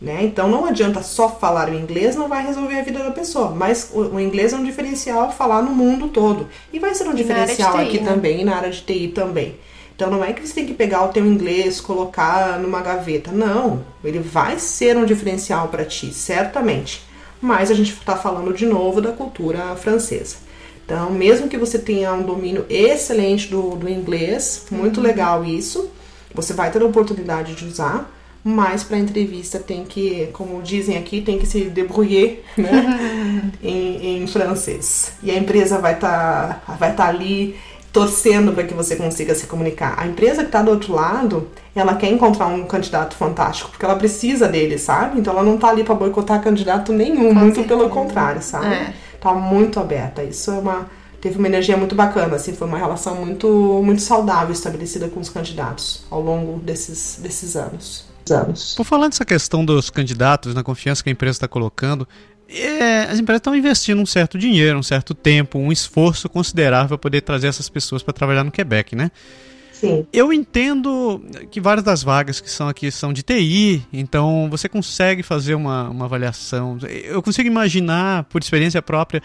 Né? 0.00 0.24
Então 0.24 0.48
não 0.48 0.64
adianta 0.64 1.04
só 1.04 1.28
falar 1.28 1.70
o 1.70 1.74
inglês, 1.74 2.16
não 2.16 2.26
vai 2.26 2.44
resolver 2.44 2.80
a 2.80 2.82
vida 2.82 2.98
da 2.98 3.12
pessoa. 3.12 3.50
Mas 3.50 3.92
o, 3.94 4.00
o 4.16 4.20
inglês 4.20 4.52
é 4.52 4.56
um 4.56 4.64
diferencial 4.64 5.30
falar 5.30 5.62
no 5.62 5.70
mundo 5.70 6.08
todo. 6.08 6.48
E 6.72 6.80
vai 6.80 6.92
ser 6.96 7.06
um 7.06 7.14
diferencial 7.14 7.74
TI, 7.74 7.80
aqui 7.80 8.00
né? 8.00 8.10
também, 8.10 8.44
na 8.44 8.56
área 8.56 8.70
de 8.70 8.82
TI 8.82 9.12
também. 9.14 9.54
Então 9.94 10.10
não 10.10 10.24
é 10.24 10.32
que 10.32 10.44
você 10.44 10.52
tem 10.52 10.66
que 10.66 10.74
pegar 10.74 11.04
o 11.04 11.12
teu 11.12 11.24
inglês, 11.24 11.80
colocar 11.80 12.58
numa 12.58 12.80
gaveta. 12.80 13.30
Não, 13.30 13.84
ele 14.02 14.18
vai 14.18 14.58
ser 14.58 14.96
um 14.96 15.04
diferencial 15.04 15.68
para 15.68 15.84
ti, 15.84 16.12
certamente. 16.12 17.02
Mas 17.40 17.70
a 17.70 17.74
gente 17.74 17.92
está 17.92 18.16
falando 18.16 18.52
de 18.52 18.66
novo 18.66 19.00
da 19.00 19.12
cultura 19.12 19.76
francesa. 19.76 20.45
Então, 20.86 21.10
mesmo 21.10 21.48
que 21.48 21.58
você 21.58 21.80
tenha 21.80 22.12
um 22.12 22.22
domínio 22.22 22.64
excelente 22.70 23.48
do, 23.48 23.74
do 23.74 23.88
inglês, 23.90 24.66
muito 24.70 24.98
uhum. 24.98 25.02
legal 25.02 25.44
isso, 25.44 25.90
você 26.32 26.54
vai 26.54 26.70
ter 26.70 26.80
a 26.80 26.86
oportunidade 26.86 27.56
de 27.56 27.64
usar, 27.64 28.08
mas 28.44 28.84
para 28.84 28.96
entrevista 28.96 29.58
tem 29.58 29.84
que, 29.84 30.28
como 30.32 30.62
dizem 30.62 30.96
aqui, 30.96 31.20
tem 31.20 31.38
que 31.38 31.46
se 31.46 31.64
debrouiller 31.64 32.44
né, 32.56 33.50
em, 33.60 34.22
em, 34.22 34.26
francês. 34.28 35.14
E 35.24 35.32
a 35.32 35.36
empresa 35.36 35.78
vai 35.80 35.94
estar 35.94 36.62
tá, 36.64 36.74
vai 36.74 36.94
tá 36.94 37.06
ali 37.06 37.56
torcendo 37.92 38.52
para 38.52 38.62
que 38.62 38.74
você 38.74 38.94
consiga 38.94 39.34
se 39.34 39.48
comunicar. 39.48 39.94
A 39.98 40.06
empresa 40.06 40.42
que 40.42 40.48
está 40.48 40.62
do 40.62 40.70
outro 40.70 40.92
lado, 40.92 41.48
ela 41.74 41.96
quer 41.96 42.10
encontrar 42.10 42.46
um 42.46 42.64
candidato 42.64 43.16
fantástico, 43.16 43.70
porque 43.70 43.84
ela 43.84 43.96
precisa 43.96 44.46
dele, 44.46 44.78
sabe? 44.78 45.18
Então 45.18 45.32
ela 45.32 45.42
não 45.42 45.56
está 45.56 45.70
ali 45.70 45.82
para 45.82 45.96
boicotar 45.96 46.40
candidato 46.40 46.92
nenhum, 46.92 47.34
Com 47.34 47.40
muito 47.40 47.56
certeza. 47.56 47.76
pelo 47.76 47.88
contrário, 47.90 48.40
sabe? 48.40 48.66
É 48.66 49.05
tá 49.34 49.40
muito 49.40 49.80
aberta. 49.80 50.22
Isso 50.22 50.50
é 50.50 50.58
uma 50.58 50.86
teve 51.20 51.38
uma 51.38 51.48
energia 51.48 51.76
muito 51.76 51.94
bacana, 51.94 52.36
assim, 52.36 52.52
foi 52.52 52.68
uma 52.68 52.78
relação 52.78 53.16
muito 53.16 53.82
muito 53.84 54.02
saudável 54.02 54.52
estabelecida 54.52 55.08
com 55.08 55.18
os 55.20 55.28
candidatos 55.28 56.04
ao 56.10 56.20
longo 56.20 56.58
desses 56.60 57.18
desses 57.20 57.56
anos. 57.56 58.06
anos. 58.30 58.74
Por 58.74 58.84
falar 58.84 59.08
dessa 59.08 59.24
questão 59.24 59.64
dos 59.64 59.90
candidatos, 59.90 60.54
na 60.54 60.62
confiança 60.62 61.02
que 61.02 61.08
a 61.08 61.12
empresa 61.12 61.36
está 61.36 61.48
colocando, 61.48 62.06
é, 62.48 63.02
as 63.02 63.18
empresas 63.18 63.40
estão 63.40 63.56
investindo 63.56 64.00
um 64.00 64.06
certo 64.06 64.38
dinheiro, 64.38 64.78
um 64.78 64.82
certo 64.82 65.14
tempo, 65.14 65.58
um 65.58 65.72
esforço 65.72 66.28
considerável 66.28 66.88
para 66.88 66.98
poder 66.98 67.20
trazer 67.22 67.48
essas 67.48 67.68
pessoas 67.68 68.02
para 68.02 68.12
trabalhar 68.12 68.44
no 68.44 68.52
Quebec, 68.52 68.94
né? 68.94 69.10
Eu 70.12 70.32
entendo 70.32 71.22
que 71.50 71.60
várias 71.60 71.84
das 71.84 72.02
vagas 72.02 72.40
que 72.40 72.50
são 72.50 72.68
aqui 72.68 72.90
são 72.90 73.12
de 73.12 73.22
TI, 73.22 73.82
então 73.92 74.48
você 74.50 74.68
consegue 74.68 75.22
fazer 75.22 75.54
uma, 75.54 75.88
uma 75.88 76.04
avaliação. 76.04 76.78
Eu 77.04 77.22
consigo 77.22 77.48
imaginar, 77.48 78.24
por 78.24 78.42
experiência 78.42 78.80
própria, 78.80 79.22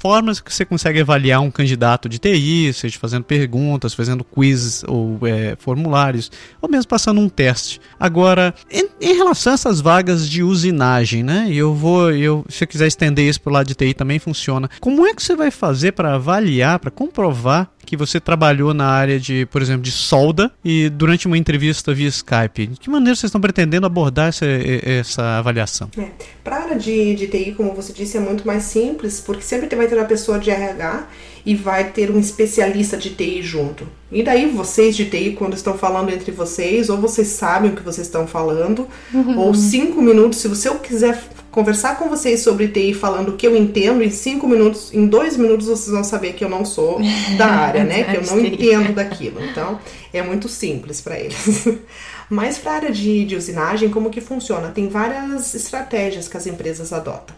formas 0.00 0.40
que 0.40 0.52
você 0.52 0.64
consegue 0.64 1.00
avaliar 1.00 1.40
um 1.40 1.50
candidato 1.50 2.08
de 2.08 2.18
TI, 2.18 2.72
seja 2.72 2.98
fazendo 2.98 3.24
perguntas, 3.24 3.94
fazendo 3.94 4.24
quizzes 4.24 4.84
ou 4.86 5.18
é, 5.26 5.56
formulários, 5.58 6.30
ou 6.60 6.68
mesmo 6.68 6.88
passando 6.88 7.20
um 7.20 7.28
teste. 7.28 7.80
Agora, 7.98 8.54
em, 8.70 8.88
em, 9.00 9.14
relação 9.16 9.52
a 9.52 9.54
essas 9.54 9.80
vagas 9.80 10.28
de 10.28 10.42
usinagem, 10.42 11.22
né? 11.22 11.48
Eu 11.50 11.74
vou, 11.74 12.10
eu, 12.12 12.44
se 12.48 12.64
eu 12.64 12.68
quiser 12.68 12.86
estender 12.86 13.28
isso 13.28 13.40
para 13.40 13.50
o 13.50 13.54
lado 13.54 13.66
de 13.66 13.74
TI 13.74 13.94
também 13.94 14.18
funciona. 14.18 14.68
Como 14.80 15.06
é 15.06 15.14
que 15.14 15.22
você 15.22 15.34
vai 15.34 15.50
fazer 15.50 15.92
para 15.92 16.14
avaliar, 16.14 16.78
para 16.78 16.90
comprovar 16.90 17.70
que 17.88 17.96
você 17.96 18.20
trabalhou 18.20 18.74
na 18.74 18.86
área 18.86 19.18
de, 19.18 19.46
por 19.46 19.62
exemplo, 19.62 19.82
de 19.82 19.90
solda 19.90 20.52
e 20.62 20.90
durante 20.90 21.26
uma 21.26 21.38
entrevista 21.38 21.94
via 21.94 22.08
Skype. 22.08 22.66
De 22.66 22.80
que 22.80 22.90
maneira 22.90 23.16
vocês 23.16 23.30
estão 23.30 23.40
pretendendo 23.40 23.86
abordar 23.86 24.28
essa, 24.28 24.44
essa 24.46 25.38
avaliação? 25.38 25.88
É. 25.96 26.08
Para 26.44 26.56
a 26.56 26.62
área 26.64 26.76
de, 26.76 27.14
de 27.14 27.26
TI, 27.26 27.54
como 27.56 27.74
você 27.74 27.92
disse, 27.92 28.18
é 28.18 28.20
muito 28.20 28.46
mais 28.46 28.64
simples, 28.64 29.20
porque 29.20 29.42
sempre 29.42 29.74
vai 29.74 29.86
ter 29.86 29.96
uma 29.96 30.04
pessoa 30.04 30.38
de 30.38 30.50
RH 30.50 31.06
e 31.46 31.54
vai 31.54 31.90
ter 31.92 32.10
um 32.10 32.18
especialista 32.18 32.96
de 32.96 33.10
TI 33.10 33.42
junto. 33.42 33.88
E 34.12 34.22
daí 34.22 34.50
vocês 34.50 34.94
de 34.94 35.06
TI, 35.06 35.32
quando 35.32 35.54
estão 35.54 35.78
falando 35.78 36.10
entre 36.10 36.30
vocês, 36.30 36.90
ou 36.90 36.98
vocês 36.98 37.28
sabem 37.28 37.70
o 37.70 37.74
que 37.74 37.82
vocês 37.82 38.06
estão 38.06 38.26
falando, 38.26 38.86
uhum. 39.14 39.38
ou 39.40 39.54
cinco 39.54 40.02
minutos, 40.02 40.40
se 40.40 40.48
você 40.48 40.70
quiser 40.76 41.18
conversar 41.58 41.98
com 41.98 42.08
vocês 42.08 42.40
sobre 42.40 42.68
TI 42.68 42.94
falando 42.94 43.30
o 43.30 43.36
que 43.36 43.44
eu 43.44 43.56
entendo, 43.56 44.00
em 44.00 44.10
cinco 44.10 44.46
minutos, 44.46 44.94
em 44.94 45.08
dois 45.08 45.36
minutos 45.36 45.66
vocês 45.66 45.90
vão 45.90 46.04
saber 46.04 46.34
que 46.34 46.44
eu 46.44 46.48
não 46.48 46.64
sou 46.64 47.00
da 47.36 47.46
área, 47.50 47.82
né? 47.82 48.04
que 48.04 48.16
eu 48.16 48.22
não 48.22 48.38
entendo 48.38 48.94
daquilo. 48.94 49.44
Então, 49.44 49.80
é 50.12 50.22
muito 50.22 50.48
simples 50.48 51.00
para 51.00 51.18
eles. 51.18 51.66
Mas 52.30 52.58
para 52.58 52.70
a 52.70 52.74
área 52.76 52.92
de, 52.92 53.24
de 53.24 53.34
usinagem, 53.34 53.88
como 53.88 54.08
que 54.08 54.20
funciona? 54.20 54.68
Tem 54.68 54.88
várias 54.88 55.52
estratégias 55.52 56.28
que 56.28 56.36
as 56.36 56.46
empresas 56.46 56.92
adotam. 56.92 57.34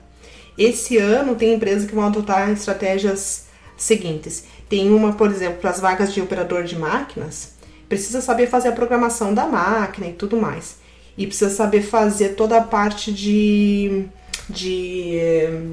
Esse 0.59 0.99
ano 0.99 1.35
tem 1.35 1.55
empresas 1.55 1.89
que 1.89 1.95
vão 1.95 2.05
adotar 2.05 2.51
estratégias 2.51 3.47
seguintes. 3.75 4.45
Tem 4.69 4.91
uma, 4.91 5.15
por 5.15 5.31
exemplo, 5.31 5.61
para 5.63 5.71
as 5.71 5.81
vagas 5.81 6.13
de 6.13 6.21
operador 6.21 6.65
de 6.65 6.79
máquinas, 6.79 7.55
precisa 7.89 8.21
saber 8.21 8.49
fazer 8.49 8.69
a 8.69 8.73
programação 8.73 9.33
da 9.33 9.47
máquina 9.47 10.09
e 10.09 10.13
tudo 10.13 10.37
mais 10.37 10.80
e 11.17 11.27
precisa 11.27 11.51
saber 11.51 11.83
fazer 11.83 12.31
toda 12.31 12.57
a 12.57 12.63
parte 12.63 13.13
de, 13.13 14.05
de, 14.49 15.19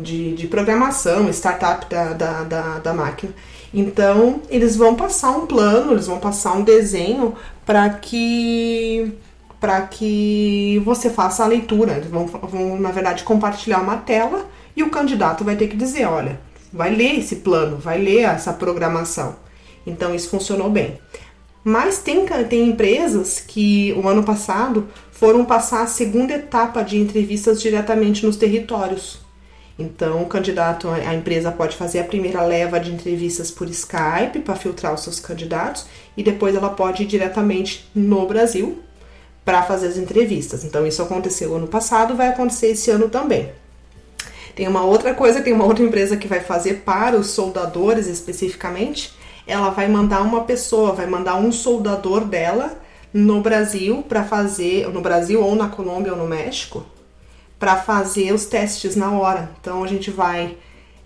de, 0.02 0.34
de 0.36 0.48
programação, 0.48 1.30
startup 1.30 1.90
da, 1.90 2.14
da, 2.14 2.44
da, 2.44 2.80
da 2.80 2.94
máquina. 2.94 3.34
Então, 3.74 4.42
eles 4.50 4.76
vão 4.76 4.96
passar 4.96 5.32
um 5.32 5.46
plano, 5.46 5.94
eles 5.94 6.08
vão 6.08 6.20
passar 6.20 6.54
um 6.54 6.64
desenho 6.64 7.36
para 7.66 7.90
que 7.90 9.14
para 9.60 9.82
que 9.82 10.80
você 10.86 11.10
faça 11.10 11.44
a 11.44 11.48
leitura. 11.48 11.94
Eles 11.94 12.10
vão, 12.10 12.28
vão, 12.28 12.80
na 12.80 12.92
verdade, 12.92 13.24
compartilhar 13.24 13.80
uma 13.80 13.98
tela 13.98 14.48
e 14.76 14.84
o 14.84 14.90
candidato 14.90 15.44
vai 15.44 15.56
ter 15.56 15.68
que 15.68 15.76
dizer, 15.76 16.06
olha, 16.06 16.40
vai 16.72 16.94
ler 16.94 17.18
esse 17.18 17.38
plano, 17.38 17.78
vai 17.78 18.00
ler 18.00 18.22
essa 18.22 18.54
programação. 18.54 19.36
Então, 19.86 20.14
isso 20.14 20.30
funcionou 20.30 20.70
bem. 20.70 21.00
Mas 21.64 21.98
tem, 21.98 22.26
tem 22.48 22.70
empresas 22.70 23.44
que 23.46 23.94
o 23.94 24.08
ano 24.08 24.24
passado 24.24 24.88
foram 25.20 25.44
passar 25.44 25.82
a 25.82 25.88
segunda 25.88 26.34
etapa 26.36 26.84
de 26.84 26.98
entrevistas 26.98 27.60
diretamente 27.60 28.24
nos 28.24 28.36
territórios. 28.36 29.20
Então, 29.80 30.22
o 30.22 30.28
candidato, 30.28 30.88
a 30.90 31.14
empresa 31.14 31.52
pode 31.52 31.76
fazer 31.76 32.00
a 32.00 32.04
primeira 32.04 32.44
leva 32.44 32.80
de 32.80 32.92
entrevistas 32.92 33.50
por 33.50 33.68
Skype 33.68 34.40
para 34.44 34.56
filtrar 34.56 34.94
os 34.94 35.02
seus 35.02 35.20
candidatos 35.20 35.88
e 36.16 36.22
depois 36.22 36.56
ela 36.56 36.70
pode 36.70 37.02
ir 37.02 37.08
diretamente 37.08 37.90
no 37.96 38.28
Brasil 38.28 38.80
para 39.44 39.64
fazer 39.64 39.88
as 39.88 39.98
entrevistas. 39.98 40.64
Então, 40.64 40.86
isso 40.86 41.02
aconteceu 41.02 41.56
ano 41.56 41.68
passado, 41.68 42.16
vai 42.16 42.28
acontecer 42.30 42.68
esse 42.68 42.92
ano 42.92 43.10
também. 43.10 43.52
Tem 44.56 44.68
uma 44.68 44.84
outra 44.84 45.16
coisa, 45.16 45.42
tem 45.42 45.54
uma 45.54 45.66
outra 45.66 45.84
empresa 45.84 46.16
que 46.16 46.28
vai 46.28 46.42
fazer 46.42 46.84
para 46.86 47.18
os 47.18 47.32
soldadores 47.32 48.08
especificamente, 48.08 49.14
ela 49.48 49.70
vai 49.70 49.88
mandar 49.88 50.22
uma 50.22 50.44
pessoa, 50.44 50.92
vai 50.92 51.08
mandar 51.08 51.38
um 51.38 51.52
soldador 51.52 52.26
dela 52.26 52.86
no 53.14 53.42
Brasil 53.42 54.04
para 54.04 54.24
fazer, 54.24 54.88
no 54.90 55.02
Brasil 55.02 55.42
ou 55.42 55.56
na 55.56 55.70
Colômbia 55.70 56.14
ou 56.14 56.18
no 56.18 56.28
México, 56.28 56.86
para 57.58 57.76
fazer 57.76 58.34
os 58.34 58.46
testes 58.46 58.96
na 58.96 59.12
hora. 59.12 59.50
Então 59.60 59.84
a 59.84 59.88
gente 59.88 60.12
vai 60.12 60.58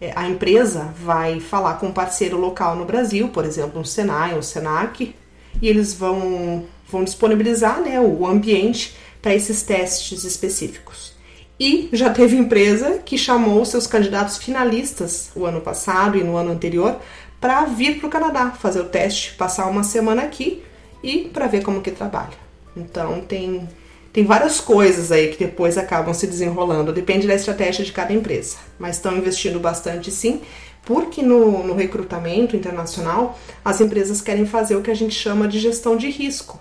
é, 0.01 0.11
a 0.15 0.27
empresa 0.27 0.91
vai 0.99 1.39
falar 1.39 1.75
com 1.75 1.87
um 1.87 1.91
parceiro 1.91 2.35
local 2.35 2.75
no 2.75 2.85
Brasil, 2.85 3.29
por 3.29 3.45
exemplo, 3.45 3.79
um 3.79 3.85
Senai, 3.85 4.35
um 4.35 4.41
Senac, 4.41 5.13
e 5.61 5.67
eles 5.67 5.93
vão, 5.93 6.65
vão 6.89 7.03
disponibilizar 7.03 7.79
né, 7.81 7.99
o 7.99 8.25
ambiente 8.25 8.97
para 9.21 9.35
esses 9.35 9.61
testes 9.61 10.23
específicos. 10.23 11.13
E 11.59 11.87
já 11.93 12.09
teve 12.09 12.35
empresa 12.35 12.97
que 13.05 13.15
chamou 13.15 13.63
seus 13.63 13.85
candidatos 13.85 14.37
finalistas 14.37 15.29
o 15.35 15.45
ano 15.45 15.61
passado 15.61 16.17
e 16.17 16.23
no 16.23 16.35
ano 16.35 16.51
anterior 16.51 16.99
para 17.39 17.65
vir 17.65 17.99
para 17.99 18.07
o 18.07 18.09
Canadá 18.09 18.49
fazer 18.51 18.81
o 18.81 18.85
teste, 18.85 19.35
passar 19.35 19.67
uma 19.67 19.83
semana 19.83 20.23
aqui 20.23 20.63
e 21.03 21.29
para 21.29 21.47
ver 21.47 21.63
como 21.63 21.81
que 21.81 21.91
trabalha. 21.91 22.37
Então 22.75 23.21
tem 23.21 23.67
tem 24.13 24.25
várias 24.25 24.59
coisas 24.59 25.09
aí 25.09 25.29
que 25.29 25.45
depois 25.45 25.77
acabam 25.77 26.13
se 26.13 26.27
desenrolando, 26.27 26.91
depende 26.91 27.27
da 27.27 27.33
estratégia 27.33 27.85
de 27.85 27.93
cada 27.93 28.11
empresa. 28.11 28.57
Mas 28.77 28.97
estão 28.97 29.15
investindo 29.15 29.57
bastante 29.57 30.11
sim, 30.11 30.41
porque 30.83 31.21
no, 31.21 31.63
no 31.63 31.73
recrutamento 31.73 32.55
internacional 32.55 33.39
as 33.63 33.79
empresas 33.79 34.21
querem 34.21 34.45
fazer 34.45 34.75
o 34.75 34.81
que 34.81 34.91
a 34.91 34.95
gente 34.95 35.15
chama 35.15 35.47
de 35.47 35.59
gestão 35.59 35.95
de 35.95 36.09
risco. 36.09 36.59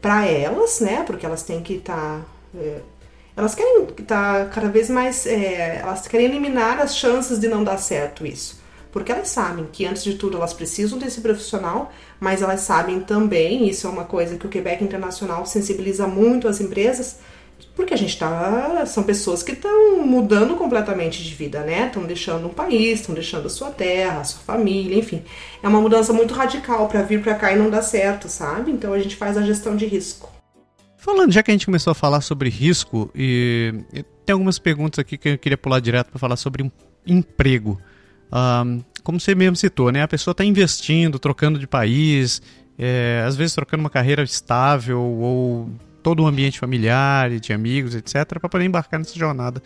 Para 0.00 0.26
elas, 0.26 0.80
né? 0.80 1.02
Porque 1.06 1.26
elas 1.26 1.42
têm 1.42 1.62
que 1.62 1.74
estar. 1.74 1.94
Tá, 1.94 2.20
é, 2.58 2.80
elas 3.36 3.54
querem 3.54 3.88
estar 3.98 4.46
tá 4.46 4.50
cada 4.50 4.68
vez 4.68 4.88
mais. 4.88 5.26
É, 5.26 5.80
elas 5.82 6.06
querem 6.08 6.26
eliminar 6.26 6.80
as 6.80 6.96
chances 6.96 7.38
de 7.38 7.48
não 7.48 7.62
dar 7.62 7.76
certo 7.76 8.24
isso 8.24 8.65
porque 8.90 9.12
elas 9.12 9.28
sabem 9.28 9.66
que 9.72 9.84
antes 9.84 10.02
de 10.02 10.14
tudo 10.14 10.36
elas 10.36 10.52
precisam 10.52 10.98
desse 10.98 11.20
profissional, 11.20 11.92
mas 12.18 12.42
elas 12.42 12.60
sabem 12.60 13.00
também, 13.00 13.68
isso 13.68 13.86
é 13.86 13.90
uma 13.90 14.04
coisa 14.04 14.36
que 14.36 14.46
o 14.46 14.48
Quebec 14.48 14.82
Internacional 14.82 15.44
sensibiliza 15.44 16.06
muito 16.06 16.48
as 16.48 16.60
empresas, 16.60 17.18
porque 17.74 17.94
a 17.94 17.96
gente 17.96 18.18
tá. 18.18 18.84
São 18.86 19.02
pessoas 19.02 19.42
que 19.42 19.52
estão 19.52 20.04
mudando 20.04 20.56
completamente 20.56 21.22
de 21.22 21.34
vida, 21.34 21.60
né? 21.60 21.86
Estão 21.86 22.04
deixando 22.04 22.46
um 22.46 22.52
país, 22.52 23.00
estão 23.00 23.14
deixando 23.14 23.46
a 23.46 23.50
sua 23.50 23.70
terra, 23.70 24.20
a 24.20 24.24
sua 24.24 24.40
família, 24.40 24.98
enfim. 24.98 25.22
É 25.62 25.68
uma 25.68 25.80
mudança 25.80 26.12
muito 26.12 26.34
radical 26.34 26.88
para 26.88 27.02
vir 27.02 27.22
para 27.22 27.34
cá 27.34 27.52
e 27.52 27.56
não 27.56 27.70
dar 27.70 27.82
certo, 27.82 28.28
sabe? 28.28 28.70
Então 28.70 28.92
a 28.92 28.98
gente 28.98 29.16
faz 29.16 29.36
a 29.36 29.42
gestão 29.42 29.76
de 29.76 29.86
risco. 29.86 30.30
Falando, 30.96 31.32
já 31.32 31.42
que 31.42 31.50
a 31.50 31.54
gente 31.54 31.66
começou 31.66 31.90
a 31.90 31.94
falar 31.94 32.20
sobre 32.20 32.48
risco, 32.48 33.10
e 33.14 33.72
tem 34.24 34.32
algumas 34.32 34.58
perguntas 34.58 34.98
aqui 34.98 35.16
que 35.16 35.28
eu 35.30 35.38
queria 35.38 35.56
pular 35.56 35.80
direto 35.80 36.08
para 36.10 36.18
falar 36.18 36.36
sobre 36.36 36.70
emprego. 37.06 37.80
Um, 38.32 38.82
como 39.02 39.20
você 39.20 39.34
mesmo 39.34 39.56
citou, 39.56 39.92
né? 39.92 40.02
A 40.02 40.08
pessoa 40.08 40.32
está 40.32 40.44
investindo, 40.44 41.18
trocando 41.18 41.58
de 41.58 41.66
país, 41.66 42.42
é, 42.78 43.22
às 43.26 43.36
vezes 43.36 43.54
trocando 43.54 43.80
uma 43.80 43.90
carreira 43.90 44.22
estável 44.22 45.00
ou 45.00 45.70
todo 46.02 46.22
um 46.22 46.26
ambiente 46.26 46.58
familiar 46.58 47.32
e 47.32 47.40
de 47.40 47.52
amigos, 47.52 47.94
etc., 47.94 48.26
para 48.26 48.48
poder 48.48 48.64
embarcar 48.64 48.98
nessa 48.98 49.18
jornada. 49.18 49.62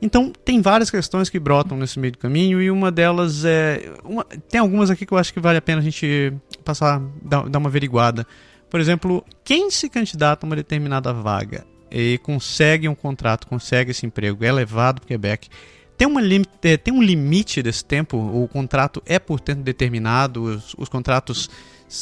Então, 0.00 0.32
tem 0.44 0.60
várias 0.60 0.90
questões 0.90 1.28
que 1.28 1.40
brotam 1.40 1.76
nesse 1.76 1.98
meio 1.98 2.12
do 2.12 2.18
caminho 2.18 2.62
e 2.62 2.70
uma 2.70 2.90
delas 2.90 3.44
é. 3.44 3.92
Uma, 4.04 4.24
tem 4.24 4.60
algumas 4.60 4.90
aqui 4.90 5.04
que 5.04 5.12
eu 5.12 5.18
acho 5.18 5.32
que 5.32 5.40
vale 5.40 5.58
a 5.58 5.62
pena 5.62 5.80
a 5.80 5.84
gente 5.84 6.32
passar, 6.64 7.02
dar, 7.22 7.48
dar 7.48 7.58
uma 7.58 7.68
averiguada. 7.68 8.26
Por 8.70 8.78
exemplo, 8.78 9.24
quem 9.42 9.70
se 9.70 9.88
candidata 9.88 10.44
a 10.44 10.46
uma 10.46 10.54
determinada 10.54 11.12
vaga 11.12 11.66
e 11.90 12.18
consegue 12.18 12.88
um 12.88 12.94
contrato, 12.94 13.46
consegue 13.48 13.90
esse 13.90 14.06
emprego, 14.06 14.44
é 14.44 14.52
levado 14.52 15.00
para 15.00 15.04
o 15.04 15.08
Quebec 15.08 15.48
tem, 15.98 16.06
uma 16.06 16.20
limite, 16.20 16.78
tem 16.82 16.94
um 16.94 17.02
limite 17.02 17.62
desse 17.62 17.84
tempo? 17.84 18.16
O 18.16 18.48
contrato 18.48 19.02
é 19.04 19.18
por 19.18 19.40
tempo 19.40 19.62
determinado? 19.62 20.44
Os, 20.44 20.74
os 20.78 20.88
contratos 20.88 21.50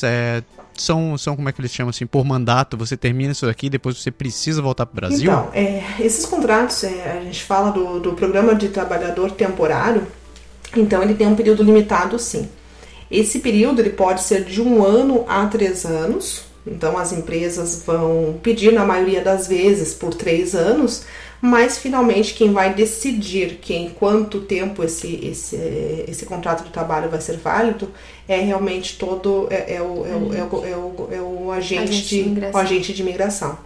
é, 0.03 0.43
são, 0.75 1.17
são, 1.17 1.35
como 1.35 1.49
é 1.49 1.53
que 1.53 1.61
eles 1.61 1.73
chamam 1.73 1.91
assim, 1.91 2.07
por 2.07 2.25
mandato? 2.25 2.77
Você 2.77 2.97
termina 2.97 3.33
isso 3.33 3.49
aqui 3.49 3.71
depois 3.71 3.97
você 3.97 4.11
precisa 4.11 4.61
voltar 4.61 4.85
para 4.87 4.93
o 4.93 4.97
Brasil? 4.97 5.31
Então, 5.31 5.51
é, 5.55 5.83
esses 5.99 6.27
contratos, 6.27 6.85
é, 6.85 7.19
a 7.19 7.25
gente 7.25 7.43
fala 7.43 7.71
do, 7.71 7.99
do 7.99 8.13
programa 8.13 8.55
de 8.55 8.69
trabalhador 8.69 9.31
temporário, 9.31 10.07
então 10.77 11.03
ele 11.03 11.15
tem 11.15 11.27
um 11.27 11.35
período 11.35 11.63
limitado 11.63 12.19
sim. 12.19 12.49
Esse 13.11 13.39
período 13.39 13.81
ele 13.81 13.91
pode 13.91 14.21
ser 14.21 14.45
de 14.45 14.61
um 14.61 14.85
ano 14.85 15.25
a 15.29 15.47
três 15.47 15.87
anos, 15.87 16.45
então 16.67 16.99
as 16.99 17.13
empresas 17.13 17.83
vão 17.87 18.39
pedir, 18.43 18.73
na 18.73 18.85
maioria 18.85 19.23
das 19.23 19.47
vezes, 19.47 19.95
por 19.95 20.13
três 20.13 20.55
anos, 20.55 21.05
mas 21.41 21.79
finalmente 21.79 22.35
quem 22.35 22.53
vai 22.53 22.73
decidir 22.73 23.59
que 23.61 23.75
em 23.75 23.91
quanto 23.91 24.41
tempo 24.41 24.83
esse, 24.83 25.15
esse, 25.25 25.57
esse 26.09 26.25
contrato 26.27 26.65
de 26.65 26.71
trabalho 26.71 27.09
vai 27.09 27.21
ser 27.21 27.37
válido 27.37 27.91
é 28.27 28.41
realmente 28.41 28.99
todo 28.99 29.47
é, 29.51 29.75
é, 29.75 29.83
o, 29.83 30.07
é, 30.07 30.17
o, 30.17 30.35
é, 30.35 30.43
o, 30.43 30.67
é, 30.67 30.77
o, 30.77 31.09
é 31.13 31.21
o 31.21 31.53
agente, 31.53 31.83
agente 31.83 32.25
de, 32.25 32.41
de 32.41 32.47
o 32.47 32.57
agente 32.57 32.93
de 32.93 33.03
imigração. 33.03 33.59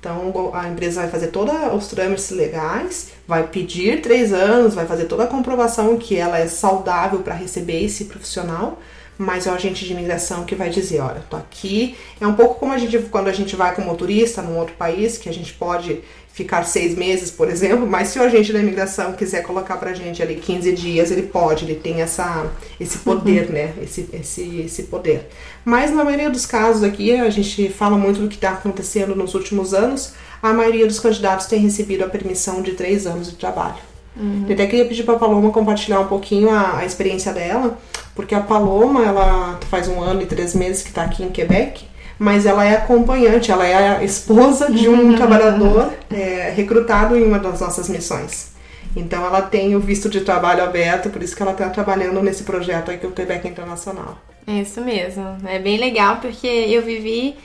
Então 0.00 0.52
a 0.54 0.68
empresa 0.68 1.00
vai 1.00 1.10
fazer 1.10 1.28
todos 1.28 1.52
os 1.74 1.88
trâmites 1.88 2.30
legais, 2.30 3.10
vai 3.26 3.46
pedir 3.48 4.00
três 4.00 4.32
anos, 4.32 4.74
vai 4.74 4.86
fazer 4.86 5.06
toda 5.06 5.24
a 5.24 5.26
comprovação 5.26 5.96
que 5.96 6.16
ela 6.16 6.38
é 6.38 6.46
saudável 6.46 7.18
para 7.20 7.34
receber 7.34 7.82
esse 7.84 8.04
profissional 8.04 8.78
mas 9.18 9.48
é 9.48 9.50
o 9.50 9.54
agente 9.54 9.84
de 9.84 9.92
imigração 9.92 10.44
que 10.44 10.54
vai 10.54 10.70
dizer, 10.70 11.00
olha, 11.00 11.20
tô 11.28 11.36
aqui. 11.36 11.96
É 12.20 12.26
um 12.26 12.34
pouco 12.34 12.54
como 12.54 12.72
a 12.72 12.78
gente 12.78 12.96
quando 13.10 13.26
a 13.26 13.32
gente 13.32 13.56
vai 13.56 13.74
como 13.74 13.88
motorista 13.88 14.40
num 14.40 14.56
outro 14.56 14.76
país, 14.76 15.18
que 15.18 15.28
a 15.28 15.34
gente 15.34 15.52
pode 15.52 16.00
ficar 16.38 16.62
seis 16.62 16.94
meses, 16.94 17.32
por 17.32 17.50
exemplo, 17.50 17.84
mas 17.84 18.08
se 18.08 18.18
o 18.20 18.22
agente 18.22 18.52
da 18.52 18.60
imigração 18.60 19.12
quiser 19.14 19.42
colocar 19.42 19.76
pra 19.76 19.92
gente 19.92 20.22
ali 20.22 20.36
15 20.36 20.72
dias, 20.72 21.10
ele 21.10 21.22
pode, 21.22 21.64
ele 21.64 21.74
tem 21.74 22.00
essa, 22.00 22.46
esse 22.78 22.98
poder, 22.98 23.46
uhum. 23.46 23.54
né? 23.54 23.74
Esse, 23.82 24.08
esse, 24.12 24.60
esse 24.60 24.84
poder. 24.84 25.28
Mas 25.64 25.90
na 25.90 26.04
maioria 26.04 26.30
dos 26.30 26.46
casos 26.46 26.84
aqui, 26.84 27.12
a 27.12 27.28
gente 27.28 27.70
fala 27.70 27.98
muito 27.98 28.20
do 28.20 28.28
que 28.28 28.36
está 28.36 28.50
acontecendo 28.50 29.16
nos 29.16 29.34
últimos 29.34 29.74
anos, 29.74 30.12
a 30.40 30.52
maioria 30.52 30.86
dos 30.86 31.00
candidatos 31.00 31.46
tem 31.46 31.58
recebido 31.58 32.04
a 32.04 32.08
permissão 32.08 32.62
de 32.62 32.72
três 32.72 33.04
anos 33.04 33.30
de 33.30 33.36
trabalho. 33.36 33.82
Uhum. 34.16 34.44
Eu 34.46 34.54
até 34.54 34.66
queria 34.66 34.84
pedir 34.84 35.02
para 35.02 35.14
a 35.16 35.18
Paloma 35.18 35.50
compartilhar 35.50 35.98
um 35.98 36.06
pouquinho 36.06 36.50
a, 36.50 36.78
a, 36.78 36.84
experiência 36.84 37.32
dela, 37.32 37.76
porque 38.14 38.34
a 38.34 38.40
Paloma, 38.40 39.04
ela 39.04 39.58
faz 39.68 39.88
um 39.88 40.00
ano 40.00 40.22
e 40.22 40.26
três 40.26 40.54
meses 40.54 40.84
que 40.84 40.90
está 40.90 41.02
aqui 41.02 41.24
em 41.24 41.30
Quebec, 41.30 41.87
mas 42.18 42.46
ela 42.46 42.64
é 42.64 42.76
acompanhante, 42.76 43.50
ela 43.50 43.66
é 43.66 43.98
a 43.98 44.04
esposa 44.04 44.70
de 44.70 44.88
um 44.88 45.10
uhum. 45.10 45.14
trabalhador 45.14 45.92
é, 46.10 46.52
recrutado 46.54 47.16
em 47.16 47.24
uma 47.24 47.38
das 47.38 47.60
nossas 47.60 47.88
missões. 47.88 48.52
Então 48.96 49.24
ela 49.24 49.42
tem 49.42 49.76
o 49.76 49.80
visto 49.80 50.08
de 50.08 50.22
trabalho 50.22 50.64
aberto, 50.64 51.10
por 51.10 51.22
isso 51.22 51.36
que 51.36 51.42
ela 51.42 51.52
está 51.52 51.68
trabalhando 51.68 52.22
nesse 52.22 52.42
projeto 52.42 52.90
é 52.90 52.94
o 53.06 53.12
Quebec 53.12 53.46
Internacional. 53.46 54.18
É 54.46 54.60
isso 54.60 54.80
mesmo. 54.80 55.36
É 55.46 55.58
bem 55.58 55.78
legal 55.78 56.16
porque 56.16 56.46
eu 56.46 56.82
vivi 56.82 57.36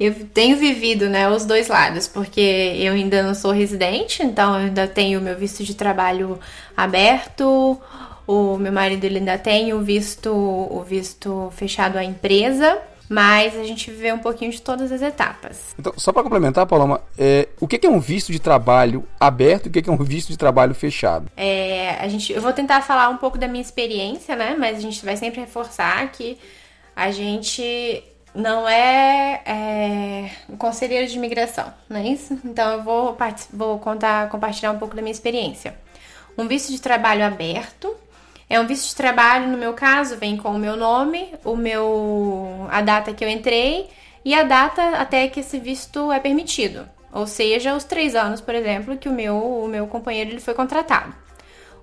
eu 0.00 0.14
tenho 0.32 0.56
vivido, 0.56 1.10
né, 1.10 1.28
os 1.28 1.44
dois 1.44 1.68
lados, 1.68 2.08
porque 2.08 2.40
eu 2.40 2.94
ainda 2.94 3.22
não 3.22 3.34
sou 3.34 3.50
residente, 3.50 4.22
então 4.22 4.58
eu 4.58 4.66
ainda 4.66 4.88
tenho 4.88 5.20
o 5.20 5.22
meu 5.22 5.36
visto 5.36 5.62
de 5.62 5.74
trabalho 5.74 6.40
aberto, 6.74 7.78
o 8.26 8.56
meu 8.56 8.72
marido 8.72 9.04
ele 9.04 9.18
ainda 9.18 9.36
tem 9.36 9.74
o 9.74 9.80
visto, 9.80 10.32
o 10.32 10.82
visto 10.82 11.52
fechado 11.54 11.98
à 11.98 12.04
empresa, 12.04 12.78
mas 13.10 13.58
a 13.58 13.64
gente 13.64 13.90
vê 13.90 14.12
um 14.12 14.20
pouquinho 14.20 14.52
de 14.52 14.62
todas 14.62 14.92
as 14.92 15.02
etapas. 15.02 15.74
Então, 15.76 15.92
só 15.96 16.12
para 16.12 16.22
complementar, 16.22 16.64
Paloma, 16.64 17.00
é, 17.18 17.48
o 17.60 17.66
que 17.66 17.84
é 17.84 17.90
um 17.90 17.98
visto 17.98 18.30
de 18.30 18.38
trabalho 18.38 19.04
aberto 19.18 19.66
e 19.66 19.68
o 19.68 19.72
que 19.72 19.90
é 19.90 19.92
um 19.92 19.96
visto 19.96 20.28
de 20.28 20.38
trabalho 20.38 20.72
fechado? 20.76 21.28
É, 21.36 21.96
a 22.00 22.06
gente, 22.06 22.32
eu 22.32 22.40
vou 22.40 22.52
tentar 22.52 22.82
falar 22.82 23.08
um 23.08 23.16
pouco 23.16 23.36
da 23.36 23.48
minha 23.48 23.60
experiência, 23.60 24.36
né? 24.36 24.54
Mas 24.56 24.78
a 24.78 24.80
gente 24.80 25.04
vai 25.04 25.16
sempre 25.16 25.40
reforçar 25.40 26.12
que 26.12 26.38
a 26.94 27.10
gente 27.10 28.04
não 28.32 28.68
é, 28.68 29.42
é 29.44 30.30
um 30.48 30.56
conselheiro 30.56 31.08
de 31.08 31.16
imigração, 31.16 31.74
não 31.88 31.96
é 31.96 32.06
isso? 32.06 32.38
Então 32.44 32.74
eu 32.74 32.82
vou, 32.84 33.18
vou 33.52 33.80
contar, 33.80 34.28
compartilhar 34.28 34.70
um 34.70 34.78
pouco 34.78 34.94
da 34.94 35.02
minha 35.02 35.10
experiência. 35.10 35.74
Um 36.38 36.46
visto 36.46 36.70
de 36.70 36.80
trabalho 36.80 37.24
aberto 37.24 37.92
é 38.50 38.58
um 38.58 38.66
visto 38.66 38.88
de 38.88 38.96
trabalho, 38.96 39.46
no 39.46 39.56
meu 39.56 39.72
caso, 39.74 40.16
vem 40.16 40.36
com 40.36 40.50
o 40.50 40.58
meu 40.58 40.76
nome, 40.76 41.32
o 41.44 41.54
meu 41.54 42.66
a 42.68 42.80
data 42.80 43.14
que 43.14 43.24
eu 43.24 43.28
entrei 43.28 43.88
e 44.24 44.34
a 44.34 44.42
data 44.42 44.96
até 44.96 45.28
que 45.28 45.38
esse 45.38 45.60
visto 45.60 46.10
é 46.10 46.18
permitido. 46.18 46.88
Ou 47.12 47.28
seja, 47.28 47.76
os 47.76 47.84
três 47.84 48.16
anos, 48.16 48.40
por 48.40 48.52
exemplo, 48.56 48.96
que 48.98 49.08
o 49.08 49.12
meu, 49.12 49.36
o 49.36 49.68
meu 49.68 49.86
companheiro 49.86 50.30
ele 50.30 50.40
foi 50.40 50.52
contratado. 50.52 51.14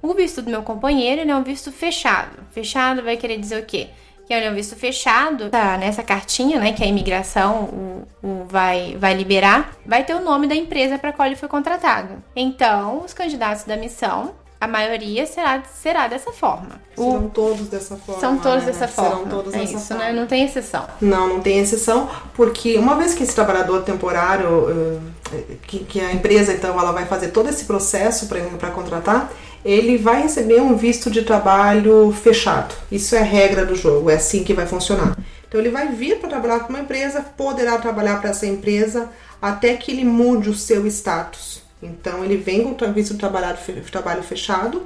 O 0.02 0.14
visto 0.14 0.42
do 0.42 0.52
meu 0.52 0.62
companheiro 0.62 1.30
é 1.30 1.36
um 1.36 1.42
visto 1.42 1.72
fechado. 1.72 2.38
Fechado 2.52 3.02
vai 3.02 3.16
querer 3.16 3.40
dizer 3.40 3.64
o 3.64 3.66
quê? 3.66 3.88
que 4.26 4.34
é 4.34 4.52
um 4.52 4.54
visto 4.54 4.76
fechado, 4.76 5.50
tá 5.50 5.78
nessa 5.78 6.04
cartinha, 6.04 6.60
né, 6.60 6.74
que 6.74 6.84
a 6.84 6.86
imigração 6.86 8.06
o, 8.22 8.28
o 8.28 8.44
vai, 8.44 8.98
vai 9.00 9.14
liberar, 9.14 9.72
vai 9.86 10.04
ter 10.04 10.14
o 10.16 10.20
nome 10.20 10.48
da 10.48 10.56
empresa 10.56 11.00
para 11.00 11.14
qual 11.14 11.28
ele 11.28 11.38
foi 11.38 11.48
contratado. 11.48 12.22
Então, 12.36 13.06
os 13.06 13.14
candidatos 13.14 13.64
da 13.64 13.78
missão 13.78 14.36
a 14.60 14.68
maioria 14.68 15.26
será, 15.28 15.62
será 15.64 16.08
dessa 16.08 16.32
forma. 16.32 16.82
Serão 16.96 17.30
todos 17.30 17.68
dessa 17.68 17.96
forma. 17.96 18.20
São 18.20 18.38
todos 18.40 18.64
né? 18.64 18.72
dessa 18.72 18.88
forma. 18.88 19.12
Serão 19.12 19.26
todos 19.28 19.54
é 19.54 19.60
dessa 19.60 19.74
isso, 19.74 19.94
né? 19.94 20.00
forma. 20.00 20.04
né? 20.06 20.14
Não 20.14 20.28
tem 20.28 20.46
exceção. 20.46 20.88
Não, 21.00 21.28
não 21.28 21.42
tem 21.42 21.60
exceção, 21.60 22.10
porque 22.34 22.78
uma 22.78 22.96
vez 22.96 23.14
que 23.14 23.24
esse 23.24 23.36
trabalhador 23.36 23.84
temporário, 23.84 25.02
eh, 25.32 25.56
que, 25.68 25.80
que 25.80 26.00
a 26.00 26.12
empresa 26.12 26.54
então 26.54 26.80
ela 26.80 26.92
vai 26.92 27.06
fazer 27.06 27.28
todo 27.28 27.50
esse 27.50 27.66
processo 27.66 28.28
para 28.28 28.72
contratar, 28.72 29.32
ele 29.64 29.98
vai 29.98 30.24
receber 30.24 30.62
um 30.62 30.76
visto 30.76 31.12
de 31.12 31.22
trabalho 31.22 32.12
fechado. 32.12 32.74
Isso 32.92 33.16
é 33.16 33.22
regra 33.22 33.66
do 33.66 33.76
jogo, 33.76 34.10
é 34.10 34.16
assim 34.16 34.44
que 34.44 34.54
vai 34.54 34.66
funcionar. 34.66 35.16
Então 35.48 35.62
ele 35.62 35.70
vai 35.70 35.90
vir 35.90 36.20
para 36.20 36.30
trabalhar 36.30 36.62
com 36.62 36.70
uma 36.70 36.80
empresa, 36.80 37.22
poderá 37.22 37.78
trabalhar 37.78 38.20
para 38.20 38.32
essa 38.32 38.48
empresa 38.48 39.10
até 39.42 39.76
que 39.76 39.92
ele 39.92 40.04
mude 40.04 40.50
o 40.50 40.54
seu 40.54 40.88
status. 40.88 41.67
Então 41.82 42.24
ele 42.24 42.38
vem 42.38 42.64
com 42.64 42.86
o 42.86 42.94
visto 42.94 43.14
de 43.14 43.20
trabalho, 43.20 44.24
fechado, 44.24 44.84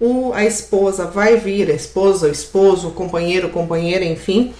o, 0.00 0.32
a 0.32 0.44
esposa 0.44 1.06
vai 1.06 1.36
vir, 1.36 1.70
a 1.70 1.74
esposa, 1.74 2.28
o 2.28 2.30
esposo, 2.30 2.88
o 2.88 2.92
companheiro, 2.92 3.48
companheira, 3.48 4.04
enfim, 4.04 4.54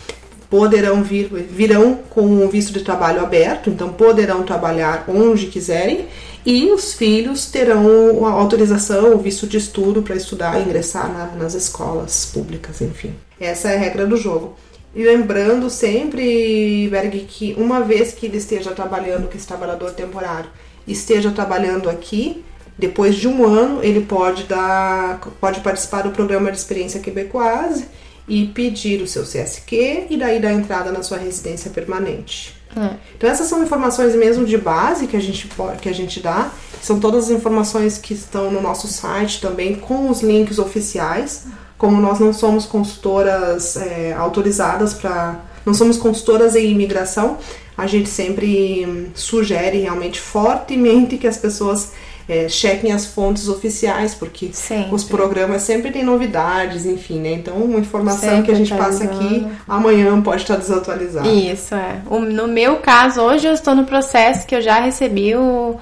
poderão 0.51 1.03
vir, 1.03 1.29
virão 1.29 2.01
com 2.11 2.45
o 2.45 2.49
visto 2.49 2.73
de 2.73 2.83
trabalho 2.83 3.21
aberto, 3.21 3.71
então 3.71 3.93
poderão 3.93 4.43
trabalhar 4.43 5.05
onde 5.07 5.47
quiserem, 5.47 6.07
e 6.45 6.71
os 6.71 6.95
filhos 6.95 7.47
terão 7.47 8.27
a 8.27 8.31
autorização, 8.31 9.15
o 9.15 9.19
visto 9.19 9.47
de 9.47 9.59
estudo 9.59 10.03
para 10.03 10.17
estudar 10.17 10.61
ingressar 10.61 11.13
na, 11.13 11.27
nas 11.27 11.55
escolas 11.55 12.31
públicas, 12.33 12.81
enfim. 12.81 13.15
Essa 13.39 13.71
é 13.71 13.77
a 13.77 13.79
regra 13.79 14.07
do 14.07 14.17
jogo. 14.17 14.57
E 14.95 15.05
lembrando 15.05 15.69
sempre, 15.69 16.89
Berg, 16.91 17.21
que 17.29 17.55
uma 17.59 17.83
vez 17.83 18.13
que 18.13 18.27
ele 18.27 18.39
esteja 18.39 18.73
trabalhando, 18.73 19.29
que 19.29 19.37
esse 19.37 19.47
trabalhador 19.47 19.93
temporário 19.93 20.49
esteja 20.89 21.31
trabalhando 21.31 21.89
aqui, 21.89 22.45
depois 22.79 23.17
de 23.17 23.27
um 23.27 23.45
ano 23.45 23.83
ele 23.83 24.01
pode 24.01 24.45
dar, 24.45 25.21
pode 25.41 25.61
participar 25.61 26.03
do 26.03 26.11
programa 26.11 26.51
de 26.51 26.59
experiência 26.59 27.01
quebecoise 27.01 27.87
e 28.29 28.47
pedir 28.47 29.03
o 29.03 29.07
seu 29.07 29.23
CSQ 29.23 30.07
e 30.11 30.17
daí 30.17 30.41
dar 30.41 30.53
entrada 30.53 30.93
na 30.93 31.03
sua 31.03 31.19
residência 31.19 31.71
permanente. 31.71 32.55
É. 32.77 32.97
Então 33.17 33.29
essas 33.29 33.47
são 33.49 33.63
informações 33.63 34.15
mesmo 34.15 34.45
de 34.45 34.57
base 34.57 35.07
que 35.07 35.17
a 35.17 35.21
gente 35.21 35.49
que 35.81 35.89
a 35.89 35.95
gente 35.95 36.21
dá. 36.21 36.51
São 36.81 37.01
todas 37.01 37.25
as 37.25 37.31
informações 37.31 37.99
que 37.99 38.15
estão 38.15 38.51
no 38.51 38.61
nosso 38.61 38.87
site 38.87 39.41
também 39.41 39.75
com 39.75 40.09
os 40.11 40.23
links 40.23 40.59
oficiais. 40.59 41.47
Como 41.77 42.01
nós 42.01 42.19
não 42.19 42.33
somos 42.33 42.67
consultoras 42.67 43.77
é, 43.77 44.13
autorizadas 44.13 44.95
para, 44.95 45.41
não 45.65 45.73
somos 45.73 45.97
consultoras 45.97 46.57
em 46.57 46.71
imigração, 46.71 47.39
a 47.79 47.87
gente 47.87 48.09
sempre 48.09 49.09
sugere 49.15 49.79
realmente 49.79 50.21
fortemente 50.21 51.17
que 51.17 51.29
as 51.29 51.37
pessoas 51.37 51.93
é, 52.29 52.49
chequem 52.49 52.93
as 52.93 53.07
fontes 53.07 53.47
oficiais, 53.47 54.17
porque 54.17 54.51
sempre. 54.53 54.93
os 54.93 55.05
programas 55.05 55.63
sempre 55.63 55.93
têm 55.93 56.03
novidades, 56.03 56.85
enfim, 56.85 57.21
né? 57.21 57.31
Então, 57.35 57.55
uma 57.55 57.79
informação 57.79 58.29
sempre 58.29 58.43
que 58.43 58.51
a 58.51 58.55
gente 58.55 58.75
passa 58.75 59.05
aqui 59.05 59.47
amanhã 59.67 60.21
pode 60.21 60.43
estar 60.43 60.57
desatualizada. 60.57 61.29
Isso, 61.29 61.73
é. 61.77 62.03
O, 62.11 62.19
no 62.19 62.49
meu 62.49 62.79
caso, 62.79 63.21
hoje 63.21 63.47
eu 63.47 63.53
estou 63.53 63.77
no 63.77 63.85
processo 63.85 64.45
que 64.45 64.57
eu 64.57 64.61
já 64.61 64.81
recebi 64.81 65.37
o, 65.37 65.77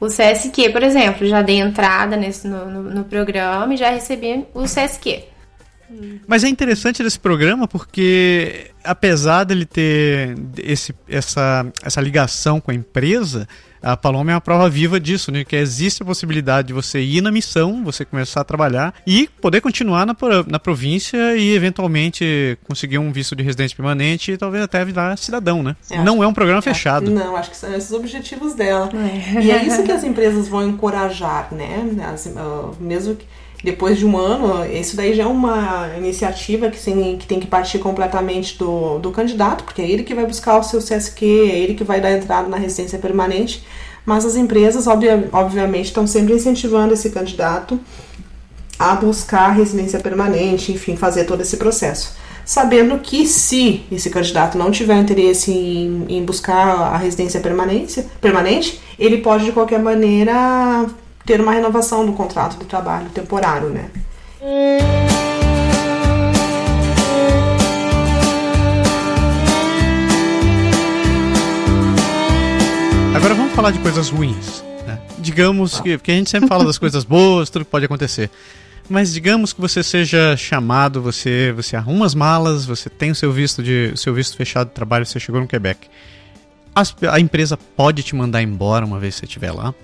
o 0.00 0.06
CSQ, 0.06 0.70
por 0.70 0.82
exemplo. 0.82 1.24
Já 1.28 1.42
dei 1.42 1.60
entrada 1.60 2.16
nesse, 2.16 2.48
no, 2.48 2.66
no, 2.66 2.82
no 2.82 3.04
programa 3.04 3.72
e 3.72 3.76
já 3.76 3.88
recebi 3.88 4.44
o 4.52 4.64
CSQ. 4.64 5.35
Mas 6.26 6.44
é 6.44 6.48
interessante 6.48 7.02
desse 7.02 7.18
programa 7.18 7.66
porque, 7.68 8.70
apesar 8.82 9.44
dele 9.44 9.64
ter 9.64 10.36
esse, 10.58 10.94
essa, 11.08 11.66
essa 11.82 12.00
ligação 12.00 12.60
com 12.60 12.70
a 12.70 12.74
empresa, 12.74 13.46
a 13.82 13.96
Paloma 13.96 14.32
é 14.32 14.34
uma 14.34 14.40
prova 14.40 14.68
viva 14.68 14.98
disso, 14.98 15.30
né? 15.30 15.44
Que 15.44 15.54
existe 15.54 16.02
a 16.02 16.06
possibilidade 16.06 16.68
de 16.68 16.74
você 16.74 17.00
ir 17.00 17.20
na 17.20 17.30
missão, 17.30 17.84
você 17.84 18.04
começar 18.04 18.40
a 18.40 18.44
trabalhar 18.44 18.94
e 19.06 19.28
poder 19.40 19.60
continuar 19.60 20.04
na, 20.04 20.16
na 20.48 20.58
província 20.58 21.36
e 21.36 21.54
eventualmente 21.54 22.58
conseguir 22.64 22.98
um 22.98 23.12
visto 23.12 23.36
de 23.36 23.44
residente 23.44 23.76
permanente 23.76 24.32
e 24.32 24.36
talvez 24.36 24.64
até 24.64 24.84
virar 24.84 25.16
cidadão, 25.16 25.62
né? 25.62 25.76
Eu 25.90 26.04
não 26.04 26.22
é 26.22 26.26
um 26.26 26.34
programa 26.34 26.60
fechado. 26.60 27.10
Não, 27.10 27.36
acho 27.36 27.50
que 27.50 27.56
são 27.56 27.72
esses 27.74 27.90
os 27.90 27.96
objetivos 27.96 28.54
dela. 28.54 28.90
É. 28.92 29.40
E 29.40 29.50
é 29.52 29.64
isso 29.64 29.82
que 29.84 29.92
as 29.92 30.02
empresas 30.04 30.48
vão 30.48 30.66
encorajar, 30.66 31.54
né? 31.54 31.86
As, 32.12 32.26
uh, 32.26 32.74
mesmo 32.80 33.14
que 33.14 33.26
depois 33.62 33.98
de 33.98 34.06
um 34.06 34.16
ano, 34.16 34.64
isso 34.70 34.96
daí 34.96 35.14
já 35.14 35.24
é 35.24 35.26
uma 35.26 35.90
iniciativa 35.96 36.70
que 36.70 36.78
tem 36.78 37.16
que, 37.16 37.26
tem 37.26 37.40
que 37.40 37.46
partir 37.46 37.78
completamente 37.78 38.58
do, 38.58 38.98
do 38.98 39.10
candidato, 39.10 39.64
porque 39.64 39.82
é 39.82 39.90
ele 39.90 40.04
que 40.04 40.14
vai 40.14 40.26
buscar 40.26 40.58
o 40.58 40.62
seu 40.62 40.80
CSQ, 40.80 41.24
é 41.24 41.58
ele 41.58 41.74
que 41.74 41.84
vai 41.84 42.00
dar 42.00 42.12
entrada 42.12 42.48
na 42.48 42.56
residência 42.56 42.98
permanente, 42.98 43.64
mas 44.04 44.24
as 44.24 44.36
empresas, 44.36 44.86
obvia, 44.86 45.28
obviamente, 45.32 45.86
estão 45.86 46.06
sempre 46.06 46.34
incentivando 46.34 46.94
esse 46.94 47.10
candidato 47.10 47.80
a 48.78 48.94
buscar 48.94 49.50
a 49.50 49.52
residência 49.52 49.98
permanente, 49.98 50.70
enfim, 50.70 50.96
fazer 50.96 51.24
todo 51.24 51.40
esse 51.40 51.56
processo. 51.56 52.14
Sabendo 52.44 52.98
que 52.98 53.26
se 53.26 53.82
esse 53.90 54.08
candidato 54.08 54.56
não 54.56 54.70
tiver 54.70 54.96
interesse 54.96 55.50
em, 55.50 56.04
em 56.08 56.24
buscar 56.24 56.92
a 56.92 56.96
residência 56.96 57.40
permanente, 57.40 58.80
ele 58.96 59.18
pode 59.18 59.46
de 59.46 59.52
qualquer 59.52 59.80
maneira 59.80 60.86
ter 61.26 61.40
uma 61.40 61.52
renovação 61.52 62.06
do 62.06 62.12
contrato 62.12 62.56
de 62.56 62.64
trabalho 62.64 63.10
temporário, 63.10 63.68
né? 63.68 63.90
Agora 73.14 73.34
vamos 73.34 73.52
falar 73.54 73.72
de 73.72 73.80
coisas 73.80 74.08
ruins. 74.08 74.62
Né? 74.86 75.00
Digamos 75.18 75.80
que. 75.80 75.98
Porque 75.98 76.12
a 76.12 76.14
gente 76.14 76.30
sempre 76.30 76.48
fala 76.48 76.64
das 76.64 76.78
coisas 76.78 77.02
boas, 77.02 77.50
tudo 77.50 77.64
que 77.64 77.70
pode 77.72 77.84
acontecer. 77.84 78.30
Mas 78.88 79.12
digamos 79.12 79.52
que 79.52 79.60
você 79.60 79.82
seja 79.82 80.36
chamado, 80.36 81.02
você, 81.02 81.50
você 81.50 81.74
arruma 81.74 82.06
as 82.06 82.14
malas, 82.14 82.64
você 82.64 82.88
tem 82.88 83.10
o 83.10 83.16
seu 83.16 83.32
visto 83.32 83.64
de 83.64 83.92
seu 83.96 84.14
visto 84.14 84.36
fechado 84.36 84.68
de 84.68 84.74
trabalho, 84.74 85.04
você 85.04 85.18
chegou 85.18 85.40
no 85.40 85.48
Quebec. 85.48 85.88
As, 86.72 86.94
a 87.10 87.18
empresa 87.18 87.56
pode 87.56 88.04
te 88.04 88.14
mandar 88.14 88.42
embora 88.42 88.86
uma 88.86 89.00
vez 89.00 89.14
que 89.14 89.20
você 89.20 89.26
estiver 89.26 89.50
lá? 89.50 89.74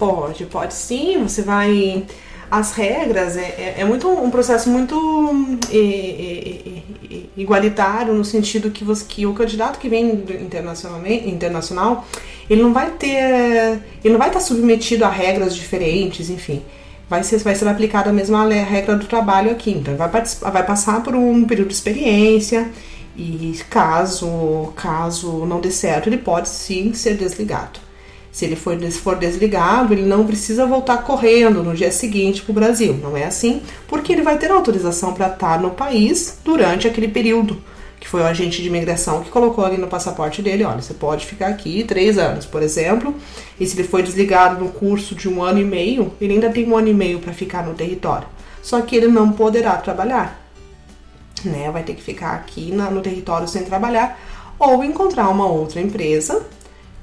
Pode, 0.00 0.46
pode 0.46 0.74
sim. 0.74 1.22
Você 1.22 1.42
vai. 1.42 2.04
As 2.50 2.72
regras 2.72 3.36
é, 3.36 3.42
é, 3.42 3.74
é 3.78 3.84
muito 3.84 4.08
um 4.08 4.28
processo 4.28 4.68
muito 4.68 4.96
é, 5.72 6.82
igualitário 7.36 8.12
no 8.12 8.24
sentido 8.24 8.72
que, 8.72 8.82
você, 8.82 9.04
que 9.04 9.24
o 9.24 9.32
candidato 9.34 9.78
que 9.78 9.88
vem 9.88 10.24
internacionalmente 10.40 11.28
internacional 11.28 12.04
ele 12.48 12.60
não 12.60 12.72
vai 12.72 12.90
ter 12.90 13.80
ele 14.02 14.12
não 14.12 14.18
vai 14.18 14.26
estar 14.30 14.40
submetido 14.40 15.04
a 15.04 15.08
regras 15.08 15.54
diferentes, 15.54 16.28
enfim 16.28 16.60
vai 17.08 17.24
ser, 17.24 17.38
vai 17.38 17.54
ser 17.56 17.68
aplicada 17.68 18.10
a 18.10 18.12
mesma 18.12 18.48
regra 18.48 18.96
do 18.96 19.06
trabalho 19.06 19.50
aqui. 19.50 19.72
Então, 19.72 19.96
vai, 19.96 20.08
vai 20.08 20.64
passar 20.64 21.02
por 21.02 21.14
um 21.14 21.44
período 21.44 21.68
de 21.68 21.74
experiência 21.74 22.70
e 23.16 23.60
caso, 23.68 24.72
caso 24.76 25.44
não 25.44 25.60
dê 25.60 25.72
certo, 25.72 26.08
ele 26.08 26.18
pode 26.18 26.48
sim 26.48 26.94
ser 26.94 27.16
desligado. 27.16 27.89
Se 28.32 28.44
ele 28.44 28.56
for, 28.56 28.78
for 28.92 29.16
desligado, 29.16 29.92
ele 29.92 30.06
não 30.06 30.26
precisa 30.26 30.66
voltar 30.66 30.98
correndo 30.98 31.62
no 31.62 31.74
dia 31.74 31.90
seguinte 31.90 32.42
para 32.42 32.52
o 32.52 32.54
Brasil. 32.54 32.94
Não 32.94 33.16
é 33.16 33.24
assim, 33.24 33.62
porque 33.88 34.12
ele 34.12 34.22
vai 34.22 34.38
ter 34.38 34.50
autorização 34.50 35.12
para 35.12 35.28
estar 35.28 35.60
no 35.60 35.70
país 35.70 36.38
durante 36.44 36.86
aquele 36.86 37.08
período 37.08 37.60
que 38.00 38.08
foi 38.08 38.22
o 38.22 38.26
agente 38.26 38.62
de 38.62 38.68
imigração 38.68 39.22
que 39.22 39.28
colocou 39.28 39.62
ali 39.62 39.76
no 39.76 39.86
passaporte 39.86 40.40
dele, 40.40 40.64
olha, 40.64 40.80
você 40.80 40.94
pode 40.94 41.26
ficar 41.26 41.48
aqui 41.48 41.84
três 41.84 42.16
anos, 42.16 42.46
por 42.46 42.62
exemplo, 42.62 43.14
e 43.60 43.66
se 43.66 43.78
ele 43.78 43.86
foi 43.86 44.02
desligado 44.02 44.58
no 44.64 44.72
curso 44.72 45.14
de 45.14 45.28
um 45.28 45.42
ano 45.42 45.60
e 45.60 45.64
meio, 45.64 46.10
ele 46.18 46.32
ainda 46.32 46.48
tem 46.48 46.66
um 46.66 46.74
ano 46.74 46.88
e 46.88 46.94
meio 46.94 47.18
para 47.18 47.34
ficar 47.34 47.66
no 47.66 47.74
território. 47.74 48.26
Só 48.62 48.80
que 48.80 48.96
ele 48.96 49.08
não 49.08 49.32
poderá 49.32 49.76
trabalhar, 49.76 50.42
né? 51.44 51.70
Vai 51.70 51.82
ter 51.82 51.94
que 51.94 52.02
ficar 52.02 52.32
aqui 52.32 52.72
na, 52.72 52.90
no 52.90 53.02
território 53.02 53.46
sem 53.46 53.64
trabalhar 53.64 54.18
ou 54.58 54.82
encontrar 54.82 55.28
uma 55.28 55.46
outra 55.46 55.80
empresa 55.80 56.42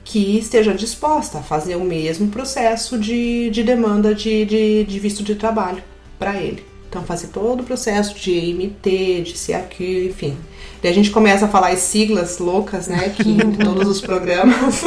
que 0.08 0.38
esteja 0.38 0.74
disposta 0.74 1.39
a 1.39 1.43
fazer 1.43 1.76
o 1.76 1.84
mesmo 1.84 2.30
processo 2.30 2.97
de, 2.97 3.49
de 3.49 3.62
demanda 3.62 4.16
de, 4.16 4.45
de, 4.45 4.86
de 4.86 4.99
visto 4.99 5.22
de 5.22 5.36
trabalho 5.36 5.84
para 6.18 6.38
ele. 6.38 6.66
Então, 6.89 7.03
fazer 7.03 7.28
todo 7.28 7.60
o 7.60 7.64
processo 7.66 8.18
de 8.18 8.32
IMT, 8.32 9.22
de 9.24 9.34
CAQ, 9.34 10.08
enfim. 10.08 10.38
Daí 10.82 10.91
a 10.91 10.93
gente 10.93 11.12
começa 11.12 11.45
a 11.45 11.49
falar 11.49 11.74
as 11.74 11.80
siglas 11.80 12.39
loucas, 12.39 12.88
né, 12.88 13.10
que 13.10 13.22
de 13.22 13.58
todos 13.62 13.86
os 13.86 13.99
programas. 13.99 14.86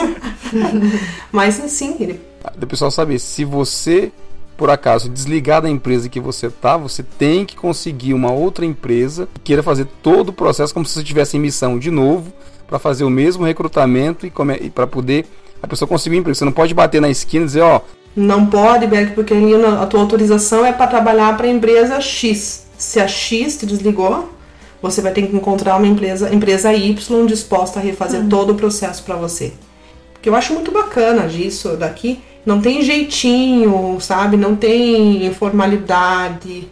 Mas, 1.31 1.61
assim, 1.61 1.97
ele... 2.01 2.19
O 2.61 2.67
pessoal 2.67 2.91
saber, 2.91 3.19
se 3.19 3.45
você, 3.45 4.11
por 4.57 4.71
acaso, 4.71 5.11
desligar 5.11 5.61
da 5.61 5.69
empresa 5.69 6.09
que 6.09 6.19
você 6.19 6.49
tá, 6.49 6.79
você 6.79 7.03
tem 7.03 7.45
que 7.45 7.57
conseguir 7.57 8.15
uma 8.15 8.33
outra 8.33 8.65
empresa 8.65 9.29
que 9.35 9.41
queira 9.41 9.63
fazer 9.63 9.87
todo 10.03 10.31
o 10.31 10.33
processo 10.33 10.73
como 10.73 10.87
se 10.87 10.95
você 10.95 11.01
estivesse 11.01 11.37
em 11.37 11.41
missão 11.41 11.79
de 11.79 11.91
novo, 11.91 12.33
para 12.71 12.79
fazer 12.79 13.03
o 13.03 13.11
mesmo 13.11 13.45
recrutamento 13.45 14.25
e, 14.25 14.33
e 14.63 14.71
para 14.71 14.87
poder 14.87 15.27
a 15.61 15.67
pessoa 15.67 15.89
conseguir 15.89 16.17
um 16.17 16.21
emprego. 16.21 16.37
Você 16.37 16.45
não 16.45 16.53
pode 16.53 16.73
bater 16.73 17.01
na 17.01 17.11
esquina 17.11 17.43
e 17.43 17.47
dizer, 17.47 17.63
ó. 17.63 17.81
Não 18.15 18.47
pode, 18.47 18.87
Beck, 18.87 19.13
porque 19.13 19.35
a 19.35 19.87
tua 19.87 20.01
autorização 20.01 20.65
é 20.65 20.73
para 20.73 20.87
trabalhar 20.87 21.37
para 21.37 21.47
a 21.47 21.51
empresa 21.51 22.01
X. 22.01 22.67
Se 22.79 23.01
a 23.01 23.07
X 23.07 23.59
te 23.59 23.67
desligou, 23.67 24.31
você 24.81 25.03
vai 25.03 25.13
ter 25.13 25.27
que 25.27 25.37
encontrar 25.37 25.77
uma 25.77 25.87
empresa, 25.87 26.33
empresa 26.33 26.73
Y 26.73 27.27
disposta 27.27 27.79
a 27.79 27.83
refazer 27.83 28.21
hum. 28.21 28.29
todo 28.29 28.51
o 28.51 28.55
processo 28.55 29.03
para 29.03 29.17
você. 29.17 29.53
Porque 30.13 30.29
eu 30.29 30.35
acho 30.35 30.55
muito 30.55 30.71
bacana 30.71 31.27
disso 31.27 31.77
daqui. 31.77 32.21
Não 32.47 32.61
tem 32.61 32.83
jeitinho, 32.83 33.99
sabe? 34.01 34.37
Não 34.37 34.57
tem 34.57 35.27
informalidade 35.27 36.69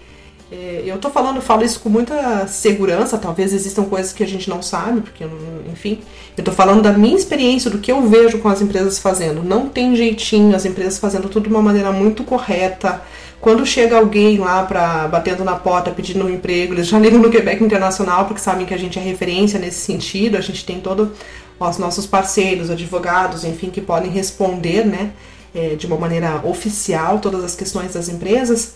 é, 0.50 0.82
eu 0.86 0.96
tô 0.98 1.10
falando, 1.10 1.42
falo 1.42 1.62
isso 1.62 1.78
com 1.80 1.90
muita 1.90 2.46
segurança, 2.46 3.18
talvez 3.18 3.52
existam 3.52 3.84
coisas 3.84 4.14
que 4.14 4.22
a 4.22 4.26
gente 4.26 4.48
não 4.48 4.62
sabe, 4.62 5.02
porque, 5.02 5.24
enfim. 5.70 6.00
Eu 6.36 6.42
tô 6.42 6.52
falando 6.52 6.80
da 6.82 6.92
minha 6.92 7.16
experiência, 7.16 7.70
do 7.70 7.78
que 7.78 7.92
eu 7.92 8.08
vejo 8.08 8.38
com 8.38 8.48
as 8.48 8.62
empresas 8.62 8.98
fazendo. 8.98 9.42
Não 9.42 9.68
tem 9.68 9.94
jeitinho, 9.94 10.56
as 10.56 10.64
empresas 10.64 10.98
fazendo 10.98 11.28
tudo 11.28 11.44
de 11.44 11.50
uma 11.50 11.60
maneira 11.60 11.92
muito 11.92 12.24
correta. 12.24 13.02
Quando 13.40 13.66
chega 13.66 13.98
alguém 13.98 14.38
lá 14.38 14.64
para 14.64 15.06
batendo 15.06 15.44
na 15.44 15.54
porta 15.54 15.90
pedindo 15.90 16.24
um 16.24 16.30
emprego, 16.30 16.72
eles 16.72 16.86
já 16.86 16.98
ligam 16.98 17.20
no 17.20 17.30
Quebec 17.30 17.62
Internacional 17.62 18.24
porque 18.24 18.40
sabem 18.40 18.64
que 18.64 18.72
a 18.72 18.78
gente 18.78 18.98
é 18.98 19.02
referência 19.02 19.58
nesse 19.58 19.78
sentido, 19.80 20.36
a 20.36 20.40
gente 20.40 20.64
tem 20.64 20.80
todos 20.80 21.10
os 21.60 21.78
nossos 21.78 22.06
parceiros, 22.06 22.70
advogados, 22.70 23.44
enfim, 23.44 23.68
que 23.68 23.80
podem 23.80 24.10
responder, 24.10 24.86
né, 24.86 25.12
é, 25.54 25.74
de 25.74 25.86
uma 25.86 25.96
maneira 25.96 26.40
oficial 26.44 27.18
todas 27.18 27.44
as 27.44 27.54
questões 27.54 27.92
das 27.92 28.08
empresas. 28.08 28.74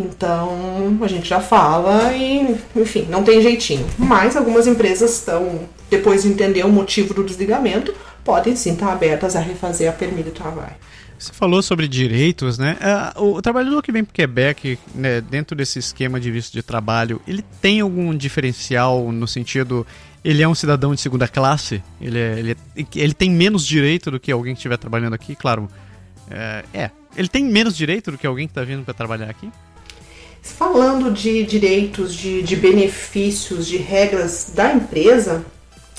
Então 0.00 0.98
a 1.02 1.08
gente 1.08 1.28
já 1.28 1.40
fala 1.40 2.12
e, 2.12 2.56
enfim, 2.76 3.06
não 3.10 3.22
tem 3.22 3.40
jeitinho. 3.42 3.86
Mas 3.98 4.36
algumas 4.36 4.66
empresas 4.66 5.18
estão, 5.18 5.60
depois 5.90 6.22
de 6.22 6.28
entender 6.28 6.64
o 6.64 6.70
motivo 6.70 7.14
do 7.14 7.24
desligamento, 7.24 7.94
podem 8.24 8.54
sim 8.56 8.72
estar 8.72 8.92
abertas 8.92 9.36
a 9.36 9.40
refazer 9.40 9.88
a 9.88 9.92
permissão 9.92 10.24
de 10.24 10.30
trabalho. 10.30 10.74
Você 11.20 11.34
falou 11.34 11.62
sobre 11.62 11.86
direitos, 11.86 12.56
né? 12.56 12.78
Uh, 13.14 13.36
o 13.36 13.42
trabalhador 13.42 13.82
que 13.82 13.92
vem 13.92 14.02
para 14.02 14.10
o 14.10 14.14
Quebec, 14.14 14.78
né, 14.94 15.20
dentro 15.20 15.54
desse 15.54 15.78
esquema 15.78 16.18
de 16.18 16.30
visto 16.30 16.54
de 16.54 16.62
trabalho, 16.62 17.20
ele 17.28 17.44
tem 17.60 17.80
algum 17.80 18.16
diferencial 18.16 19.12
no 19.12 19.28
sentido. 19.28 19.86
Ele 20.24 20.42
é 20.42 20.48
um 20.48 20.54
cidadão 20.54 20.94
de 20.94 21.00
segunda 21.00 21.28
classe? 21.28 21.82
Ele, 22.00 22.18
é, 22.18 22.38
ele, 22.38 22.52
é, 22.52 22.84
ele 22.94 23.12
tem 23.12 23.30
menos 23.30 23.66
direito 23.66 24.10
do 24.10 24.18
que 24.18 24.32
alguém 24.32 24.54
que 24.54 24.60
estiver 24.60 24.78
trabalhando 24.78 25.12
aqui? 25.12 25.36
Claro. 25.36 25.68
É, 26.30 26.64
é. 26.72 26.90
Ele 27.14 27.28
tem 27.28 27.44
menos 27.44 27.76
direito 27.76 28.10
do 28.10 28.16
que 28.16 28.26
alguém 28.26 28.46
que 28.46 28.52
está 28.52 28.64
vindo 28.64 28.82
para 28.82 28.94
trabalhar 28.94 29.28
aqui? 29.28 29.50
Falando 30.42 31.10
de 31.10 31.42
direitos, 31.44 32.14
de, 32.14 32.42
de 32.42 32.56
benefícios, 32.56 33.66
de 33.66 33.76
regras 33.76 34.52
da 34.54 34.72
empresa, 34.72 35.44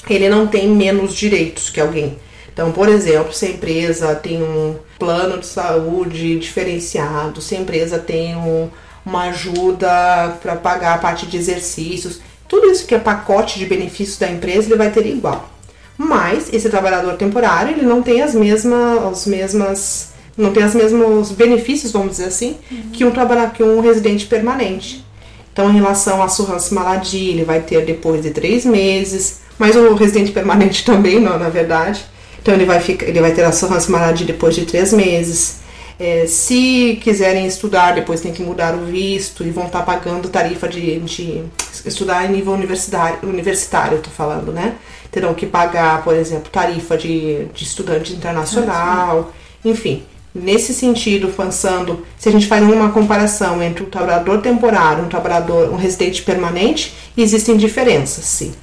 ele 0.09 0.29
não 0.29 0.47
tem 0.47 0.67
menos 0.67 1.13
direitos 1.15 1.69
que 1.69 1.79
alguém. 1.79 2.17
Então, 2.53 2.71
por 2.71 2.89
exemplo, 2.89 3.33
se 3.33 3.45
a 3.45 3.49
empresa 3.49 4.15
tem 4.15 4.41
um 4.41 4.75
plano 4.99 5.39
de 5.39 5.45
saúde 5.45 6.37
diferenciado, 6.39 7.41
se 7.41 7.55
a 7.55 7.59
empresa 7.59 7.97
tem 7.97 8.35
um, 8.35 8.69
uma 9.05 9.29
ajuda 9.29 10.37
para 10.41 10.55
pagar 10.55 10.95
a 10.95 10.97
parte 10.97 11.25
de 11.25 11.37
exercícios, 11.37 12.19
tudo 12.47 12.69
isso 12.69 12.85
que 12.85 12.93
é 12.93 12.99
pacote 12.99 13.57
de 13.57 13.65
benefícios 13.65 14.17
da 14.17 14.29
empresa, 14.29 14.67
ele 14.67 14.75
vai 14.75 14.91
ter 14.91 15.05
igual. 15.05 15.49
Mas 15.97 16.51
esse 16.51 16.69
trabalhador 16.69 17.15
temporário, 17.15 17.71
ele 17.71 17.85
não 17.85 18.01
tem 18.01 18.21
as 18.21 18.35
mesmas, 18.35 19.03
as 19.05 19.25
mesmas 19.25 20.10
não 20.37 20.51
tem 20.51 20.63
os 20.63 20.73
mesmos 20.73 21.31
benefícios, 21.31 21.91
vamos 21.91 22.11
dizer 22.11 22.25
assim, 22.25 22.57
uhum. 22.71 22.89
que 22.93 23.05
um 23.05 23.11
trabalhador, 23.11 23.53
que 23.53 23.63
um 23.63 23.79
residente 23.79 24.25
permanente. 24.25 25.05
Então, 25.51 25.69
em 25.69 25.73
relação 25.73 26.21
à 26.21 26.29
surrança 26.29 26.73
maladia, 26.73 27.31
ele 27.31 27.43
vai 27.43 27.59
ter 27.61 27.83
depois 27.85 28.23
de 28.23 28.31
três 28.31 28.65
meses, 28.65 29.41
mas 29.59 29.75
o 29.75 29.93
residente 29.93 30.31
permanente 30.31 30.83
também, 30.85 31.19
não, 31.19 31.37
na 31.37 31.49
verdade. 31.49 32.05
Então, 32.41 32.53
ele 32.53 32.65
vai, 32.65 32.79
ficar, 32.79 33.07
ele 33.07 33.19
vai 33.21 33.33
ter 33.33 33.43
a 33.43 33.51
surrança 33.51 33.91
maladia 33.91 34.25
depois 34.25 34.55
de 34.55 34.65
três 34.65 34.93
meses. 34.93 35.59
É, 35.99 36.25
se 36.25 36.97
quiserem 37.03 37.45
estudar, 37.45 37.93
depois 37.93 38.21
tem 38.21 38.33
que 38.33 38.41
mudar 38.41 38.73
o 38.73 38.85
visto 38.85 39.43
e 39.43 39.51
vão 39.51 39.67
estar 39.67 39.83
pagando 39.83 40.29
tarifa 40.29 40.67
de, 40.67 40.99
de 41.01 41.43
estudar 41.85 42.25
em 42.25 42.33
nível 42.33 42.53
universitário, 42.53 43.19
universitário, 43.21 43.97
eu 43.97 44.01
tô 44.01 44.09
falando, 44.09 44.51
né? 44.51 44.77
Terão 45.11 45.35
que 45.35 45.45
pagar, 45.45 46.03
por 46.03 46.15
exemplo, 46.15 46.49
tarifa 46.49 46.97
de, 46.97 47.45
de 47.53 47.63
estudante 47.63 48.13
internacional, 48.13 49.31
enfim. 49.63 50.01
Nesse 50.33 50.73
sentido, 50.73 51.27
pensando, 51.27 52.05
se 52.17 52.29
a 52.29 52.31
gente 52.31 52.47
faz 52.47 52.63
uma 52.63 52.91
comparação 52.91 53.61
entre 53.61 53.83
um 53.83 53.89
trabalhador 53.89 54.41
temporário 54.41 55.03
e 55.03 55.05
um 55.05 55.09
trabalhador, 55.09 55.69
um 55.71 55.75
residente 55.75 56.23
permanente, 56.23 56.95
existem 57.17 57.57
diferenças, 57.57 58.23
sim. 58.23 58.53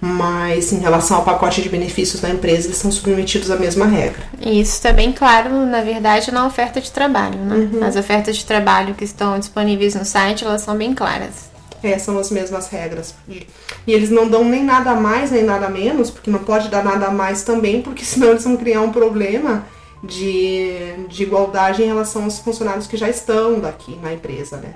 Mas 0.00 0.72
em 0.72 0.80
relação 0.80 1.18
ao 1.18 1.24
pacote 1.24 1.62
de 1.62 1.68
benefícios 1.68 2.20
da 2.20 2.28
empresa, 2.28 2.66
eles 2.66 2.76
são 2.76 2.90
submetidos 2.90 3.50
à 3.50 3.56
mesma 3.56 3.86
regra. 3.86 4.24
Isso 4.40 4.74
está 4.74 4.92
bem 4.92 5.12
claro, 5.12 5.64
na 5.64 5.80
verdade, 5.80 6.32
na 6.32 6.44
oferta 6.44 6.80
de 6.80 6.90
trabalho, 6.90 7.38
né? 7.38 7.70
Uhum. 7.72 7.84
As 7.84 7.96
ofertas 7.96 8.36
de 8.36 8.44
trabalho 8.44 8.94
que 8.94 9.04
estão 9.04 9.38
disponíveis 9.38 9.94
no 9.94 10.04
site, 10.04 10.44
elas 10.44 10.62
são 10.62 10.76
bem 10.76 10.92
claras. 10.92 11.50
É, 11.82 11.98
são 11.98 12.18
as 12.18 12.30
mesmas 12.30 12.68
regras. 12.68 13.14
E 13.28 13.46
eles 13.86 14.10
não 14.10 14.28
dão 14.28 14.44
nem 14.44 14.64
nada 14.64 14.94
mais, 14.94 15.30
nem 15.30 15.44
nada 15.44 15.68
menos, 15.68 16.10
porque 16.10 16.30
não 16.30 16.40
pode 16.40 16.68
dar 16.68 16.84
nada 16.84 17.10
mais 17.10 17.42
também, 17.42 17.80
porque 17.80 18.02
senão 18.04 18.30
eles 18.30 18.44
vão 18.44 18.56
criar 18.56 18.82
um 18.82 18.90
problema 18.90 19.64
de, 20.06 21.06
de 21.08 21.22
igualdade 21.22 21.82
em 21.82 21.86
relação 21.86 22.24
aos 22.24 22.38
funcionários 22.38 22.86
que 22.86 22.96
já 22.96 23.08
estão 23.08 23.60
daqui 23.60 23.96
na 23.96 24.12
empresa, 24.12 24.58
né? 24.58 24.74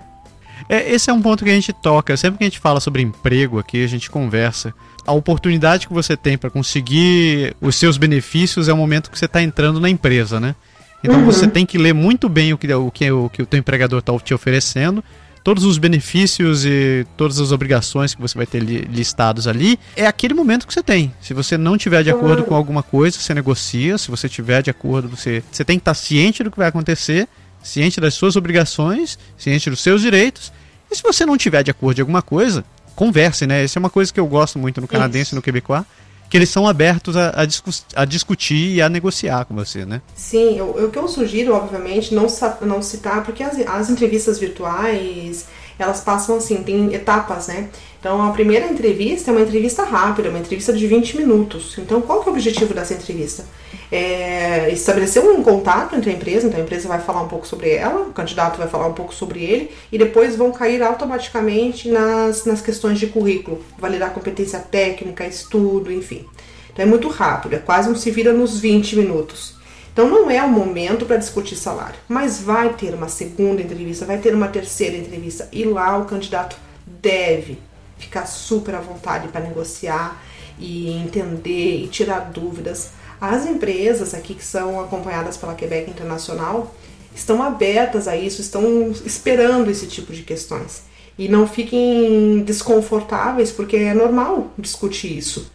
É, 0.69 0.93
esse 0.93 1.11
é 1.11 1.13
um 1.13 1.23
ponto 1.23 1.45
que 1.45 1.51
a 1.51 1.55
gente 1.55 1.73
toca. 1.73 2.17
Sempre 2.17 2.39
que 2.39 2.45
a 2.45 2.47
gente 2.47 2.59
fala 2.59 2.81
sobre 2.81 3.03
emprego 3.03 3.59
aqui, 3.59 3.83
a 3.83 3.89
gente 3.89 4.11
conversa. 4.11 4.75
A 5.07 5.13
oportunidade 5.13 5.87
que 5.89 5.93
você 5.93 6.17
tem 6.17 6.37
para 6.37 6.51
conseguir 6.51 7.57
os 7.61 7.75
seus 7.77 7.97
benefícios 7.97 8.69
é 8.69 8.73
o 8.73 8.77
momento 8.77 9.11
que 9.11 9.19
você 9.19 9.25
está 9.25 9.43
entrando 9.43 9.81
na 9.81 9.89
empresa, 9.89 10.39
né? 10.39 10.55
Então 11.03 11.21
uhum. 11.21 11.25
você 11.25 11.49
tem 11.49 11.65
que 11.65 11.79
ler 11.79 11.95
muito 11.95 12.29
bem 12.29 12.53
o 12.53 12.59
que 12.59 12.73
o, 12.73 12.91
que, 12.91 13.11
o, 13.11 13.31
que 13.31 13.43
o 13.43 13.47
teu 13.47 13.59
empregador 13.59 14.01
está 14.01 14.17
te 14.19 14.35
oferecendo 14.35 15.03
todos 15.43 15.65
os 15.65 15.79
benefícios 15.79 16.65
e 16.65 17.07
todas 17.17 17.41
as 17.41 17.53
obrigações 17.53 18.15
que 18.15 18.21
você 18.21 18.37
vai 18.37 18.47
ter 18.47 18.61
listados 18.61 19.47
ali, 19.47 19.79
é 19.97 20.07
aquele 20.07 20.35
momento 20.35 20.67
que 20.67 20.73
você 20.73 20.83
tem. 20.83 21.13
Se 21.21 21.33
você 21.35 21.57
não 21.57 21.77
tiver 21.79 22.03
de 22.03 22.11
acordo 22.11 22.45
com 22.45 22.55
alguma 22.55 22.83
coisa, 22.83 23.19
você 23.19 23.35
negocia. 23.35 23.97
Se 23.99 24.11
você 24.11 24.29
tiver 24.29 24.63
de 24.63 24.71
acordo, 24.71 25.09
você, 25.09 25.43
você 25.51 25.65
tem 25.65 25.79
que 25.79 25.83
estar 25.83 25.95
ciente 25.95 26.43
do 26.43 26.51
que 26.51 26.59
vai 26.59 26.69
acontecer, 26.69 27.29
ciente 27.63 28.01
das 28.01 28.15
suas 28.15 28.37
obrigações, 28.37 29.19
ciente 29.37 29.71
dos 29.71 29.81
seus 29.81 30.03
direitos. 30.03 30.53
E 30.91 30.97
se 30.97 31.03
você 31.03 31.25
não 31.25 31.37
tiver 31.37 31.63
de 31.63 31.71
acordo 31.71 31.97
de 31.97 32.01
alguma 32.03 32.23
coisa, 32.23 32.65
converse, 32.95 33.47
né? 33.47 33.65
Essa 33.65 33.79
é 33.79 33.81
uma 33.81 33.91
coisa 33.91 34.13
que 34.13 34.21
eu 34.21 34.27
gosto 34.27 34.59
muito 34.59 34.81
no 34.81 34.89
canadense 34.89 35.35
e 35.35 35.37
no 35.37 35.43
quebecois 35.43 35.85
que 36.31 36.37
eles 36.37 36.49
são 36.49 36.67
abertos 36.67 37.17
a, 37.17 37.43
a, 37.43 37.45
discu 37.45 37.71
a, 37.95 38.05
discutir 38.05 38.75
e 38.75 38.81
a 38.81 38.89
negociar 38.89 39.45
com 39.45 39.55
você, 39.55 39.85
né? 39.85 40.01
Sim, 40.15 40.61
o, 40.61 40.89
que 40.89 40.97
eu 40.97 41.09
sugiro, 41.09 41.53
obviamente, 41.53 42.15
não, 42.15 42.29
não 42.63 42.81
citar, 42.81 43.25
porque 43.25 43.43
as, 43.43 43.59
as 43.67 43.91
entrevistas 43.91 44.39
virtuais, 44.39 45.49
elas 45.77 46.01
passam 46.03 46.37
assim, 46.37 46.63
tem 46.63 46.95
etapas, 46.95 47.49
né? 47.49 47.69
Então, 47.99 48.23
a 48.23 48.31
primeira 48.31 48.67
entrevista 48.67 49.31
é 49.31 49.35
uma 49.35 49.43
entrevista 49.43 49.83
rápida, 49.83 50.31
uma 50.31 50.39
entrevista 50.39 50.73
de 50.73 50.87
20 50.87 51.17
minutos. 51.17 51.77
Então, 51.77 52.01
qual 52.01 52.23
que 52.23 52.29
é 52.29 52.33
o 52.33 52.35
objetivo 52.35 52.73
dessa 52.73 52.95
entrevista? 52.95 53.45
É 53.93 54.71
estabelecer 54.71 55.23
um 55.23 55.43
contato 55.43 55.97
entre 55.97 56.11
a 56.11 56.15
empresa, 56.15 56.47
então 56.47 56.61
a 56.61 56.63
empresa 56.63 56.87
vai 56.87 57.01
falar 57.01 57.23
um 57.23 57.29
pouco 57.29 57.47
sobre 57.47 57.71
ela, 57.71 58.03
o 58.03 58.13
candidato 58.13 58.57
vai 58.57 58.69
falar 58.69 58.87
um 58.87 58.93
pouco 58.93 59.13
sobre 59.13 59.43
ele, 59.43 59.71
e 59.91 59.99
depois 59.99 60.37
vão 60.37 60.53
cair 60.53 60.81
automaticamente 60.83 61.89
nas, 61.89 62.45
nas 62.45 62.61
questões 62.61 63.01
de 63.01 63.09
currículo, 63.09 63.65
validar 63.79 64.15
competência 64.15 64.61
técnica, 64.61 65.27
estudo, 65.27 65.93
enfim. 65.93 66.25
Então, 66.73 66.85
é 66.85 66.87
muito 66.87 67.09
rápido, 67.09 67.55
é 67.55 67.59
quase 67.59 67.91
um 67.91 67.97
se 67.97 68.11
vira 68.13 68.33
nos 68.33 68.61
20 68.61 68.97
minutos. 68.97 69.61
Então 69.93 70.09
não 70.09 70.31
é 70.31 70.43
o 70.43 70.49
momento 70.49 71.05
para 71.05 71.17
discutir 71.17 71.57
salário, 71.57 71.97
mas 72.09 72.41
vai 72.41 72.73
ter 72.75 72.95
uma 72.95 73.09
segunda 73.09 73.61
entrevista, 73.61 74.07
vai 74.07 74.19
ter 74.19 74.35
uma 74.35 74.49
terceira 74.49 74.97
entrevista 74.97 75.49
e 75.53 75.65
lá 75.65 75.99
o 75.99 76.05
candidato 76.05 76.57
deve 76.87 77.59
ficar 77.99 78.27
super 78.27 78.75
à 78.77 78.81
vontade 78.81 79.29
para 79.29 79.41
negociar 79.41 80.23
e 80.59 80.91
entender 80.91 81.85
e 81.85 81.89
tirar 81.89 82.31
dúvidas. 82.31 82.93
As 83.21 83.47
empresas 83.47 84.15
aqui 84.15 84.35
que 84.35 84.45
são 84.45 84.81
acompanhadas 84.81 85.37
pela 85.37 85.55
Quebec 85.55 85.91
Internacional 85.91 86.75
estão 87.15 87.43
abertas 87.43 88.09
a 88.09 88.17
isso, 88.17 88.41
estão 88.41 88.91
esperando 89.05 89.71
esse 89.71 89.87
tipo 89.87 90.13
de 90.13 90.23
questões. 90.23 90.85
E 91.19 91.29
não 91.29 91.47
fiquem 91.47 92.43
desconfortáveis, 92.43 93.53
porque 93.53 93.77
é 93.77 93.93
normal 93.93 94.51
discutir 94.57 95.19
isso. 95.19 95.51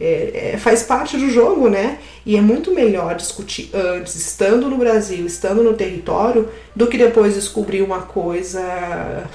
É, 0.00 0.52
é, 0.52 0.58
faz 0.58 0.84
parte 0.84 1.16
do 1.16 1.28
jogo, 1.28 1.68
né? 1.68 1.98
E 2.24 2.36
é 2.36 2.40
muito 2.40 2.72
melhor 2.72 3.16
discutir 3.16 3.68
antes, 3.74 4.14
estando 4.14 4.70
no 4.70 4.78
Brasil, 4.78 5.26
estando 5.26 5.60
no 5.64 5.74
território, 5.74 6.48
do 6.76 6.86
que 6.86 6.96
depois 6.96 7.34
descobrir 7.34 7.82
uma 7.82 8.02
coisa 8.02 9.28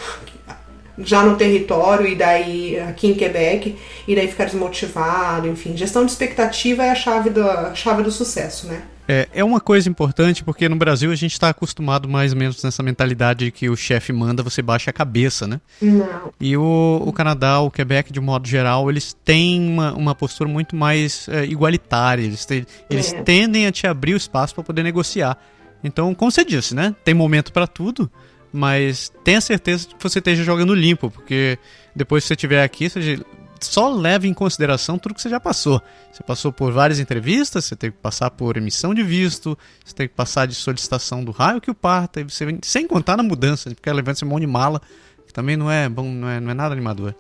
já 1.00 1.24
no 1.24 1.36
território 1.36 2.08
e 2.08 2.16
daí 2.16 2.80
aqui 2.80 3.08
em 3.08 3.14
Quebec 3.14 3.76
e 4.08 4.16
daí 4.16 4.28
ficar 4.28 4.46
desmotivado, 4.46 5.48
enfim, 5.48 5.76
gestão 5.76 6.06
de 6.06 6.12
expectativa 6.12 6.84
é 6.84 6.92
a 6.92 6.96
chave 6.96 7.30
do, 7.30 7.48
a 7.50 7.74
chave 7.74 8.04
do 8.04 8.12
sucesso, 8.12 8.68
né? 8.68 8.84
É, 9.06 9.28
é 9.34 9.44
uma 9.44 9.60
coisa 9.60 9.90
importante 9.90 10.44
porque 10.44 10.70
no 10.70 10.78
Brasil 10.78 11.12
a 11.12 11.16
gente 11.16 11.34
está 11.34 11.50
acostumado 11.50 12.08
mais 12.08 12.32
ou 12.32 12.40
menos 12.40 12.64
nessa 12.64 12.82
mentalidade 12.82 13.46
de 13.46 13.52
que 13.52 13.70
o 13.70 13.76
chefe 13.76 14.14
manda, 14.14 14.42
você 14.42 14.62
baixa 14.62 14.92
a 14.92 14.94
cabeça, 14.94 15.46
né? 15.46 15.60
Não. 15.82 16.32
E 16.40 16.56
o, 16.56 17.04
o 17.06 17.12
Canadá, 17.12 17.60
o 17.60 17.70
Quebec, 17.70 18.14
de 18.14 18.22
modo 18.22 18.48
geral, 18.48 18.90
eles 18.90 19.14
têm 19.26 19.68
uma, 19.68 19.94
uma 19.94 20.16
postura 20.16 20.50
muito 20.50 20.76
mais 20.76 21.28
é, 21.28 21.44
igualitária, 21.44 22.24
eles, 22.24 22.46
te, 22.46 22.66
eles 22.90 23.12
é. 23.12 23.22
tendem 23.24 23.68
a 23.68 23.72
te 23.74 23.86
abrir 23.86 24.14
o 24.14 24.18
espaço 24.18 24.56
para 24.56 24.64
poder 24.64 24.84
negociar. 24.84 25.38
Então, 25.84 26.16
como 26.16 26.32
você 26.32 26.46
disse, 26.46 26.74
né? 26.74 26.96
Tem 27.04 27.14
momento 27.14 27.52
para 27.52 27.68
tudo 27.68 28.10
mas 28.54 29.12
tenha 29.24 29.42
certeza 29.42 29.88
que 29.88 29.96
você 30.02 30.20
esteja 30.20 30.44
jogando 30.44 30.76
limpo, 30.76 31.10
porque 31.10 31.58
depois 31.96 32.24
que 32.24 32.28
você 32.28 32.34
estiver 32.36 32.64
aqui, 32.64 32.88
você 32.88 33.20
só 33.60 33.90
leve 33.90 34.28
em 34.28 34.34
consideração 34.34 35.00
tudo 35.00 35.16
que 35.16 35.22
você 35.22 35.30
já 35.30 35.40
passou. 35.40 35.82
Você 36.12 36.22
passou 36.22 36.52
por 36.52 36.72
várias 36.72 37.00
entrevistas, 37.00 37.66
você 37.66 37.76
teve 37.76 37.96
que 37.96 38.02
passar 38.02 38.30
por 38.30 38.56
emissão 38.56 38.94
de 38.94 39.02
visto, 39.02 39.58
você 39.84 39.96
teve 39.96 40.10
que 40.10 40.16
passar 40.16 40.46
de 40.46 40.54
solicitação 40.54 41.24
do 41.24 41.32
raio 41.32 41.60
que 41.60 41.72
o 41.72 41.74
parta, 41.74 42.22
e 42.22 42.24
você, 42.26 42.46
sem 42.62 42.88
contar 42.88 43.18
na 43.18 43.24
mudança, 43.24 43.72
porque 43.72 43.92
levando 43.92 44.16
esse 44.16 44.26
mão 44.26 44.40
de 44.40 44.46
mala, 44.46 44.80
que 45.26 45.34
também 45.34 45.58
não 45.58 45.72
é 45.72 45.90
bom, 45.90 46.12
não 46.12 46.30
é, 46.30 46.40
não 46.40 46.52
é 46.52 46.54
nada 46.54 46.74
animador. 46.74 47.16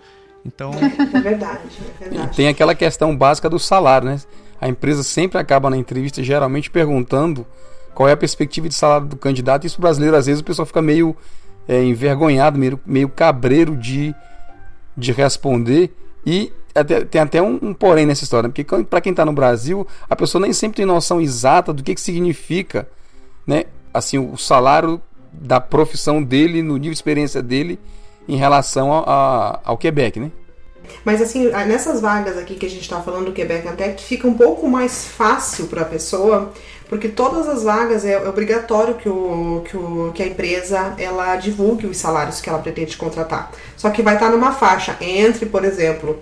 Então. 0.45 0.71
É 1.13 1.21
verdade, 1.21 1.61
é 1.99 2.09
verdade. 2.09 2.31
E 2.31 2.35
tem 2.35 2.47
aquela 2.47 2.75
questão 2.75 3.15
básica 3.17 3.49
do 3.49 3.57
salário, 3.57 4.09
né? 4.09 4.19
A 4.59 4.67
empresa 4.67 5.01
sempre 5.01 5.39
acaba 5.39 5.69
na 5.69 5.77
entrevista 5.77 6.21
geralmente 6.21 6.69
perguntando 6.69 7.45
qual 7.93 8.09
é 8.09 8.13
a 8.13 8.17
perspectiva 8.17 8.67
de 8.67 8.75
salário 8.75 9.07
do 9.07 9.15
candidato. 9.15 9.65
Isso 9.65 9.79
brasileiro, 9.79 10.15
às 10.15 10.25
vezes, 10.25 10.41
o 10.41 10.43
pessoal 10.43 10.65
fica 10.65 10.81
meio 10.81 11.15
é, 11.67 11.83
envergonhado, 11.83 12.57
meio, 12.57 12.79
meio 12.85 13.09
cabreiro 13.09 13.75
de, 13.75 14.13
de 14.97 15.11
responder. 15.11 15.95
E 16.25 16.51
até, 16.73 17.05
tem 17.05 17.21
até 17.21 17.41
um, 17.41 17.59
um, 17.61 17.73
porém 17.73 18.05
nessa 18.05 18.23
história, 18.23 18.49
porque 18.49 18.63
para 18.85 19.01
quem 19.01 19.11
está 19.11 19.23
no 19.25 19.33
Brasil, 19.33 19.87
a 20.09 20.15
pessoa 20.15 20.41
nem 20.41 20.53
sempre 20.53 20.77
tem 20.77 20.85
noção 20.85 21.21
exata 21.21 21.71
do 21.71 21.83
que, 21.83 21.93
que 21.93 22.01
significa 22.01 22.87
né, 23.45 23.65
assim, 23.93 24.17
o 24.17 24.37
salário 24.37 25.01
da 25.31 25.59
profissão 25.59 26.21
dele, 26.21 26.61
no 26.61 26.73
nível 26.77 26.91
de 26.91 26.97
experiência 26.97 27.41
dele 27.41 27.79
em 28.27 28.37
relação 28.37 28.93
a, 28.93 29.03
a, 29.05 29.59
ao 29.63 29.77
Quebec, 29.77 30.19
né? 30.19 30.31
Mas 31.05 31.21
assim, 31.21 31.49
nessas 31.49 32.01
vagas 32.01 32.37
aqui 32.37 32.55
que 32.55 32.65
a 32.65 32.69
gente 32.69 32.81
está 32.81 33.01
falando 33.01 33.25
do 33.25 33.31
Quebec 33.31 33.67
até 33.67 33.93
fica 33.93 34.27
um 34.27 34.33
pouco 34.33 34.67
mais 34.67 35.07
fácil 35.07 35.67
para 35.67 35.81
a 35.81 35.85
pessoa, 35.85 36.51
porque 36.93 37.09
todas 37.09 37.49
as 37.49 37.63
vagas 37.63 38.05
é 38.05 38.19
obrigatório 38.29 38.93
que, 38.93 39.09
o, 39.09 39.63
que, 39.67 39.75
o, 39.75 40.11
que 40.13 40.21
a 40.21 40.27
empresa 40.27 40.93
ela 40.99 41.35
divulgue 41.37 41.87
os 41.87 41.97
salários 41.97 42.39
que 42.39 42.47
ela 42.47 42.59
pretende 42.59 42.95
contratar. 42.95 43.51
Só 43.75 43.89
que 43.89 44.03
vai 44.03 44.13
estar 44.13 44.29
numa 44.29 44.51
faixa 44.51 44.95
entre, 45.01 45.47
por 45.47 45.65
exemplo, 45.65 46.19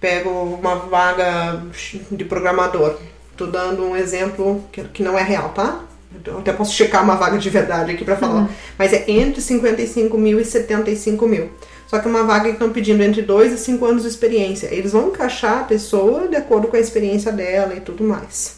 pego 0.00 0.28
uma 0.28 0.74
vaga 0.74 1.62
de 2.10 2.24
programador. 2.24 2.96
Tô 3.36 3.46
dando 3.46 3.84
um 3.84 3.94
exemplo 3.94 4.64
que, 4.72 4.82
que 4.88 5.04
não 5.04 5.16
é 5.16 5.22
real, 5.22 5.50
tá? 5.50 5.84
Eu 6.26 6.38
até 6.38 6.52
posso 6.52 6.74
checar 6.74 7.04
uma 7.04 7.14
vaga 7.14 7.38
de 7.38 7.48
verdade 7.48 7.92
aqui 7.92 8.04
para 8.04 8.16
falar. 8.16 8.40
Uhum. 8.40 8.48
Mas 8.76 8.92
é 8.92 9.08
entre 9.08 9.40
55 9.40 10.18
mil 10.18 10.40
e 10.40 10.44
75 10.44 11.28
mil. 11.28 11.48
Só 11.86 12.00
que 12.00 12.08
é 12.08 12.10
uma 12.10 12.24
vaga 12.24 12.46
que 12.46 12.54
estão 12.54 12.70
pedindo 12.70 13.04
entre 13.04 13.22
2 13.22 13.52
e 13.52 13.56
5 13.56 13.84
anos 13.86 14.02
de 14.02 14.08
experiência. 14.08 14.66
Eles 14.72 14.90
vão 14.90 15.10
encaixar 15.10 15.60
a 15.60 15.64
pessoa 15.64 16.26
de 16.26 16.34
acordo 16.34 16.66
com 16.66 16.76
a 16.76 16.80
experiência 16.80 17.30
dela 17.30 17.76
e 17.76 17.80
tudo 17.80 18.02
mais. 18.02 18.57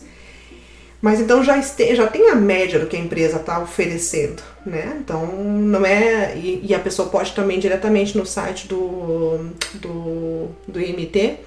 Mas 1.01 1.19
então 1.19 1.43
já, 1.43 1.59
este, 1.59 1.95
já 1.95 2.07
tem 2.07 2.31
a 2.31 2.35
média 2.35 2.79
do 2.79 2.87
que 2.87 2.97
a 2.97 3.01
empresa 3.01 3.37
está 3.37 3.59
oferecendo, 3.61 4.43
né? 4.67 4.99
Então 5.01 5.27
não 5.27 5.85
é. 5.85 6.37
E, 6.37 6.67
e, 6.69 6.75
a 6.75 6.79
pessoa 6.79 7.09
pode 7.09 7.33
também 7.33 7.59
diretamente 7.59 8.19
no 8.19 8.27
site 8.27 8.69
do, 8.69 9.51
do, 9.75 10.49
do 10.69 10.81
IMT, 10.81 11.39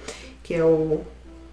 que 0.42 0.54
é 0.54 0.64
o. 0.64 1.00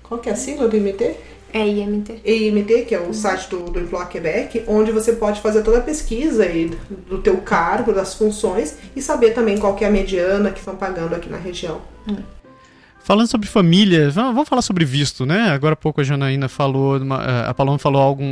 Qual 0.02 0.20
que 0.20 0.30
é 0.30 0.34
a 0.34 0.36
sigla 0.36 0.68
do 0.68 0.76
IMT? 0.76 1.16
É 1.54 1.68
IMT. 1.68 2.22
IMT, 2.26 2.86
que 2.86 2.96
é 2.96 3.00
o 3.00 3.08
uhum. 3.08 3.14
site 3.14 3.50
do, 3.50 3.66
do 3.66 3.80
Employ 3.80 4.06
Quebec, 4.08 4.64
onde 4.68 4.92
você 4.92 5.14
pode 5.14 5.42
fazer 5.42 5.62
toda 5.64 5.80
a 5.80 5.82
pesquisa 5.82 6.44
aí 6.44 6.72
do 7.08 7.22
teu 7.22 7.38
cargo, 7.38 7.94
das 7.94 8.14
funções 8.14 8.78
e 8.96 9.02
saber 9.02 9.34
também 9.34 9.58
qual 9.58 9.76
que 9.76 9.84
é 9.84 9.88
a 9.88 9.92
mediana 9.92 10.52
que 10.52 10.60
estão 10.60 10.76
pagando 10.76 11.14
aqui 11.14 11.30
na 11.30 11.38
região. 11.38 11.82
Hum. 12.08 12.41
Falando 13.12 13.28
sobre 13.28 13.46
família, 13.46 14.10
vamos 14.10 14.48
falar 14.48 14.62
sobre 14.62 14.86
visto, 14.86 15.26
né? 15.26 15.50
Agora 15.50 15.74
há 15.74 15.76
pouco 15.76 16.00
a 16.00 16.04
Janaína 16.06 16.48
falou, 16.48 16.96
eh, 16.96 17.46
a 17.46 17.54
Paloma 17.54 17.78
falou 17.78 18.02
algo, 18.02 18.24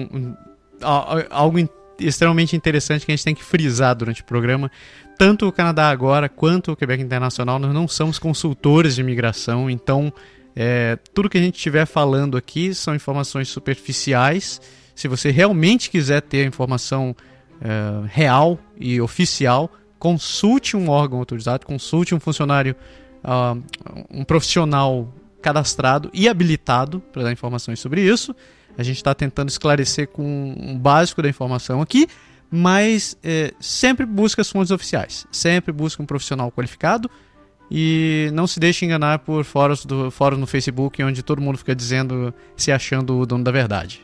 algo 1.30 1.70
extremamente 2.00 2.56
interessante 2.56 3.06
que 3.06 3.12
a 3.12 3.14
gente 3.14 3.26
tem 3.26 3.36
que 3.36 3.44
frisar 3.44 3.94
durante 3.94 4.22
o 4.22 4.24
programa. 4.24 4.72
Tanto 5.18 5.46
o 5.46 5.52
Canadá 5.52 5.90
agora 5.90 6.30
quanto 6.30 6.72
o 6.72 6.78
Quebec 6.78 7.04
Internacional, 7.04 7.60
nós 7.60 7.74
não 7.74 7.90
somos 7.90 8.18
consultores 8.18 8.96
de 8.96 9.02
imigração, 9.02 9.70
então 9.70 10.14
é, 10.56 10.98
tudo 11.14 11.28
que 11.30 11.38
a 11.38 11.42
gente 11.42 11.58
estiver 11.58 11.86
falando 11.86 12.38
aqui 12.38 12.74
são 12.74 12.96
informações 12.96 13.50
superficiais. 13.50 14.62
Se 14.96 15.10
você 15.10 15.30
realmente 15.30 15.90
quiser 15.90 16.22
ter 16.22 16.44
a 16.44 16.48
informação 16.48 17.14
é, 17.62 18.08
real 18.08 18.58
e 18.80 19.02
oficial, 19.02 19.70
consulte 20.00 20.78
um 20.78 20.90
órgão 20.90 21.20
autorizado, 21.20 21.66
consulte 21.66 22.16
um 22.16 22.20
funcionário, 22.22 22.74
uh, 23.24 23.62
um 24.10 24.24
profissional 24.24 25.14
cadastrado 25.42 26.10
e 26.14 26.28
habilitado 26.28 27.00
para 27.12 27.24
dar 27.24 27.32
informações 27.32 27.80
sobre 27.80 28.02
isso. 28.02 28.36
A 28.78 28.84
gente 28.84 28.98
está 28.98 29.14
tentando 29.14 29.50
esclarecer 29.50 30.08
com 30.08 30.56
um 30.58 30.78
básico 30.78 31.22
da 31.22 31.30
informação 31.30 31.82
aqui, 31.82 32.08
mas 32.52 33.18
é, 33.24 33.54
sempre 33.60 34.06
busca 34.06 34.42
as 34.42 34.50
fontes 34.50 34.72
oficiais, 34.72 35.28
sempre 35.32 35.72
busca 35.72 36.02
um 36.02 36.06
profissional 36.06 36.52
qualificado 36.52 37.10
e 37.70 38.30
não 38.34 38.48
se 38.48 38.60
deixe 38.60 38.86
enganar 38.86 39.20
por 39.20 39.44
fóruns, 39.44 39.86
do, 39.86 40.10
fóruns 40.10 40.40
no 40.40 40.48
Facebook, 40.48 41.04
onde 41.04 41.22
todo 41.22 41.42
mundo 41.42 41.58
fica 41.58 41.76
dizendo, 41.76 42.34
se 42.56 42.72
achando 42.72 43.20
o 43.20 43.26
dono 43.26 43.44
da 43.44 43.52
verdade. 43.52 44.02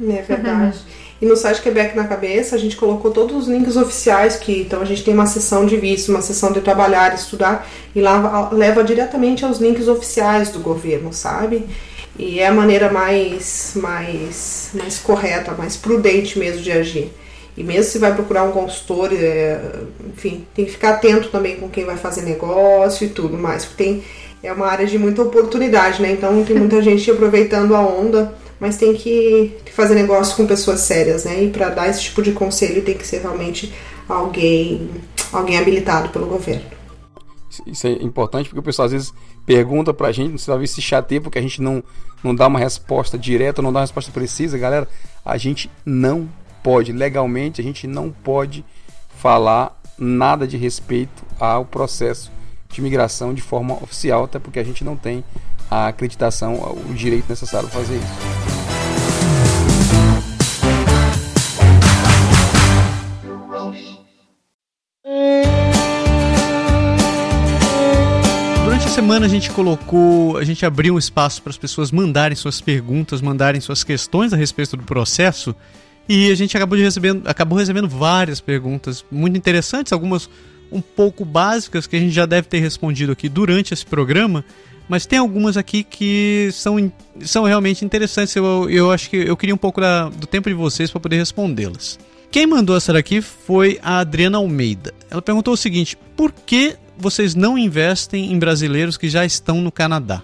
É 0.00 0.22
verdade. 0.22 0.78
E 1.20 1.26
no 1.26 1.36
site 1.36 1.60
Quebec 1.60 1.96
na 1.96 2.06
Cabeça, 2.06 2.54
a 2.54 2.58
gente 2.58 2.76
colocou 2.76 3.10
todos 3.10 3.34
os 3.36 3.48
links 3.48 3.76
oficiais 3.76 4.36
que 4.36 4.62
então 4.62 4.80
a 4.80 4.84
gente 4.84 5.02
tem 5.02 5.12
uma 5.12 5.26
sessão 5.26 5.66
de 5.66 5.76
visto, 5.76 6.10
uma 6.10 6.22
sessão 6.22 6.52
de 6.52 6.60
trabalhar, 6.60 7.12
estudar 7.12 7.68
e 7.94 8.00
lá 8.00 8.48
leva 8.52 8.84
diretamente 8.84 9.44
aos 9.44 9.58
links 9.58 9.88
oficiais 9.88 10.50
do 10.50 10.60
governo, 10.60 11.12
sabe? 11.12 11.66
E 12.16 12.38
é 12.38 12.46
a 12.46 12.52
maneira 12.52 12.90
mais 12.92 13.72
mais 13.74 14.70
mais 14.74 14.98
correta, 14.98 15.52
mais 15.52 15.76
prudente 15.76 16.38
mesmo 16.38 16.62
de 16.62 16.70
agir. 16.70 17.12
E 17.56 17.64
mesmo 17.64 17.90
se 17.90 17.98
vai 17.98 18.14
procurar 18.14 18.44
um 18.44 18.52
consultor, 18.52 19.10
é, 19.12 19.60
enfim, 20.16 20.46
tem 20.54 20.64
que 20.64 20.70
ficar 20.70 20.90
atento 20.90 21.28
também 21.28 21.56
com 21.56 21.68
quem 21.68 21.84
vai 21.84 21.96
fazer 21.96 22.22
negócio 22.22 23.04
e 23.04 23.10
tudo 23.10 23.36
mais, 23.36 23.64
porque 23.64 23.82
tem, 23.82 24.04
é 24.44 24.52
uma 24.52 24.66
área 24.68 24.86
de 24.86 24.96
muita 24.96 25.22
oportunidade, 25.22 26.00
né? 26.00 26.12
Então 26.12 26.44
tem 26.44 26.54
muita 26.54 26.80
gente 26.82 27.10
aproveitando 27.10 27.74
a 27.74 27.80
onda, 27.80 28.32
mas 28.60 28.76
tem 28.76 28.94
que 28.94 29.56
fazer 29.72 29.94
negócio 29.94 30.36
com 30.36 30.46
pessoas 30.46 30.80
sérias, 30.80 31.24
né? 31.24 31.44
E 31.44 31.50
para 31.50 31.68
dar 31.70 31.88
esse 31.88 32.02
tipo 32.02 32.22
de 32.22 32.32
conselho 32.32 32.82
tem 32.82 32.96
que 32.96 33.06
ser 33.06 33.20
realmente 33.20 33.72
alguém, 34.08 34.90
alguém 35.32 35.58
habilitado 35.58 36.08
pelo 36.08 36.26
governo. 36.26 36.78
Isso 37.66 37.86
é 37.86 37.92
importante 37.92 38.48
porque 38.48 38.60
o 38.60 38.62
pessoal 38.62 38.86
às 38.86 38.92
vezes 38.92 39.12
pergunta 39.46 39.94
pra 39.94 40.12
gente, 40.12 40.32
você 40.32 40.50
vai 40.50 40.66
se 40.66 40.82
chateia 40.82 41.20
porque 41.20 41.38
a 41.38 41.42
gente 41.42 41.62
não, 41.62 41.82
não 42.22 42.34
dá 42.34 42.46
uma 42.46 42.58
resposta 42.58 43.18
direta, 43.18 43.62
não 43.62 43.72
dá 43.72 43.78
uma 43.78 43.84
resposta 43.84 44.12
precisa. 44.12 44.58
Galera, 44.58 44.86
a 45.24 45.36
gente 45.38 45.70
não 45.84 46.28
pode, 46.62 46.92
legalmente, 46.92 47.60
a 47.60 47.64
gente 47.64 47.86
não 47.86 48.10
pode 48.10 48.64
falar 49.16 49.80
nada 49.98 50.46
de 50.46 50.56
respeito 50.56 51.24
ao 51.40 51.64
processo 51.64 52.30
de 52.68 52.80
imigração 52.80 53.32
de 53.32 53.40
forma 53.40 53.74
oficial, 53.82 54.24
até 54.24 54.38
porque 54.38 54.58
a 54.58 54.64
gente 54.64 54.84
não 54.84 54.96
tem 54.96 55.24
a 55.70 55.88
acreditação, 55.88 56.54
o 56.88 56.94
direito 56.94 57.28
necessário 57.28 57.68
para 57.68 57.80
fazer 57.80 57.96
isso. 57.96 58.48
Durante 68.64 68.86
a 68.86 68.90
semana 68.90 69.26
a 69.26 69.28
gente 69.28 69.50
colocou, 69.50 70.36
a 70.36 70.44
gente 70.44 70.64
abriu 70.64 70.94
um 70.94 70.98
espaço 70.98 71.42
para 71.42 71.50
as 71.50 71.58
pessoas 71.58 71.90
mandarem 71.90 72.36
suas 72.36 72.60
perguntas, 72.60 73.20
mandarem 73.20 73.60
suas 73.60 73.84
questões 73.84 74.32
a 74.32 74.36
respeito 74.36 74.76
do 74.76 74.84
processo. 74.84 75.54
E 76.08 76.30
a 76.30 76.34
gente 76.34 76.56
acabou, 76.56 76.78
recebendo, 76.78 77.28
acabou 77.28 77.58
recebendo 77.58 77.86
várias 77.86 78.40
perguntas 78.40 79.04
muito 79.10 79.36
interessantes, 79.36 79.92
algumas 79.92 80.30
um 80.72 80.80
pouco 80.80 81.24
básicas 81.24 81.86
que 81.86 81.96
a 81.96 82.00
gente 82.00 82.12
já 82.12 82.26
deve 82.26 82.48
ter 82.48 82.60
respondido 82.60 83.12
aqui 83.12 83.28
durante 83.28 83.74
esse 83.74 83.84
programa, 83.84 84.44
mas 84.88 85.04
tem 85.04 85.18
algumas 85.18 85.56
aqui 85.56 85.84
que 85.84 86.48
são, 86.52 86.90
são 87.20 87.44
realmente 87.44 87.84
interessantes. 87.84 88.34
Eu, 88.34 88.68
eu 88.70 88.90
acho 88.90 89.10
que 89.10 89.16
eu 89.16 89.36
queria 89.36 89.54
um 89.54 89.58
pouco 89.58 89.80
da, 89.80 90.08
do 90.08 90.26
tempo 90.26 90.48
de 90.48 90.54
vocês 90.54 90.90
para 90.90 91.00
poder 91.00 91.16
respondê-las. 91.16 91.98
Quem 92.30 92.46
mandou 92.46 92.76
essa 92.76 92.92
daqui 92.92 93.20
foi 93.20 93.78
a 93.82 93.98
Adriana 93.98 94.38
Almeida. 94.38 94.92
Ela 95.10 95.22
perguntou 95.22 95.54
o 95.54 95.56
seguinte: 95.56 95.96
por 96.16 96.32
que 96.32 96.76
vocês 96.96 97.34
não 97.34 97.56
investem 97.56 98.32
em 98.32 98.38
brasileiros 98.38 98.96
que 98.96 99.08
já 99.08 99.24
estão 99.24 99.60
no 99.60 99.70
Canadá? 99.70 100.22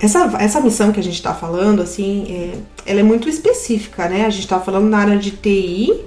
Essa, 0.00 0.36
essa 0.38 0.60
missão 0.60 0.92
que 0.92 1.00
a 1.00 1.02
gente 1.02 1.14
está 1.14 1.32
falando, 1.32 1.80
assim, 1.80 2.26
é, 2.28 2.58
ela 2.90 3.00
é 3.00 3.02
muito 3.02 3.28
específica, 3.28 4.08
né? 4.08 4.26
A 4.26 4.30
gente 4.30 4.42
está 4.42 4.60
falando 4.60 4.88
na 4.88 4.98
área 4.98 5.16
de 5.16 5.30
TI 5.30 6.04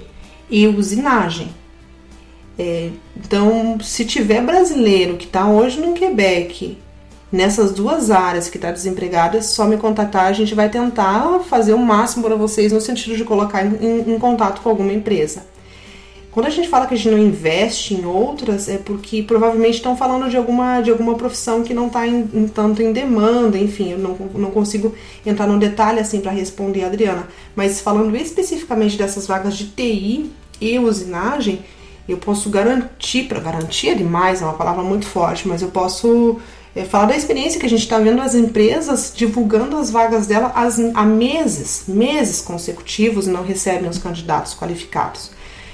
e 0.48 0.66
usinagem. 0.68 1.48
É, 2.60 2.90
então, 3.16 3.78
se 3.80 4.04
tiver 4.04 4.42
brasileiro 4.42 5.16
que 5.16 5.24
está 5.24 5.48
hoje 5.48 5.80
no 5.80 5.94
Quebec, 5.94 6.76
nessas 7.32 7.72
duas 7.72 8.10
áreas 8.10 8.50
que 8.50 8.58
está 8.58 8.70
desempregado, 8.70 9.38
é 9.38 9.40
só 9.40 9.64
me 9.66 9.78
contatar. 9.78 10.26
A 10.26 10.34
gente 10.34 10.54
vai 10.54 10.68
tentar 10.68 11.40
fazer 11.48 11.72
o 11.72 11.78
máximo 11.78 12.22
para 12.22 12.36
vocês 12.36 12.70
no 12.70 12.78
sentido 12.78 13.16
de 13.16 13.24
colocar 13.24 13.64
em, 13.64 14.12
em, 14.12 14.18
contato 14.18 14.60
com 14.60 14.68
alguma 14.68 14.92
empresa. 14.92 15.46
Quando 16.30 16.46
a 16.46 16.50
gente 16.50 16.68
fala 16.68 16.86
que 16.86 16.92
a 16.92 16.96
gente 16.98 17.10
não 17.10 17.18
investe 17.18 17.94
em 17.94 18.04
outras, 18.04 18.68
é 18.68 18.76
porque 18.76 19.22
provavelmente 19.22 19.76
estão 19.76 19.96
falando 19.96 20.28
de 20.28 20.36
alguma, 20.36 20.82
de 20.82 20.90
alguma 20.90 21.14
profissão 21.14 21.62
que 21.62 21.72
não 21.72 21.86
está 21.86 22.06
em, 22.06 22.28
em, 22.34 22.46
tanto 22.46 22.82
em 22.82 22.92
demanda, 22.92 23.56
enfim, 23.56 23.92
eu 23.92 23.98
não, 23.98 24.18
não 24.34 24.50
consigo 24.50 24.94
entrar 25.24 25.46
no 25.46 25.58
detalhe 25.58 25.98
assim 25.98 26.20
para 26.20 26.30
responder 26.30 26.84
a 26.84 26.88
Adriana. 26.88 27.26
Mas 27.56 27.80
falando 27.80 28.14
especificamente 28.16 28.98
dessas 28.98 29.26
vagas 29.26 29.56
de 29.56 29.64
TI 29.68 30.30
e 30.60 30.78
usinagem, 30.78 31.64
eu 32.12 32.18
posso 32.18 32.50
garantir, 32.50 33.24
para 33.24 33.40
garantir 33.40 33.90
é 33.90 33.94
demais, 33.94 34.42
é 34.42 34.44
uma 34.44 34.54
palavra 34.54 34.82
muito 34.82 35.06
forte, 35.06 35.46
mas 35.46 35.62
eu 35.62 35.68
posso 35.68 36.38
é, 36.74 36.84
falar 36.84 37.06
da 37.06 37.16
experiência 37.16 37.58
que 37.58 37.66
a 37.66 37.68
gente 37.68 37.82
está 37.82 37.98
vendo 37.98 38.20
as 38.20 38.34
empresas 38.34 39.12
divulgando 39.14 39.76
as 39.76 39.90
vagas 39.90 40.26
dela 40.26 40.52
há 40.54 41.04
meses, 41.04 41.84
meses 41.88 42.40
consecutivos 42.40 43.26
e 43.26 43.30
não 43.30 43.42
recebem 43.42 43.88
os 43.88 43.98
candidatos 43.98 44.54
qualificados. 44.54 45.30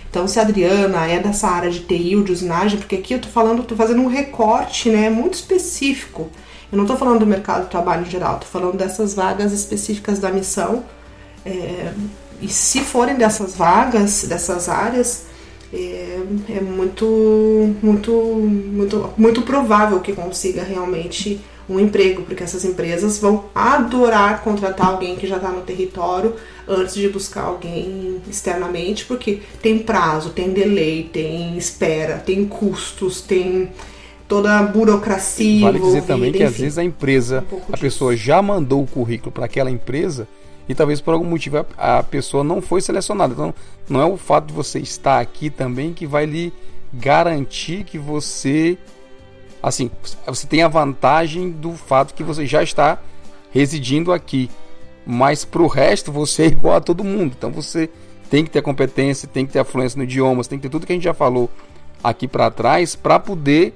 Então, 0.08 0.26
se 0.26 0.38
a 0.38 0.42
Adriana 0.42 1.06
é 1.06 1.18
dessa 1.18 1.48
área 1.48 1.70
de 1.70 1.80
TI 1.80 2.16
ou 2.16 2.22
de 2.22 2.32
usinagem, 2.32 2.78
porque 2.78 2.96
aqui 2.96 3.14
eu 3.14 3.20
tô 3.20 3.28
falando, 3.28 3.62
tô 3.62 3.76
fazendo 3.76 4.00
um 4.00 4.06
recorte, 4.06 4.88
né, 4.88 5.10
muito 5.10 5.34
específico. 5.34 6.30
Eu 6.72 6.78
não 6.78 6.86
tô 6.86 6.96
falando 6.96 7.20
do 7.20 7.26
mercado 7.26 7.64
de 7.64 7.70
trabalho 7.70 8.06
em 8.06 8.10
geral, 8.10 8.38
tô 8.38 8.46
falando 8.46 8.76
dessas 8.76 9.14
vagas 9.14 9.52
específicas 9.52 10.18
da 10.18 10.30
missão. 10.30 10.84
É, 11.44 11.92
e 12.40 12.48
se 12.48 12.80
forem 12.80 13.16
dessas 13.16 13.54
vagas, 13.54 14.24
dessas 14.24 14.68
áreas, 14.68 15.24
é, 15.72 16.20
é 16.48 16.60
muito, 16.60 17.74
muito, 17.82 18.12
muito, 18.12 19.10
muito 19.16 19.42
provável 19.42 20.00
que 20.00 20.12
consiga 20.12 20.62
realmente 20.62 21.40
um 21.68 21.80
emprego, 21.80 22.22
porque 22.22 22.44
essas 22.44 22.64
empresas 22.64 23.18
vão 23.18 23.46
adorar 23.54 24.42
contratar 24.42 24.86
alguém 24.86 25.16
que 25.16 25.26
já 25.26 25.36
está 25.36 25.50
no 25.50 25.62
território 25.62 26.34
antes 26.68 26.94
de 26.94 27.08
buscar 27.08 27.42
alguém 27.42 28.20
externamente, 28.30 29.04
porque 29.04 29.40
tem 29.60 29.78
prazo, 29.78 30.30
tem 30.30 30.52
delay, 30.52 31.10
tem 31.12 31.56
espera, 31.58 32.18
tem 32.18 32.46
custos, 32.46 33.20
tem 33.20 33.70
toda 34.28 34.58
a 34.58 34.62
burocracia. 34.62 35.62
Vale 35.62 35.80
dizer 35.80 36.02
também 36.02 36.30
que 36.30 36.38
enfim, 36.38 36.46
às 36.46 36.56
vezes 36.56 36.78
a 36.78 36.84
empresa, 36.84 37.44
um 37.52 37.58
a 37.72 37.76
pessoa 37.76 38.16
já 38.16 38.40
mandou 38.40 38.82
o 38.82 38.86
currículo 38.86 39.32
para 39.32 39.46
aquela 39.46 39.70
empresa 39.70 40.28
e 40.68 40.74
talvez 40.74 41.00
por 41.00 41.14
algum 41.14 41.26
motivo 41.26 41.64
a, 41.76 41.98
a 41.98 42.02
pessoa 42.02 42.42
não 42.42 42.60
foi 42.60 42.80
selecionada. 42.80 43.32
Então 43.32 43.54
não 43.88 44.00
é 44.00 44.04
o 44.04 44.16
fato 44.16 44.46
de 44.46 44.52
você 44.52 44.78
estar 44.78 45.20
aqui 45.20 45.50
também 45.50 45.92
que 45.92 46.06
vai 46.06 46.26
lhe 46.26 46.52
garantir 46.92 47.84
que 47.84 47.98
você 47.98 48.78
assim, 49.62 49.90
você 50.26 50.46
tem 50.46 50.62
a 50.62 50.68
vantagem 50.68 51.50
do 51.50 51.72
fato 51.72 52.14
que 52.14 52.22
você 52.22 52.46
já 52.46 52.62
está 52.62 52.98
residindo 53.50 54.12
aqui. 54.12 54.50
Mas 55.04 55.44
para 55.44 55.62
o 55.62 55.66
resto 55.66 56.10
você 56.10 56.44
é 56.44 56.46
igual 56.46 56.76
a 56.76 56.80
todo 56.80 57.04
mundo. 57.04 57.34
Então 57.36 57.50
você 57.50 57.88
tem 58.28 58.44
que 58.44 58.50
ter 58.50 58.62
competência, 58.62 59.28
tem 59.28 59.46
que 59.46 59.52
ter 59.52 59.60
afluência 59.60 59.96
no 59.96 60.04
idioma, 60.04 60.42
tem 60.44 60.58
que 60.58 60.62
ter 60.62 60.68
tudo 60.68 60.86
que 60.86 60.92
a 60.92 60.96
gente 60.96 61.04
já 61.04 61.14
falou 61.14 61.50
aqui 62.02 62.26
para 62.28 62.50
trás 62.50 62.94
para 62.94 63.18
poder 63.18 63.74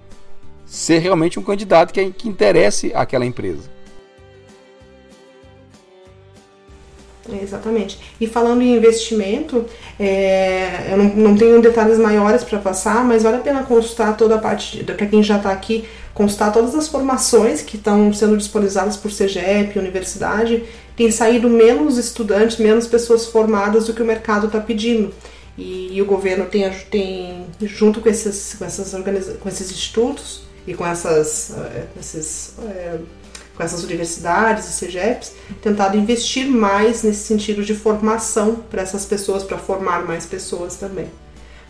ser 0.66 0.98
realmente 0.98 1.38
um 1.38 1.42
candidato 1.42 1.92
que, 1.92 2.10
que 2.12 2.28
interesse 2.28 2.92
aquela 2.94 3.26
empresa. 3.26 3.68
É, 7.28 7.42
exatamente. 7.42 7.98
E 8.20 8.26
falando 8.26 8.62
em 8.62 8.76
investimento, 8.76 9.66
é, 9.98 10.88
eu 10.90 10.96
não, 10.96 11.04
não, 11.04 11.36
tenho 11.36 11.60
detalhes 11.60 11.98
maiores 11.98 12.42
para 12.42 12.58
passar, 12.58 13.04
mas 13.04 13.22
vale 13.22 13.36
a 13.36 13.40
pena 13.40 13.62
consultar 13.62 14.16
toda 14.16 14.36
a 14.36 14.38
parte, 14.38 14.82
para 14.84 15.06
quem 15.06 15.22
já 15.22 15.36
está 15.36 15.52
aqui, 15.52 15.84
consultar 16.14 16.52
todas 16.52 16.74
as 16.74 16.88
formações 16.88 17.60
que 17.60 17.76
estão 17.76 18.12
sendo 18.12 18.36
disponibilizadas 18.36 18.96
por 18.96 19.10
CGEP, 19.10 19.78
universidade. 19.78 20.64
Tem 20.96 21.10
saído 21.10 21.48
menos 21.48 21.98
estudantes, 21.98 22.58
menos 22.58 22.86
pessoas 22.86 23.26
formadas 23.26 23.86
do 23.86 23.94
que 23.94 24.02
o 24.02 24.06
mercado 24.06 24.46
está 24.46 24.60
pedindo. 24.60 25.12
E, 25.58 25.96
e, 25.96 26.02
o 26.02 26.06
governo 26.06 26.46
tem, 26.46 26.70
tem 26.90 27.46
junto 27.62 28.00
com 28.00 28.08
esses, 28.08 28.54
com, 28.54 28.64
essas 28.64 28.94
com 29.40 29.48
esses 29.48 29.70
institutos 29.70 30.42
e 30.66 30.72
com 30.72 30.86
essas, 30.86 31.50
uh, 31.50 31.88
esses. 31.98 32.54
Com 33.60 33.66
essas 33.66 33.84
universidades 33.84 34.66
e 34.70 34.72
CEGEPs, 34.72 35.32
tentado 35.60 35.94
investir 35.94 36.46
mais 36.46 37.02
nesse 37.02 37.26
sentido 37.26 37.62
de 37.62 37.74
formação 37.74 38.56
para 38.70 38.80
essas 38.80 39.04
pessoas, 39.04 39.44
para 39.44 39.58
formar 39.58 40.02
mais 40.06 40.24
pessoas 40.24 40.76
também. 40.76 41.08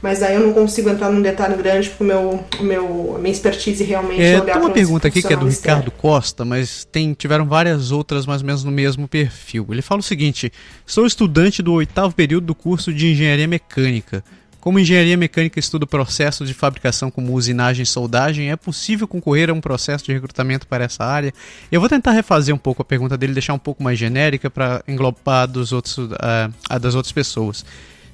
Mas 0.00 0.22
aí 0.22 0.36
eu 0.36 0.40
não 0.40 0.52
consigo 0.52 0.88
entrar 0.88 1.10
num 1.10 1.20
detalhe 1.20 1.56
grande 1.56 1.88
porque 1.88 2.04
o 2.04 2.06
meu, 2.06 2.44
o 2.60 2.62
meu, 2.62 3.16
a 3.16 3.18
minha 3.18 3.32
expertise 3.32 3.82
realmente 3.82 4.22
é, 4.22 4.40
Tem 4.40 4.56
uma 4.56 4.70
pergunta 4.70 5.08
aqui 5.08 5.20
que 5.20 5.32
é 5.32 5.36
do 5.36 5.48
Ricardo 5.48 5.90
Costa, 5.90 6.44
mas 6.44 6.84
tem, 6.84 7.12
tiveram 7.12 7.44
várias 7.44 7.90
outras 7.90 8.24
mais 8.24 8.40
ou 8.40 8.46
menos 8.46 8.62
no 8.62 8.70
mesmo 8.70 9.08
perfil. 9.08 9.66
Ele 9.70 9.82
fala 9.82 9.98
o 9.98 10.04
seguinte: 10.04 10.52
sou 10.86 11.04
estudante 11.04 11.60
do 11.60 11.72
oitavo 11.72 12.14
período 12.14 12.46
do 12.46 12.54
curso 12.54 12.94
de 12.94 13.10
engenharia 13.10 13.48
mecânica. 13.48 14.22
Como 14.60 14.78
engenharia 14.78 15.16
mecânica 15.16 15.58
estuda 15.58 15.86
processos 15.86 16.46
de 16.46 16.52
fabricação 16.52 17.10
como 17.10 17.32
usinagem 17.32 17.82
e 17.82 17.86
soldagem, 17.86 18.50
é 18.50 18.56
possível 18.56 19.08
concorrer 19.08 19.48
a 19.48 19.54
um 19.54 19.60
processo 19.60 20.04
de 20.04 20.12
recrutamento 20.12 20.66
para 20.66 20.84
essa 20.84 21.02
área? 21.02 21.32
Eu 21.72 21.80
vou 21.80 21.88
tentar 21.88 22.12
refazer 22.12 22.54
um 22.54 22.58
pouco 22.58 22.82
a 22.82 22.84
pergunta 22.84 23.16
dele, 23.16 23.32
deixar 23.32 23.54
um 23.54 23.58
pouco 23.58 23.82
mais 23.82 23.98
genérica 23.98 24.50
para 24.50 24.84
englobar 24.86 25.48
dos 25.48 25.72
outros, 25.72 25.96
uh, 25.96 26.52
a 26.68 26.76
das 26.76 26.94
outras 26.94 27.10
pessoas. 27.10 27.64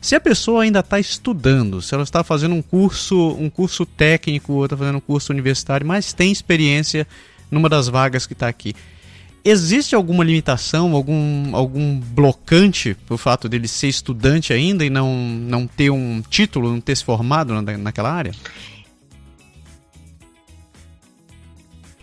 Se 0.01 0.15
a 0.15 0.21
pessoa 0.21 0.63
ainda 0.63 0.79
está 0.79 1.01
estudando, 1.01 1.83
se 1.83 1.93
ela 1.93 2.05
está 2.05 2.23
fazendo 2.23 2.55
um 2.55 2.63
curso, 2.63 3.31
um 3.41 3.51
curso 3.51 3.85
técnico 3.85 4.53
ou 4.53 4.67
está 4.67 4.77
fazendo 4.77 4.99
um 4.99 5.01
curso 5.01 5.33
universitário, 5.33 5.85
mas 5.85 6.13
tem 6.13 6.31
experiência 6.31 7.09
numa 7.51 7.69
das 7.69 7.89
vagas 7.89 8.25
que 8.25 8.35
está 8.35 8.47
aqui, 8.47 8.73
Existe 9.49 9.95
alguma 9.95 10.25
limitação, 10.25 10.93
algum, 10.97 11.55
algum 11.55 12.01
blocante 12.01 12.97
por 13.07 13.17
fato 13.17 13.49
dele 13.49 13.69
ser 13.69 13.87
estudante 13.87 14.53
ainda 14.53 14.85
e 14.85 14.91
não, 14.91 15.15
não 15.17 15.69
ter 15.69 15.89
um 15.89 16.21
título, 16.21 16.69
não 16.69 16.81
ter 16.81 16.97
se 16.97 17.05
formado 17.05 17.55
na, 17.55 17.79
naquela 17.79 18.11
área? 18.11 18.33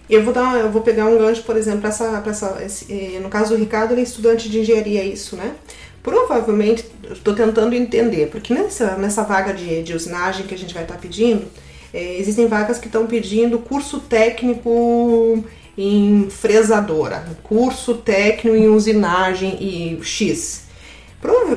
Eu 0.10 0.24
vou, 0.24 0.34
dar, 0.34 0.58
eu 0.58 0.72
vou 0.72 0.82
pegar 0.84 1.06
um 1.08 1.18
gancho, 1.18 1.44
por 1.44 1.58
exemplo, 1.58 1.86
essa, 1.86 2.24
essa, 2.26 2.64
esse, 2.64 2.94
eh, 2.94 3.20
no 3.20 3.28
caso 3.28 3.54
do 3.54 3.60
Ricardo, 3.60 3.92
ele 3.92 4.00
é 4.00 4.04
estudante 4.06 4.48
de 4.48 4.60
engenharia, 4.62 5.02
é 5.02 5.06
isso, 5.06 5.36
né? 5.36 5.54
Provavelmente, 6.02 6.86
estou 7.12 7.34
tentando 7.34 7.76
entender, 7.76 8.28
porque 8.28 8.54
nessa, 8.54 8.96
nessa 8.96 9.22
vaga 9.22 9.54
de, 9.54 9.84
de 9.84 9.94
usinagem 9.94 10.48
que 10.48 10.54
a 10.54 10.58
gente 10.58 10.74
vai 10.74 10.84
estar 10.84 10.96
tá 10.96 11.02
pedindo, 11.02 11.46
é, 11.94 12.18
existem 12.18 12.48
vagas 12.48 12.80
que 12.80 12.88
estão 12.88 13.06
pedindo 13.06 13.60
curso 13.60 14.00
técnico 14.00 15.44
em 15.78 16.30
fresadora, 16.30 17.26
curso 17.44 17.96
técnico 17.96 18.56
em 18.56 18.68
usinagem 18.68 19.58
e 19.60 20.04
X. 20.04 20.64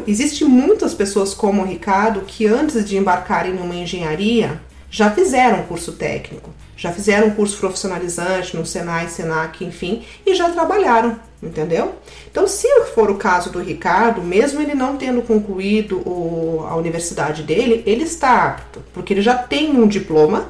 Existem 0.06 0.46
muitas 0.46 0.94
pessoas 0.94 1.34
como 1.34 1.62
o 1.62 1.66
Ricardo 1.66 2.20
que 2.20 2.46
antes 2.46 2.88
de 2.88 2.96
embarcarem 2.96 3.52
numa 3.52 3.74
engenharia 3.74 4.60
já 4.88 5.10
fizeram 5.10 5.64
curso 5.64 5.92
técnico, 5.92 6.50
já 6.76 6.92
fizeram 6.92 7.30
curso 7.30 7.58
profissionalizante 7.58 8.56
no 8.56 8.64
Senai, 8.64 9.08
Senac, 9.08 9.64
enfim, 9.64 10.04
e 10.24 10.34
já 10.34 10.48
trabalharam, 10.50 11.18
entendeu? 11.42 11.96
Então, 12.30 12.46
se 12.46 12.68
for 12.94 13.10
o 13.10 13.16
caso 13.16 13.50
do 13.50 13.60
Ricardo, 13.60 14.22
mesmo 14.22 14.60
ele 14.60 14.74
não 14.74 14.96
tendo 14.96 15.20
concluído 15.22 15.98
o, 16.08 16.64
a 16.68 16.76
universidade 16.76 17.42
dele, 17.42 17.82
ele 17.84 18.04
está 18.04 18.46
apto, 18.46 18.82
porque 18.94 19.12
ele 19.12 19.22
já 19.22 19.34
tem 19.34 19.70
um 19.76 19.88
diploma 19.88 20.48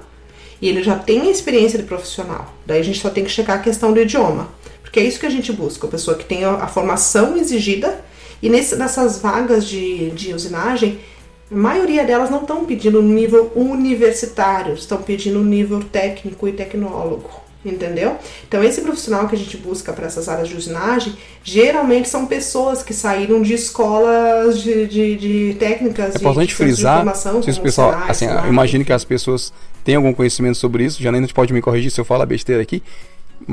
e 0.61 0.69
ele 0.69 0.83
já 0.83 0.97
tem 0.97 1.23
a 1.23 1.31
experiência 1.31 1.79
de 1.79 1.85
profissional. 1.85 2.55
Daí 2.65 2.81
a 2.81 2.85
gente 2.85 3.01
só 3.01 3.11
tem 3.11 3.25
que 3.25 3.31
checar 3.31 3.59
a 3.59 3.63
questão 3.63 3.93
do 3.93 4.01
idioma, 4.01 4.49
porque 4.83 5.01
é 5.01 5.05
isso 5.05 5.21
que 5.21 5.27
a 5.27 5.31
gente 5.31 5.53
busca, 5.53 5.87
a 5.87 5.91
pessoa 5.91 6.17
que 6.17 6.25
tem 6.25 6.45
a, 6.45 6.67
formação 6.67 7.37
exigida. 7.37 8.05
E 8.43 8.49
nesse, 8.49 8.77
nessas 8.77 9.19
vagas 9.19 9.67
de, 9.67 10.11
de 10.11 10.35
usinagem, 10.35 10.99
a 11.51 11.55
maioria 11.55 12.05
delas 12.05 12.31
não 12.31 12.43
estão 12.43 12.65
pedindo 12.65 13.01
nível 13.01 13.51
universitário, 13.55 14.75
estão 14.75 15.01
pedindo 15.01 15.43
nível 15.43 15.81
técnico 15.81 16.47
e 16.47 16.53
tecnólogo 16.53 17.46
entendeu? 17.71 18.17
Então 18.47 18.63
esse 18.63 18.81
profissional 18.81 19.29
que 19.29 19.35
a 19.35 19.39
gente 19.39 19.57
busca 19.57 19.93
para 19.93 20.07
essas 20.07 20.29
áreas 20.29 20.49
de 20.49 20.57
usinagem, 20.57 21.15
geralmente 21.43 22.09
são 22.09 22.27
pessoas 22.27 22.83
que 22.83 22.95
saíram 22.95 23.43
de 23.43 23.55
escolas 23.55 24.61
de, 24.61 24.87
de, 24.87 25.17
de 25.17 25.57
técnicas 25.59 26.15
é 26.15 26.19
importante 26.19 26.49
de, 26.49 26.55
frisar, 26.55 27.05
de 27.41 27.53
se 27.53 27.61
pessoal, 27.61 27.93
assim, 28.09 28.27
eu 28.27 28.49
imagino 28.49 28.85
que 28.85 28.93
as 28.93 29.05
pessoas 29.05 29.53
têm 29.85 29.97
algum 29.97 30.13
conhecimento 30.13 30.57
sobre 30.57 30.85
isso, 30.85 31.03
já 31.03 31.11
nem 31.13 31.27
pode 31.27 31.53
me 31.53 31.61
corrigir 31.61 31.91
se 31.91 32.01
eu 32.01 32.05
falar 32.05 32.27
besteira 32.27 32.63
aqui, 32.63 32.83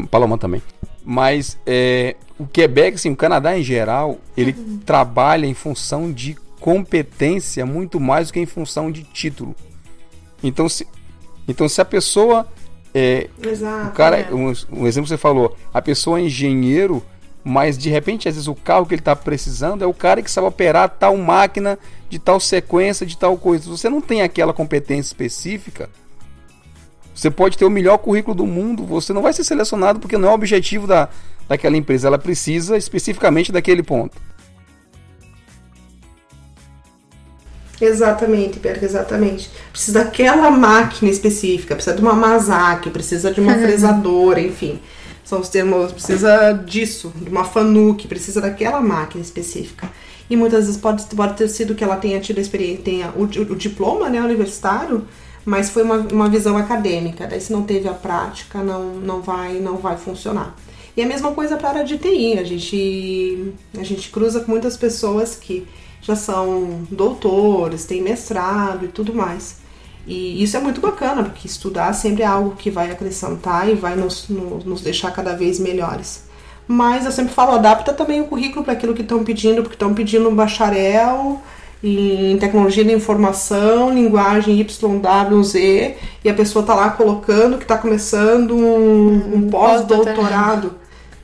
Paloma 0.09 0.37
também. 0.37 0.61
Mas 1.05 1.57
é, 1.65 2.15
o 2.39 2.47
Quebec, 2.47 2.95
assim, 2.95 3.11
o 3.11 3.15
Canadá 3.15 3.57
em 3.57 3.63
geral, 3.63 4.17
ele 4.37 4.55
uhum. 4.57 4.79
trabalha 4.85 5.45
em 5.45 5.53
função 5.53 6.11
de 6.11 6.35
competência 6.59 7.65
muito 7.65 7.99
mais 7.99 8.27
do 8.27 8.33
que 8.33 8.39
em 8.39 8.45
função 8.45 8.91
de 8.91 9.03
título. 9.03 9.53
Então, 10.41 10.69
se, 10.69 10.87
então, 11.47 11.67
se 11.67 11.81
a 11.81 11.85
pessoa 11.85 12.47
é, 12.93 13.29
Exato, 13.41 13.89
o 13.89 13.91
cara, 13.91 14.19
é. 14.19 14.33
um, 14.33 14.53
um, 14.71 14.87
exemplo 14.87 15.03
que 15.03 15.09
você 15.09 15.17
falou, 15.17 15.57
a 15.73 15.81
pessoa 15.81 16.19
é 16.19 16.23
engenheiro, 16.23 17.03
mas 17.43 17.77
de 17.77 17.89
repente, 17.89 18.29
às 18.29 18.35
vezes, 18.35 18.47
o 18.47 18.53
carro 18.55 18.85
que 18.85 18.93
ele 18.93 19.01
está 19.01 19.15
precisando 19.15 19.83
é 19.83 19.87
o 19.87 19.93
cara 19.93 20.21
que 20.21 20.29
sabe 20.29 20.47
operar 20.47 20.89
tal 20.89 21.17
máquina 21.17 21.79
de 22.09 22.19
tal 22.19 22.39
sequência, 22.39 23.05
de 23.05 23.17
tal 23.17 23.37
coisa. 23.37 23.63
Se 23.63 23.69
você 23.69 23.89
não 23.89 23.99
tem 23.99 24.21
aquela 24.21 24.53
competência 24.53 25.09
específica, 25.09 25.89
você 27.13 27.31
pode 27.31 27.57
ter 27.57 27.65
o 27.65 27.69
melhor 27.69 27.97
currículo 27.97 28.35
do 28.35 28.45
mundo, 28.45 28.85
você 28.85 29.11
não 29.11 29.21
vai 29.21 29.33
ser 29.33 29.43
selecionado 29.43 29.99
porque 29.99 30.17
não 30.17 30.29
é 30.29 30.31
o 30.31 30.35
objetivo 30.35 30.85
da, 30.85 31.09
daquela 31.47 31.75
empresa. 31.75 32.07
Ela 32.07 32.19
precisa 32.19 32.77
especificamente 32.77 33.51
daquele 33.51 33.83
ponto. 33.83 34.15
Exatamente, 37.81 38.59
Berga, 38.59 38.85
exatamente. 38.85 39.49
Precisa 39.71 40.03
daquela 40.03 40.49
máquina 40.51 41.11
específica, 41.11 41.75
precisa 41.75 41.95
de 41.95 42.01
uma 42.01 42.13
Mazak, 42.13 42.89
precisa 42.91 43.31
de 43.31 43.41
uma 43.41 43.53
fresadora, 43.59 44.39
enfim. 44.39 44.79
São 45.23 45.39
os 45.39 45.49
termos, 45.49 45.91
precisa 45.91 46.51
disso, 46.53 47.11
de 47.15 47.29
uma 47.29 47.43
Fanuc, 47.43 48.07
precisa 48.07 48.41
daquela 48.41 48.81
máquina 48.81 49.23
específica. 49.23 49.89
E 50.29 50.35
muitas 50.35 50.65
vezes 50.65 50.79
pode, 50.79 51.03
pode 51.15 51.35
ter 51.35 51.47
sido 51.47 51.75
que 51.75 51.83
ela 51.83 51.95
tenha 51.95 52.19
tido 52.19 52.37
a 52.37 52.41
experiência, 52.41 52.83
tenha 52.83 53.13
o, 53.15 53.23
o 53.23 53.55
diploma 53.55 54.09
né, 54.09 54.21
universitário, 54.21 55.05
mas 55.45 55.69
foi 55.69 55.83
uma, 55.83 55.97
uma 55.97 56.29
visão 56.29 56.57
acadêmica. 56.57 57.27
Daí 57.27 57.41
se 57.41 57.51
não 57.51 57.63
teve 57.63 57.87
a 57.87 57.93
prática, 57.93 58.59
não, 58.59 58.95
não, 58.95 59.21
vai, 59.21 59.59
não 59.59 59.77
vai 59.77 59.97
funcionar. 59.97 60.55
E 60.95 61.01
a 61.01 61.07
mesma 61.07 61.31
coisa 61.31 61.57
para 61.57 61.69
a 61.69 61.71
área 61.71 61.83
de 61.83 61.97
TI. 61.97 62.37
A 62.37 62.43
gente, 62.43 63.53
a 63.77 63.83
gente 63.83 64.09
cruza 64.09 64.41
com 64.41 64.51
muitas 64.51 64.77
pessoas 64.77 65.35
que 65.35 65.67
já 66.03 66.15
são 66.15 66.85
doutores, 66.91 67.85
têm 67.85 68.01
mestrado 68.01 68.85
e 68.85 68.89
tudo 68.89 69.13
mais. 69.13 69.63
E 70.05 70.43
isso 70.43 70.57
é 70.57 70.59
muito 70.59 70.81
bacana, 70.81 71.23
porque 71.23 71.47
estudar 71.47 71.93
sempre 71.93 72.23
é 72.23 72.25
algo 72.25 72.55
que 72.57 72.69
vai 72.69 72.91
acrescentar 72.91 73.69
e 73.69 73.73
vai 73.73 73.95
nos, 73.95 74.27
nos, 74.27 74.81
deixar 74.81 75.11
cada 75.11 75.35
vez 75.35 75.59
melhores. 75.59 76.25
Mas 76.67 77.05
eu 77.05 77.11
sempre 77.11 77.33
falo, 77.33 77.53
adapta 77.53 77.93
também 77.93 78.21
o 78.21 78.25
currículo 78.25 78.63
para 78.65 78.73
aquilo 78.73 78.93
que 78.93 79.01
estão 79.01 79.23
pedindo, 79.23 79.61
porque 79.61 79.75
estão 79.75 79.93
pedindo 79.93 80.27
um 80.27 80.35
bacharel 80.35 81.41
em 81.81 82.37
tecnologia 82.37 82.83
da 82.83 82.93
informação, 82.93 83.93
linguagem 83.93 84.59
YWZ, 84.59 85.55
e 85.55 86.29
a 86.29 86.33
pessoa 86.33 86.63
está 86.63 86.73
lá 86.73 86.89
colocando 86.91 87.57
que 87.57 87.63
está 87.63 87.77
começando 87.77 88.55
um, 88.55 89.35
um 89.35 89.49
pós-doutorado. 89.49 90.82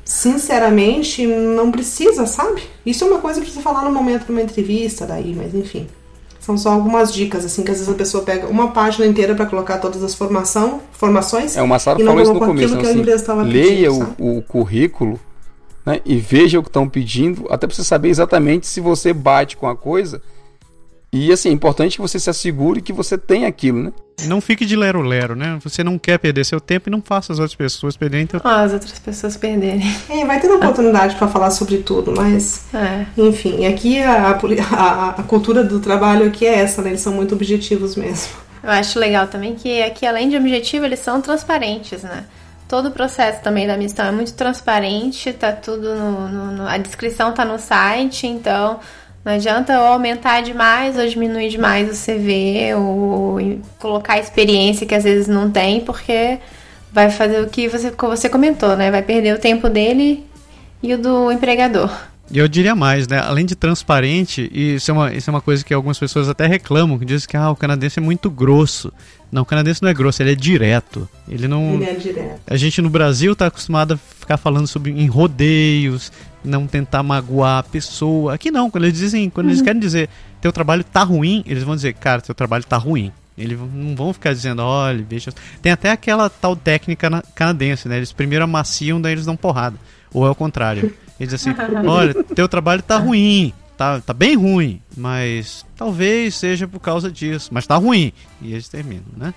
Sinceramente, 0.10 1.24
não 1.28 1.72
precisa, 1.72 2.26
sabe? 2.26 2.64
Isso 2.84 3.04
é 3.04 3.08
uma 3.08 3.20
coisa 3.20 3.40
que 3.40 3.46
precisa 3.46 3.62
falar 3.62 3.84
no 3.84 3.92
momento 3.92 4.26
de 4.26 4.32
uma 4.32 4.42
entrevista, 4.42 5.06
daí, 5.06 5.36
mas 5.36 5.54
enfim. 5.54 5.88
São 6.40 6.58
só 6.58 6.72
algumas 6.72 7.14
dicas, 7.14 7.46
assim, 7.46 7.62
que 7.62 7.70
às 7.70 7.78
vezes 7.78 7.94
a 7.94 7.96
pessoa 7.96 8.24
pega 8.24 8.48
uma 8.48 8.72
página 8.72 9.06
inteira 9.06 9.36
para 9.36 9.46
colocar 9.46 9.78
todas 9.78 10.04
as 10.04 10.16
formação, 10.16 10.82
formações. 10.94 11.56
É, 11.56 11.62
o 11.62 11.68
Massaro 11.68 12.02
e 12.02 12.06
falou 12.06 12.24
isso 12.24 12.34
no 12.34 12.40
começo, 12.40 12.74
aquilo 12.74 12.82
que 12.82 12.88
a 12.88 12.92
empresa 12.92 13.16
assim, 13.18 13.22
estava 13.22 13.44
leia 13.44 13.92
pedindo, 13.92 14.00
sabe? 14.00 14.16
o, 14.18 14.38
o 14.40 14.42
currículo 14.42 15.20
né, 15.86 16.02
e 16.04 16.18
veja 16.18 16.58
o 16.58 16.64
que 16.64 16.70
estão 16.70 16.90
pedindo, 16.90 17.46
até 17.48 17.68
para 17.68 17.76
você 17.76 17.84
saber 17.84 18.10
exatamente 18.10 18.66
se 18.66 18.82
você 18.82 19.14
bate 19.14 19.58
com 19.58 19.70
a 19.70 19.76
coisa. 19.76 20.24
E 21.12 21.32
assim, 21.32 21.50
é 21.50 21.52
importante 21.52 21.96
que 21.96 22.02
você 22.02 22.20
se 22.20 22.30
assegure 22.30 22.82
que 22.82 22.94
você 22.94 23.18
tem 23.18 23.46
aquilo, 23.46 23.82
né? 23.84 23.92
Não 24.28 24.40
fique 24.42 24.66
de 24.66 24.76
lero-lero, 24.76 25.36
né? 25.36 25.58
Você 25.64 25.84
não 25.84 25.98
quer 25.98 26.20
perder 26.20 26.46
seu 26.46 26.60
tempo 26.60 26.88
e 26.90 26.92
não 26.92 27.02
faça 27.02 27.32
as 27.34 27.40
outras 27.40 27.56
pessoas 27.56 27.96
perderem 27.98 28.28
teu 28.28 28.40
tempo. 28.40 28.54
Ó, 28.54 28.58
as 28.60 28.74
outras 28.74 29.00
pessoas 29.00 29.36
perderem. 29.38 29.82
É, 30.10 30.26
vai 30.26 30.40
ter 30.40 30.52
oportunidade 30.52 31.16
para 31.16 31.28
falar 31.28 31.50
sobre 31.52 31.78
tudo, 31.78 32.14
mas 32.16 32.66
É. 32.74 33.06
enfim, 33.18 33.66
aqui 33.66 34.00
a, 34.04 34.38
a, 34.72 35.10
a 35.12 35.24
cultura 35.24 35.64
do 35.64 35.80
trabalho 35.80 36.28
aqui 36.28 36.46
é 36.46 36.60
essa, 36.60 36.82
né? 36.82 36.90
Eles 36.90 37.02
são 37.02 37.14
muito 37.14 37.34
objetivos 37.34 37.96
mesmo. 37.96 38.34
Eu 38.62 38.72
acho 38.72 39.00
legal 39.00 39.26
também 39.28 39.56
que 39.56 39.82
aqui, 39.82 40.06
além 40.06 40.30
de 40.30 40.36
objetivo, 40.36 40.86
eles 40.86 41.00
são 41.00 41.22
transparentes, 41.22 42.04
né? 42.04 42.26
Todo 42.68 42.90
o 42.90 42.92
processo 42.92 43.42
também 43.42 43.66
da 43.66 43.76
missão 43.78 44.06
é 44.06 44.12
muito 44.12 44.34
transparente, 44.34 45.32
tá 45.34 45.54
tudo 45.54 45.96
no. 45.96 46.28
no- 46.28 46.52
no- 46.52 46.68
a 46.68 46.78
descrição 46.78 47.32
tá 47.34 47.44
no 47.46 47.58
site, 47.58 48.28
então 48.28 48.80
não 49.24 49.34
adianta 49.34 49.80
ou 49.80 49.88
aumentar 49.88 50.42
demais 50.42 50.98
ou 50.98 51.08
diminuir 51.08 51.50
demais 51.50 51.90
o 51.90 52.06
CV 52.06 52.74
ou 52.76 53.38
colocar 53.78 54.20
experiência 54.20 54.88
que 54.88 54.96
às 54.96 55.04
vezes 55.04 55.28
não 55.28 55.52
tem, 55.52 55.82
porque 55.82 56.40
vai 56.92 57.10
fazer 57.10 57.42
o 57.42 57.48
que 57.48 57.68
você, 57.68 57.92
como 57.92 58.16
você 58.16 58.30
comentou, 58.30 58.76
né? 58.76 58.90
Vai 58.90 59.02
perder 59.02 59.36
o 59.36 59.40
tempo 59.40 59.70
dele 59.70 60.26
e 60.82 60.94
o 60.94 60.98
do 60.98 61.32
empregador. 61.32 61.92
E 62.32 62.38
eu 62.38 62.48
diria 62.48 62.76
mais, 62.76 63.08
né? 63.08 63.20
Além 63.20 63.44
de 63.44 63.56
transparente, 63.56 64.50
e 64.54 64.76
isso 64.76 64.92
é 64.92 64.94
uma, 64.94 65.14
isso 65.14 65.30
é 65.30 65.34
uma 65.34 65.42
coisa 65.42 65.66
que 65.66 65.74
algumas 65.74 65.98
pessoas 65.98 66.30
até 66.30 66.46
reclamam, 66.46 67.00
que 67.00 67.06
dizem 67.06 67.28
que 67.28 67.36
ah, 67.36 67.50
o 67.50 67.56
canadense 67.56 67.98
é 67.98 68.02
muito 68.02 68.30
grosso. 68.30 68.94
Não, 69.32 69.42
o 69.42 69.46
canadense 69.46 69.82
não 69.82 69.90
é 69.90 69.94
grosso, 69.94 70.22
ele 70.22 70.34
é 70.34 70.36
direto. 70.36 71.10
Ele 71.28 71.48
não. 71.48 71.74
Ele 71.74 71.86
é 71.86 71.94
direto. 71.94 72.40
A 72.46 72.56
gente 72.56 72.82
no 72.84 72.90
Brasil 72.90 73.36
tá 73.36 73.48
acostumado 73.48 73.96
a 73.96 73.98
ficar 73.98 74.38
falando 74.38 74.68
sobre 74.68 74.92
em 74.92 75.08
rodeios, 75.08 76.12
não 76.44 76.66
tentar 76.68 77.04
magoar 77.04 77.60
a 77.60 77.64
pessoa. 77.64 78.34
Aqui 78.34 78.50
não, 78.52 78.70
quando 78.70 78.86
eles 78.86 78.98
dizem, 78.98 79.30
quando 79.30 79.48
eles 79.48 79.62
querem 79.62 79.80
dizer 79.80 80.10
teu 80.42 80.52
trabalho 80.52 80.84
tá 80.84 81.04
ruim, 81.04 81.44
eles 81.46 81.64
vão 81.64 81.76
dizer, 81.76 81.94
cara, 81.96 82.22
teu 82.22 82.34
trabalho 82.36 82.64
tá 82.64 82.78
ruim. 82.78 83.12
Eles 83.38 83.58
não 83.74 83.96
vão 83.96 84.12
ficar 84.14 84.34
dizendo, 84.34 84.62
olha, 84.62 85.06
veja. 85.08 85.32
Tem 85.62 85.72
até 85.72 85.92
aquela 85.92 86.30
tal 86.30 86.56
técnica 86.56 87.10
na- 87.10 87.22
canadense, 87.34 87.88
né? 87.88 87.98
Eles 87.98 88.12
primeiro 88.12 88.44
amaciam, 88.44 89.00
daí 89.00 89.14
eles 89.14 89.26
dão 89.26 89.36
porrada. 89.38 89.78
Ou 90.14 90.26
é 90.28 90.30
o 90.30 90.36
contrário. 90.36 90.94
Eles 91.20 91.34
dizem 91.34 91.54
assim, 91.54 91.62
olha, 91.88 92.14
teu 92.24 92.48
trabalho 92.50 92.82
tá 92.82 92.98
ruim. 92.98 93.54
Tá, 93.78 94.02
tá 94.02 94.14
bem 94.14 94.36
ruim, 94.36 94.82
mas 94.98 95.66
talvez 95.78 96.36
seja 96.36 96.68
por 96.68 96.82
causa 96.82 97.10
disso. 97.10 97.50
Mas 97.54 97.66
tá 97.66 97.78
ruim. 97.78 98.12
E 98.42 98.52
eles 98.52 98.68
terminam, 98.68 99.06
né? 99.16 99.34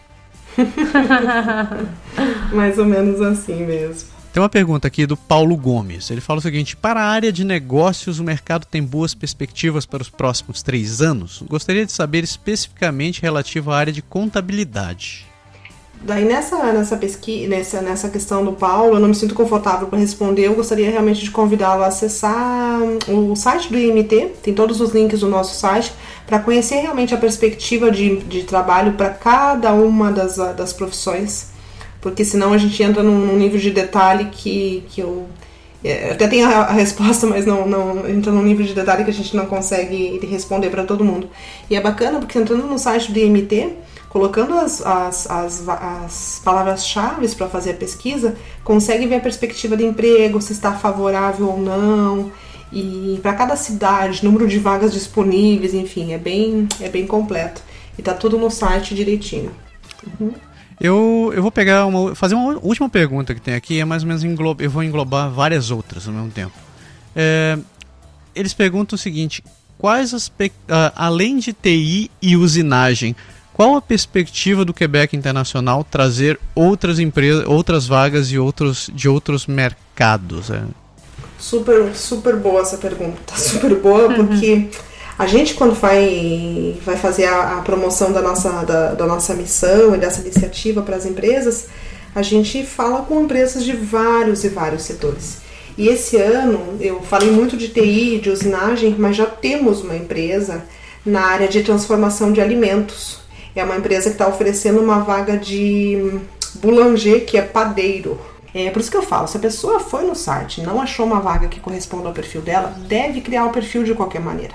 Mais 2.52 2.76
ou 2.78 2.84
menos 2.84 3.20
assim 3.20 3.64
mesmo. 3.64 4.08
Tem 4.32 4.42
uma 4.42 4.48
pergunta 4.48 4.88
aqui 4.88 5.04
do 5.04 5.14
Paulo 5.14 5.54
Gomes. 5.58 6.10
Ele 6.10 6.22
fala 6.22 6.38
o 6.38 6.42
seguinte: 6.42 6.74
para 6.74 7.02
a 7.02 7.04
área 7.04 7.30
de 7.30 7.44
negócios, 7.44 8.18
o 8.18 8.24
mercado 8.24 8.64
tem 8.64 8.82
boas 8.82 9.14
perspectivas 9.14 9.84
para 9.84 10.00
os 10.00 10.08
próximos 10.08 10.62
três 10.62 11.02
anos? 11.02 11.42
Gostaria 11.46 11.84
de 11.84 11.92
saber 11.92 12.24
especificamente 12.24 13.20
relativo 13.20 13.70
à 13.70 13.76
área 13.76 13.92
de 13.92 14.00
contabilidade. 14.00 15.26
Daí 16.04 16.24
nessa, 16.24 16.72
nessa 16.72 16.96
pesquisa, 16.96 17.48
nessa, 17.48 17.82
nessa 17.82 18.08
questão 18.08 18.42
do 18.42 18.54
Paulo, 18.54 18.94
eu 18.94 19.00
não 19.00 19.08
me 19.08 19.14
sinto 19.14 19.34
confortável 19.34 19.86
para 19.86 19.98
responder. 19.98 20.46
Eu 20.46 20.54
gostaria 20.54 20.90
realmente 20.90 21.22
de 21.22 21.30
convidá-lo 21.30 21.82
a 21.82 21.88
acessar 21.88 22.80
o 23.08 23.36
site 23.36 23.70
do 23.70 23.78
IMT, 23.78 24.32
tem 24.42 24.54
todos 24.54 24.80
os 24.80 24.92
links 24.92 25.20
do 25.20 25.28
nosso 25.28 25.54
site, 25.54 25.92
para 26.26 26.40
conhecer 26.40 26.76
realmente 26.76 27.14
a 27.14 27.18
perspectiva 27.18 27.90
de, 27.90 28.16
de 28.16 28.42
trabalho 28.44 28.94
para 28.94 29.10
cada 29.10 29.74
uma 29.74 30.10
das, 30.10 30.36
das 30.36 30.72
profissões. 30.72 31.51
Porque 32.02 32.24
senão 32.24 32.52
a 32.52 32.58
gente 32.58 32.82
entra 32.82 33.02
num, 33.02 33.18
num 33.26 33.36
nível 33.36 33.60
de 33.60 33.70
detalhe 33.70 34.26
que, 34.26 34.84
que 34.88 35.00
eu. 35.00 35.26
é, 35.82 36.10
Até 36.10 36.26
tenho 36.26 36.46
a, 36.46 36.72
resposta, 36.72 37.26
mas 37.28 37.46
não, 37.46 37.66
não 37.66 38.08
entra 38.08 38.32
num 38.32 38.42
nível 38.42 38.66
de 38.66 38.74
detalhe 38.74 39.04
que 39.04 39.10
a 39.10 39.14
gente 39.14 39.34
não 39.34 39.46
consegue 39.46 40.18
responder 40.26 40.68
para 40.68 40.82
todo 40.82 41.04
mundo. 41.04 41.30
E 41.70 41.76
é 41.76 41.80
bacana 41.80 42.18
porque 42.18 42.36
entrando 42.36 42.66
no 42.66 42.76
site 42.76 43.12
do 43.12 43.18
IMT, 43.18 43.70
colocando 44.08 44.58
as, 44.58 44.84
as, 44.84 45.30
as, 45.30 45.68
as 45.68 46.42
palavras-chave 46.44 47.26
para 47.36 47.48
fazer 47.48 47.70
a 47.70 47.74
pesquisa, 47.74 48.34
consegue 48.64 49.06
ver 49.06 49.14
a 49.14 49.20
perspectiva 49.20 49.76
de 49.76 49.84
emprego, 49.84 50.42
se 50.42 50.52
está 50.52 50.72
favorável 50.72 51.48
ou 51.48 51.58
não, 51.58 52.32
e 52.72 53.20
para 53.22 53.34
cada 53.34 53.54
cidade, 53.54 54.24
número 54.24 54.48
de 54.48 54.58
vagas 54.58 54.92
disponíveis, 54.92 55.72
enfim, 55.72 56.12
é 56.12 56.18
bem, 56.18 56.66
é 56.80 56.88
bem 56.88 57.06
completo. 57.06 57.62
E 57.96 58.02
tá 58.02 58.12
tudo 58.12 58.38
no 58.38 58.50
site 58.50 58.94
direitinho. 58.94 59.52
Eu, 60.80 61.32
eu 61.34 61.42
vou 61.42 61.50
pegar 61.50 61.86
uma, 61.86 62.14
fazer 62.14 62.34
uma 62.34 62.58
última 62.58 62.88
pergunta 62.88 63.34
que 63.34 63.40
tem 63.40 63.54
aqui, 63.54 63.80
é 63.80 63.84
mais 63.84 64.02
ou 64.02 64.08
menos 64.08 64.24
englo, 64.24 64.56
eu 64.58 64.70
vou 64.70 64.82
englobar 64.82 65.30
várias 65.30 65.70
outras 65.70 66.06
ao 66.06 66.14
mesmo 66.14 66.30
tempo. 66.30 66.52
É, 67.14 67.58
eles 68.34 68.54
perguntam 68.54 68.96
o 68.96 68.98
seguinte: 68.98 69.44
quais 69.78 70.14
as 70.14 70.30
ah, 70.68 70.92
além 70.96 71.38
de 71.38 71.52
TI 71.52 72.10
e 72.20 72.36
usinagem, 72.36 73.14
qual 73.52 73.76
a 73.76 73.82
perspectiva 73.82 74.64
do 74.64 74.72
Quebec 74.72 75.16
Internacional 75.16 75.84
trazer 75.84 76.40
outras 76.54 76.98
empresas, 76.98 77.44
outras 77.46 77.86
vagas 77.86 78.30
e 78.32 78.38
outros 78.38 78.90
de 78.94 79.08
outros 79.08 79.46
mercados? 79.46 80.50
É? 80.50 80.62
Super, 81.38 81.94
super 81.94 82.36
boa 82.36 82.62
essa 82.62 82.78
pergunta. 82.78 83.20
Tá 83.26 83.36
super 83.36 83.74
boa 83.76 84.14
porque 84.14 84.70
a 85.18 85.26
gente 85.26 85.54
quando 85.54 85.74
vai, 85.74 86.76
vai 86.84 86.96
fazer 86.96 87.26
a, 87.26 87.58
a 87.58 87.62
promoção 87.62 88.12
da 88.12 88.22
nossa, 88.22 88.50
da, 88.64 88.94
da 88.94 89.06
nossa 89.06 89.34
missão 89.34 89.94
e 89.94 89.98
dessa 89.98 90.20
iniciativa 90.20 90.82
para 90.82 90.96
as 90.96 91.06
empresas, 91.06 91.68
a 92.14 92.22
gente 92.22 92.64
fala 92.64 93.02
com 93.02 93.22
empresas 93.22 93.64
de 93.64 93.72
vários 93.72 94.44
e 94.44 94.48
vários 94.48 94.82
setores. 94.82 95.38
E 95.76 95.88
esse 95.88 96.16
ano 96.16 96.76
eu 96.80 97.00
falei 97.02 97.30
muito 97.30 97.56
de 97.56 97.68
TI, 97.68 98.20
de 98.20 98.30
usinagem, 98.30 98.94
mas 98.98 99.16
já 99.16 99.26
temos 99.26 99.82
uma 99.82 99.96
empresa 99.96 100.64
na 101.04 101.22
área 101.22 101.48
de 101.48 101.62
transformação 101.62 102.32
de 102.32 102.40
alimentos. 102.40 103.20
É 103.54 103.64
uma 103.64 103.76
empresa 103.76 104.04
que 104.04 104.14
está 104.14 104.28
oferecendo 104.28 104.80
uma 104.80 105.00
vaga 105.00 105.36
de 105.36 106.20
boulanger, 106.54 107.24
que 107.24 107.38
é 107.38 107.42
padeiro. 107.42 108.18
É 108.54 108.70
por 108.70 108.80
isso 108.80 108.90
que 108.90 108.96
eu 108.96 109.02
falo, 109.02 109.26
se 109.26 109.36
a 109.36 109.40
pessoa 109.40 109.80
foi 109.80 110.04
no 110.04 110.14
site 110.14 110.60
e 110.60 110.64
não 110.64 110.80
achou 110.80 111.06
uma 111.06 111.20
vaga 111.20 111.48
que 111.48 111.58
corresponda 111.58 112.08
ao 112.08 112.14
perfil 112.14 112.42
dela, 112.42 112.76
deve 112.86 113.22
criar 113.22 113.46
o 113.46 113.50
perfil 113.50 113.82
de 113.82 113.94
qualquer 113.94 114.20
maneira. 114.20 114.54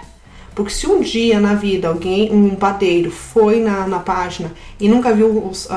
Porque 0.57 0.73
se 0.73 0.87
um 0.87 1.01
dia 1.01 1.39
na 1.39 1.53
vida 1.53 1.87
alguém, 1.87 2.31
um 2.33 2.55
padeiro, 2.55 3.11
foi 3.11 3.59
na, 3.59 3.85
na 3.87 3.99
página 3.99 4.51
e 4.79 4.89
nunca 4.89 5.13
viu 5.13 5.47
os- 5.47 5.69
a- 5.69 5.75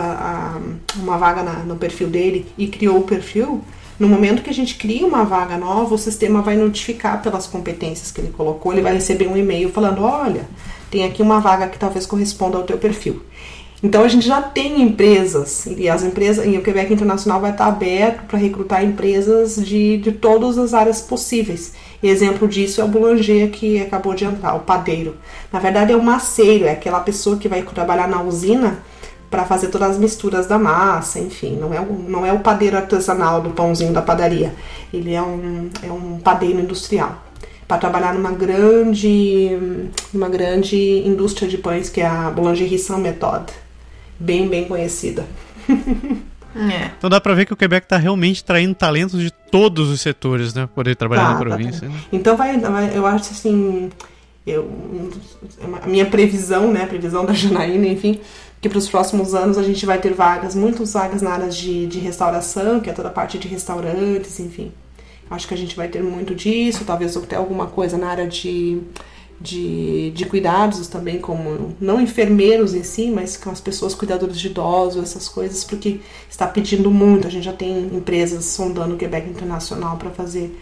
a- 0.57 0.99
uma 0.99 1.19
vaga 1.19 1.43
na- 1.43 1.59
no 1.65 1.77
perfil 1.77 2.09
dele 2.09 2.47
e 2.57 2.67
criou 2.67 2.97
o 2.97 3.03
perfil, 3.03 3.61
no 3.99 4.09
momento 4.09 4.43
que 4.43 4.49
a 4.49 4.55
gente 4.55 4.77
cria 4.77 5.07
uma 5.07 5.23
vaga 5.23 5.59
nova, 5.59 5.95
o 5.95 5.99
sistema 5.99 6.41
vai 6.41 6.57
notificar 6.57 7.21
pelas 7.23 7.47
competências 7.47 8.11
que 8.11 8.23
ele 8.23 8.33
colocou, 8.35 8.73
ele 8.73 8.81
vai 8.81 8.95
receber 8.95 9.27
um 9.29 9.37
e-mail 9.37 9.69
falando, 9.71 10.03
olha, 10.03 10.49
tem 10.91 11.05
aqui 11.05 11.21
uma 11.21 11.41
vaga 11.41 11.69
que 11.69 11.79
talvez 11.79 12.07
corresponda 12.07 12.57
ao 12.57 12.65
teu 12.65 12.79
perfil. 12.79 13.21
Então 13.83 14.03
a 14.03 14.09
gente 14.09 14.27
já 14.27 14.41
tem 14.43 14.81
empresas, 14.83 15.67
e 15.67 15.89
as 15.91 16.03
empresas, 16.03 16.47
e 16.47 16.57
o 16.57 16.63
Quebec 16.63 16.91
Internacional 16.93 17.39
vai 17.41 17.51
estar 17.51 17.67
aberto 17.67 18.27
para 18.27 18.39
recrutar 18.39 18.83
empresas 18.83 19.57
de, 19.57 19.99
de 19.99 20.13
todas 20.13 20.57
as 20.57 20.73
áreas 20.73 21.01
possíveis. 21.03 21.73
Exemplo 22.03 22.49
disso 22.49 22.81
é 22.81 22.85
o 22.85 22.89
boulanger 22.89 23.51
que 23.51 23.81
acabou 23.81 24.15
de 24.15 24.25
entrar, 24.25 24.55
o 24.55 24.61
padeiro. 24.61 25.17
Na 25.53 25.59
verdade 25.59 25.93
é 25.93 25.97
o 25.97 26.03
maceiro, 26.03 26.65
é 26.65 26.73
aquela 26.73 27.01
pessoa 27.01 27.37
que 27.37 27.49
vai 27.49 27.63
trabalhar 27.63 28.09
na 28.09 28.23
usina 28.23 28.79
para 29.31 29.45
fazer 29.45 29.69
todas 29.69 29.91
as 29.91 29.99
misturas 29.99 30.47
da 30.47 30.59
massa, 30.59 31.21
enfim, 31.21 31.57
não 31.57 31.73
é, 31.73 31.81
o, 31.81 31.93
não 31.93 32.27
é 32.27 32.33
o 32.33 32.41
padeiro 32.41 32.77
artesanal 32.77 33.41
do 33.41 33.51
pãozinho 33.51 33.93
da 33.93 34.03
padaria. 34.03 34.53
Ele 34.93 35.15
é 35.15 35.23
um, 35.23 35.71
é 35.83 35.93
um 35.93 36.19
padeiro 36.19 36.59
industrial 36.59 37.23
para 37.69 37.79
trabalhar 37.79 38.13
numa 38.13 38.33
grande, 38.33 39.57
numa 40.13 40.29
grande 40.29 40.77
indústria 41.07 41.49
de 41.49 41.57
pães 41.59 41.89
que 41.89 42.01
é 42.01 42.07
a 42.07 42.29
Boulangerie 42.31 42.79
Saint 42.79 43.01
Méthode, 43.01 43.53
bem 44.19 44.49
bem 44.49 44.65
conhecida. 44.65 45.25
É. 46.55 46.91
Então 46.99 47.09
dá 47.09 47.21
pra 47.21 47.35
ver 47.35 47.47
que 47.47 47.53
o 47.53 47.57
Quebec 47.57 47.87
tá 47.87 47.97
realmente 47.97 48.43
traindo 48.45 48.75
talentos 48.75 49.21
de 49.21 49.31
todos 49.31 49.89
os 49.89 50.01
setores, 50.01 50.53
né? 50.55 50.69
Poder 50.75 50.97
trabalhar 50.97 51.23
Tá, 51.23 51.29
na 51.29 51.35
tá, 51.39 51.41
província. 51.45 51.89
né? 51.89 51.95
Então 52.13 52.37
vai, 52.37 52.59
vai- 52.59 52.97
eu 52.97 53.07
acho 53.07 53.31
assim, 53.31 53.91
eu, 54.47 54.69
a 55.83 55.87
minha 55.87 56.07
previsão, 56.07 56.73
né, 56.73 56.83
a 56.85 56.87
previsão 56.87 57.25
da 57.25 57.33
Janaína, 57.33 57.87
enfim, 57.87 58.21
que 58.61 58.69
para 58.69 58.79
os 58.79 58.89
próximos 58.89 59.35
anos 59.35 59.57
a 59.59 59.63
gente 59.63 59.87
vai 59.87 59.99
ter 59.99 60.13
vagas, 60.13 60.55
muitas 60.55 60.93
vagas 60.93 61.23
na 61.23 61.31
área 61.31 61.49
de, 61.49 61.87
de 61.87 61.99
restauração, 61.99 62.81
que 62.81 62.91
é 62.91 62.93
toda 62.93 63.09
a 63.09 63.13
parte 63.13 63.39
de 63.39 63.47
restaurantes, 63.49 64.39
enfim. 64.41 64.73
Acho 65.31 65.47
que 65.47 65.55
a 65.55 65.57
gente 65.57 65.77
vai 65.77 65.87
ter 65.87 66.03
muito 66.03 66.35
disso, 66.35 66.85
talvez 66.85 67.17
até 67.17 67.37
alguma 67.37 67.67
coisa 67.67 67.97
na 67.97 68.09
área 68.09 68.27
de 68.27 68.81
de, 69.41 70.11
de 70.11 70.27
cuidados 70.27 70.87
também, 70.87 71.19
como 71.19 71.75
não 71.81 72.01
enfermeiros 72.01 72.75
em 72.75 72.83
si, 72.83 73.11
mas 73.11 73.37
com 73.37 73.51
as 73.51 73.61
pessoas 73.61 73.95
cuidadoras 73.95 74.39
de 74.39 74.49
idosos, 74.49 75.03
essas 75.03 75.29
coisas, 75.29 75.65
porque 75.65 76.01
está 76.29 76.47
pedindo 76.47 76.91
muito. 76.91 77.27
A 77.27 77.31
gente 77.31 77.45
já 77.45 77.53
tem 77.53 77.87
empresas 77.95 78.45
sondando 78.45 78.95
o 78.95 78.99
Quebec 78.99 79.29
Internacional 79.31 79.97
para 79.97 80.11
fazer 80.11 80.55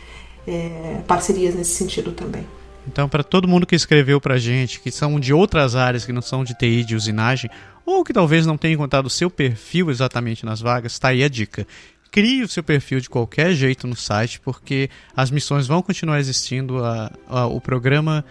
é, 0.47 1.01
parcerias 1.07 1.55
nesse 1.55 1.73
sentido 1.73 2.13
também. 2.13 2.47
Então, 2.87 3.09
para 3.09 3.23
todo 3.23 3.49
mundo 3.49 3.67
que 3.67 3.75
escreveu 3.75 4.21
para 4.21 4.39
gente, 4.39 4.81
que 4.81 4.91
são 4.91 5.19
de 5.19 5.35
outras 5.35 5.75
áreas 5.75 6.07
que 6.07 6.13
não 6.13 6.23
são 6.23 6.45
de 6.45 6.55
TI, 6.55 6.85
de 6.85 6.95
usinagem, 6.95 7.51
ou 7.85 8.05
que 8.05 8.13
talvez 8.13 8.47
não 8.47 8.57
tenha 8.57 8.75
encontrado 8.75 9.07
o 9.07 9.11
seu 9.11 9.29
perfil 9.29 9.91
exatamente 9.91 10.47
nas 10.47 10.61
vagas, 10.61 10.93
está 10.93 11.09
aí 11.09 11.23
a 11.23 11.29
dica. 11.29 11.67
Crie 12.11 12.43
o 12.43 12.49
seu 12.49 12.63
perfil 12.63 13.01
de 13.01 13.11
qualquer 13.11 13.53
jeito 13.53 13.87
no 13.87 13.95
site, 13.95 14.41
porque 14.41 14.89
as 15.15 15.31
missões 15.31 15.67
vão 15.67 15.83
continuar 15.83 16.19
existindo, 16.19 16.83
a, 16.83 17.13
a, 17.29 17.47
o 17.47 17.61
programa, 17.61 18.25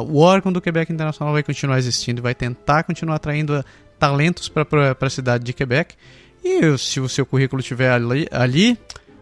o 0.00 0.18
órgão 0.18 0.52
do 0.52 0.60
Quebec 0.60 0.92
Internacional 0.92 1.32
vai 1.32 1.42
continuar 1.42 1.78
existindo 1.78 2.20
e 2.20 2.22
vai 2.22 2.34
tentar 2.34 2.82
continuar 2.84 3.16
atraindo 3.16 3.64
talentos 3.98 4.48
para 4.48 4.96
a 5.00 5.10
cidade 5.10 5.44
de 5.44 5.52
Quebec. 5.52 5.94
E 6.42 6.76
se 6.78 6.98
o 6.98 7.08
seu 7.08 7.24
currículo 7.24 7.60
estiver 7.60 7.90
ali, 7.90 8.26
ali 8.30 8.78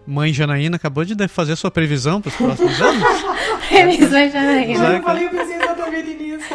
Mãe 0.06 0.32
Janaína 0.32 0.76
acabou 0.76 1.04
de 1.04 1.28
fazer 1.28 1.54
sua 1.56 1.70
previsão 1.70 2.20
para 2.20 2.30
os 2.30 2.36
próximos 2.36 2.80
anos. 2.80 3.04
Previsão 3.68 4.30
Janaína. 4.30 4.96
Eu 4.96 5.02
falei, 5.02 5.26
eu 5.26 5.30
pensei 5.30 5.56
exatamente 5.56 6.14
nisso. 6.14 6.48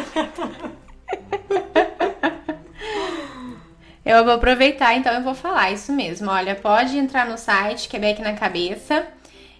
Eu 4.04 4.24
vou 4.24 4.34
aproveitar, 4.34 4.94
então 4.94 5.12
eu 5.12 5.22
vou 5.22 5.34
falar 5.34 5.72
isso 5.72 5.92
mesmo. 5.92 6.30
Olha, 6.30 6.54
pode 6.54 6.96
entrar 6.96 7.26
no 7.26 7.36
site 7.36 7.88
Quebec 7.88 8.22
na 8.22 8.34
Cabeça 8.34 9.04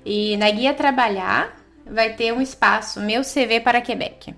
e 0.04 0.36
na 0.36 0.50
guia 0.50 0.72
Trabalhar 0.72 1.56
vai 1.84 2.12
ter 2.14 2.32
um 2.32 2.40
espaço 2.40 3.00
Meu 3.00 3.22
CV 3.22 3.60
para 3.60 3.80
Quebec. 3.80 4.34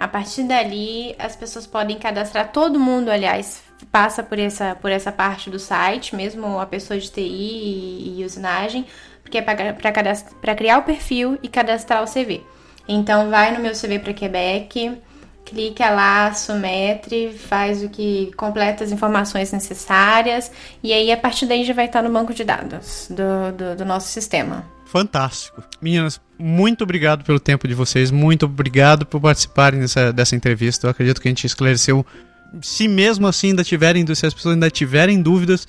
A 0.00 0.08
partir 0.08 0.44
dali, 0.44 1.14
as 1.18 1.36
pessoas 1.36 1.66
podem 1.66 1.98
cadastrar, 1.98 2.50
todo 2.50 2.80
mundo, 2.80 3.10
aliás, 3.10 3.62
passa 3.92 4.22
por 4.22 4.38
essa, 4.38 4.74
por 4.74 4.90
essa 4.90 5.12
parte 5.12 5.50
do 5.50 5.58
site, 5.58 6.16
mesmo 6.16 6.58
a 6.58 6.64
pessoa 6.64 6.98
de 6.98 7.10
TI 7.10 7.20
e, 7.20 8.16
e 8.18 8.24
usinagem, 8.24 8.86
porque 9.22 9.36
é 9.36 9.42
para 9.42 10.54
criar 10.54 10.78
o 10.78 10.84
perfil 10.84 11.38
e 11.42 11.48
cadastrar 11.48 12.02
o 12.02 12.10
CV. 12.10 12.42
Então, 12.88 13.28
vai 13.28 13.54
no 13.54 13.60
meu 13.60 13.72
CV 13.72 13.98
para 13.98 14.14
Quebec, 14.14 14.98
clica 15.44 15.90
lá, 15.90 16.32
submetre, 16.32 17.34
faz 17.36 17.84
o 17.84 17.90
que 17.90 18.32
completa 18.38 18.82
as 18.82 18.92
informações 18.92 19.52
necessárias 19.52 20.50
e 20.82 20.94
aí 20.94 21.12
a 21.12 21.16
partir 21.18 21.44
daí 21.44 21.62
já 21.62 21.74
vai 21.74 21.84
estar 21.84 22.02
no 22.02 22.10
banco 22.10 22.32
de 22.32 22.42
dados 22.42 23.06
do, 23.10 23.52
do, 23.52 23.76
do 23.76 23.84
nosso 23.84 24.08
sistema. 24.08 24.64
Fantástico. 24.90 25.62
Meninas, 25.80 26.20
muito 26.36 26.82
obrigado 26.82 27.24
pelo 27.24 27.38
tempo 27.38 27.68
de 27.68 27.74
vocês, 27.74 28.10
muito 28.10 28.46
obrigado 28.46 29.06
por 29.06 29.20
participarem 29.20 29.78
dessa, 29.78 30.12
dessa 30.12 30.34
entrevista. 30.34 30.88
Eu 30.88 30.90
acredito 30.90 31.20
que 31.20 31.28
a 31.28 31.30
gente 31.30 31.46
esclareceu. 31.46 32.04
Se 32.60 32.88
mesmo 32.88 33.28
assim 33.28 33.50
ainda 33.50 33.62
tiverem, 33.62 34.04
se 34.14 34.26
as 34.26 34.34
pessoas 34.34 34.54
ainda 34.54 34.68
tiverem 34.68 35.22
dúvidas, 35.22 35.68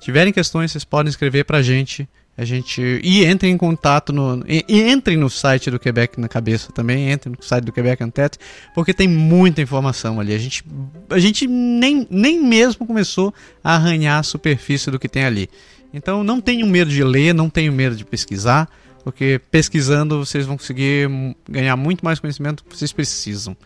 tiverem 0.00 0.32
questões, 0.32 0.72
vocês 0.72 0.84
podem 0.84 1.10
escrever 1.10 1.44
pra 1.44 1.60
gente. 1.60 2.08
A 2.34 2.46
gente 2.46 2.80
e 3.04 3.26
entrem 3.26 3.52
em 3.52 3.58
contato 3.58 4.10
no 4.10 4.42
e, 4.48 4.64
e 4.66 4.90
entrem 4.90 5.18
no 5.18 5.28
site 5.28 5.70
do 5.70 5.78
Quebec 5.78 6.18
na 6.18 6.28
cabeça 6.28 6.72
também, 6.72 7.12
entrem 7.12 7.34
no 7.38 7.44
site 7.44 7.64
do 7.64 7.72
Quebec 7.72 8.02
Antet, 8.02 8.38
porque 8.74 8.94
tem 8.94 9.06
muita 9.06 9.60
informação 9.60 10.18
ali. 10.18 10.34
A 10.34 10.38
gente 10.38 10.64
a 11.10 11.18
gente 11.18 11.46
nem, 11.46 12.06
nem 12.10 12.42
mesmo 12.42 12.86
começou 12.86 13.34
a 13.62 13.74
arranhar 13.74 14.18
a 14.18 14.22
superfície 14.22 14.90
do 14.90 14.98
que 14.98 15.10
tem 15.10 15.26
ali. 15.26 15.50
Então 15.92 16.24
não 16.24 16.40
tenham 16.40 16.68
medo 16.68 16.90
de 16.90 17.02
ler, 17.04 17.34
não 17.34 17.50
tenham 17.50 17.74
medo 17.74 17.96
de 17.96 18.04
pesquisar, 18.04 18.68
porque 19.04 19.40
pesquisando 19.50 20.24
vocês 20.24 20.46
vão 20.46 20.56
conseguir 20.56 21.08
ganhar 21.48 21.76
muito 21.76 22.04
mais 22.04 22.18
conhecimento 22.18 22.64
que 22.64 22.76
vocês 22.76 22.92
precisam. 22.92 23.56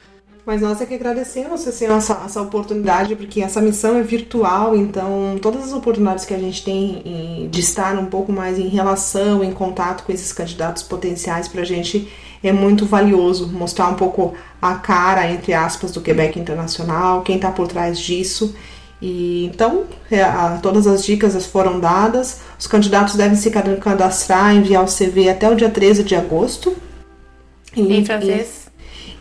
Mas 0.47 0.63
nós 0.63 0.81
é 0.81 0.87
que 0.87 0.95
agradecemos 0.95 1.67
assim, 1.67 1.87
essa, 1.87 2.23
essa 2.25 2.41
oportunidade, 2.41 3.17
porque 3.17 3.41
essa 3.41 3.61
missão 3.61 3.97
é 3.99 4.03
virtual, 4.03 4.77
então 4.77 5.37
todas 5.43 5.65
as 5.65 5.73
oportunidades 5.73 6.25
que 6.25 6.33
a 6.33 6.39
gente 6.39 6.65
tem 6.65 7.03
em, 7.05 7.49
de 7.49 7.59
estar 7.59 7.99
um 7.99 8.07
pouco 8.07 8.33
mais 8.33 8.57
em 8.57 8.69
relação, 8.69 9.43
em 9.43 9.51
contato 9.51 10.05
com 10.05 10.13
esses 10.13 10.33
candidatos 10.33 10.85
potenciais 10.85 11.49
para 11.49 11.63
a 11.63 11.65
gente 11.65 12.09
é 12.45 12.53
muito 12.53 12.87
valioso 12.87 13.49
mostrar 13.49 13.89
um 13.89 13.95
pouco 13.95 14.35
a 14.63 14.77
cara, 14.77 15.31
entre 15.31 15.53
aspas, 15.53 15.91
do 15.91 16.01
Quebec 16.01 16.39
Internacional, 16.39 17.23
quem 17.23 17.37
está 17.37 17.51
por 17.51 17.67
trás 17.67 17.99
disso. 17.99 18.55
E 19.01 19.45
então, 19.45 19.85
é, 20.11 20.23
a, 20.23 20.59
todas 20.63 20.87
as 20.87 21.05
dicas 21.05 21.47
foram 21.47 21.79
dadas. 21.79 22.41
Os 22.59 22.67
candidatos 22.67 23.15
devem 23.15 23.37
se 23.37 23.51
cadastrar, 23.51 24.55
enviar 24.55 24.85
o 24.85 24.87
CV 24.87 25.29
até 25.29 25.51
o 25.51 25.55
dia 25.55 25.69
13 25.69 26.03
de 26.03 26.15
agosto. 26.15 26.75
em 27.77 28.05
francês 28.05 28.67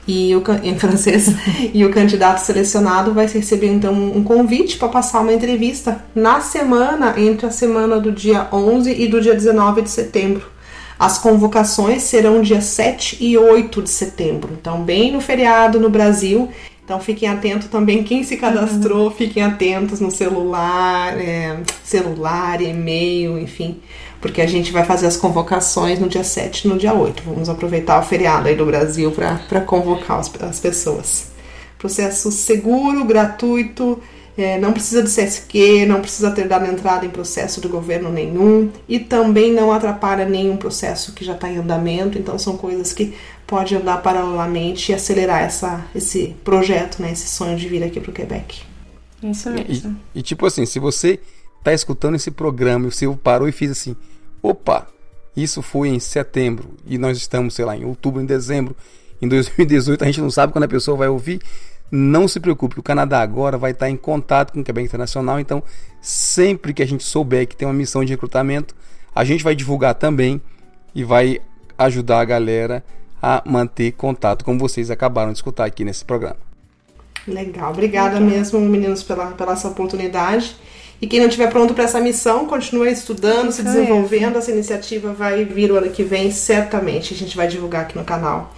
e 0.08 0.36
o, 0.36 0.44
em 0.64 0.78
francês, 0.78 1.30
e 1.74 1.86
o 1.86 1.92
candidato 1.92 2.40
selecionado 2.40 3.14
vai 3.14 3.28
receber 3.28 3.68
então 3.68 3.94
um 3.94 4.24
convite 4.24 4.78
para 4.78 4.88
passar 4.88 5.22
uma 5.22 5.34
entrevista 5.34 6.04
na 6.14 6.42
semana 6.42 7.14
entre 7.18 7.46
a 7.46 7.52
semana 7.52 8.00
do 8.00 8.12
dia 8.12 8.48
11 8.52 8.92
e 8.92 9.08
do 9.08 9.22
dia 9.22 9.34
19 9.34 9.82
de 9.82 9.90
setembro. 9.90 10.56
As 10.98 11.18
convocações 11.18 12.04
serão 12.04 12.42
dia 12.42 12.62
7 12.62 13.18
e 13.20 13.38
8 13.38 13.82
de 13.82 13.90
setembro, 13.90 14.58
então 14.60 14.82
bem 14.82 15.12
no 15.12 15.20
feriado 15.20 15.78
no 15.78 15.90
Brasil. 15.90 16.50
Então 16.86 17.00
fiquem 17.00 17.28
atentos 17.28 17.68
também 17.68 18.04
quem 18.04 18.24
se 18.24 18.38
cadastrou, 18.38 19.10
fiquem 19.10 19.42
atentos 19.42 20.00
no 20.00 20.12
celular, 20.12 21.20
é, 21.20 21.58
celular, 21.84 22.62
e-mail, 22.62 23.38
enfim 23.40 23.82
porque 24.26 24.42
a 24.42 24.48
gente 24.48 24.72
vai 24.72 24.84
fazer 24.84 25.06
as 25.06 25.16
convocações 25.16 26.00
no 26.00 26.10
dia 26.10 26.24
7 26.24 26.66
e 26.66 26.68
no 26.68 26.80
dia 26.80 26.96
8. 26.96 27.22
Vamos 27.24 27.48
aproveitar 27.48 28.00
o 28.00 28.04
feriado 28.04 28.48
aí 28.48 28.56
do 28.56 28.66
Brasil 28.66 29.12
para 29.12 29.62
convocar 29.62 30.18
as, 30.18 30.32
as, 30.42 30.60
pessoas. 30.60 31.28
Processo 31.78 32.32
seguro, 32.32 33.06
gratuito, 33.06 34.02
é, 34.36 34.58
não 34.58 34.74
precisa 34.74 35.04
de 35.04 35.10
CSQ, 35.10 35.86
não 35.86 36.02
precisa 36.02 36.32
ter 36.32 36.48
dado 36.48 36.66
entrada 36.66 37.06
em 37.06 37.10
processo 37.10 37.62
do 37.62 37.70
governo 37.70 38.10
nenhum 38.10 38.72
e 38.90 38.98
também 38.98 39.54
não 39.54 39.72
atrapalha 39.72 40.26
nenhum 40.26 40.58
processo 40.58 41.14
que 41.14 41.24
já 41.24 41.34
está 41.34 41.48
em 41.48 41.58
andamento. 41.58 42.18
Então 42.18 42.40
são 42.40 42.58
coisas 42.58 42.92
que 42.94 43.14
pode 43.46 43.76
andar 43.76 44.02
paralelamente 44.02 44.92
e 44.92 44.96
acelerar 44.96 45.42
essa, 45.42 45.86
esse 45.94 46.36
projeto, 46.44 47.02
né, 47.02 47.12
esse 47.12 47.28
sonho 47.28 47.58
de 47.58 47.68
vir 47.68 47.84
aqui 47.84 48.00
para 48.00 48.12
o 48.12 48.14
Quebec. 48.14 48.64
Isso 49.24 49.50
mesmo. 49.50 49.98
E, 50.14 50.20
e 50.20 50.22
tipo 50.22 50.46
assim, 50.46 50.66
se 50.66 50.80
você 50.80 51.20
está 51.60 51.74
escutando 51.74 52.16
esse 52.16 52.32
programa 52.32 52.88
e 52.88 52.92
você 52.92 53.08
parou 53.24 53.48
e 53.48 53.52
fez 53.52 53.72
assim, 53.72 53.96
Opa, 54.46 54.88
isso 55.36 55.64
foi 55.64 55.90
em 55.90 56.00
setembro 56.00 56.70
e 56.86 57.00
nós 57.00 57.18
estamos, 57.18 57.56
sei 57.56 57.66
lá, 57.66 57.76
em 57.76 57.84
outubro, 57.84 58.22
em 58.22 58.26
dezembro, 58.28 58.76
em 59.20 59.28
2018, 59.28 60.04
a 60.04 60.06
gente 60.06 60.22
não 60.22 60.30
sabe 60.30 60.54
quando 60.54 60.66
a 60.66 60.68
pessoa 60.68 60.96
vai 60.96 61.08
ouvir. 61.08 61.42
Não 61.92 62.28
se 62.28 62.40
preocupe, 62.40 62.80
o 62.80 62.84
Canadá 62.84 63.22
agora 63.22 63.58
vai 63.58 63.72
estar 63.72 63.90
em 63.90 63.98
contato 63.98 64.54
com 64.54 64.60
o 64.60 64.64
Quebec 64.64 64.86
Internacional, 64.86 65.40
então 65.40 65.64
sempre 66.00 66.76
que 66.76 66.84
a 66.84 66.86
gente 66.86 67.04
souber 67.04 67.48
que 67.48 67.56
tem 67.56 67.68
uma 67.68 67.74
missão 67.74 68.06
de 68.06 68.12
recrutamento, 68.12 68.76
a 69.16 69.24
gente 69.24 69.44
vai 69.44 69.56
divulgar 69.56 69.96
também 69.96 70.40
e 70.94 71.04
vai 71.04 71.40
ajudar 71.76 72.20
a 72.20 72.26
galera 72.26 72.84
a 73.28 73.42
manter 73.44 73.92
contato, 73.94 74.46
como 74.46 74.60
vocês 74.60 74.92
acabaram 74.92 75.32
de 75.32 75.40
escutar 75.40 75.66
aqui 75.66 75.84
nesse 75.84 76.06
programa. 76.06 76.38
Legal, 77.28 77.72
obrigada 77.72 78.20
Legal. 78.20 78.30
mesmo, 78.30 78.60
meninos, 78.60 79.02
pela, 79.02 79.32
pela 79.32 79.54
essa 79.54 79.68
oportunidade. 79.68 80.56
E 81.02 81.08
quem 81.08 81.20
não 81.20 81.28
estiver 81.28 81.50
pronto 81.50 81.74
para 81.74 81.86
essa 81.86 82.00
missão, 82.00 82.46
continue 82.46 82.92
estudando, 82.92 83.52
se 83.52 83.64
desenvolvendo. 83.64 84.38
Essa 84.38 84.52
iniciativa 84.52 85.12
vai 85.12 85.44
vir 85.44 85.72
o 85.72 85.78
ano 85.78 85.90
que 85.90 86.04
vem, 86.04 86.30
certamente. 86.30 87.16
A 87.16 87.18
gente 87.18 87.36
vai 87.36 87.48
divulgar 87.48 87.82
aqui 87.82 87.98
no 87.98 88.04
canal. 88.04 88.54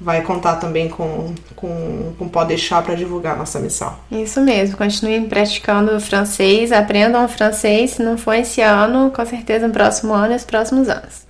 Vai 0.00 0.22
contar 0.22 0.56
também 0.56 0.88
com, 0.88 1.34
com, 1.56 2.14
com 2.16 2.28
Pode 2.28 2.50
Deixar 2.50 2.82
para 2.82 2.94
divulgar 2.94 3.34
a 3.34 3.38
nossa 3.38 3.58
missão. 3.58 3.96
Isso 4.12 4.40
mesmo, 4.40 4.76
continuem 4.76 5.28
praticando 5.28 6.00
francês, 6.00 6.70
aprendam 6.70 7.28
francês. 7.28 7.90
Se 7.92 8.02
não 8.02 8.16
for 8.16 8.34
esse 8.34 8.60
ano, 8.60 9.10
com 9.10 9.26
certeza 9.26 9.66
no 9.66 9.72
próximo 9.72 10.14
ano 10.14 10.34
e 10.34 10.36
os 10.36 10.44
próximos 10.44 10.88
anos. 10.88 11.26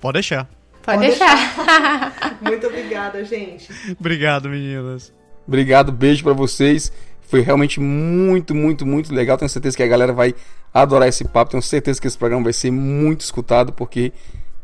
Pode 0.00 0.14
deixar. 0.14 0.55
Pode, 0.86 0.98
Pode 0.98 1.00
deixar. 1.00 1.34
deixar. 1.34 2.38
Muito 2.40 2.66
obrigada, 2.68 3.24
gente. 3.24 3.68
Obrigado, 3.98 4.48
meninas. 4.48 5.12
Obrigado, 5.46 5.90
beijo 5.90 6.22
para 6.22 6.32
vocês. 6.32 6.92
Foi 7.22 7.40
realmente 7.40 7.80
muito, 7.80 8.54
muito, 8.54 8.86
muito 8.86 9.12
legal. 9.12 9.36
Tenho 9.36 9.48
certeza 9.48 9.76
que 9.76 9.82
a 9.82 9.86
galera 9.88 10.12
vai 10.12 10.32
adorar 10.72 11.08
esse 11.08 11.24
papo. 11.24 11.50
Tenho 11.50 11.62
certeza 11.62 12.00
que 12.00 12.06
esse 12.06 12.16
programa 12.16 12.44
vai 12.44 12.52
ser 12.52 12.70
muito 12.70 13.22
escutado, 13.22 13.72
porque 13.72 14.12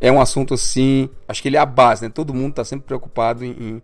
é 0.00 0.12
um 0.12 0.20
assunto 0.20 0.54
assim. 0.54 1.10
Acho 1.26 1.42
que 1.42 1.48
ele 1.48 1.56
é 1.56 1.60
a 1.60 1.66
base, 1.66 2.04
né? 2.04 2.08
Todo 2.08 2.32
mundo 2.32 2.50
está 2.50 2.64
sempre 2.64 2.86
preocupado 2.86 3.44
em, 3.44 3.50
em, 3.50 3.82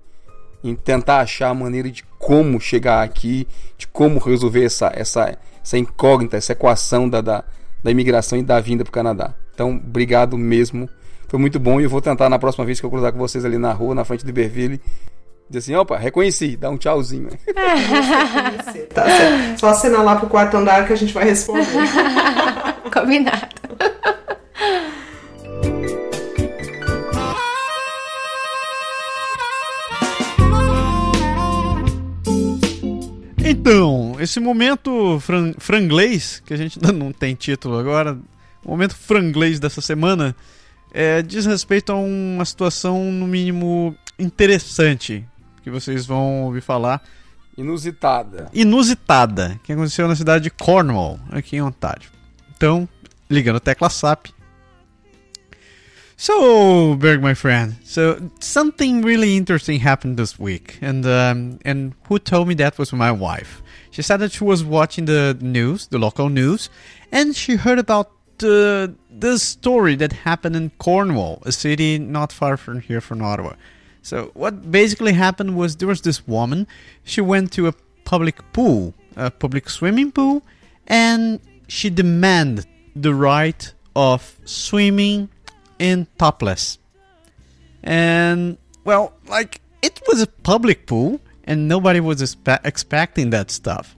em, 0.71 0.75
tentar 0.77 1.19
achar 1.19 1.49
a 1.49 1.55
maneira 1.55 1.91
de 1.91 2.05
como 2.21 2.61
chegar 2.61 3.03
aqui, 3.03 3.49
de 3.77 3.89
como 3.89 4.21
resolver 4.21 4.65
essa, 4.65 4.93
essa, 4.95 5.37
essa 5.61 5.77
incógnita, 5.77 6.37
essa 6.37 6.53
equação 6.53 7.09
da, 7.09 7.21
da, 7.21 7.45
da 7.83 7.91
imigração 7.91 8.39
e 8.39 8.45
da 8.45 8.61
vinda 8.61 8.85
para 8.85 8.91
o 8.91 8.95
Canadá. 8.95 9.35
Então, 9.53 9.71
obrigado 9.71 10.39
mesmo. 10.39 10.89
Foi 11.29 11.39
muito 11.39 11.61
bom 11.61 11.79
e 11.79 11.85
eu 11.85 11.91
vou 11.91 12.01
tentar 12.01 12.29
na 12.31 12.39
próxima 12.39 12.65
vez 12.65 12.81
que 12.81 12.87
eu 12.87 12.91
cruzar 12.91 13.13
com 13.13 13.19
vocês 13.19 13.45
ali 13.45 13.59
na 13.59 13.73
rua, 13.73 13.95
na 13.95 14.05
frente 14.05 14.25
do 14.25 14.31
Iberville, 14.31 14.81
Diz 15.51 15.65
assim, 15.65 15.75
opa, 15.75 15.97
reconheci, 15.97 16.59
dá 16.59 16.69
um 16.69 16.77
tchauzinho. 16.77 17.31
tá 18.93 19.05
certo. 19.05 19.61
Só 19.61 19.69
assinar 19.71 20.05
lá 20.05 20.17
pro 20.17 20.29
quarto 20.29 20.59
andar 20.59 20.87
que 20.87 20.93
a 20.93 20.97
gente 20.97 21.15
vai 21.15 21.25
responder. 21.25 21.67
Combinado. 22.93 23.49
Então, 33.43 34.17
esse 34.21 34.39
momento 34.39 35.19
fran 35.21 35.55
franglês, 35.57 36.43
que 36.45 36.53
a 36.53 36.57
gente 36.59 36.79
ainda 36.79 36.93
não 36.93 37.11
tem 37.11 37.35
título 37.35 37.79
agora, 37.79 38.19
o 38.63 38.71
momento 38.71 38.95
franglês 38.95 39.59
dessa 39.59 39.81
semana, 39.81 40.37
é, 40.93 41.23
diz 41.23 41.47
respeito 41.47 41.93
a 41.93 41.97
uma 41.97 42.45
situação, 42.45 43.13
no 43.13 43.27
mínimo, 43.27 43.97
interessante, 44.19 45.25
que 45.63 45.71
vocês 45.71 46.07
vão 46.07 46.45
ouvir 46.45 46.61
falar. 46.61 47.03
Inusitada. 47.57 48.49
Inusitada, 48.53 49.61
que 49.65 49.73
aconteceu 49.73 50.07
na 50.09 50.17
cidade 50.17 50.45
de 50.45 50.51
Cornwall, 50.51 51.19
aqui 51.31 51.57
em 51.57 51.63
Ontário. 51.63 52.09
Então, 52.57 52.89
ligando 53.29 53.57
a 53.57 53.61
tecla 53.61 53.91
SAP. 53.91 54.29
So, 56.21 56.97
Berg, 56.97 57.23
my 57.23 57.35
friend, 57.35 57.77
so 57.85 58.19
something 58.41 59.03
really 59.03 59.37
interesting 59.37 59.79
happened 59.79 60.17
this 60.17 60.37
week, 60.37 60.77
and 60.83 61.07
um, 61.07 61.61
and 61.65 61.93
who 62.09 62.19
told 62.19 62.49
me 62.49 62.57
that 62.57 62.77
was 62.77 62.93
my 62.93 63.13
wife. 63.13 63.63
She 63.93 64.03
said 64.03 64.19
that 64.19 64.33
she 64.33 64.43
was 64.43 64.65
watching 64.65 65.05
the 65.05 65.37
news, 65.41 65.87
the 65.87 65.99
local 65.99 66.29
news, 66.29 66.71
and 67.13 67.37
she 67.37 67.55
heard 67.55 67.79
about 67.79 68.11
uh, 68.43 68.89
this 69.11 69.43
story 69.43 69.95
that 69.97 70.13
happened 70.13 70.57
in 70.57 70.71
Cornwall, 70.79 71.43
a 71.45 71.53
city 71.53 71.99
not 71.99 72.33
far 72.33 72.57
from 72.57 72.81
here, 72.81 73.01
from 73.01 73.23
Ottawa. 73.23 73.55
So 74.03 74.31
what 74.35 74.71
basically 74.71 75.13
happened 75.13 75.57
was 75.57 75.77
there 75.77 75.89
was 75.89 76.03
this 76.03 76.27
woman. 76.27 76.67
She 77.05 77.21
went 77.21 77.53
to 77.53 77.67
a 77.67 77.75
public 78.05 78.37
pool, 78.53 78.95
a 79.17 79.31
public 79.31 79.69
swimming 79.69 80.13
pool, 80.13 80.43
and 80.87 81.41
she 81.67 81.91
demanded 81.91 82.67
the 82.97 83.15
right 83.15 83.73
of 83.95 84.39
swimming 84.45 85.29
in 85.79 86.07
topless. 86.19 86.79
And 87.83 88.57
well, 88.85 89.13
like 89.29 89.61
it 89.83 90.01
was 90.09 90.23
a 90.23 90.27
public 90.27 90.87
pool, 90.87 91.21
and 91.45 91.69
nobody 91.69 92.01
was 92.01 92.23
expe- 92.23 92.61
expecting 92.65 93.31
that 93.31 93.51
stuff. 93.51 93.95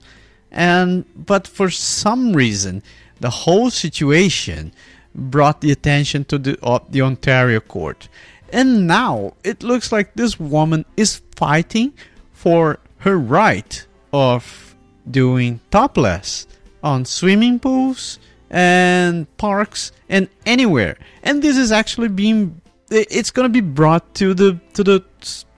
And 0.51 1.05
but 1.15 1.47
for 1.47 1.69
some 1.69 2.33
reason, 2.33 2.83
the 3.21 3.29
whole 3.29 3.69
situation 3.69 4.73
brought 5.15 5.61
the 5.61 5.71
attention 5.71 6.25
to 6.25 6.37
the 6.37 6.57
uh, 6.63 6.79
the 6.89 7.01
Ontario 7.01 7.59
court. 7.59 8.09
And 8.51 8.85
now 8.87 9.33
it 9.43 9.63
looks 9.63 9.91
like 9.91 10.13
this 10.15 10.39
woman 10.39 10.83
is 10.97 11.21
fighting 11.35 11.93
for 12.33 12.79
her 12.97 13.17
right 13.17 13.85
of 14.11 14.75
doing 15.09 15.61
topless 15.69 16.47
on 16.83 17.05
swimming 17.05 17.59
pools 17.59 18.19
and 18.49 19.25
parks 19.37 19.91
and 20.09 20.27
anywhere. 20.45 20.97
And 21.23 21.41
this 21.41 21.57
is 21.57 21.71
actually 21.71 22.09
being 22.09 22.61
it's 22.89 23.31
going 23.31 23.45
to 23.45 23.53
be 23.53 23.61
brought 23.61 24.13
to 24.15 24.33
the 24.33 24.59
to 24.73 24.83
the 24.83 25.03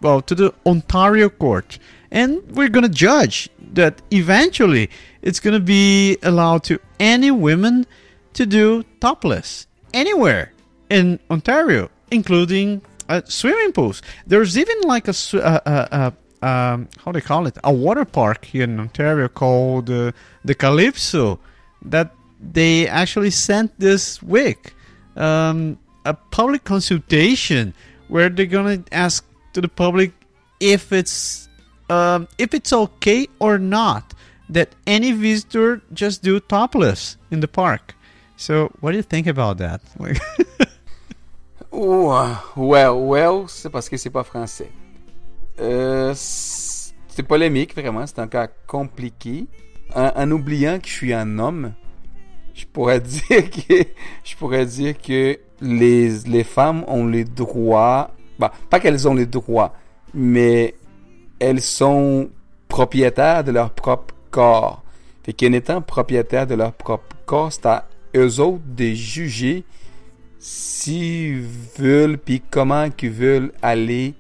well 0.02 0.22
to 0.22 0.35
the 0.35 0.53
Ontario 0.65 1.30
court 1.30 1.80
and 2.14 2.41
we're 2.56 2.69
going 2.69 2.84
to 2.84 2.98
judge 3.10 3.49
that 3.73 4.02
eventually 4.11 4.90
it's 5.22 5.41
going 5.41 5.53
to 5.53 5.60
be 5.60 6.18
allowed 6.23 6.64
to 6.64 6.80
any 6.99 7.31
women 7.31 7.85
to 8.34 8.45
do 8.45 8.84
topless 9.02 9.68
anywhere 9.94 10.53
in 10.90 11.19
Ontario 11.30 11.90
including 12.14 12.81
uh, 13.10 13.22
swimming 13.26 13.73
pools. 13.73 14.02
There's 14.26 14.57
even 14.57 14.81
like 14.81 15.07
a 15.07 15.14
uh, 15.34 15.60
uh, 15.65 15.88
uh, 15.91 16.11
um, 16.45 16.88
how 17.03 17.11
do 17.11 17.19
they 17.19 17.26
call 17.26 17.48
it? 17.48 17.57
A 17.64 17.73
water 17.73 18.06
park 18.06 18.45
here 18.45 18.64
in 18.64 18.80
Ontario 18.80 19.27
called 19.27 19.90
uh, 19.90 20.11
the 20.45 20.56
Calypso 20.56 21.40
that 21.84 22.14
they 22.40 22.88
actually 22.88 23.31
sent 23.31 23.77
this 23.80 24.22
week 24.22 24.73
um, 25.15 25.77
a 26.06 26.14
public 26.14 26.64
consultation 26.64 27.73
where 28.07 28.30
they're 28.30 28.45
gonna 28.45 28.84
ask 28.91 29.26
to 29.53 29.61
the 29.61 29.69
public 29.69 30.11
if 30.60 30.91
it's 30.91 31.43
um, 31.89 32.27
if 32.38 32.53
it's 32.53 32.73
okay 32.73 33.27
or 33.39 33.57
not 33.57 34.14
that 34.49 34.69
any 34.85 35.11
visitor 35.11 35.81
just 35.93 36.23
do 36.23 36.39
topless 36.39 37.18
in 37.31 37.39
the 37.39 37.47
park. 37.47 37.95
So, 38.38 38.72
what 38.80 38.91
do 38.91 38.97
you 38.97 39.03
think 39.03 39.27
about 39.27 39.57
that? 39.57 39.81
Well, 41.73 42.99
well, 42.99 43.45
c'est 43.47 43.72
parce 43.72 43.89
que 43.89 43.97
c'est 43.97 44.11
pas 44.11 44.23
français. 44.23 44.69
Euh, 45.60 46.14
c'est 46.15 47.23
polémique, 47.23 47.76
vraiment. 47.76 48.05
C'est 48.05 48.19
un 48.19 48.27
cas 48.27 48.47
compliqué. 48.68 49.47
En, 49.95 50.30
oubliant 50.31 50.80
que 50.80 50.88
je 50.88 50.93
suis 50.93 51.14
un 51.14 51.39
homme, 51.39 51.73
je 52.53 52.65
pourrais 52.65 52.99
dire 53.01 53.49
que 53.49 53.85
je 54.23 54.35
pourrais 54.35 54.65
dire 54.68 54.95
que 54.99 55.39
les, 55.61 56.19
les 56.27 56.43
femmes 56.43 56.84
ont 56.88 57.07
les 57.07 57.23
droits, 57.23 58.11
bah, 58.38 58.51
pas 58.69 58.80
qu'elles 58.80 59.07
ont 59.07 59.14
les 59.15 59.26
droits, 59.26 59.73
mais 60.14 60.76
elles 61.44 61.61
sont 61.61 62.30
propriétaires 62.68 63.44
de 63.44 63.52
leur 63.52 63.72
propre 63.72 64.14
corps. 64.32 64.82
Fait 65.24 65.34
qu'en 65.34 65.52
étant 65.52 65.82
propriétaires 65.82 66.48
de 66.48 66.56
leur 66.56 66.74
propre 66.74 67.15
corps, 67.26 67.52
c'est 67.52 67.65
à 67.65 67.88
eux 68.15 68.40
autres 68.40 68.64
de 68.65 68.94
juger 68.94 69.64
s'ils 70.40 71.41
veulent 71.78 72.18
puis 72.18 72.41
comment 72.49 72.90
qu'ils 72.90 73.11
veulent 73.11 73.52
aller 73.61 74.14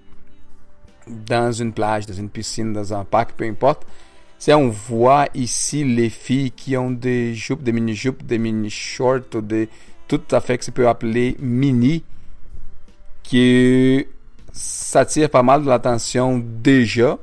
dans 1.07 1.51
une 1.51 1.73
plage, 1.73 2.05
dans 2.05 2.13
une 2.13 2.29
piscine, 2.29 2.73
dans 2.73 2.93
un 2.93 3.03
parc, 3.03 3.33
peu 3.33 3.45
importe. 3.45 3.85
Si 4.39 4.51
on 4.51 4.69
voit 4.69 5.27
ici 5.33 5.83
les 5.83 6.09
filles 6.09 6.51
qui 6.51 6.75
ont 6.75 6.91
des 6.91 7.33
jupes, 7.33 7.63
des 7.63 7.71
mini-jupes, 7.71 8.25
des 8.25 8.37
mini-shorts, 8.37 9.35
ou 9.35 9.41
des, 9.41 9.69
tout 10.07 10.21
à 10.31 10.41
fait 10.41 10.57
que 10.57 10.65
ça 10.65 10.71
peut 10.71 10.87
appeler 10.87 11.35
mini, 11.39 12.03
qui 13.23 14.05
s'attire 14.53 15.29
pas 15.29 15.43
mal 15.43 15.63
de 15.63 15.67
l'attention 15.67 16.41
déjà. 16.41 17.17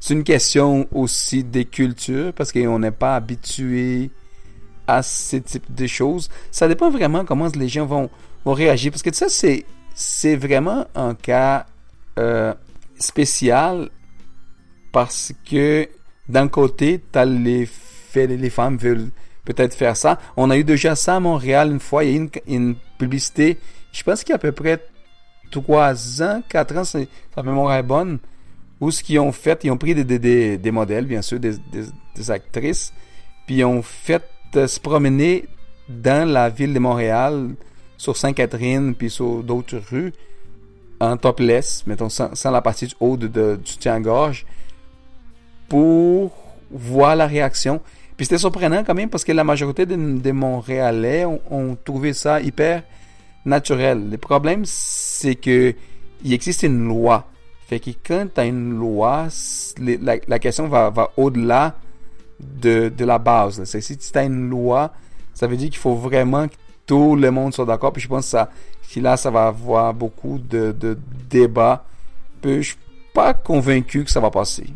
C'est 0.00 0.12
une 0.12 0.24
question 0.24 0.86
aussi 0.92 1.44
des 1.44 1.64
cultures, 1.64 2.34
parce 2.34 2.52
qu'on 2.52 2.78
n'est 2.78 2.90
pas 2.90 3.16
habitué 3.16 4.10
à 4.86 5.02
ce 5.02 5.36
type 5.36 5.74
de 5.74 5.86
choses. 5.86 6.28
Ça 6.50 6.68
dépend 6.68 6.90
vraiment 6.90 7.24
comment 7.24 7.48
les 7.54 7.68
gens 7.68 7.86
vont, 7.86 8.10
vont 8.44 8.52
réagir, 8.52 8.90
parce 8.90 9.02
que 9.02 9.14
ça, 9.14 9.30
c'est, 9.30 9.64
c'est 9.94 10.36
vraiment 10.36 10.86
un 10.94 11.14
cas 11.14 11.64
euh, 12.18 12.52
spécial, 12.98 13.88
parce 14.92 15.32
que 15.48 15.88
d'un 16.28 16.48
côté, 16.48 17.02
t'as 17.10 17.24
les, 17.24 17.68
les 18.14 18.50
femmes 18.50 18.76
veulent 18.76 19.08
peut-être 19.44 19.74
faire 19.74 19.96
ça. 19.96 20.18
On 20.36 20.50
a 20.50 20.56
eu 20.56 20.64
déjà 20.64 20.96
ça 20.96 21.16
à 21.16 21.20
Montréal 21.20 21.70
une 21.70 21.80
fois. 21.80 22.04
Il 22.04 22.10
y 22.10 22.14
a 22.14 22.16
une, 22.16 22.30
une 22.46 22.74
publicité, 22.98 23.58
je 23.92 24.02
pense 24.02 24.22
qu'il 24.22 24.30
y 24.30 24.32
a 24.32 24.36
à 24.36 24.38
peu 24.38 24.52
près 24.52 24.80
3 25.62 26.22
ans, 26.22 26.42
4 26.48 26.76
ans, 26.76 26.84
si 26.84 27.08
ma 27.36 27.42
mémoire 27.42 27.74
est 27.74 27.82
bonne, 27.82 28.18
où 28.80 28.90
ce 28.90 29.02
qu'ils 29.02 29.20
ont 29.20 29.32
fait, 29.32 29.62
ils 29.64 29.70
ont 29.70 29.76
pris 29.76 29.94
des, 29.94 30.04
des, 30.04 30.58
des 30.58 30.70
modèles, 30.70 31.06
bien 31.06 31.22
sûr, 31.22 31.38
des, 31.38 31.52
des, 31.72 31.84
des, 32.16 32.30
actrices, 32.30 32.92
puis 33.46 33.56
ils 33.56 33.64
ont 33.64 33.82
fait 33.82 34.22
euh, 34.56 34.66
se 34.66 34.80
promener 34.80 35.44
dans 35.88 36.28
la 36.28 36.48
ville 36.48 36.74
de 36.74 36.78
Montréal, 36.78 37.50
sur 37.96 38.16
Sainte-Catherine, 38.16 38.94
puis 38.94 39.10
sur 39.10 39.42
d'autres 39.42 39.80
rues, 39.90 40.12
en 41.00 41.16
topless, 41.16 41.86
mettons, 41.86 42.08
sans, 42.08 42.34
sans 42.34 42.50
la 42.50 42.60
partie 42.60 42.86
du 42.86 42.94
haut 42.98 43.16
de, 43.16 43.28
du 43.28 43.70
soutien-gorge, 43.70 44.46
pour 45.68 46.32
voir 46.70 47.14
la 47.14 47.26
réaction. 47.26 47.80
Puis 48.16 48.26
c'était 48.26 48.38
surprenant 48.38 48.84
quand 48.84 48.94
même 48.94 49.10
parce 49.10 49.24
que 49.24 49.32
la 49.32 49.44
majorité 49.44 49.86
des 49.86 49.96
de 49.96 50.32
Montréalais 50.32 51.24
ont, 51.24 51.40
ont, 51.50 51.76
trouvé 51.76 52.12
ça 52.12 52.40
hyper 52.40 52.82
naturel. 53.44 54.10
Le 54.10 54.18
problème, 54.18 54.62
c'est 54.64 55.34
que 55.34 55.74
il 56.24 56.32
existe 56.32 56.62
une 56.62 56.88
loi. 56.88 57.28
Fait 57.66 57.80
que 57.80 57.90
quand 58.06 58.26
tu 58.34 58.40
as 58.40 58.46
une 58.46 58.78
loi, 58.78 59.28
la, 59.78 60.16
la 60.26 60.38
question 60.38 60.68
va, 60.68 60.90
va 60.90 61.10
au-delà 61.16 61.76
de, 62.40 62.88
de 62.88 63.04
la 63.04 63.18
base. 63.18 63.64
C'est 63.64 63.80
si 63.80 63.96
tu 63.96 64.18
as 64.18 64.24
une 64.24 64.50
loi, 64.50 64.92
ça 65.32 65.46
veut 65.46 65.56
dire 65.56 65.70
qu'il 65.70 65.78
faut 65.78 65.94
vraiment 65.94 66.48
que 66.48 66.54
tout 66.86 67.16
le 67.16 67.30
monde 67.30 67.54
soit 67.54 67.64
d'accord. 67.64 67.92
Puis 67.92 68.02
je 68.02 68.08
pense 68.08 68.24
que, 68.24 68.30
ça, 68.30 68.50
que 68.92 69.00
là, 69.00 69.16
ça 69.16 69.30
va 69.30 69.46
avoir 69.46 69.94
beaucoup 69.94 70.38
de, 70.38 70.72
de 70.72 70.98
débats. 71.28 71.84
Puis 72.40 72.62
je 72.62 72.68
suis 72.68 72.78
pas 73.14 73.34
convaincu 73.34 74.04
que 74.04 74.10
ça 74.10 74.20
va 74.20 74.30
passer. 74.30 74.66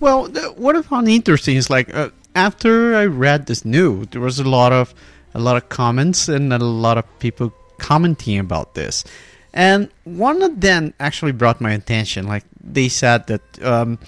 Well, 0.00 0.28
what 0.58 0.74
I 0.76 0.82
found 0.82 1.08
interesting 1.08 1.56
is 1.56 1.70
like 1.70 1.88
uh, 1.94 2.08
after 2.34 2.94
I 2.94 3.06
read 3.06 3.46
this 3.46 3.64
news, 3.64 4.08
there 4.10 4.20
was 4.20 4.38
a 4.38 4.44
lot 4.44 4.72
of 4.72 4.94
a 5.34 5.40
lot 5.40 5.56
of 5.56 5.68
comments 5.68 6.28
and 6.28 6.52
a 6.52 6.58
lot 6.58 6.98
of 6.98 7.04
people 7.18 7.52
commenting 7.78 8.38
about 8.38 8.74
this, 8.74 9.04
and 9.52 9.90
one 10.04 10.42
of 10.42 10.60
them 10.60 10.94
actually 11.00 11.32
brought 11.32 11.60
my 11.60 11.72
attention. 11.72 12.26
Like 12.26 12.44
they 12.62 12.88
said 12.88 13.26
that 13.26 13.62
um, 13.62 13.98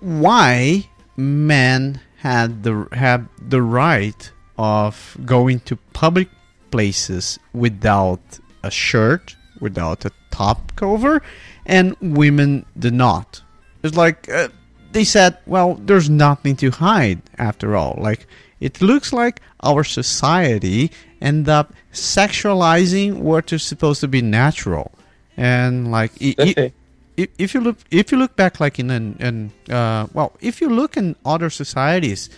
why 0.00 0.88
men 1.16 2.00
had 2.18 2.62
the 2.62 2.86
have 2.92 3.26
the 3.40 3.62
right 3.62 4.30
of 4.58 5.16
going 5.24 5.60
to 5.60 5.76
public 5.92 6.28
places 6.70 7.38
without 7.52 8.20
a 8.62 8.70
shirt, 8.70 9.36
without 9.60 10.04
a 10.04 10.10
top 10.30 10.74
cover, 10.76 11.22
and 11.66 11.96
women 12.00 12.66
did 12.78 12.94
not. 12.94 13.42
It's 13.82 13.96
like. 13.96 14.28
Uh, 14.28 14.48
they 14.92 15.04
said, 15.04 15.38
well, 15.46 15.74
there's 15.74 16.10
nothing 16.10 16.56
to 16.56 16.70
hide 16.70 17.22
after 17.38 17.76
all. 17.76 17.96
Like, 17.98 18.26
it 18.58 18.82
looks 18.82 19.12
like 19.12 19.40
our 19.62 19.84
society 19.84 20.90
end 21.20 21.48
up 21.48 21.72
sexualizing 21.92 23.18
what 23.18 23.52
is 23.52 23.62
supposed 23.62 24.00
to 24.00 24.08
be 24.08 24.22
natural. 24.22 24.92
And 25.36 25.90
like, 25.90 26.12
it, 26.20 26.74
if, 27.16 27.28
if 27.38 27.54
you 27.54 27.60
look 27.60 27.78
if 27.90 28.12
you 28.12 28.18
look 28.18 28.36
back 28.36 28.60
like 28.60 28.78
in 28.78 28.90
an, 28.90 29.52
uh, 29.68 30.06
well 30.12 30.32
if 30.40 30.60
you 30.60 30.68
look 30.68 30.96
in 30.96 31.16
other 31.24 31.50
societies 31.50 32.30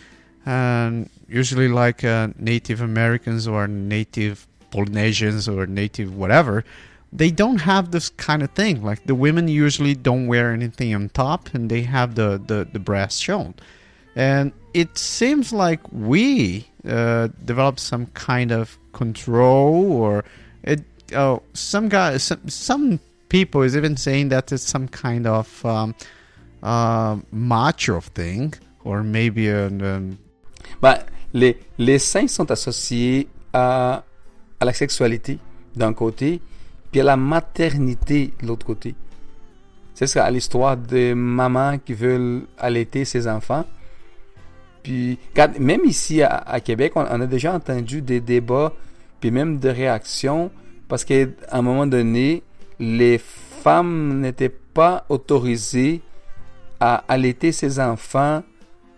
um, 0.46 1.08
usually 1.28 1.68
like 1.68 2.02
uh, 2.02 2.28
native 2.38 2.80
americans 2.80 3.46
or 3.46 3.68
native 3.68 4.46
polynesians 4.70 5.48
or 5.48 5.66
native 5.66 6.16
whatever 6.16 6.64
they 7.12 7.30
don't 7.30 7.58
have 7.58 7.90
this 7.90 8.08
kind 8.08 8.42
of 8.42 8.50
thing. 8.52 8.82
Like 8.82 9.04
the 9.04 9.14
women 9.14 9.46
usually 9.46 9.94
don't 9.94 10.26
wear 10.26 10.52
anything 10.52 10.94
on 10.94 11.10
top 11.10 11.52
and 11.54 11.70
they 11.70 11.82
have 11.82 12.14
the 12.14 12.42
the, 12.44 12.66
the 12.72 12.78
breast 12.78 13.22
shown. 13.22 13.54
And 14.16 14.52
it 14.74 14.96
seems 14.96 15.52
like 15.52 15.80
we 15.92 16.66
uh, 16.88 17.28
developed 17.44 17.80
some 17.80 18.06
kind 18.06 18.52
of 18.52 18.78
control 18.92 19.92
or 19.92 20.24
it 20.62 20.80
oh 21.14 21.42
some 21.54 21.88
guys 21.88 22.22
some, 22.24 22.48
some 22.48 23.00
people 23.28 23.62
is 23.62 23.76
even 23.76 23.96
saying 23.96 24.28
that 24.28 24.52
it's 24.52 24.62
some 24.62 24.88
kind 24.88 25.26
of 25.26 25.64
um, 25.64 25.94
uh, 26.62 27.16
macho 27.30 28.00
thing 28.00 28.54
or 28.84 29.02
maybe 29.02 29.48
an, 29.48 29.82
um, 29.82 30.18
Ben, 30.80 30.98
les, 31.32 31.58
les 31.78 31.98
seins 31.98 32.26
sont 32.26 32.50
associés 32.50 33.28
à, 33.52 34.04
à 34.58 34.64
la 34.64 34.72
sexualité 34.72 35.38
d'un 35.76 35.92
côté, 35.92 36.40
puis 36.90 37.00
à 37.00 37.04
la 37.04 37.16
maternité 37.16 38.32
de 38.40 38.46
l'autre 38.46 38.66
côté. 38.66 38.94
C'est 39.94 40.06
ça, 40.06 40.30
l'histoire 40.30 40.76
de 40.76 41.14
mamans 41.14 41.78
qui 41.78 41.94
veulent 41.94 42.42
allaiter 42.58 43.04
ses 43.04 43.28
enfants. 43.28 43.64
Puis, 44.82 45.18
même 45.60 45.82
ici 45.84 46.22
à, 46.22 46.60
Québec, 46.60 46.92
on, 46.96 47.02
a 47.02 47.26
déjà 47.26 47.54
entendu 47.54 48.02
des 48.02 48.20
débats, 48.20 48.72
puis 49.20 49.30
même 49.30 49.58
des 49.58 49.70
réactions, 49.70 50.50
parce 50.88 51.04
qu'à 51.04 51.26
un 51.50 51.62
moment 51.62 51.86
donné, 51.86 52.42
les 52.80 53.18
femmes 53.18 54.20
n'étaient 54.20 54.48
pas 54.48 55.04
autorisées 55.08 56.00
à 56.80 57.04
allaiter 57.06 57.52
ses 57.52 57.78
enfants 57.78 58.42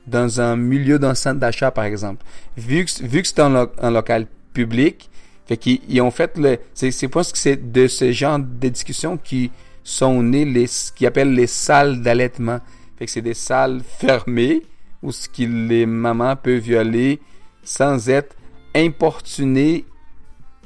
dans 0.06 0.40
un 0.40 0.56
milieu 0.56 0.98
d'un 0.98 1.14
centre 1.14 1.40
d'achat, 1.40 1.70
par 1.70 1.84
exemple. 1.84 2.24
Vu 2.56 2.84
que, 2.84 3.02
vu 3.02 3.22
que 3.22 3.28
c'est 3.28 3.40
un, 3.40 3.50
lo- 3.50 3.72
un 3.78 3.90
local 3.90 4.26
public, 4.52 5.10
fait 5.46 5.56
qu'ils 5.58 5.80
ils 5.88 6.00
ont 6.00 6.10
fait 6.10 6.38
le, 6.38 6.58
c'est, 6.72 6.90
c'est 6.90 7.08
parce 7.08 7.32
que 7.32 7.38
c'est 7.38 7.72
de 7.72 7.86
ce 7.86 8.12
genre 8.12 8.38
de 8.38 8.68
discussions 8.68 9.18
qui 9.18 9.50
sont 9.82 10.22
nées 10.22 10.46
les, 10.46 10.66
ce 10.66 10.92
qu'ils 10.92 11.06
appellent 11.06 11.34
les 11.34 11.46
salles 11.46 12.00
d'allaitement. 12.00 12.60
Fait 12.98 13.04
que 13.04 13.10
c'est 13.10 13.22
des 13.22 13.34
salles 13.34 13.82
fermées 13.84 14.62
où 15.04 15.12
ce 15.12 15.28
que 15.28 15.42
les 15.42 15.86
mamans 15.86 16.34
peuvent 16.34 16.66
y 16.66 16.76
aller 16.76 17.20
sans 17.62 18.08
être 18.08 18.34
importunées 18.74 19.84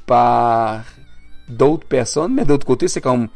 par 0.07 0.85
d'autres 1.49 1.87
personnes, 1.87 2.35
mais 2.35 2.45
d'autre 2.45 2.67
côté, 2.67 2.89
c'est 2.89 3.01
comme 3.01 3.29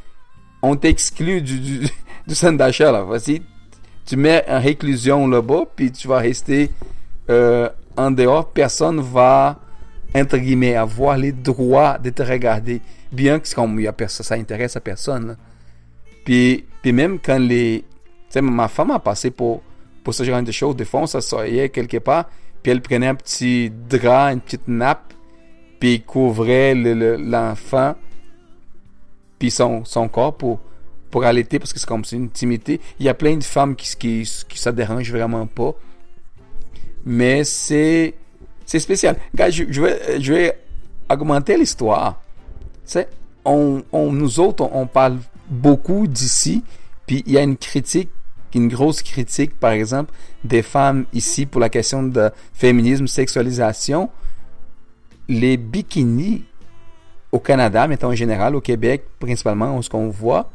on 0.63 0.77
t'exclut 0.77 1.43
du, 1.43 1.59
du, 1.59 1.89
centre 2.35 2.57
d'achat 2.57 2.93
là. 2.93 3.03
Voici, 3.03 3.43
tu 4.07 4.17
mets 4.17 4.45
en 4.49 4.61
réclusion 4.61 5.27
là-bas, 5.27 5.65
puis 5.75 5.91
tu 5.91 6.07
vas 6.07 6.19
rester 6.19 6.71
euh, 7.29 7.69
en 7.97 8.11
dehors. 8.11 8.51
Personne 8.51 9.01
va 9.01 9.59
entre 10.15 10.37
guillemets 10.39 10.77
avoir 10.77 11.17
les 11.17 11.33
droits 11.33 11.99
de 11.99 12.11
te 12.11 12.23
regarder, 12.23 12.81
bien 13.11 13.41
que 13.41 13.53
comme 13.55 13.81
y 13.81 13.87
a 13.87 13.93
personne, 13.93 14.25
ça 14.25 14.35
intéresse 14.37 14.77
à 14.77 14.81
personne. 14.81 15.37
Puis, 16.25 16.65
puis 16.81 16.93
même 16.93 17.19
quand 17.19 17.39
les, 17.39 17.85
tu 17.89 17.95
sais, 18.29 18.41
ma 18.41 18.69
femme 18.69 18.93
a 18.93 18.99
passé 19.01 19.31
pour 19.31 19.63
pour 20.05 20.15
ce 20.15 20.25
genre 20.25 20.43
de 20.43 20.53
choses. 20.53 20.77
Des 20.77 20.85
fois, 20.85 21.01
on 21.03 21.07
s'assoyait 21.07 21.69
quelque 21.69 21.99
part, 21.99 22.29
puis 22.63 22.73
elle 22.73 22.81
prenait 22.83 23.07
un 23.09 23.15
petit 23.15 23.71
drap, 23.71 24.33
une 24.33 24.41
petite 24.41 24.69
nappe, 24.69 25.13
puis 25.81 26.01
couvrait 26.03 26.75
le- 26.75 26.95
le- 26.95 27.17
l'enfant, 27.17 27.95
puis 29.39 29.51
son, 29.51 29.85
son 29.85 30.09
corps 30.09 30.37
pour, 30.37 30.61
pour 31.11 31.25
allaiter, 31.25 31.59
parce 31.59 31.73
que 31.73 31.79
c'est 31.81 31.87
comme 31.89 32.05
c'est 32.05 32.17
une 32.17 32.25
intimité. 32.25 32.81
Il 33.01 33.07
y 33.07 33.09
a 33.09 33.15
plein 33.15 33.37
de 33.37 33.45
femmes 33.45 33.75
qui, 33.75 33.95
qui, 33.97 34.29
qui 34.49 34.59
ça 34.59 34.73
dérange 34.73 35.11
vraiment 35.11 35.47
pas. 35.47 35.73
Mais 37.05 37.43
c'est, 37.45 38.15
c'est 38.65 38.79
spécial. 38.79 39.17
Je, 39.37 39.65
je 39.69 39.83
vais, 39.83 40.21
je 40.21 40.33
vais 40.33 40.59
augmenter 41.11 41.57
l'histoire. 41.57 42.21
On, 43.45 43.83
on, 43.91 44.13
nous 44.13 44.39
autres, 44.39 44.63
on, 44.65 44.83
on 44.83 44.87
parle 44.87 45.19
beaucoup 45.49 46.07
d'ici, 46.07 46.63
puis 47.07 47.25
il 47.27 47.33
y 47.33 47.39
a 47.39 47.43
une 47.43 47.57
critique, 47.57 48.09
une 48.55 48.69
grosse 48.69 49.03
critique, 49.03 49.59
par 49.59 49.73
exemple, 49.73 50.13
des 50.45 50.63
femmes 50.63 51.07
ici 51.13 51.47
pour 51.47 51.61
la 51.61 51.69
question 51.69 52.03
de 52.03 52.31
féminisme, 52.53 53.07
sexualisation. 53.07 54.11
Les 55.29 55.57
bikinis 55.57 56.45
au 57.31 57.39
Canada, 57.39 57.87
mettons 57.89 58.09
en 58.09 58.15
général, 58.15 58.55
au 58.55 58.61
Québec, 58.61 59.05
principalement, 59.19 59.81
ce 59.81 59.89
qu'on 59.89 60.09
voit, 60.09 60.51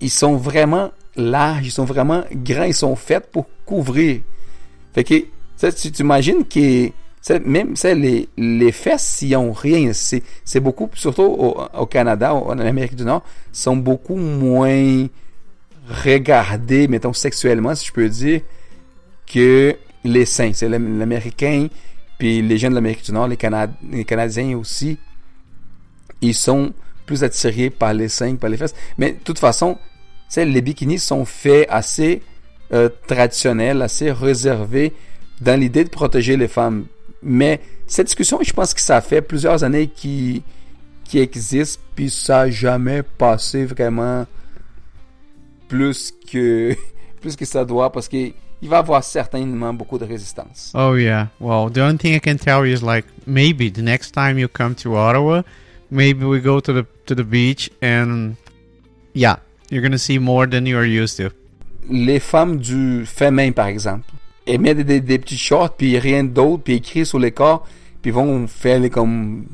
ils 0.00 0.10
sont 0.10 0.36
vraiment 0.36 0.90
larges, 1.16 1.66
ils 1.66 1.70
sont 1.70 1.84
vraiment 1.84 2.22
grands, 2.32 2.64
ils 2.64 2.74
sont 2.74 2.96
faits 2.96 3.30
pour 3.30 3.46
couvrir. 3.64 4.20
Fait 4.92 5.04
que, 5.04 5.14
tu 5.70 5.92
t'imagines 5.92 6.44
que 6.44 6.90
même 7.46 7.74
les, 7.84 8.28
les 8.36 8.72
fesses, 8.72 9.22
ils 9.22 9.36
ont 9.36 9.52
rien. 9.52 9.92
C'est, 9.92 10.60
beaucoup, 10.60 10.90
surtout 10.94 11.22
au, 11.22 11.56
au 11.78 11.86
Canada, 11.86 12.34
en 12.34 12.58
Amérique 12.58 12.96
du 12.96 13.04
Nord, 13.04 13.22
sont 13.52 13.76
beaucoup 13.76 14.16
moins 14.16 15.06
regardés, 15.88 16.88
mettons, 16.88 17.12
sexuellement, 17.12 17.74
si 17.74 17.86
je 17.86 17.92
peux 17.92 18.08
dire, 18.08 18.40
que 19.26 19.76
les 20.04 20.24
seins. 20.26 20.52
C'est 20.52 20.68
l'Am- 20.68 20.98
l'Américain, 20.98 21.68
puis 22.18 22.42
les 22.42 22.58
gens 22.58 22.70
de 22.70 22.74
l'Amérique 22.74 23.04
du 23.04 23.12
Nord, 23.12 23.28
les, 23.28 23.36
Cana- 23.36 23.70
les 23.90 24.04
Canadiens 24.04 24.56
aussi, 24.56 24.98
ils 26.20 26.34
sont 26.34 26.72
plus 27.06 27.24
attirés 27.24 27.70
par 27.70 27.92
les 27.94 28.08
seins 28.08 28.34
que 28.34 28.40
par 28.40 28.50
les 28.50 28.56
fesses. 28.56 28.74
Mais 28.98 29.12
de 29.12 29.18
toute 29.24 29.38
façon, 29.38 29.78
les 30.36 30.60
bikinis 30.62 30.98
sont 30.98 31.24
faits 31.24 31.66
assez 31.68 32.22
euh, 32.72 32.88
traditionnels, 33.06 33.82
assez 33.82 34.10
réservés 34.10 34.92
dans 35.40 35.58
l'idée 35.58 35.84
de 35.84 35.88
protéger 35.90 36.36
les 36.36 36.48
femmes. 36.48 36.86
Mais 37.22 37.60
cette 37.86 38.06
discussion, 38.06 38.38
je 38.42 38.52
pense 38.52 38.72
que 38.72 38.80
ça 38.80 39.00
fait 39.00 39.22
plusieurs 39.22 39.64
années 39.64 39.88
qui 39.88 40.42
qui 41.04 41.18
existe, 41.18 41.80
puis 41.94 42.08
ça 42.08 42.44
n'a 42.44 42.50
jamais 42.50 43.02
passé 43.02 43.66
vraiment 43.66 44.24
plus 45.72 46.12
que 46.30 46.76
plus 47.20 47.34
que 47.34 47.44
ça 47.46 47.64
doit, 47.64 47.90
parce 47.90 48.08
qu'il 48.08 48.34
il 48.60 48.68
va 48.68 48.76
y 48.76 48.78
avoir 48.80 49.02
certainement 49.02 49.72
beaucoup 49.72 49.98
de 49.98 50.04
résistance. 50.04 50.70
Oh 50.74 50.94
yeah. 50.96 51.28
Well, 51.40 51.70
the 51.72 51.78
only 51.78 51.98
thing 51.98 52.14
I 52.14 52.20
can 52.20 52.36
tell 52.36 52.66
you 52.66 52.74
is 52.74 52.82
like 52.82 53.06
maybe 53.26 53.70
the 53.70 53.82
next 53.82 54.12
time 54.12 54.38
you 54.38 54.48
come 54.48 54.74
to 54.76 54.96
Ottawa, 54.96 55.42
maybe 55.90 56.24
we 56.24 56.40
go 56.40 56.60
to 56.60 56.72
the 56.72 56.86
to 57.06 57.14
the 57.14 57.24
beach 57.24 57.70
and 57.80 58.36
yeah, 59.14 59.36
you're 59.70 59.82
gonna 59.82 59.98
see 59.98 60.18
more 60.18 60.46
than 60.46 60.66
you 60.66 60.76
are 60.76 60.84
used 60.84 61.16
to. 61.16 61.30
les 61.90 62.20
femmes 62.20 62.58
du 62.58 63.04
féminin, 63.06 63.52
par 63.52 63.66
exemple, 63.66 64.08
elles 64.46 64.60
mettent 64.60 64.86
des, 64.86 65.00
des 65.00 65.18
petits 65.18 65.38
shorts, 65.38 65.76
puis 65.76 65.98
rien 65.98 66.24
d'autre, 66.24 66.62
puis 66.62 66.74
écrit 66.74 67.04
sur 67.04 67.18
les 67.18 67.32
corps, 67.32 67.66
puis 68.00 68.10
vont 68.10 68.46
faire 68.46 68.78
les 68.78 68.90
comme 68.90 69.44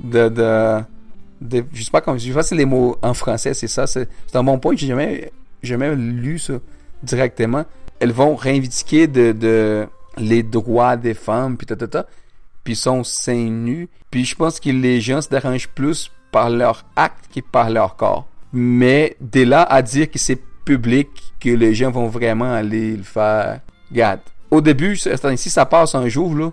de, 0.00 0.28
de, 0.28 0.80
de 1.46 1.64
je 1.72 1.82
sais 1.82 1.90
pas 1.90 2.00
comment, 2.00 2.18
je 2.18 2.26
sais 2.26 2.32
pas 2.32 2.42
si 2.42 2.54
les 2.54 2.64
mots 2.64 2.96
en 3.02 3.14
français, 3.14 3.54
c'est 3.54 3.68
ça, 3.68 3.86
c'est 3.86 4.08
un 4.34 4.42
bon 4.42 4.58
point, 4.58 4.74
j'ai 4.76 4.86
jamais, 4.86 5.30
jamais 5.62 5.94
lu 5.94 6.38
ça 6.38 6.54
directement. 7.02 7.64
Elles 8.00 8.12
vont 8.12 8.34
reivindiquer 8.34 9.06
de, 9.06 9.32
de 9.32 9.86
les 10.18 10.42
droits 10.42 10.96
des 10.96 11.14
femmes, 11.14 11.56
puis 11.56 11.66
ta, 11.66 11.76
ta, 11.76 11.88
ta, 11.88 12.06
puis 12.64 12.76
sont 12.76 13.04
seins 13.04 13.50
nus, 13.50 13.88
puis 14.10 14.24
je 14.24 14.34
pense 14.34 14.60
que 14.60 14.70
les 14.70 15.00
gens 15.00 15.20
se 15.20 15.28
dérangent 15.28 15.68
plus 15.68 16.10
par 16.32 16.50
leur 16.50 16.84
acte 16.96 17.30
que 17.34 17.40
par 17.40 17.70
leur 17.70 17.96
corps. 17.96 18.26
Mais 18.52 19.16
de 19.20 19.42
là 19.42 19.62
à 19.62 19.82
dire 19.82 20.10
que 20.10 20.18
c'est 20.18 20.40
public, 20.64 21.08
que 21.40 21.50
les 21.50 21.74
gens 21.74 21.90
vont 21.90 22.08
vraiment 22.08 22.52
aller 22.52 22.96
le 22.96 23.02
faire. 23.02 23.60
Regarde, 23.90 24.20
au 24.50 24.60
début, 24.60 24.96
si 24.96 25.50
ça 25.50 25.66
passe 25.66 25.94
un 25.94 26.08
jour, 26.08 26.34
là, 26.34 26.50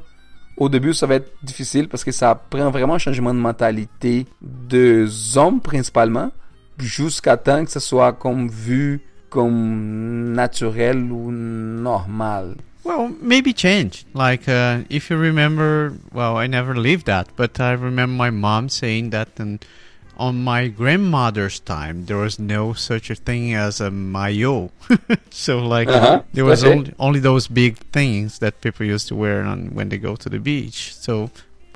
au 0.58 0.70
début, 0.70 0.94
ça 0.94 1.08
va 1.08 1.16
être 1.16 1.32
difficile 1.44 1.88
parce 1.88 2.04
que 2.04 2.12
ça 2.12 2.36
prend 2.36 2.70
vraiment 2.70 2.96
un 2.96 3.00
changement 3.00 3.34
de 3.34 3.40
mentalité 3.40 4.26
de 4.42 5.08
hommes 5.36 5.62
principalement, 5.62 6.32
jusqu'à 6.78 7.38
temps 7.38 7.64
que 7.66 7.72
ça 7.72 7.80
soit 7.80 8.14
comme 8.14 8.50
vu 8.50 9.02
comme 9.30 10.34
naturel 10.34 11.12
ou 11.12 11.32
normal. 11.32 12.56
Well, 12.86 13.16
maybe 13.22 13.54
change. 13.56 14.06
Like 14.14 14.48
uh, 14.48 14.84
if 14.90 15.10
you 15.10 15.18
remember, 15.18 15.94
well, 16.14 16.38
I 16.38 16.48
never 16.48 16.76
lived 16.76 17.06
that, 17.06 17.28
but 17.36 17.60
I 17.60 17.72
remember 17.72 18.14
my 18.14 18.30
mom 18.30 18.70
saying 18.70 19.12
that 19.12 19.30
and 19.40 19.66
on 20.18 20.44
my 20.44 20.68
grandmother's 20.68 21.60
time 21.60 22.06
there 22.06 22.18
was 22.18 22.38
no 22.40 22.74
such 22.74 23.10
a 23.10 23.16
thing 23.16 23.54
as 23.54 23.82
a 23.82 23.90
maillot. 23.92 24.72
so 25.32 25.60
like 25.60 25.88
Uh-huh. 25.88 26.22
there 26.34 26.46
was 26.46 26.64
only, 26.64 26.94
only 27.00 27.20
those 27.20 27.48
big 27.48 27.78
things 27.92 28.40
that 28.40 28.62
people 28.62 28.86
used 28.86 29.08
to 29.10 29.16
wear 29.16 29.44
on 29.44 29.74
when 29.74 29.90
they 29.90 29.98
go 29.98 30.16
to 30.16 30.30
the 30.30 30.40
beach. 30.40 30.94
So 30.96 31.30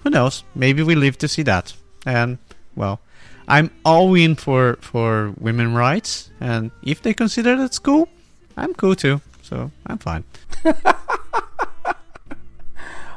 who 0.04 0.10
knows? 0.10 0.44
Maybe 0.56 0.84
we 0.84 0.96
live 0.96 1.18
to 1.20 1.28
see 1.28 1.44
that. 1.44 1.74
And 2.06 2.38
well, 2.76 3.00
I'm 3.48 3.70
all 3.84 4.14
in 4.16 4.36
for 4.36 4.78
for 4.82 5.34
women 5.40 5.74
rights, 5.74 6.30
and 6.40 6.72
if 6.84 7.02
they 7.02 7.14
consider 7.14 7.56
that's 7.56 7.80
cool, 7.80 8.08
I'm 8.56 8.74
cool 8.76 8.96
too. 8.96 9.20
So 9.42 9.72
I'm 9.88 9.98
fine. 9.98 10.24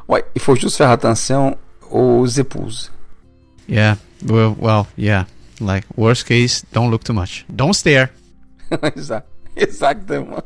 Ouais, 0.09 0.25
il 0.35 0.41
faut 0.41 0.57
juste 0.57 0.77
faire 0.77 0.91
attention 0.91 1.57
aux 1.91 2.27
épouses. 2.27 2.91
Yeah. 3.71 3.97
Well, 4.27 4.55
well, 4.59 4.87
yeah. 4.97 5.25
Like, 5.61 5.85
worst 5.97 6.27
case, 6.27 6.63
don't 6.73 6.91
look 6.91 7.05
too 7.05 7.13
much. 7.15 7.45
Don't 7.55 7.75
stare. 7.75 8.11
Exa- 8.71 9.23
Exactement. 9.57 10.43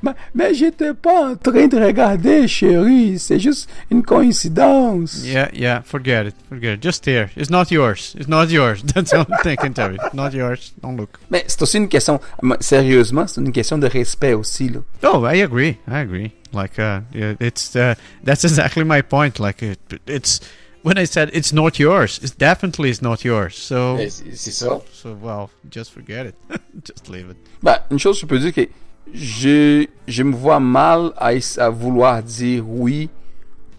Mais, 0.00 0.14
mais 0.32 0.54
j'étais 0.54 0.94
pas 0.94 1.30
en 1.32 1.36
train 1.36 1.66
de 1.66 1.76
regarder, 1.76 2.46
chérie. 2.46 3.18
C'est 3.18 3.40
juste 3.40 3.68
une 3.90 4.02
coïncidence. 4.02 5.24
Yeah, 5.24 5.48
yeah, 5.52 5.82
forget 5.82 6.28
it. 6.28 6.34
Forget 6.48 6.74
it. 6.74 6.82
Just 6.82 6.98
stare. 6.98 7.30
It's 7.36 7.50
not 7.50 7.70
yours. 7.72 8.14
It's 8.16 8.28
not 8.28 8.46
yours. 8.50 8.82
That's 8.94 9.10
the 9.10 9.18
only 9.18 9.36
thing 9.42 9.52
I 9.52 9.56
can 9.56 9.72
tell 9.74 9.90
you. 9.92 9.98
Not 10.12 10.34
yours. 10.34 10.72
Don't 10.80 10.96
look. 10.96 11.18
Mais 11.30 11.44
c'est 11.48 11.60
aussi 11.62 11.78
une 11.78 11.88
question, 11.88 12.20
sérieusement, 12.60 13.26
c'est 13.26 13.40
une 13.40 13.50
question 13.52 13.76
de 13.76 13.88
respect 13.88 14.34
aussi, 14.34 14.68
là. 14.68 14.80
Oh, 15.02 15.24
I 15.26 15.42
agree. 15.42 15.78
I 15.88 15.98
agree. 15.98 16.30
Like, 16.52 16.78
uh, 16.78 17.00
it's 17.40 17.74
uh, 17.74 17.94
that's 18.24 18.44
exactly 18.44 18.84
my 18.84 19.02
point. 19.02 19.38
Like, 19.40 19.62
it, 19.62 19.80
it's 20.06 20.40
when 20.82 20.96
I 20.98 21.04
said 21.06 21.30
it's 21.32 21.52
not 21.52 21.78
yours, 21.78 22.18
it's 22.22 22.36
definitely 22.36 22.90
it's 22.90 23.02
not 23.02 23.24
yours. 23.24 23.54
So, 23.56 23.96
Et 23.98 24.10
C'est 24.10 24.52
ça. 24.52 24.80
so 24.92 25.16
well, 25.22 25.48
just 25.70 25.92
forget 25.92 26.26
it. 26.26 26.34
just 26.84 27.08
leave 27.08 27.30
it. 27.30 27.36
Bah, 27.62 27.84
une 27.90 27.98
chose, 27.98 28.18
je 28.20 28.26
peux 28.26 28.38
dire 28.38 28.52
que 28.52 28.68
je, 29.12 29.86
je 30.06 30.22
me 30.22 30.34
vois 30.34 30.60
mal 30.60 31.12
à, 31.16 31.70
vouloir 31.70 32.22
dire 32.22 32.64
oui 32.68 33.08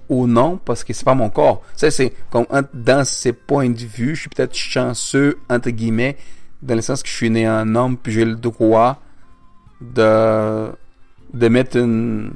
ou 0.09 0.25
non 0.25 0.57
parce 0.57 0.83
que 0.83 0.91
c'est 0.93 1.05
pas 1.05 1.13
mon 1.13 1.29
corps. 1.29 1.61
Ça, 1.75 1.91
c'est 1.91 2.13
comme 2.31 2.45
dans 2.73 3.05
ces 3.05 3.33
points 3.33 3.69
de 3.69 3.77
vue, 3.85 4.15
je 4.15 4.21
suis 4.21 4.29
peut-être 4.29 4.55
chanceux, 4.55 5.37
entre 5.49 5.69
guillemets, 5.69 6.17
dans 6.61 6.73
le 6.75 6.81
sens 6.81 7.03
que 7.03 7.09
je 7.09 7.13
suis 7.13 7.29
né 7.29 7.45
un 7.45 7.75
homme, 7.75 7.95
puis 7.97 8.11
j'ai 8.11 8.25
le 8.25 8.35
droit 8.35 9.01
de, 9.81 10.71
de 11.33 11.47
mettre 11.47 11.77
une- 11.77 12.33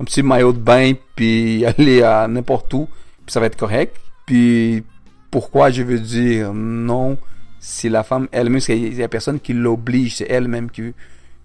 un 0.00 0.04
petit 0.04 0.22
maillot 0.22 0.52
de 0.52 0.58
bain, 0.58 0.92
puis 1.14 1.64
aller 1.78 2.02
à 2.02 2.26
n'importe 2.28 2.74
où, 2.74 2.86
puis 3.24 3.32
ça 3.32 3.40
va 3.40 3.46
être 3.46 3.56
correct. 3.56 3.96
Puis 4.26 4.84
pourquoi 5.30 5.70
je 5.70 5.82
veux 5.82 5.98
dire 5.98 6.52
non 6.54 7.18
si 7.62 7.88
la 7.88 8.02
femme 8.02 8.28
elle-même, 8.32 8.60
il 8.68 8.94
y 8.94 9.02
a 9.04 9.08
personne 9.08 9.38
qui 9.38 9.52
l'oblige, 9.52 10.16
c'est 10.16 10.26
elle-même 10.28 10.68
qui, 10.68 10.92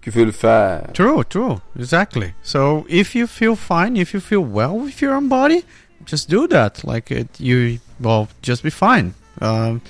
qui 0.02 0.10
veut 0.10 0.24
le 0.24 0.32
faire. 0.32 0.92
True, 0.92 1.24
true, 1.24 1.58
exactly. 1.78 2.34
So 2.42 2.84
if 2.88 3.14
you 3.14 3.28
feel 3.28 3.54
fine, 3.54 3.96
if 3.96 4.12
you 4.12 4.20
feel 4.20 4.44
well 4.44 4.76
with 4.76 5.00
your 5.00 5.14
own 5.14 5.28
body, 5.28 5.64
just 6.04 6.28
do 6.28 6.48
that. 6.48 6.82
Like 6.84 7.12
it, 7.12 7.28
you, 7.38 7.78
well, 8.00 8.28
just 8.42 8.64
be 8.64 8.70
fine. 8.70 9.14
Um, 9.40 9.80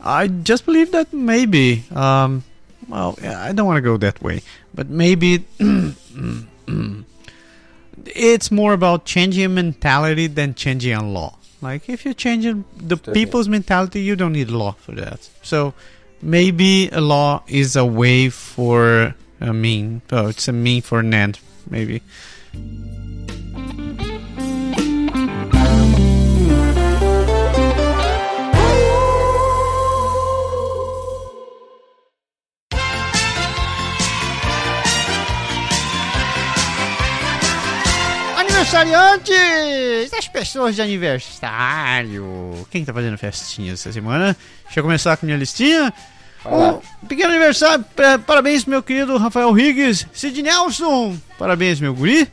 I 0.00 0.28
just 0.28 0.64
believe 0.64 0.92
that 0.92 1.12
maybe, 1.12 1.84
um, 1.94 2.42
well, 2.88 3.18
I 3.22 3.52
don't 3.52 3.66
want 3.66 3.76
to 3.76 3.82
go 3.82 3.98
that 3.98 4.22
way, 4.22 4.40
but 4.74 4.88
maybe 4.88 5.44
it's 8.06 8.50
more 8.50 8.72
about 8.72 9.04
changing 9.04 9.54
mentality 9.54 10.26
than 10.26 10.54
changing 10.54 10.94
a 10.94 11.06
law. 11.06 11.36
Like 11.62 11.88
if 11.88 12.04
you're 12.04 12.14
changing 12.14 12.64
the 12.76 12.96
Definitely. 12.96 13.24
people's 13.24 13.48
mentality, 13.48 14.00
you 14.00 14.16
don't 14.16 14.32
need 14.32 14.48
a 14.50 14.56
law 14.56 14.72
for 14.72 14.92
that. 14.92 15.28
So 15.42 15.74
maybe 16.20 16.88
a 16.90 17.00
law 17.00 17.42
is 17.48 17.76
a 17.76 17.84
way 17.84 18.28
for 18.30 19.14
a 19.40 19.52
mean. 19.52 20.02
Oh, 20.10 20.28
it's 20.28 20.48
a 20.48 20.52
mean 20.52 20.82
for 20.82 21.00
an 21.00 21.14
end, 21.14 21.38
maybe. 21.68 22.02
Aniversariantes! 38.76 40.12
As 40.12 40.26
pessoas 40.26 40.74
de 40.74 40.82
aniversário. 40.82 42.66
Quem 42.68 42.84
tá 42.84 42.92
fazendo 42.92 43.16
festinha 43.16 43.72
essa 43.74 43.92
semana? 43.92 44.36
Deixa 44.64 44.80
eu 44.80 44.82
começar 44.84 45.16
com 45.16 45.24
minha 45.24 45.38
listinha. 45.38 45.92
Um 46.44 47.06
pequeno 47.06 47.30
aniversário, 47.30 47.84
pa- 47.94 48.18
parabéns 48.18 48.64
meu 48.64 48.82
querido 48.82 49.16
Rafael 49.18 49.52
Riggs, 49.52 50.08
Sid 50.12 50.42
Nelson, 50.42 51.16
parabéns 51.38 51.78
meu 51.78 51.94
guri. 51.94 52.26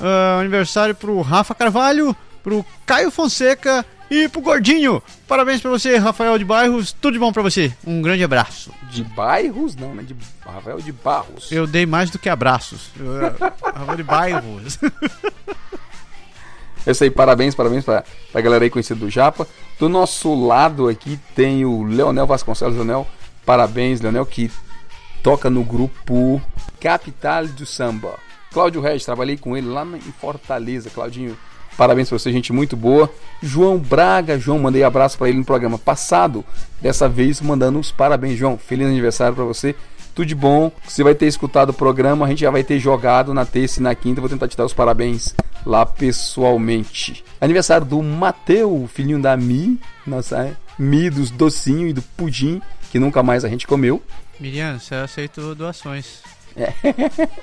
Ah, 0.00 0.38
aniversário 0.40 0.96
pro 0.96 1.20
Rafa 1.20 1.54
Carvalho, 1.54 2.14
pro 2.42 2.66
Caio 2.84 3.10
Fonseca 3.12 3.86
e 4.10 4.28
pro 4.28 4.40
Gordinho. 4.40 5.02
Parabéns 5.26 5.60
pra 5.60 5.70
você, 5.70 5.96
Rafael 5.96 6.38
de 6.38 6.44
Bairros, 6.44 6.92
tudo 6.92 7.14
de 7.14 7.18
bom 7.18 7.32
pra 7.32 7.42
você. 7.42 7.72
Um 7.86 8.00
grande 8.02 8.24
abraço. 8.24 8.72
De 8.90 9.04
bairros, 9.04 9.76
não, 9.76 9.94
né? 9.94 10.02
De 10.02 10.16
Rafael 10.44 10.80
de 10.80 10.92
Barros. 10.92 11.52
Eu 11.52 11.66
dei 11.66 11.86
mais 11.86 12.10
do 12.10 12.18
que 12.18 12.28
abraços. 12.28 12.90
Rafael 13.62 13.96
de 13.96 14.02
Bairros. 14.02 14.78
É 16.86 16.92
isso 16.92 17.04
aí, 17.04 17.10
parabéns, 17.10 17.54
parabéns 17.54 17.84
pra, 17.84 18.02
pra 18.32 18.40
galera 18.40 18.64
aí 18.64 18.70
conhecida 18.70 18.98
do 18.98 19.10
Japa. 19.10 19.46
Do 19.78 19.88
nosso 19.90 20.34
lado 20.34 20.88
aqui 20.88 21.20
tem 21.34 21.64
o 21.64 21.82
Leonel 21.82 22.26
Vasconcelos. 22.26 22.76
Leonel, 22.76 23.06
parabéns, 23.44 24.00
Leonel, 24.00 24.24
que 24.24 24.50
toca 25.22 25.50
no 25.50 25.62
grupo 25.62 26.40
Capital 26.80 27.46
do 27.46 27.66
Samba. 27.66 28.18
Cláudio 28.52 28.80
Regis, 28.80 29.04
trabalhei 29.04 29.36
com 29.36 29.54
ele 29.54 29.66
lá 29.68 29.84
em 29.84 30.12
Fortaleza. 30.12 30.88
Claudinho, 30.88 31.36
parabéns 31.78 32.08
pra 32.08 32.18
você, 32.18 32.32
gente 32.32 32.52
muito 32.52 32.76
boa. 32.76 33.08
João 33.40 33.78
Braga, 33.78 34.36
João, 34.36 34.58
mandei 34.58 34.82
abraço 34.82 35.16
pra 35.16 35.28
ele 35.28 35.38
no 35.38 35.44
programa 35.44 35.78
passado. 35.78 36.44
Dessa 36.82 37.08
vez 37.08 37.40
mandando 37.40 37.78
os 37.78 37.92
parabéns, 37.92 38.36
João. 38.36 38.58
Feliz 38.58 38.88
aniversário 38.88 39.36
pra 39.36 39.44
você. 39.44 39.76
Tudo 40.12 40.26
de 40.26 40.34
bom. 40.34 40.72
Você 40.84 41.04
vai 41.04 41.14
ter 41.14 41.26
escutado 41.26 41.70
o 41.70 41.72
programa, 41.72 42.26
a 42.26 42.28
gente 42.28 42.40
já 42.40 42.50
vai 42.50 42.64
ter 42.64 42.80
jogado 42.80 43.32
na 43.32 43.46
terça 43.46 43.78
e 43.78 43.82
na 43.82 43.94
quinta. 43.94 44.20
Vou 44.20 44.28
tentar 44.28 44.48
te 44.48 44.56
dar 44.56 44.64
os 44.64 44.74
parabéns 44.74 45.34
lá 45.64 45.86
pessoalmente. 45.86 47.24
Aniversário 47.40 47.86
do 47.86 48.02
Mateu, 48.02 48.90
filhinho 48.92 49.22
da 49.22 49.36
Mi, 49.36 49.78
nossa 50.04 50.42
é, 50.42 50.56
Mi 50.76 51.08
dos 51.08 51.30
docinhos 51.30 51.90
e 51.90 51.92
do 51.92 52.02
pudim, 52.02 52.60
que 52.90 52.98
nunca 52.98 53.22
mais 53.22 53.44
a 53.44 53.48
gente 53.48 53.68
comeu. 53.68 54.02
Miriam, 54.40 54.78
você 54.80 54.96
aceitou 54.96 55.54
doações. 55.54 56.22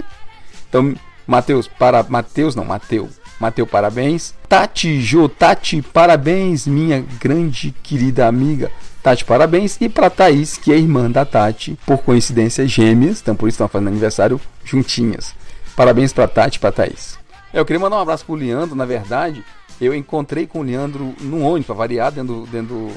Então, 0.67 0.93
Matheus, 1.25 1.69
para 1.69 2.03
Matheus 2.03 2.53
não, 2.53 2.65
Mateu. 2.65 3.09
Mateu, 3.39 3.67
parabéns. 3.67 4.33
Tati 4.47 5.01
Jo, 5.01 5.27
Tati, 5.27 5.81
parabéns, 5.81 6.65
minha 6.65 7.03
grande 7.19 7.73
querida 7.83 8.27
amiga. 8.27 8.71
Tati, 9.03 9.25
parabéns. 9.25 9.77
E 9.79 9.89
pra 9.89 10.09
Thaís, 10.09 10.57
que 10.57 10.71
é 10.71 10.77
irmã 10.77 11.11
da 11.11 11.25
Tati, 11.25 11.77
por 11.85 11.99
coincidência 11.99 12.67
gêmeas, 12.67 13.21
então 13.21 13.35
por 13.35 13.47
isso 13.47 13.55
estão 13.55 13.67
fazendo 13.67 13.89
aniversário 13.89 14.39
juntinhas. 14.63 15.35
Parabéns 15.75 16.13
pra 16.13 16.27
Tati 16.27 16.57
e 16.57 16.59
pra 16.59 16.71
Thaís. 16.71 17.19
Eu 17.53 17.65
queria 17.65 17.79
mandar 17.79 17.97
um 17.97 18.01
abraço 18.01 18.25
pro 18.25 18.35
Leandro, 18.35 18.75
na 18.75 18.85
verdade. 18.85 19.43
Eu 19.79 19.93
encontrei 19.93 20.47
com 20.47 20.59
o 20.59 20.63
Leandro 20.63 21.13
num 21.19 21.43
ônibus, 21.43 21.67
pra 21.67 21.75
variar, 21.75 22.11
dentro, 22.11 22.47
dentro, 22.51 22.91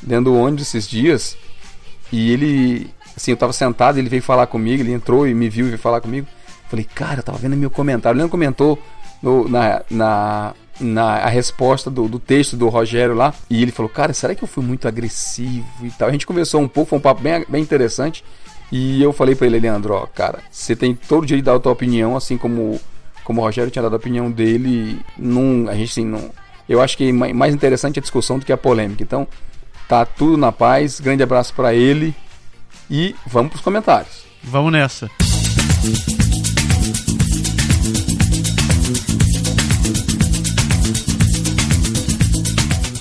dentro 0.00 0.24
do 0.24 0.34
ônibus 0.36 0.68
esses 0.68 0.88
dias. 0.88 1.36
E 2.10 2.32
ele, 2.32 2.90
assim, 3.16 3.30
eu 3.30 3.36
tava 3.36 3.52
sentado, 3.52 3.98
ele 3.98 4.08
veio 4.08 4.22
falar 4.22 4.46
comigo, 4.46 4.82
ele 4.82 4.92
entrou 4.92 5.26
e 5.28 5.34
me 5.34 5.48
viu 5.48 5.66
e 5.66 5.68
veio 5.68 5.78
falar 5.78 6.00
comigo. 6.00 6.26
Falei, 6.68 6.86
cara, 6.94 7.20
eu 7.20 7.22
tava 7.22 7.38
vendo 7.38 7.56
meu 7.56 7.70
comentário. 7.70 8.16
O 8.16 8.18
Leandro 8.18 8.30
comentou 8.30 8.78
no- 9.22 9.48
na, 9.48 9.82
na, 9.90 10.54
na 10.80 11.04
a 11.18 11.28
resposta 11.28 11.90
do, 11.90 12.08
do 12.08 12.18
texto 12.18 12.56
do 12.56 12.68
Rogério 12.68 13.14
lá. 13.14 13.32
E 13.48 13.62
ele 13.62 13.70
falou, 13.72 13.88
cara, 13.88 14.12
será 14.12 14.34
que 14.34 14.42
eu 14.42 14.48
fui 14.48 14.64
muito 14.64 14.88
agressivo 14.88 15.66
e 15.82 15.90
tal? 15.90 16.08
A 16.08 16.12
gente 16.12 16.26
conversou 16.26 16.60
um 16.60 16.68
pouco, 16.68 16.90
foi 16.90 16.98
um 16.98 17.02
papo 17.02 17.20
bem, 17.22 17.44
bem 17.48 17.62
interessante. 17.62 18.24
E 18.70 19.02
eu 19.02 19.12
falei 19.12 19.34
pra 19.34 19.46
ele, 19.46 19.60
Leandro, 19.60 19.94
ó, 19.94 20.06
cara, 20.06 20.38
você 20.50 20.74
tem 20.74 20.94
todo 20.94 21.22
o 21.22 21.26
direito 21.26 21.44
de 21.44 21.50
dar 21.50 21.56
a 21.56 21.60
tua 21.60 21.72
opinião, 21.72 22.16
assim 22.16 22.38
como, 22.38 22.80
como 23.22 23.40
o 23.40 23.44
Rogério 23.44 23.70
tinha 23.70 23.82
dado 23.82 23.92
a 23.92 23.96
opinião 23.98 24.30
dele. 24.30 24.98
Num, 25.18 25.68
a 25.68 25.74
gente, 25.74 25.90
assim, 25.90 26.06
não. 26.06 26.30
Eu 26.68 26.80
acho 26.80 26.96
que 26.96 27.12
ma- 27.12 27.32
mais 27.34 27.54
interessante 27.54 27.98
é 27.98 28.00
a 28.00 28.02
discussão 28.02 28.38
do 28.38 28.46
que 28.46 28.52
a 28.52 28.56
polêmica. 28.56 29.02
Então, 29.02 29.28
tá 29.86 30.06
tudo 30.06 30.38
na 30.38 30.50
paz. 30.50 31.00
Grande 31.00 31.22
abraço 31.22 31.52
pra 31.52 31.74
ele. 31.74 32.14
E 32.90 33.14
vamos 33.26 33.50
pros 33.50 33.62
comentários. 33.62 34.24
Vamos 34.42 34.72
nessa. 34.72 35.10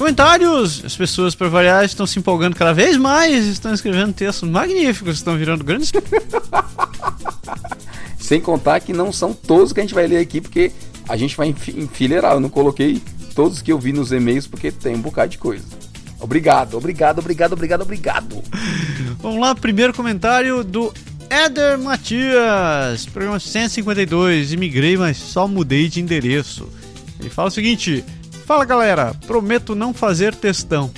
Comentários! 0.02 0.84
As 0.84 0.98
pessoas, 0.98 1.36
para 1.36 1.48
variar, 1.48 1.86
estão 1.86 2.08
se 2.08 2.18
empolgando 2.18 2.56
cada 2.56 2.74
vez 2.74 2.98
mais, 2.98 3.46
estão 3.46 3.72
escrevendo 3.72 4.12
textos 4.12 4.50
magníficos, 4.50 5.18
estão 5.18 5.38
virando 5.38 5.64
grandes. 5.64 5.92
Sem 8.18 8.42
contar 8.42 8.80
que 8.80 8.94
não 8.94 9.14
são 9.14 9.32
todos 9.32 9.72
que 9.72 9.80
a 9.80 9.84
gente 9.84 9.94
vai 9.94 10.08
ler 10.08 10.18
aqui, 10.18 10.42
porque 10.42 10.72
a 11.08 11.16
gente 11.16 11.38
vai 11.38 11.50
enfi- 11.50 11.80
enfileirar. 11.80 12.34
Eu 12.34 12.40
não 12.40 12.50
coloquei 12.50 13.00
todos 13.36 13.62
que 13.62 13.72
eu 13.72 13.78
vi 13.78 13.94
nos 13.94 14.12
e-mails, 14.12 14.48
porque 14.48 14.72
tem 14.72 14.96
um 14.96 15.02
bocado 15.02 15.30
de 15.30 15.38
coisa. 15.38 15.66
Obrigado, 16.20 16.78
obrigado, 16.78 17.20
obrigado, 17.20 17.54
obrigado, 17.54 17.82
obrigado. 17.84 18.44
Vamos 19.20 19.40
lá, 19.40 19.54
primeiro 19.54 19.94
comentário 19.94 20.64
do 20.64 20.92
Éder 21.30 21.78
Matias, 21.78 23.06
programa 23.06 23.40
152. 23.40 24.52
Imigrei, 24.52 24.98
mas 24.98 25.18
só 25.18 25.48
mudei 25.48 25.88
de 25.88 26.02
endereço. 26.02 26.68
Ele 27.20 27.30
fala 27.30 27.50
o 27.50 27.52
seguinte: 27.52 28.04
Fala 28.46 28.66
galera, 28.66 29.14
prometo 29.26 29.76
não 29.76 29.94
fazer 29.94 30.36
textão. 30.36 30.92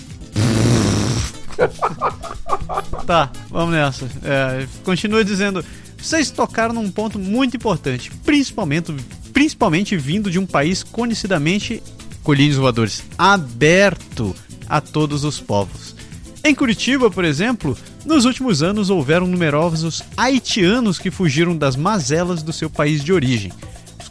tá, 3.05 3.31
vamos 3.49 3.73
nessa. 3.73 4.05
É, 4.23 4.67
continua 4.83 5.23
dizendo: 5.23 5.63
Vocês 5.97 6.31
tocaram 6.31 6.73
num 6.73 6.89
ponto 6.91 7.19
muito 7.19 7.55
importante, 7.55 8.11
principalmente, 8.25 8.93
principalmente 9.31 9.95
vindo 9.95 10.31
de 10.31 10.39
um 10.39 10.45
país 10.45 10.83
conhecidamente, 10.83 11.81
colhinhos 12.23 12.57
voadores, 12.57 13.03
aberto 13.17 14.35
a 14.67 14.81
todos 14.81 15.23
os 15.23 15.39
povos. 15.39 15.95
Em 16.43 16.53
Curitiba, 16.53 17.09
por 17.09 17.23
exemplo, 17.23 17.77
nos 18.05 18.25
últimos 18.25 18.61
anos 18.61 18.89
houveram 18.89 19.25
numerosos 19.25 20.03
haitianos 20.17 20.99
que 20.99 21.09
fugiram 21.09 21.55
das 21.55 21.75
mazelas 21.75 22.43
do 22.43 22.51
seu 22.51 22.69
país 22.69 23.01
de 23.01 23.13
origem. 23.13 23.51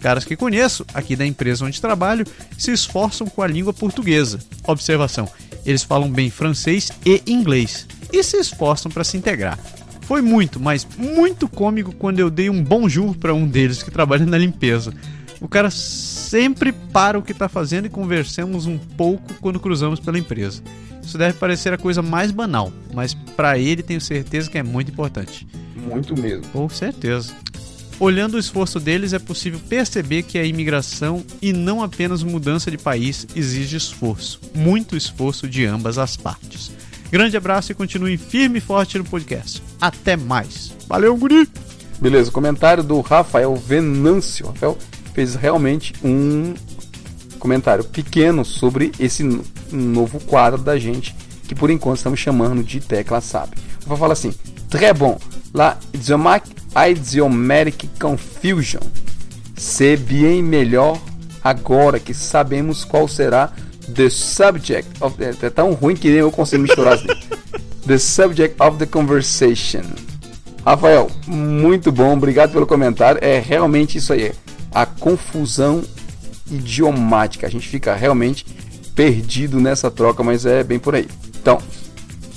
Caras 0.03 0.25
que 0.25 0.35
conheço, 0.35 0.85
aqui 0.93 1.15
da 1.15 1.25
empresa 1.25 1.65
onde 1.65 1.81
trabalho, 1.81 2.27
se 2.59 2.73
esforçam 2.73 3.29
com 3.29 3.41
a 3.41 3.47
língua 3.47 3.73
portuguesa. 3.73 4.41
Observação: 4.67 5.29
eles 5.65 5.85
falam 5.85 6.11
bem 6.11 6.29
francês 6.29 6.91
e 7.07 7.23
inglês 7.25 7.87
e 8.13 8.21
se 8.25 8.37
esforçam 8.37 8.91
para 8.91 9.05
se 9.05 9.17
integrar. 9.17 9.57
Foi 10.01 10.21
muito, 10.21 10.59
mas 10.59 10.85
muito 10.99 11.49
cômico 11.49 11.95
quando 11.95 12.19
eu 12.19 12.29
dei 12.29 12.51
um 12.51 12.65
bonjour 12.65 13.17
para 13.17 13.33
um 13.33 13.47
deles 13.47 13.81
que 13.81 13.93
trabalha 13.93 14.27
na 14.27 14.37
limpeza. 14.37 14.93
O 15.41 15.47
cara 15.47 15.71
sempre 15.71 16.73
para 16.73 17.17
o 17.17 17.23
que 17.23 17.31
está 17.31 17.49
fazendo 17.49 17.87
e 17.87 17.91
conversamos 17.91 18.67
um 18.67 18.79
pouco 18.79 19.35
quando 19.35 19.61
cruzamos 19.61 20.01
pela 20.01 20.19
empresa. 20.19 20.63
Isso 21.01 21.17
deve 21.17 21.39
parecer 21.39 21.73
a 21.73 21.79
coisa 21.79 22.03
mais 22.03 22.33
banal, 22.33 22.73
mas 22.93 23.15
para 23.15 23.57
ele 23.57 23.83
tenho 23.85 24.01
certeza 24.01 24.51
que 24.51 24.59
é 24.59 24.63
muito 24.65 24.91
importante. 24.91 25.47
Muito 25.77 26.21
mesmo. 26.21 26.47
Com 26.49 26.69
certeza. 26.69 27.33
Olhando 28.03 28.35
o 28.35 28.39
esforço 28.41 28.81
deles, 28.81 29.13
é 29.13 29.19
possível 29.21 29.61
perceber 29.69 30.25
que 30.25 30.37
a 30.37 30.45
imigração 30.45 31.23
e 31.41 31.53
não 31.53 31.81
apenas 31.85 32.25
mudança 32.25 32.69
de 32.69 32.77
país 32.77 33.29
exige 33.37 33.77
esforço, 33.77 34.41
muito 34.53 34.97
esforço 34.97 35.47
de 35.47 35.65
ambas 35.65 35.99
as 35.99 36.17
partes. 36.17 36.73
Grande 37.13 37.37
abraço 37.37 37.71
e 37.71 37.77
continue 37.77 38.17
firme 38.17 38.59
e 38.59 38.61
forte 38.61 38.99
no 38.99 39.05
podcast. 39.05 39.63
Até 39.81 40.17
mais. 40.17 40.73
Valeu, 40.89 41.17
guri! 41.17 41.49
Beleza, 42.01 42.33
comentário 42.33 42.83
do 42.83 43.01
Rafael 43.01 43.55
Venâncio. 43.55 44.49
Rafael 44.49 44.77
fez 45.15 45.37
realmente 45.37 45.95
um 46.03 46.55
comentário 47.39 47.85
pequeno 47.85 48.45
sobre 48.45 48.91
esse 48.99 49.23
novo 49.71 50.19
quadro 50.19 50.61
da 50.61 50.77
gente, 50.77 51.15
que 51.47 51.55
por 51.55 51.71
enquanto 51.71 51.99
estamos 51.99 52.19
chamando 52.19 52.65
de 52.65 52.81
Tecla 52.81 53.21
SAP. 53.21 53.55
Vou 53.87 53.97
falar 53.97 54.15
assim: 54.15 54.35
très 54.69 54.93
bon, 54.93 55.21
la 55.55 55.79
idiomatic 56.77 57.89
confusion. 58.01 58.83
Se 59.57 59.97
bem 59.97 60.43
melhor 60.43 61.01
agora 61.43 61.99
que 61.99 62.15
sabemos 62.15 62.85
qual 62.85 63.07
será 63.09 63.53
the 63.95 64.09
subject 64.09 64.89
of. 65.01 65.17
É 65.23 65.51
tão 65.51 65.73
ruim 65.73 65.95
que 65.95 66.09
nem 66.09 66.19
eu 66.19 66.31
consigo 66.31 66.63
misturar 66.63 66.95
assim. 66.95 67.09
The 67.87 67.99
subject 67.99 68.63
of 68.63 68.79
the 68.79 68.87
conversation. 68.87 69.83
Rafael, 70.65 71.11
muito 71.27 71.91
bom, 71.91 72.13
obrigado 72.13 72.53
pelo 72.53 72.65
comentário. 72.65 73.19
É 73.21 73.41
realmente 73.41 73.99
isso 73.99 74.13
aí, 74.13 74.31
a 74.73 74.87
confusão 74.87 75.83
idiomática. 76.49 77.47
A 77.47 77.51
gente 77.51 77.67
fica 77.67 77.93
realmente 77.97 78.47
perdido 78.95 79.61
nessa 79.61 79.91
troca, 79.91 80.23
mas 80.23 80.47
é 80.47 80.63
bem 80.63 80.79
por 80.79 80.95
aí. 80.95 81.09
Então, 81.41 81.59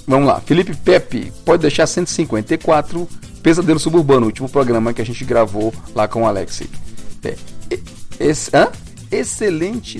vamos 0.07 0.27
lá. 0.27 0.41
Felipe 0.41 0.75
Pepe, 0.75 1.31
pode 1.45 1.61
deixar 1.61 1.85
154, 1.85 3.07
Pesadelo 3.45 3.79
Suburbano, 3.79 4.25
último 4.25 4.49
programa 4.49 4.91
que 4.91 5.03
a 5.03 5.05
gente 5.05 5.23
gravou 5.23 5.71
lá 5.93 6.07
com 6.07 6.23
o 6.23 6.25
Alex. 6.25 6.63
É, 7.23 7.37
esse, 8.19 8.49
hã? 8.51 8.69
Excelente 9.11 9.99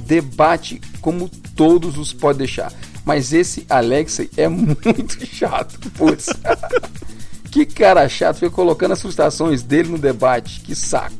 debate, 0.00 0.80
como 1.00 1.28
todos 1.54 1.96
os 1.96 2.12
pode 2.12 2.40
deixar. 2.40 2.72
Mas 3.04 3.32
esse 3.32 3.64
Alexei 3.70 4.28
é 4.36 4.48
muito 4.50 5.24
chato, 5.24 5.78
putz. 5.92 6.26
que 7.52 7.64
cara 7.64 8.08
chato, 8.08 8.40
foi 8.40 8.50
colocando 8.50 8.94
as 8.94 9.00
frustrações 9.00 9.62
dele 9.62 9.90
no 9.90 9.98
debate, 9.98 10.58
que 10.58 10.74
saco. 10.74 11.14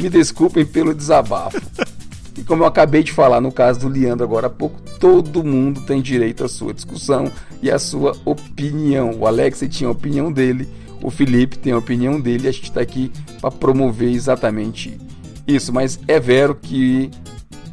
Me 0.00 0.10
desculpem 0.10 0.66
pelo 0.66 0.92
desabafo. 0.92 1.62
E 2.36 2.42
como 2.42 2.62
eu 2.62 2.66
acabei 2.66 3.02
de 3.02 3.12
falar 3.12 3.40
no 3.40 3.52
caso 3.52 3.80
do 3.80 3.88
Leandro 3.88 4.24
agora 4.24 4.46
há 4.46 4.50
pouco, 4.50 4.80
todo 4.98 5.44
mundo 5.44 5.82
tem 5.82 6.00
direito 6.00 6.44
à 6.44 6.48
sua 6.48 6.72
discussão 6.72 7.30
e 7.60 7.70
à 7.70 7.78
sua 7.78 8.16
opinião. 8.24 9.14
O 9.18 9.26
Alex 9.26 9.62
tinha 9.70 9.88
a 9.88 9.92
opinião 9.92 10.32
dele, 10.32 10.68
o 11.02 11.10
Felipe 11.10 11.58
tem 11.58 11.72
a 11.72 11.78
opinião 11.78 12.20
dele, 12.20 12.46
e 12.46 12.48
a 12.48 12.52
gente 12.52 12.64
está 12.64 12.80
aqui 12.80 13.12
para 13.40 13.50
promover 13.50 14.10
exatamente 14.10 14.98
isso. 15.46 15.72
Mas 15.72 16.00
é 16.08 16.18
vero 16.18 16.54
que 16.54 17.10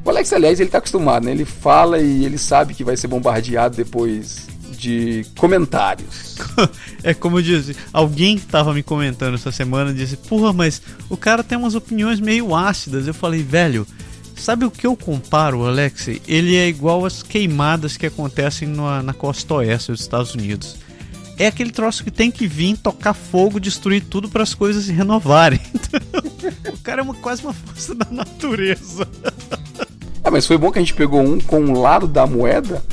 o 0.04 0.10
Alex, 0.10 0.34
aliás, 0.34 0.60
ele 0.60 0.68
está 0.68 0.80
acostumado, 0.80 1.26
né? 1.26 1.32
Ele 1.32 1.46
fala 1.46 2.00
e 2.00 2.26
ele 2.26 2.38
sabe 2.38 2.74
que 2.74 2.84
vai 2.84 2.98
ser 2.98 3.08
bombardeado 3.08 3.78
depois 3.78 4.48
de 4.72 5.26
comentários. 5.38 6.36
é 7.04 7.14
como 7.14 7.42
disse, 7.42 7.76
alguém 7.94 8.36
estava 8.36 8.74
me 8.74 8.84
comentando 8.84 9.36
essa 9.36 9.52
semana 9.52 9.94
disse: 9.94 10.18
Porra, 10.18 10.52
mas 10.52 10.82
o 11.10 11.16
cara 11.16 11.44
tem 11.44 11.58
umas 11.58 11.76
opiniões 11.76 12.20
meio 12.20 12.56
ácidas. 12.56 13.08
Eu 13.08 13.14
falei, 13.14 13.42
velho 13.42 13.86
Sabe 14.40 14.66
o 14.66 14.72
que 14.72 14.88
eu 14.88 14.96
comparo, 14.96 15.66
Alex? 15.66 16.08
Ele 16.28 16.56
é 16.56 16.68
igual 16.68 17.06
às 17.06 17.22
queimadas 17.22 17.98
que 17.98 18.06
acontecem 18.06 18.68
na, 18.68 19.04
na 19.04 19.14
costa 19.14 19.56
oeste 19.56 19.92
dos 19.92 20.02
Estados 20.02 20.34
Unidos. 20.34 20.78
É 21.38 21.48
aquele 21.48 21.72
troço 21.72 22.04
que 22.04 22.12
tem 22.12 22.32
que 22.32 22.48
vir, 22.48 22.78
tocar 22.78 23.14
fogo, 23.14 23.60
destruir 23.60 24.04
tudo 24.04 24.30
para 24.30 24.44
as 24.44 24.54
coisas 24.54 24.86
se 24.86 24.92
renovarem. 24.92 25.60
o 26.74 26.78
cara 26.80 27.02
é 27.02 27.04
uma, 27.04 27.14
quase 27.16 27.44
uma 27.44 27.54
força 27.54 27.94
da 27.94 28.08
natureza. 28.10 29.08
É, 30.22 30.30
mas 30.30 30.46
foi 30.46 30.58
bom 30.58 30.70
que 30.70 30.78
a 30.78 30.82
gente 30.82 30.94
pegou 30.94 31.22
um 31.22 31.40
com 31.40 31.62
um 31.62 31.80
lado 31.80 32.06
da 32.06 32.28
moeda 32.28 32.84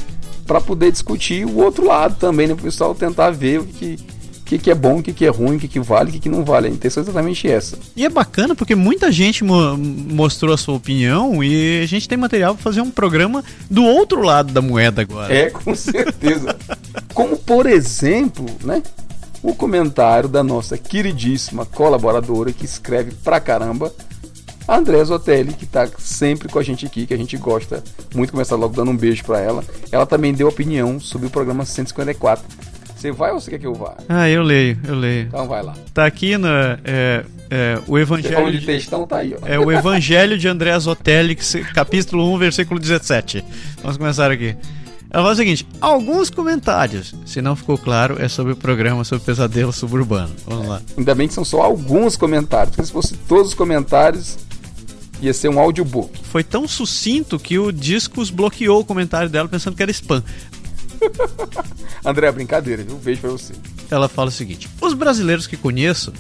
para 0.47 0.61
poder 0.61 0.93
discutir 0.93 1.45
o 1.45 1.57
outro 1.57 1.85
lado 1.85 2.15
também, 2.15 2.47
né? 2.47 2.55
Para 2.55 2.63
o 2.63 2.65
pessoal 2.65 2.95
tentar 2.95 3.31
ver 3.31 3.59
o 3.59 3.67
que, 3.67 3.99
que, 4.47 4.59
que 4.59 4.71
é 4.71 4.75
bom, 4.75 4.99
o 4.99 5.03
que, 5.03 5.13
que 5.13 5.27
é 5.27 5.29
ruim, 5.29 5.57
o 5.57 5.59
que, 5.59 5.67
que 5.67 5.81
vale, 5.81 6.09
o 6.09 6.13
que, 6.13 6.21
que 6.21 6.29
não 6.29 6.45
vale. 6.45 6.69
A 6.69 6.71
intenção 6.71 7.03
é 7.03 7.05
exatamente 7.05 7.49
essa. 7.49 7.77
E 7.97 8.05
é 8.05 8.09
bacana 8.09 8.55
porque 8.55 8.77
muita 8.77 9.11
gente 9.11 9.43
mo 9.43 9.77
mostrou 9.77 10.55
a 10.55 10.57
sua 10.57 10.77
opinião 10.77 11.43
e 11.43 11.83
a 11.83 11.87
gente 11.87 12.09
tem 12.09 12.17
material 12.17 12.55
para 12.55 12.63
fazer 12.63 12.81
um 12.81 12.91
programa 12.91 13.45
do 13.69 13.85
outro 13.85 14.23
lado 14.23 14.53
da 14.53 14.63
moeda 14.63 15.03
agora. 15.03 15.35
É, 15.35 15.51
com 15.51 15.75
certeza. 15.75 16.57
Como, 17.13 17.37
por 17.37 17.67
exemplo, 17.67 18.47
né? 18.65 18.83
O 19.43 19.55
comentário 19.55 20.29
da 20.29 20.43
nossa 20.43 20.79
queridíssima 20.79 21.67
colaboradora 21.67 22.53
que 22.53 22.65
escreve 22.65 23.13
pra 23.23 23.39
caramba, 23.39 23.93
André 24.69 25.05
Zotelli, 25.05 25.53
que 25.53 25.65
está 25.65 25.89
sempre 25.99 26.49
com 26.49 26.59
a 26.59 26.63
gente 26.63 26.87
aqui, 26.87 27.07
que 27.07 27.15
a 27.15 27.17
gente 27.17 27.37
gosta 27.37 27.83
muito, 28.15 28.33
começar 28.33 28.57
logo 28.57 28.75
dando 28.75 28.91
um 28.91 28.97
beijo 28.97 29.25
para 29.25 29.41
ela. 29.41 29.63
Ela 29.93 30.07
também 30.07 30.33
deu 30.33 30.49
opinião 30.49 30.99
sobre 30.99 31.29
o 31.29 31.31
programa 31.31 31.65
154 31.65 32.45
você 32.97 33.13
vai 33.13 33.31
ou 33.31 33.39
você 33.39 33.51
quer 33.51 33.59
que 33.59 33.67
eu 33.67 33.75
vá? 33.75 33.95
Ah, 34.09 34.29
eu 34.29 34.43
leio, 34.43 34.79
eu 34.89 34.95
leio. 34.95 35.27
Então 35.27 35.47
vai 35.47 35.63
lá. 35.63 35.75
Tá 35.93 36.07
aqui 36.07 36.39
na, 36.39 36.79
é, 36.83 37.25
é, 37.51 37.79
o 37.87 37.99
Evangelho. 37.99 38.47
Você 38.47 38.59
de 38.59 38.67
textão, 38.67 39.07
tá 39.07 39.19
aí, 39.19 39.37
ó. 39.41 39.47
É 39.47 39.59
o 39.59 39.71
Evangelho 39.71 40.39
de 40.39 40.49
André 40.49 40.77
Zotelli, 40.79 41.37
capítulo 41.75 42.33
1, 42.35 42.39
versículo 42.39 42.81
17. 42.81 43.45
Vamos 43.83 43.99
começar 43.99 44.31
aqui. 44.31 44.57
Ela 45.11 45.23
fala 45.23 45.33
o 45.33 45.37
seguinte: 45.37 45.67
alguns 45.79 46.31
comentários. 46.31 47.15
Se 47.27 47.43
não 47.43 47.55
ficou 47.55 47.77
claro, 47.77 48.17
é 48.19 48.29
sobre 48.29 48.55
o 48.55 48.57
programa 48.57 49.05
sobre 49.05 49.25
pesadelo 49.25 49.73
suburbano. 49.75 50.35
Vamos 50.47 50.65
é. 50.65 50.69
lá. 50.69 50.83
Ainda 50.97 51.15
bem 51.15 51.29
que 51.29 51.35
são 51.35 51.45
só 51.45 51.61
alguns 51.61 52.17
comentários, 52.17 52.71
porque 52.71 52.87
se 52.87 52.93
fosse 52.93 53.15
todos 53.29 53.49
os 53.49 53.55
comentários, 53.55 54.39
ia 55.21 55.35
ser 55.35 55.49
um 55.49 55.59
audiobook. 55.59 56.19
Foi 56.25 56.43
tão 56.43 56.67
sucinto 56.67 57.39
que 57.39 57.59
o 57.59 57.71
Discos 57.71 58.31
bloqueou 58.31 58.81
o 58.81 58.85
comentário 58.85 59.29
dela 59.29 59.49
pensando 59.49 59.77
que 59.77 59.83
era 59.83 59.93
spam. 59.93 60.23
André, 62.05 62.31
brincadeira, 62.33 62.83
viu? 62.83 62.97
Beijo 62.97 63.21
pra 63.21 63.31
você. 63.31 63.53
Ela 63.91 64.09
fala 64.09 64.29
o 64.29 64.33
seguinte: 64.33 64.69
os 64.81 64.95
brasileiros 64.95 65.47
que 65.47 65.57
conheço, 65.57 66.13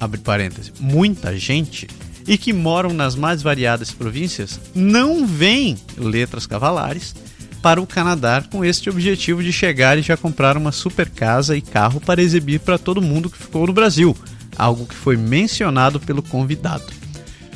abre 0.00 0.20
parênteses, 0.20 0.72
muita 0.78 1.36
gente, 1.36 1.88
e 2.26 2.38
que 2.38 2.52
moram 2.52 2.92
nas 2.92 3.14
mais 3.14 3.42
variadas 3.42 3.90
províncias, 3.90 4.60
não 4.74 5.26
veem 5.26 5.76
letras 5.96 6.46
cavalares 6.46 7.14
para 7.60 7.80
o 7.80 7.86
Canadá 7.86 8.42
com 8.50 8.64
este 8.64 8.90
objetivo 8.90 9.42
de 9.42 9.52
chegar 9.52 9.96
e 9.96 10.02
já 10.02 10.16
comprar 10.16 10.56
uma 10.56 10.72
super 10.72 11.08
casa 11.08 11.56
e 11.56 11.62
carro 11.62 12.00
para 12.00 12.20
exibir 12.20 12.58
para 12.58 12.78
todo 12.78 13.00
mundo 13.00 13.30
que 13.30 13.38
ficou 13.38 13.66
no 13.66 13.72
Brasil, 13.72 14.16
algo 14.56 14.84
que 14.84 14.94
foi 14.94 15.16
mencionado 15.16 16.00
pelo 16.00 16.22
convidado. 16.22 16.84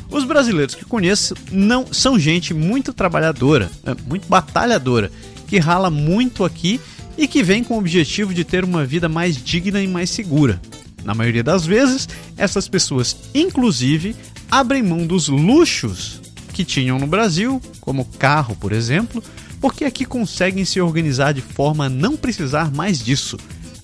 Os 0.09 0.23
brasileiros 0.23 0.73
que 0.73 0.85
conheço 0.85 1.35
não 1.51 1.91
são 1.91 2.17
gente 2.17 2.53
muito 2.53 2.93
trabalhadora, 2.93 3.69
é, 3.85 3.93
muito 4.07 4.27
batalhadora 4.27 5.11
que 5.47 5.57
rala 5.57 5.89
muito 5.89 6.43
aqui 6.43 6.79
e 7.17 7.27
que 7.27 7.41
vem 7.41 7.63
com 7.63 7.75
o 7.75 7.79
objetivo 7.79 8.33
de 8.33 8.43
ter 8.43 8.63
uma 8.63 8.85
vida 8.85 9.09
mais 9.09 9.35
digna 9.35 9.81
e 9.81 9.87
mais 9.87 10.09
segura. 10.09 10.61
Na 11.03 11.15
maioria 11.15 11.43
das 11.43 11.65
vezes, 11.65 12.07
essas 12.37 12.67
pessoas, 12.67 13.15
inclusive, 13.33 14.15
abrem 14.51 14.83
mão 14.83 15.07
dos 15.07 15.27
luxos 15.27 16.21
que 16.53 16.65
tinham 16.65 16.99
no 16.99 17.07
Brasil, 17.07 17.61
como 17.79 18.05
carro, 18.05 18.55
por 18.55 18.71
exemplo, 18.71 19.23
porque 19.61 19.85
aqui 19.85 20.05
conseguem 20.05 20.65
se 20.65 20.81
organizar 20.81 21.33
de 21.33 21.41
forma 21.41 21.85
a 21.85 21.89
não 21.89 22.17
precisar 22.17 22.71
mais 22.71 22.99
disso. 22.99 23.37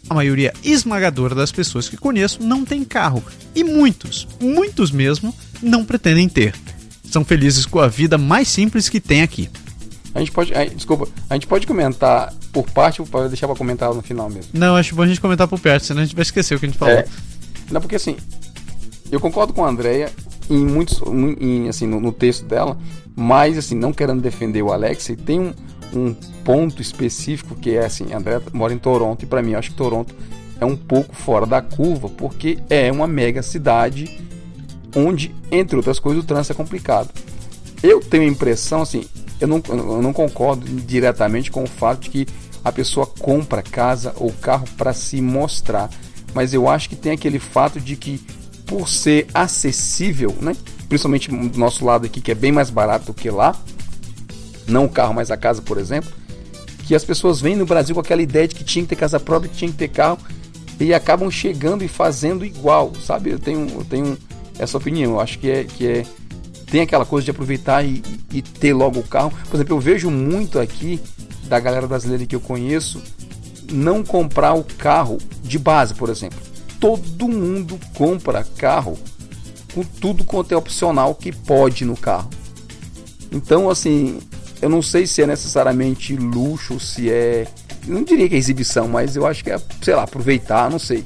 A 0.10 0.14
maioria 0.14 0.54
esmagadora 0.64 1.34
das 1.34 1.52
pessoas 1.52 1.88
que 1.88 1.98
conheço 1.98 2.44
não 2.44 2.66
tem 2.66 2.84
carro 2.84 3.24
e 3.56 3.64
muitos, 3.64 4.28
muitos 4.40 4.92
mesmo, 4.92 5.34
não 5.62 5.86
pretendem 5.86 6.28
ter. 6.28 6.54
São 7.10 7.24
felizes 7.24 7.66
com 7.66 7.80
a 7.80 7.88
vida 7.88 8.18
mais 8.18 8.48
simples 8.48 8.90
que 8.90 9.00
tem 9.00 9.22
aqui. 9.22 9.50
A 10.14 10.20
gente 10.20 10.32
pode. 10.32 10.54
A, 10.54 10.66
desculpa, 10.66 11.08
a 11.30 11.34
gente 11.34 11.48
pode 11.48 11.66
comentar 11.66 12.34
por 12.52 12.70
parte 12.70 13.02
ou 13.02 13.08
pode 13.08 13.30
deixar 13.30 13.48
pra 13.48 13.56
comentar 13.56 13.94
no 13.94 14.02
final 14.02 14.30
mesmo? 14.30 14.52
Não, 14.54 14.76
acho 14.76 14.96
bom 14.96 15.02
a 15.02 15.08
gente 15.08 15.20
comentar 15.20 15.48
por 15.48 15.60
perto, 15.60 15.86
senão 15.86 16.02
a 16.02 16.06
gente 16.06 16.16
vai 16.16 16.24
esquecer 16.24 16.56
o 16.56 16.60
que 16.60 16.66
a 16.66 16.70
gente 16.70 16.78
falou. 16.78 16.94
É, 16.94 17.06
não, 17.72 17.82
porque 17.82 17.96
assim, 17.96 18.16
eu 19.12 19.20
concordo 19.20 19.54
com 19.54 19.66
a 19.66 19.70
Andrea 19.70 20.12
em 20.50 20.66
muitos. 20.66 21.02
Em, 21.40 21.68
assim, 21.68 21.88
no, 21.88 22.00
no, 22.00 22.12
texto 22.12 22.46
dela, 22.46 22.78
mas 23.16 23.58
assim, 23.58 23.76
não 23.76 23.92
querendo 23.92 24.22
defender 24.22 24.62
o 24.62 24.72
Alex, 24.72 25.10
tem 25.26 25.40
um, 25.40 25.54
um 25.94 26.14
ponto 26.44 26.82
específico 26.82 27.56
que 27.56 27.72
é 27.76 27.86
assim, 27.86 28.14
André 28.14 28.40
mora 28.52 28.74
em 28.74 28.78
Toronto 28.78 29.24
e 29.24 29.26
para 29.26 29.42
mim 29.42 29.52
eu 29.52 29.60
acho 29.60 29.72
que 29.72 29.78
Toronto 29.78 30.14
é 30.60 30.66
um 30.66 30.76
pouco 30.76 31.16
fora 31.16 31.46
da 31.46 31.62
curva 31.62 32.10
porque 32.10 32.60
é 32.70 32.92
uma 32.92 33.08
mega 33.08 33.42
cidade 33.42 34.20
onde, 34.96 35.34
entre 35.52 35.76
outras 35.76 36.00
coisas, 36.00 36.24
o 36.24 36.28
trânsito 36.28 36.54
é 36.54 36.56
complicado. 36.56 37.10
Eu 37.82 38.00
tenho 38.00 38.24
a 38.24 38.28
impressão, 38.28 38.82
assim, 38.82 39.06
eu 39.40 39.48
não, 39.48 39.62
eu 39.68 40.02
não 40.02 40.14
concordo 40.14 40.66
diretamente 40.66 41.52
com 41.52 41.64
o 41.64 41.68
fato 41.68 42.02
de 42.02 42.10
que 42.10 42.28
a 42.64 42.72
pessoa 42.72 43.06
compra 43.06 43.62
casa 43.62 44.14
ou 44.18 44.32
carro 44.32 44.66
para 44.78 44.94
se 44.94 45.22
mostrar, 45.22 45.90
mas 46.34 46.54
eu 46.54 46.70
acho 46.70 46.90
que 46.90 46.96
tem 46.96 47.12
aquele 47.12 47.40
fato 47.40 47.80
de 47.80 47.96
que 47.96 48.22
por 48.66 48.88
ser 48.88 49.28
acessível, 49.34 50.36
né? 50.42 50.56
principalmente 50.88 51.30
do 51.30 51.60
nosso 51.60 51.84
lado 51.84 52.06
aqui, 52.06 52.22
que 52.22 52.32
é 52.32 52.36
bem 52.36 52.52
mais 52.52 52.70
barato 52.70 53.08
do 53.08 53.14
que 53.14 53.30
lá, 53.30 53.56
não 54.68 54.86
o 54.86 54.90
carro, 54.90 55.14
mas 55.14 55.32
a 55.32 55.38
casa, 55.38 55.62
por 55.62 55.78
exemplo, 55.78 56.12
que 56.86 56.96
as 56.96 57.04
pessoas 57.04 57.42
vêm 57.42 57.56
no 57.56 57.66
Brasil 57.66 57.94
com 57.96 58.02
aquela 58.02 58.22
ideia 58.22 58.48
de 58.48 58.56
que 58.56 58.64
tinha 58.64 58.84
que 58.84 58.90
ter 58.90 58.96
casa 58.96 59.20
própria, 59.20 59.50
que 59.50 59.58
tinha 59.58 59.72
que 59.72 59.78
ter 59.78 59.90
carro, 59.90 60.18
e 60.80 60.94
acabam 60.94 61.30
chegando 61.30 61.84
e 61.84 61.88
fazendo 61.88 62.46
igual, 62.46 62.94
sabe? 62.96 63.32
Eu 63.32 63.40
tenho, 63.40 63.68
eu 63.70 63.86
tenho 63.86 64.18
essa 64.58 64.78
opinião, 64.78 65.14
eu 65.14 65.20
acho 65.20 65.40
que 65.40 65.50
é, 65.50 65.64
que 65.64 65.88
é 65.88 66.06
tem 66.74 66.82
aquela 66.82 67.06
coisa 67.06 67.24
de 67.24 67.30
aproveitar 67.30 67.86
e, 67.86 68.02
e 68.32 68.42
ter 68.42 68.74
logo 68.74 69.00
o 69.00 69.04
carro. 69.04 69.32
Por 69.48 69.58
exemplo, 69.58 69.76
eu 69.76 69.80
vejo 69.80 70.10
muito 70.10 70.58
aqui 70.58 71.00
da 71.48 71.60
galera 71.60 71.86
brasileira 71.86 72.26
que 72.26 72.36
eu 72.36 72.40
conheço 72.40 73.00
não 73.72 74.04
comprar 74.04 74.56
o 74.56 74.64
carro 74.64 75.20
de 75.44 75.60
base, 75.60 75.94
por 75.94 76.10
exemplo. 76.10 76.40
Todo 76.80 77.28
mundo 77.28 77.80
compra 77.94 78.44
carro 78.58 78.98
com 79.72 79.84
tudo 79.84 80.24
quanto 80.24 80.52
é 80.52 80.58
opcional 80.58 81.14
que 81.14 81.32
pode 81.32 81.86
no 81.86 81.96
carro. 81.96 82.32
Então, 83.32 83.70
assim, 83.70 84.20
eu 84.60 84.68
não 84.68 84.82
sei 84.82 85.06
se 85.06 85.22
é 85.22 85.28
necessariamente 85.28 86.16
luxo, 86.16 86.80
se 86.80 87.08
é. 87.08 87.48
Eu 87.88 87.94
não 87.94 88.04
diria 88.04 88.28
que 88.28 88.34
é 88.34 88.38
exibição, 88.40 88.88
mas 88.88 89.16
eu 89.16 89.28
acho 89.28 89.44
que 89.44 89.52
é, 89.52 89.62
sei 89.80 89.94
lá, 89.94 90.04
aproveitar, 90.04 90.72
não 90.72 90.80
sei. 90.80 91.06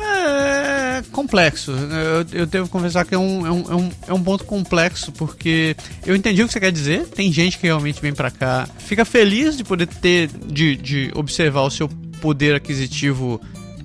É 0.00 1.02
complexo. 1.12 1.72
Eu, 1.72 2.40
eu 2.40 2.46
devo 2.46 2.68
confessar 2.68 3.04
que 3.04 3.14
é 3.14 3.18
um, 3.18 3.46
é, 3.46 3.50
um, 3.50 3.70
é, 3.70 3.74
um, 3.74 3.90
é 4.08 4.12
um 4.12 4.22
ponto 4.22 4.44
complexo, 4.44 5.12
porque 5.12 5.76
eu 6.04 6.14
entendi 6.14 6.42
o 6.42 6.46
que 6.46 6.52
você 6.52 6.60
quer 6.60 6.72
dizer. 6.72 7.06
Tem 7.06 7.32
gente 7.32 7.58
que 7.58 7.66
realmente 7.66 8.00
vem 8.00 8.12
para 8.12 8.30
cá, 8.30 8.68
fica 8.78 9.04
feliz 9.04 9.56
de 9.56 9.64
poder 9.64 9.86
ter, 9.86 10.28
de, 10.28 10.76
de 10.76 11.10
observar 11.14 11.62
o 11.62 11.70
seu 11.70 11.88
poder 12.20 12.54
aquisitivo 12.54 13.40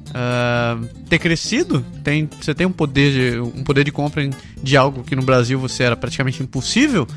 uh, 0.10 0.86
ter 1.10 1.20
crescido. 1.20 1.86
Tem, 2.04 2.30
você 2.42 2.54
tem 2.54 2.68
um 2.68 2.72
poder, 2.72 3.12
de, 3.12 3.40
um 3.40 3.64
poder 3.64 3.84
de 3.84 3.92
compra 3.92 4.28
de 4.62 4.78
algo 4.78 5.04
que 5.04 5.16
no 5.16 5.22
Brasil 5.22 5.60
você 5.60 5.84
era 5.84 5.96
praticamente 5.96 6.42
impossível. 6.42 7.08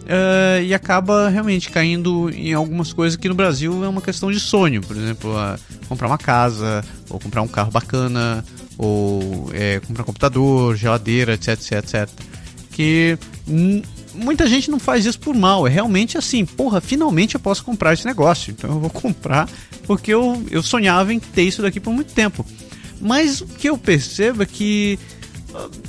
Uh, 0.00 0.62
e 0.64 0.74
acaba 0.74 1.28
realmente 1.28 1.70
caindo 1.70 2.30
em 2.30 2.52
algumas 2.52 2.92
coisas 2.92 3.16
que 3.16 3.28
no 3.28 3.34
Brasil 3.34 3.84
é 3.84 3.88
uma 3.88 4.00
questão 4.00 4.30
de 4.30 4.40
sonho. 4.40 4.80
Por 4.80 4.96
exemplo, 4.96 5.30
uh, 5.32 5.58
comprar 5.88 6.08
uma 6.08 6.18
casa, 6.18 6.84
ou 7.08 7.20
comprar 7.20 7.42
um 7.42 7.48
carro 7.48 7.70
bacana, 7.70 8.44
ou 8.76 9.50
é, 9.52 9.78
comprar 9.80 10.02
um 10.02 10.06
computador, 10.06 10.76
geladeira, 10.76 11.34
etc, 11.34 11.48
etc, 11.48 11.72
etc. 11.72 12.08
Que 12.72 13.18
muita 14.14 14.46
gente 14.48 14.70
não 14.70 14.78
faz 14.78 15.04
isso 15.04 15.20
por 15.20 15.34
mal. 15.34 15.66
É 15.66 15.70
realmente 15.70 16.16
assim, 16.16 16.44
porra, 16.44 16.80
finalmente 16.80 17.34
eu 17.34 17.40
posso 17.40 17.64
comprar 17.64 17.92
esse 17.92 18.06
negócio. 18.06 18.50
Então 18.50 18.70
eu 18.70 18.80
vou 18.80 18.90
comprar 18.90 19.48
porque 19.84 20.12
eu, 20.12 20.42
eu 20.50 20.62
sonhava 20.62 21.12
em 21.12 21.18
ter 21.18 21.42
isso 21.42 21.62
daqui 21.62 21.78
por 21.78 21.92
muito 21.92 22.12
tempo. 22.12 22.44
Mas 23.00 23.40
o 23.40 23.46
que 23.46 23.68
eu 23.68 23.78
percebo 23.78 24.42
é 24.42 24.46
que 24.46 24.98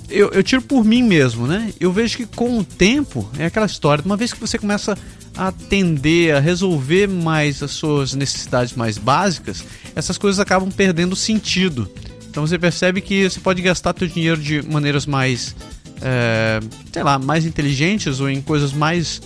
eu, 0.09 0.29
eu, 0.29 0.43
tiro 0.43 0.61
por 0.61 0.83
mim 0.83 1.03
mesmo, 1.03 1.47
né? 1.47 1.73
Eu 1.79 1.91
vejo 1.91 2.17
que 2.17 2.25
com 2.25 2.59
o 2.59 2.63
tempo 2.63 3.29
é 3.37 3.45
aquela 3.45 3.65
história, 3.65 4.03
uma 4.03 4.17
vez 4.17 4.33
que 4.33 4.39
você 4.39 4.57
começa 4.57 4.97
a 5.35 5.47
atender, 5.47 6.35
a 6.35 6.39
resolver 6.39 7.07
mais 7.07 7.63
as 7.63 7.71
suas 7.71 8.13
necessidades 8.13 8.75
mais 8.75 8.97
básicas, 8.97 9.63
essas 9.95 10.17
coisas 10.17 10.39
acabam 10.39 10.69
perdendo 10.71 11.15
sentido. 11.15 11.89
Então 12.29 12.45
você 12.45 12.57
percebe 12.57 13.01
que 13.01 13.29
você 13.29 13.39
pode 13.39 13.61
gastar 13.61 13.95
seu 13.97 14.07
dinheiro 14.07 14.39
de 14.39 14.61
maneiras 14.61 15.05
mais, 15.05 15.55
é, 16.01 16.59
sei 16.91 17.03
lá, 17.03 17.19
mais 17.19 17.45
inteligentes 17.45 18.19
ou 18.19 18.29
em 18.29 18.41
coisas 18.41 18.73
mais 18.73 19.21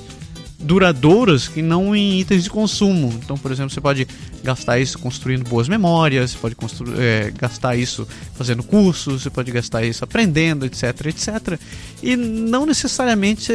duradouras 0.60 1.48
que 1.48 1.61
não 1.61 1.95
em 1.95 2.19
itens 2.19 2.44
de 2.44 2.49
consumo. 2.49 3.14
Então, 3.23 3.38
por 3.38 3.52
exemplo, 3.52 3.69
você 3.69 3.82
pode 3.82 4.07
gastar 4.44 4.80
isso 4.80 4.98
construindo 4.99 5.48
boas 5.48 5.68
memórias, 5.68 6.32
você 6.32 6.38
pode 6.38 6.56
é, 6.98 7.32
gastar 7.38 7.76
isso 7.76 8.07
fazendo 8.36 8.64
cursos, 8.64 9.23
você 9.23 9.30
pode 9.30 9.52
gastar 9.52 9.84
isso 9.84 10.03
aprendendo, 10.03 10.65
etc, 10.65 11.07
etc. 11.07 11.60
E 12.02 12.15
não 12.15 12.65
necessariamente 12.65 13.52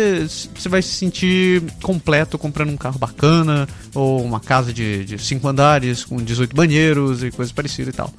você 0.55 0.69
vai 0.69 0.83
se 0.83 0.91
sentir 0.91 1.63
completo 1.83 2.39
comprando 2.39 2.71
um 2.71 2.77
carro 2.77 2.99
bacana 2.99 3.69
ou 3.95 4.23
uma 4.23 4.41
casa 4.41 4.73
de, 4.73 5.05
de 5.05 5.19
cinco 5.19 5.49
andares 5.49 6.05
com 6.05 6.17
18 6.17 6.55
banheiros 6.55 7.23
e 7.23 7.31
coisas 7.31 7.53
parecidas 7.53 7.95
e 7.95 7.97
tal. 7.97 8.13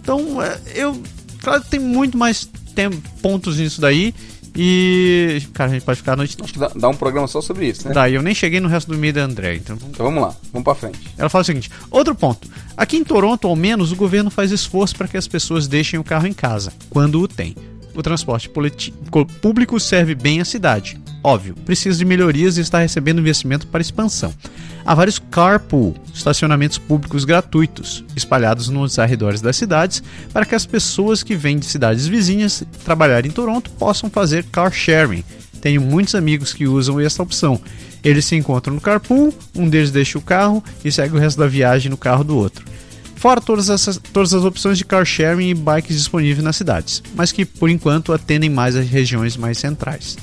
Então, 0.00 0.42
é, 0.42 0.58
eu, 0.74 1.00
claro 1.40 1.62
que 1.62 1.70
tem 1.70 1.80
muito 1.80 2.16
mais 2.16 2.48
tem 2.76 2.90
pontos 3.22 3.56
nisso 3.56 3.80
daí 3.80 4.14
e, 4.56 5.42
cara, 5.52 5.70
a 5.70 5.74
gente 5.74 5.84
pode 5.84 5.98
ficar 5.98 6.14
a 6.14 6.16
noite. 6.16 6.36
Acho 6.40 6.52
que 6.52 6.58
dá, 6.58 6.70
dá 6.74 6.88
um 6.88 6.94
programa 6.94 7.28
só 7.28 7.40
sobre 7.40 7.66
isso, 7.66 7.86
né? 7.86 7.94
Daí 7.94 8.14
eu 8.14 8.22
nem 8.22 8.34
cheguei 8.34 8.60
no 8.60 8.68
resto 8.68 8.90
do 8.90 8.98
meio 8.98 9.12
da 9.12 9.22
André. 9.22 9.56
Então... 9.56 9.76
então 9.76 10.06
vamos 10.06 10.22
lá, 10.22 10.34
vamos 10.52 10.64
pra 10.64 10.74
frente. 10.74 10.98
Ela 11.16 11.28
fala 11.28 11.42
o 11.42 11.44
seguinte: 11.44 11.70
outro 11.90 12.14
ponto. 12.14 12.48
Aqui 12.76 12.96
em 12.96 13.04
Toronto, 13.04 13.46
ao 13.46 13.56
menos, 13.56 13.92
o 13.92 13.96
governo 13.96 14.30
faz 14.30 14.50
esforço 14.50 14.96
para 14.96 15.08
que 15.08 15.16
as 15.16 15.28
pessoas 15.28 15.66
deixem 15.66 15.98
o 15.98 16.04
carro 16.04 16.26
em 16.26 16.32
casa, 16.32 16.72
quando 16.90 17.20
o 17.20 17.28
tem. 17.28 17.54
O 17.94 18.02
transporte 18.02 18.50
público 19.40 19.80
serve 19.80 20.14
bem 20.14 20.40
a 20.40 20.44
cidade. 20.44 21.00
Óbvio, 21.26 21.56
precisa 21.64 21.98
de 21.98 22.04
melhorias 22.04 22.56
e 22.56 22.60
está 22.60 22.78
recebendo 22.78 23.18
investimento 23.18 23.66
para 23.66 23.80
expansão. 23.80 24.32
Há 24.84 24.94
vários 24.94 25.18
carpool, 25.18 25.96
estacionamentos 26.14 26.78
públicos 26.78 27.24
gratuitos, 27.24 28.04
espalhados 28.14 28.68
nos 28.68 28.96
arredores 28.96 29.40
das 29.40 29.56
cidades, 29.56 30.04
para 30.32 30.46
que 30.46 30.54
as 30.54 30.64
pessoas 30.64 31.24
que 31.24 31.34
vêm 31.34 31.58
de 31.58 31.66
cidades 31.66 32.06
vizinhas 32.06 32.62
trabalhar 32.84 33.26
em 33.26 33.30
Toronto 33.32 33.72
possam 33.72 34.08
fazer 34.08 34.44
car 34.52 34.70
sharing. 34.70 35.24
Tenho 35.60 35.80
muitos 35.80 36.14
amigos 36.14 36.54
que 36.54 36.68
usam 36.68 37.00
essa 37.00 37.24
opção. 37.24 37.60
Eles 38.04 38.24
se 38.24 38.36
encontram 38.36 38.76
no 38.76 38.80
carpool, 38.80 39.34
um 39.52 39.68
deles 39.68 39.90
deixa 39.90 40.18
o 40.18 40.22
carro 40.22 40.62
e 40.84 40.92
segue 40.92 41.16
o 41.16 41.18
resto 41.18 41.40
da 41.40 41.48
viagem 41.48 41.90
no 41.90 41.96
carro 41.96 42.22
do 42.22 42.36
outro. 42.36 42.64
Fora 43.16 43.40
todas, 43.40 43.68
essas, 43.68 44.00
todas 44.12 44.32
as 44.32 44.44
opções 44.44 44.78
de 44.78 44.84
car 44.84 45.04
sharing 45.04 45.48
e 45.48 45.54
bikes 45.54 45.96
disponíveis 45.96 46.44
nas 46.44 46.54
cidades, 46.54 47.02
mas 47.16 47.32
que 47.32 47.44
por 47.44 47.68
enquanto 47.68 48.12
atendem 48.12 48.48
mais 48.48 48.76
as 48.76 48.88
regiões 48.88 49.36
mais 49.36 49.58
centrais. 49.58 50.16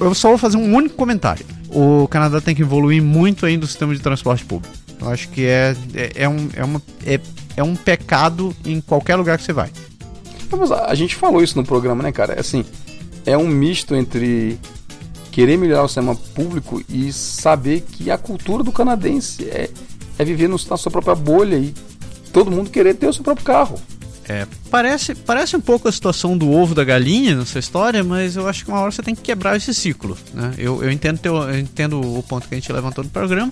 Eu 0.00 0.14
só 0.14 0.28
vou 0.28 0.38
fazer 0.38 0.56
um 0.56 0.74
único 0.74 0.94
comentário. 0.94 1.44
O 1.70 2.06
Canadá 2.08 2.40
tem 2.40 2.54
que 2.54 2.62
evoluir 2.62 3.02
muito 3.02 3.44
ainda 3.44 3.64
o 3.64 3.68
sistema 3.68 3.94
de 3.94 4.00
transporte 4.00 4.44
público. 4.44 4.74
Eu 5.00 5.10
acho 5.10 5.28
que 5.28 5.44
é, 5.44 5.76
é, 5.94 6.12
é 6.14 6.28
um, 6.28 6.48
é, 6.54 6.64
uma, 6.64 6.82
é, 7.04 7.20
é 7.56 7.62
um 7.62 7.74
pecado 7.74 8.54
em 8.64 8.80
qualquer 8.80 9.16
lugar 9.16 9.38
que 9.38 9.44
você 9.44 9.52
vai. 9.52 9.70
Mas 10.50 10.72
a 10.72 10.94
gente 10.94 11.14
falou 11.14 11.42
isso 11.42 11.56
no 11.56 11.64
programa, 11.64 12.02
né, 12.02 12.10
cara? 12.10 12.34
É 12.34 12.40
assim, 12.40 12.64
é 13.26 13.36
um 13.36 13.46
misto 13.46 13.94
entre 13.94 14.58
querer 15.30 15.56
melhorar 15.56 15.84
o 15.84 15.88
sistema 15.88 16.14
público 16.14 16.82
e 16.88 17.12
saber 17.12 17.82
que 17.82 18.10
a 18.10 18.18
cultura 18.18 18.64
do 18.64 18.72
canadense 18.72 19.44
é, 19.44 19.70
é 20.18 20.24
viver 20.24 20.48
no, 20.48 20.56
na 20.68 20.76
sua 20.76 20.90
própria 20.90 21.14
bolha 21.14 21.56
e 21.56 21.74
todo 22.32 22.50
mundo 22.50 22.70
querer 22.70 22.94
ter 22.94 23.06
o 23.06 23.12
seu 23.12 23.22
próprio 23.22 23.44
carro. 23.44 23.78
É, 24.28 24.46
parece, 24.70 25.14
parece 25.14 25.56
um 25.56 25.60
pouco 25.60 25.88
a 25.88 25.92
situação 25.92 26.36
do 26.36 26.52
ovo 26.52 26.74
da 26.74 26.84
galinha 26.84 27.34
nessa 27.34 27.58
história, 27.58 28.04
mas 28.04 28.36
eu 28.36 28.46
acho 28.46 28.62
que 28.62 28.70
uma 28.70 28.78
hora 28.80 28.90
você 28.90 29.02
tem 29.02 29.14
que 29.14 29.22
quebrar 29.22 29.56
esse 29.56 29.72
ciclo. 29.72 30.18
Né? 30.34 30.52
Eu, 30.58 30.82
eu, 30.82 30.92
entendo 30.92 31.18
teu, 31.18 31.36
eu 31.36 31.58
entendo 31.58 31.98
o 31.98 32.22
ponto 32.22 32.46
que 32.46 32.54
a 32.54 32.58
gente 32.58 32.70
levantou 32.70 33.02
no 33.02 33.08
programa, 33.08 33.50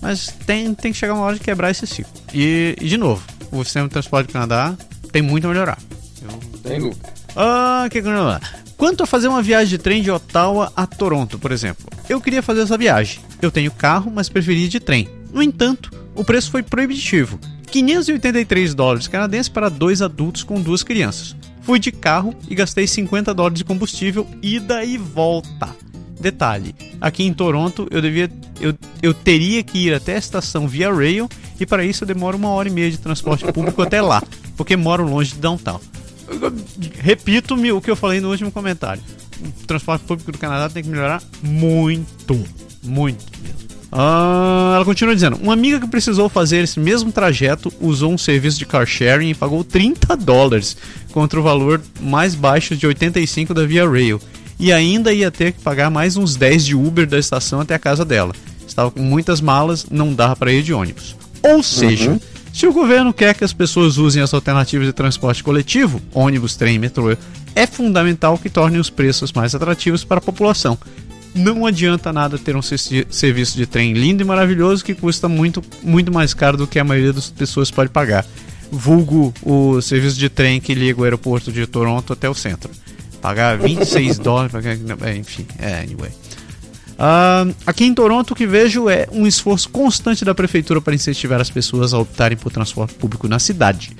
mas 0.00 0.28
tem, 0.46 0.72
tem 0.74 0.90
que 0.90 0.98
chegar 0.98 1.12
uma 1.12 1.22
hora 1.24 1.34
de 1.34 1.40
quebrar 1.40 1.70
esse 1.70 1.86
ciclo. 1.86 2.10
E, 2.32 2.74
e 2.80 2.88
de 2.88 2.96
novo, 2.96 3.22
o 3.52 3.62
sistema 3.62 3.88
de 3.88 3.92
transporte 3.92 4.28
do 4.28 4.32
Canadá 4.32 4.74
tem 5.12 5.20
muito 5.20 5.46
a 5.46 5.50
melhorar. 5.50 5.78
Eu, 6.22 6.60
tem 6.62 6.94
Ah, 7.36 7.86
que 7.90 8.00
lá. 8.00 8.40
Quanto 8.78 9.02
a 9.02 9.06
fazer 9.06 9.28
uma 9.28 9.42
viagem 9.42 9.68
de 9.68 9.78
trem 9.78 10.02
de 10.02 10.10
Ottawa 10.10 10.72
a 10.74 10.86
Toronto, 10.86 11.38
por 11.38 11.52
exemplo, 11.52 11.86
eu 12.08 12.22
queria 12.22 12.42
fazer 12.42 12.62
essa 12.62 12.78
viagem. 12.78 13.20
Eu 13.42 13.50
tenho 13.50 13.70
carro, 13.70 14.10
mas 14.14 14.30
preferi 14.30 14.66
de 14.66 14.80
trem. 14.80 15.08
No 15.30 15.42
entanto, 15.42 15.90
o 16.14 16.24
preço 16.24 16.50
foi 16.50 16.62
proibitivo 16.62 17.38
583 17.70 18.74
dólares 18.74 19.08
canadenses 19.08 19.48
para 19.48 19.68
dois 19.68 20.00
adultos 20.02 20.42
com 20.42 20.60
duas 20.60 20.82
crianças. 20.82 21.36
Fui 21.62 21.78
de 21.78 21.90
carro 21.90 22.34
e 22.48 22.54
gastei 22.54 22.86
50 22.86 23.34
dólares 23.34 23.58
de 23.58 23.64
combustível 23.64 24.26
ida 24.40 24.84
e 24.84 24.96
volta. 24.96 25.74
Detalhe: 26.20 26.74
aqui 27.00 27.24
em 27.24 27.32
Toronto 27.32 27.86
eu 27.90 28.00
devia, 28.00 28.30
eu, 28.60 28.74
eu 29.02 29.12
teria 29.12 29.62
que 29.62 29.78
ir 29.78 29.94
até 29.94 30.14
a 30.14 30.18
estação 30.18 30.66
via 30.66 30.92
rail 30.92 31.28
e 31.58 31.66
para 31.66 31.84
isso 31.84 32.04
eu 32.04 32.08
demoro 32.08 32.36
uma 32.36 32.50
hora 32.50 32.68
e 32.68 32.70
meia 32.72 32.90
de 32.90 32.98
transporte 32.98 33.44
público 33.52 33.82
até 33.82 34.00
lá, 34.00 34.22
porque 34.56 34.76
moro 34.76 35.06
longe 35.06 35.34
de 35.34 35.40
downtown. 35.40 35.80
Repito 37.00 37.54
o 37.54 37.80
que 37.80 37.90
eu 37.90 37.96
falei 37.96 38.20
no 38.20 38.30
último 38.30 38.50
comentário: 38.50 39.02
o 39.40 39.66
transporte 39.66 40.04
público 40.04 40.32
do 40.32 40.38
Canadá 40.38 40.68
tem 40.68 40.82
que 40.82 40.88
melhorar 40.88 41.22
muito, 41.42 42.34
muito 42.82 43.24
mesmo. 43.42 43.65
Ah, 43.90 44.72
ela 44.76 44.84
continua 44.84 45.14
dizendo: 45.14 45.36
Uma 45.36 45.52
amiga 45.52 45.80
que 45.80 45.86
precisou 45.86 46.28
fazer 46.28 46.58
esse 46.58 46.78
mesmo 46.78 47.12
trajeto 47.12 47.72
usou 47.80 48.12
um 48.12 48.18
serviço 48.18 48.58
de 48.58 48.66
car 48.66 48.86
sharing 48.86 49.30
e 49.30 49.34
pagou 49.34 49.62
30 49.62 50.16
dólares 50.16 50.76
contra 51.12 51.38
o 51.38 51.42
valor 51.42 51.80
mais 52.00 52.34
baixo 52.34 52.76
de 52.76 52.86
85 52.86 53.54
da 53.54 53.64
Via 53.64 53.88
Rail. 53.88 54.20
E 54.58 54.72
ainda 54.72 55.12
ia 55.12 55.30
ter 55.30 55.52
que 55.52 55.60
pagar 55.60 55.90
mais 55.90 56.16
uns 56.16 56.34
10 56.34 56.64
de 56.64 56.74
Uber 56.74 57.06
da 57.06 57.18
estação 57.18 57.60
até 57.60 57.74
a 57.74 57.78
casa 57.78 58.04
dela. 58.04 58.32
Estava 58.66 58.90
com 58.90 59.02
muitas 59.02 59.40
malas, 59.40 59.86
não 59.90 60.14
dava 60.14 60.34
para 60.34 60.52
ir 60.52 60.62
de 60.62 60.72
ônibus. 60.72 61.14
Ou 61.42 61.62
seja, 61.62 62.10
uhum. 62.10 62.20
se 62.52 62.66
o 62.66 62.72
governo 62.72 63.12
quer 63.12 63.34
que 63.34 63.44
as 63.44 63.52
pessoas 63.52 63.98
usem 63.98 64.22
as 64.22 64.32
alternativas 64.32 64.86
de 64.86 64.92
transporte 64.92 65.44
coletivo, 65.44 66.00
ônibus, 66.12 66.56
trem, 66.56 66.78
metrô, 66.78 67.14
é 67.54 67.66
fundamental 67.66 68.36
que 68.36 68.50
tornem 68.50 68.80
os 68.80 68.90
preços 68.90 69.32
mais 69.32 69.54
atrativos 69.54 70.04
para 70.04 70.18
a 70.18 70.22
população. 70.22 70.76
Não 71.36 71.66
adianta 71.66 72.12
nada 72.12 72.38
ter 72.38 72.56
um 72.56 72.62
serviço 72.62 73.56
de 73.56 73.66
trem 73.66 73.92
lindo 73.92 74.22
e 74.22 74.24
maravilhoso 74.24 74.82
que 74.82 74.94
custa 74.94 75.28
muito, 75.28 75.62
muito 75.82 76.10
mais 76.10 76.32
caro 76.32 76.56
do 76.56 76.66
que 76.66 76.78
a 76.78 76.84
maioria 76.84 77.12
das 77.12 77.28
pessoas 77.28 77.70
pode 77.70 77.90
pagar. 77.90 78.24
Vulgo 78.70 79.34
o 79.42 79.80
serviço 79.82 80.18
de 80.18 80.30
trem 80.30 80.60
que 80.60 80.74
liga 80.74 81.00
o 81.00 81.04
aeroporto 81.04 81.52
de 81.52 81.66
Toronto 81.66 82.12
até 82.12 82.28
o 82.28 82.34
centro. 82.34 82.70
Pagar 83.20 83.58
26 83.60 84.18
dólares, 84.18 84.52
enfim, 85.18 85.46
é, 85.58 85.80
anyway. 85.80 86.10
Uh, 86.96 87.54
aqui 87.66 87.84
em 87.84 87.92
Toronto, 87.92 88.30
o 88.30 88.34
que 88.34 88.46
vejo 88.46 88.88
é 88.88 89.06
um 89.12 89.26
esforço 89.26 89.68
constante 89.68 90.24
da 90.24 90.34
prefeitura 90.34 90.80
para 90.80 90.94
incentivar 90.94 91.38
as 91.38 91.50
pessoas 91.50 91.92
a 91.92 91.98
optarem 91.98 92.38
por 92.38 92.50
transporte 92.50 92.94
público 92.94 93.28
na 93.28 93.38
cidade. 93.38 93.94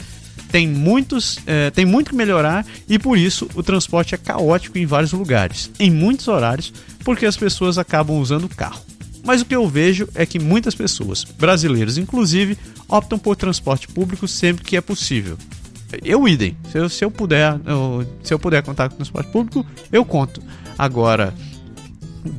Tem, 0.51 0.67
muitos, 0.67 1.39
é, 1.47 1.71
tem 1.71 1.85
muito 1.85 2.11
que 2.11 2.17
melhorar 2.17 2.65
e 2.89 2.99
por 2.99 3.19
isso 3.19 3.49
o 3.55 3.63
transporte 3.63 4.15
é 4.15 4.19
caótico 4.19 4.79
em 4.79 4.87
vários 4.87 5.13
lugares, 5.13 5.71
em 5.79 5.91
muitos 5.91 6.29
horários, 6.29 6.73
porque 7.05 7.27
as 7.27 7.37
pessoas 7.37 7.79
acabam 7.79 8.19
usando 8.19 8.45
o 8.45 8.49
carro. 8.49 8.81
Mas 9.25 9.43
o 9.43 9.45
que 9.45 9.57
eu 9.57 9.69
vejo 9.69 10.09
é 10.15 10.25
que 10.25 10.39
muitas 10.39 10.75
pessoas, 10.75 11.25
brasileiros 11.25 11.99
inclusive, 11.99 12.57
optam 12.89 13.19
por 13.19 13.35
transporte 13.35 13.89
público 13.89 14.29
sempre 14.29 14.65
que 14.65 14.77
é 14.77 14.81
possível. 14.81 15.37
Eu 16.05 16.27
idem. 16.29 16.57
Se 16.71 16.79
eu, 16.79 16.89
se 16.89 17.05
eu 17.05 17.11
puder, 17.11 17.61
eu, 17.65 18.07
se 18.23 18.33
eu 18.33 18.39
puder 18.39 18.63
contar 18.63 18.89
com 18.89 18.97
transporte 18.97 19.31
público, 19.31 19.67
eu 19.91 20.05
conto. 20.05 20.41
Agora, 20.79 21.35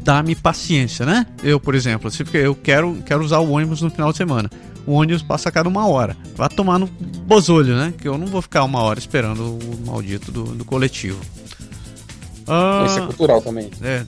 dá-me 0.04 0.36
paciência, 0.36 1.06
né? 1.06 1.26
Eu, 1.44 1.60
por 1.60 1.76
exemplo, 1.76 2.10
se 2.12 2.24
eu 2.34 2.56
quero, 2.56 2.96
quero 3.06 3.24
usar 3.24 3.40
o 3.40 3.52
ônibus 3.52 3.82
no 3.82 3.90
final 3.90 4.12
de 4.12 4.18
semana. 4.18 4.50
O 4.88 4.94
ônibus 4.94 5.22
passa 5.22 5.50
a 5.50 5.52
cada 5.52 5.68
uma 5.68 5.86
hora. 5.86 6.16
Vai 6.34 6.48
tomar 6.48 6.80
no 6.80 6.88
bozolho, 6.88 7.76
né? 7.76 7.94
Que 7.96 8.08
eu 8.08 8.18
não 8.18 8.26
vou 8.26 8.42
ficar 8.42 8.64
uma 8.64 8.82
hora 8.82 8.98
esperando 8.98 9.42
o 9.42 9.86
maldito 9.86 10.32
do, 10.32 10.44
do 10.46 10.64
coletivo. 10.64 11.20
Ah, 12.48 12.86
Isso 12.88 13.00
é 13.00 13.06
cultural 13.06 13.42
também. 13.42 13.70
É, 13.82 14.06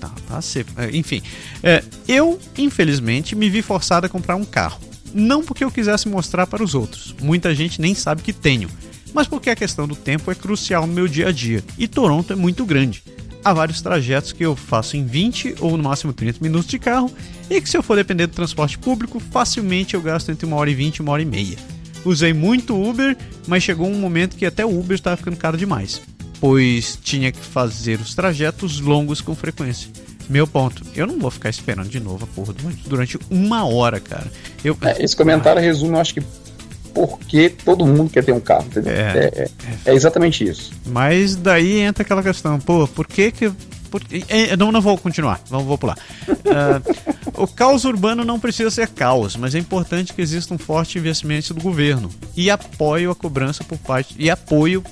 tá, 0.00 0.10
tá. 0.26 0.40
É, 0.78 0.96
enfim, 0.96 1.22
é, 1.62 1.84
eu, 2.08 2.40
infelizmente, 2.56 3.36
me 3.36 3.50
vi 3.50 3.60
forçado 3.60 4.06
a 4.06 4.08
comprar 4.08 4.34
um 4.36 4.44
carro. 4.44 4.80
Não 5.12 5.44
porque 5.44 5.62
eu 5.62 5.70
quisesse 5.70 6.08
mostrar 6.08 6.46
para 6.46 6.64
os 6.64 6.74
outros. 6.74 7.14
Muita 7.20 7.54
gente 7.54 7.78
nem 7.78 7.94
sabe 7.94 8.22
que 8.22 8.32
tenho. 8.32 8.70
Mas 9.12 9.28
porque 9.28 9.50
a 9.50 9.56
questão 9.56 9.86
do 9.86 9.94
tempo 9.94 10.30
é 10.30 10.34
crucial 10.34 10.86
no 10.86 10.94
meu 10.94 11.06
dia 11.06 11.28
a 11.28 11.32
dia. 11.32 11.62
E 11.76 11.86
Toronto 11.86 12.32
é 12.32 12.36
muito 12.36 12.64
grande 12.64 13.04
há 13.44 13.52
vários 13.52 13.80
trajetos 13.80 14.32
que 14.32 14.44
eu 14.44 14.54
faço 14.54 14.96
em 14.96 15.04
20 15.04 15.56
ou 15.60 15.76
no 15.76 15.82
máximo 15.82 16.12
30 16.12 16.38
minutos 16.40 16.68
de 16.68 16.78
carro 16.78 17.10
e 17.50 17.60
que 17.60 17.68
se 17.68 17.76
eu 17.76 17.82
for 17.82 17.96
depender 17.96 18.26
do 18.26 18.34
transporte 18.34 18.78
público, 18.78 19.20
facilmente 19.20 19.94
eu 19.94 20.00
gasto 20.00 20.30
entre 20.30 20.46
uma 20.46 20.56
hora 20.56 20.70
e 20.70 20.74
20 20.74 20.96
e 20.96 21.02
uma 21.02 21.12
hora 21.12 21.22
e 21.22 21.26
meia. 21.26 21.56
Usei 22.04 22.32
muito 22.32 22.80
Uber, 22.80 23.16
mas 23.46 23.62
chegou 23.62 23.88
um 23.88 23.98
momento 23.98 24.36
que 24.36 24.46
até 24.46 24.64
o 24.64 24.78
Uber 24.78 24.94
estava 24.94 25.16
ficando 25.16 25.36
caro 25.36 25.56
demais, 25.56 26.02
pois 26.40 26.98
tinha 27.02 27.30
que 27.30 27.38
fazer 27.38 28.00
os 28.00 28.14
trajetos 28.14 28.80
longos 28.80 29.20
com 29.20 29.34
frequência. 29.34 29.88
Meu 30.28 30.46
ponto, 30.46 30.84
eu 30.94 31.06
não 31.06 31.18
vou 31.18 31.30
ficar 31.30 31.50
esperando 31.50 31.88
de 31.88 32.00
novo 32.00 32.24
a 32.24 32.26
porra 32.26 32.54
durante 32.86 33.18
uma 33.30 33.64
hora, 33.64 34.00
cara. 34.00 34.30
Eu... 34.64 34.76
É, 34.80 35.02
esse 35.02 35.16
comentário 35.16 35.60
resume, 35.60 35.92
eu 35.92 36.00
acho 36.00 36.14
que 36.14 36.22
porque 36.94 37.48
todo 37.48 37.86
mundo 37.86 38.10
quer 38.10 38.24
ter 38.24 38.32
um 38.32 38.40
carro. 38.40 38.66
É, 38.84 38.90
é, 38.90 39.42
é, 39.42 39.50
é, 39.86 39.94
exatamente 39.94 40.44
isso. 40.44 40.72
Mas 40.86 41.36
daí 41.36 41.80
entra 41.80 42.02
aquela 42.02 42.22
questão, 42.22 42.58
pô, 42.58 42.86
por 42.88 43.06
que 43.06 43.30
que. 43.30 43.52
É, 44.28 44.56
não, 44.56 44.72
não 44.72 44.80
vou 44.80 44.96
continuar, 44.96 45.38
vamos, 45.50 45.66
vou 45.66 45.76
pular. 45.76 45.98
Uh, 46.26 47.42
o 47.42 47.46
caos 47.46 47.84
urbano 47.84 48.24
não 48.24 48.40
precisa 48.40 48.70
ser 48.70 48.88
caos, 48.88 49.36
mas 49.36 49.54
é 49.54 49.58
importante 49.58 50.14
que 50.14 50.22
exista 50.22 50.54
um 50.54 50.58
forte 50.58 50.98
investimento 50.98 51.52
do 51.52 51.60
governo 51.60 52.08
e 52.34 52.50
apoio 52.50 53.10
a 53.10 53.14
cobrança 53.14 53.62
por 53.62 53.76
parte. 53.78 54.14
E 54.18 54.30
apoio. 54.30 54.82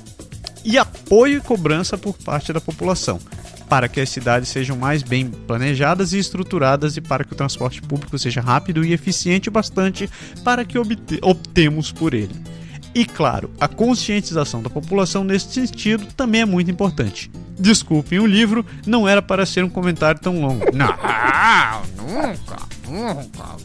E 0.63 0.77
apoio 0.77 1.39
e 1.39 1.41
cobrança 1.41 1.97
por 1.97 2.13
parte 2.13 2.53
da 2.53 2.61
população 2.61 3.19
para 3.71 3.87
que 3.87 4.01
as 4.01 4.09
cidades 4.09 4.49
sejam 4.49 4.75
mais 4.75 5.01
bem 5.01 5.27
planejadas 5.47 6.11
e 6.11 6.19
estruturadas 6.19 6.97
e 6.97 7.01
para 7.01 7.23
que 7.23 7.31
o 7.31 7.37
transporte 7.37 7.81
público 7.81 8.19
seja 8.19 8.41
rápido 8.41 8.83
e 8.83 8.91
eficiente 8.91 9.47
o 9.47 9.51
bastante 9.51 10.09
para 10.43 10.65
que 10.65 10.77
optemos 11.21 11.89
por 11.89 12.13
ele. 12.13 12.35
E 12.93 13.05
claro, 13.05 13.49
a 13.61 13.69
conscientização 13.69 14.61
da 14.61 14.69
população 14.69 15.23
nesse 15.23 15.53
sentido 15.53 16.05
também 16.17 16.41
é 16.41 16.45
muito 16.45 16.69
importante. 16.69 17.31
Desculpem 17.57 18.19
o 18.19 18.25
livro, 18.25 18.65
não 18.85 19.07
era 19.07 19.21
para 19.21 19.45
ser 19.45 19.63
um 19.63 19.69
comentário 19.69 20.19
tão 20.19 20.41
longo. 20.41 20.65
Não, 20.73 20.93
nunca, 21.95 22.57
nunca. 22.89 23.55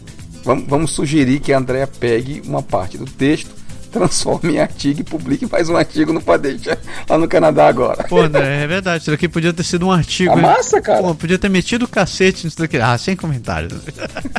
Vamos, 0.44 0.68
vamos 0.68 0.90
sugerir 0.92 1.40
que 1.40 1.52
a 1.52 1.58
Andrea 1.58 1.88
pegue 1.88 2.40
uma 2.46 2.62
parte 2.62 2.96
do 2.96 3.06
texto 3.06 3.55
transforme 3.96 4.54
em 4.54 4.58
artigo 4.58 5.00
e 5.00 5.04
publique 5.04 5.46
mais 5.50 5.70
um 5.70 5.76
artigo 5.76 6.12
no 6.12 6.20
Padete 6.20 6.68
lá 7.08 7.16
no 7.16 7.26
Canadá 7.26 7.66
agora. 7.66 8.04
Pô, 8.04 8.20
André, 8.20 8.62
é 8.62 8.66
verdade. 8.66 9.02
Isso 9.02 9.10
daqui 9.10 9.26
podia 9.26 9.52
ter 9.52 9.64
sido 9.64 9.86
um 9.86 9.92
artigo. 9.92 10.32
A 10.32 10.36
massa, 10.36 10.80
cara. 10.82 11.02
Pô, 11.02 11.14
podia 11.14 11.38
ter 11.38 11.48
metido 11.48 11.86
o 11.86 11.88
cacete 11.88 12.44
nisso 12.44 12.58
daqui. 12.58 12.76
Ah, 12.76 12.96
sem 12.98 13.16
comentários. 13.16 13.72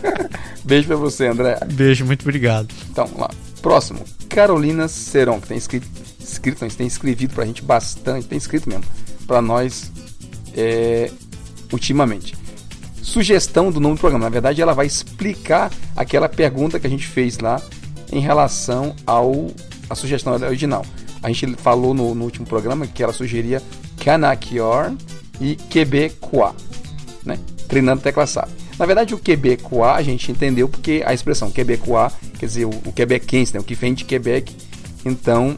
Beijo 0.64 0.88
pra 0.88 0.96
você, 0.96 1.28
André. 1.28 1.58
Beijo, 1.74 2.06
muito 2.06 2.22
obrigado. 2.22 2.68
Então, 2.92 3.06
vamos 3.06 3.22
lá. 3.22 3.30
Próximo. 3.62 4.06
Carolina 4.30 4.88
Seron, 4.88 5.42
que 5.42 5.48
tem 5.48 5.58
escrito, 5.58 5.88
escrito 6.20 6.66
tem 6.76 6.86
escrevido 6.86 7.34
pra 7.34 7.46
gente 7.46 7.64
bastante, 7.64 8.28
tem 8.28 8.38
escrito 8.38 8.70
mesmo, 8.70 8.84
pra 9.26 9.42
nós 9.42 9.92
é, 10.56 11.10
ultimamente. 11.74 12.36
Sugestão 13.02 13.72
do 13.72 13.80
nome 13.80 13.96
do 13.96 14.00
programa. 14.00 14.26
Na 14.26 14.30
verdade, 14.30 14.62
ela 14.62 14.74
vai 14.74 14.86
explicar 14.86 15.72
aquela 15.96 16.30
pergunta 16.30 16.80
que 16.80 16.86
a 16.86 16.90
gente 16.90 17.08
fez 17.08 17.40
lá 17.40 17.60
em 18.12 18.20
relação 18.20 18.96
ao 19.06 19.48
a 19.90 19.96
sugestão 19.96 20.34
original. 20.34 20.86
A 21.24 21.32
gente 21.32 21.56
falou 21.56 21.94
no, 21.94 22.14
no 22.14 22.26
último 22.26 22.46
programa 22.46 22.86
que 22.86 23.02
ela 23.02 23.14
sugeria 23.14 23.62
Kanakior 24.04 24.94
e 25.40 25.56
Quebecois, 25.56 26.54
né? 27.26 27.40
Treinando 27.68 28.02
tecla 28.02 28.26
SAP. 28.26 28.50
Na 28.78 28.86
verdade, 28.86 29.14
o 29.14 29.18
Quebecois 29.18 29.98
a 29.98 30.02
gente 30.02 30.32
entendeu 30.32 30.70
porque 30.70 31.04
a 31.06 31.14
expressão 31.14 31.50
Quebecois, 31.50 32.14
quer 32.38 32.46
dizer, 32.46 32.66
o, 32.66 32.70
o 32.70 32.94
quebequense, 32.94 33.54
né? 33.54 33.60
o 33.60 33.64
que 33.64 33.76
vem 33.76 33.94
de 33.94 34.06
Quebec. 34.06 34.56
Então, 35.06 35.56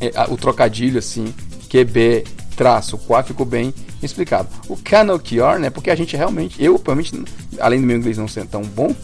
é, 0.00 0.12
a, 0.14 0.30
o 0.30 0.36
trocadilho 0.36 0.98
assim, 0.98 1.34
Quebec 1.68 2.30
traço, 2.60 3.00
ficou 3.24 3.46
bem 3.46 3.72
explicado. 4.02 4.46
O 4.68 4.76
Canokior, 4.76 5.58
né? 5.58 5.70
Porque 5.70 5.90
a 5.90 5.94
gente 5.94 6.14
realmente, 6.14 6.62
eu, 6.62 6.78
provavelmente, 6.78 7.24
além 7.58 7.80
do 7.80 7.86
meu 7.86 7.96
inglês 7.96 8.18
não 8.18 8.28
ser 8.28 8.46
tão 8.46 8.60
bom, 8.60 8.94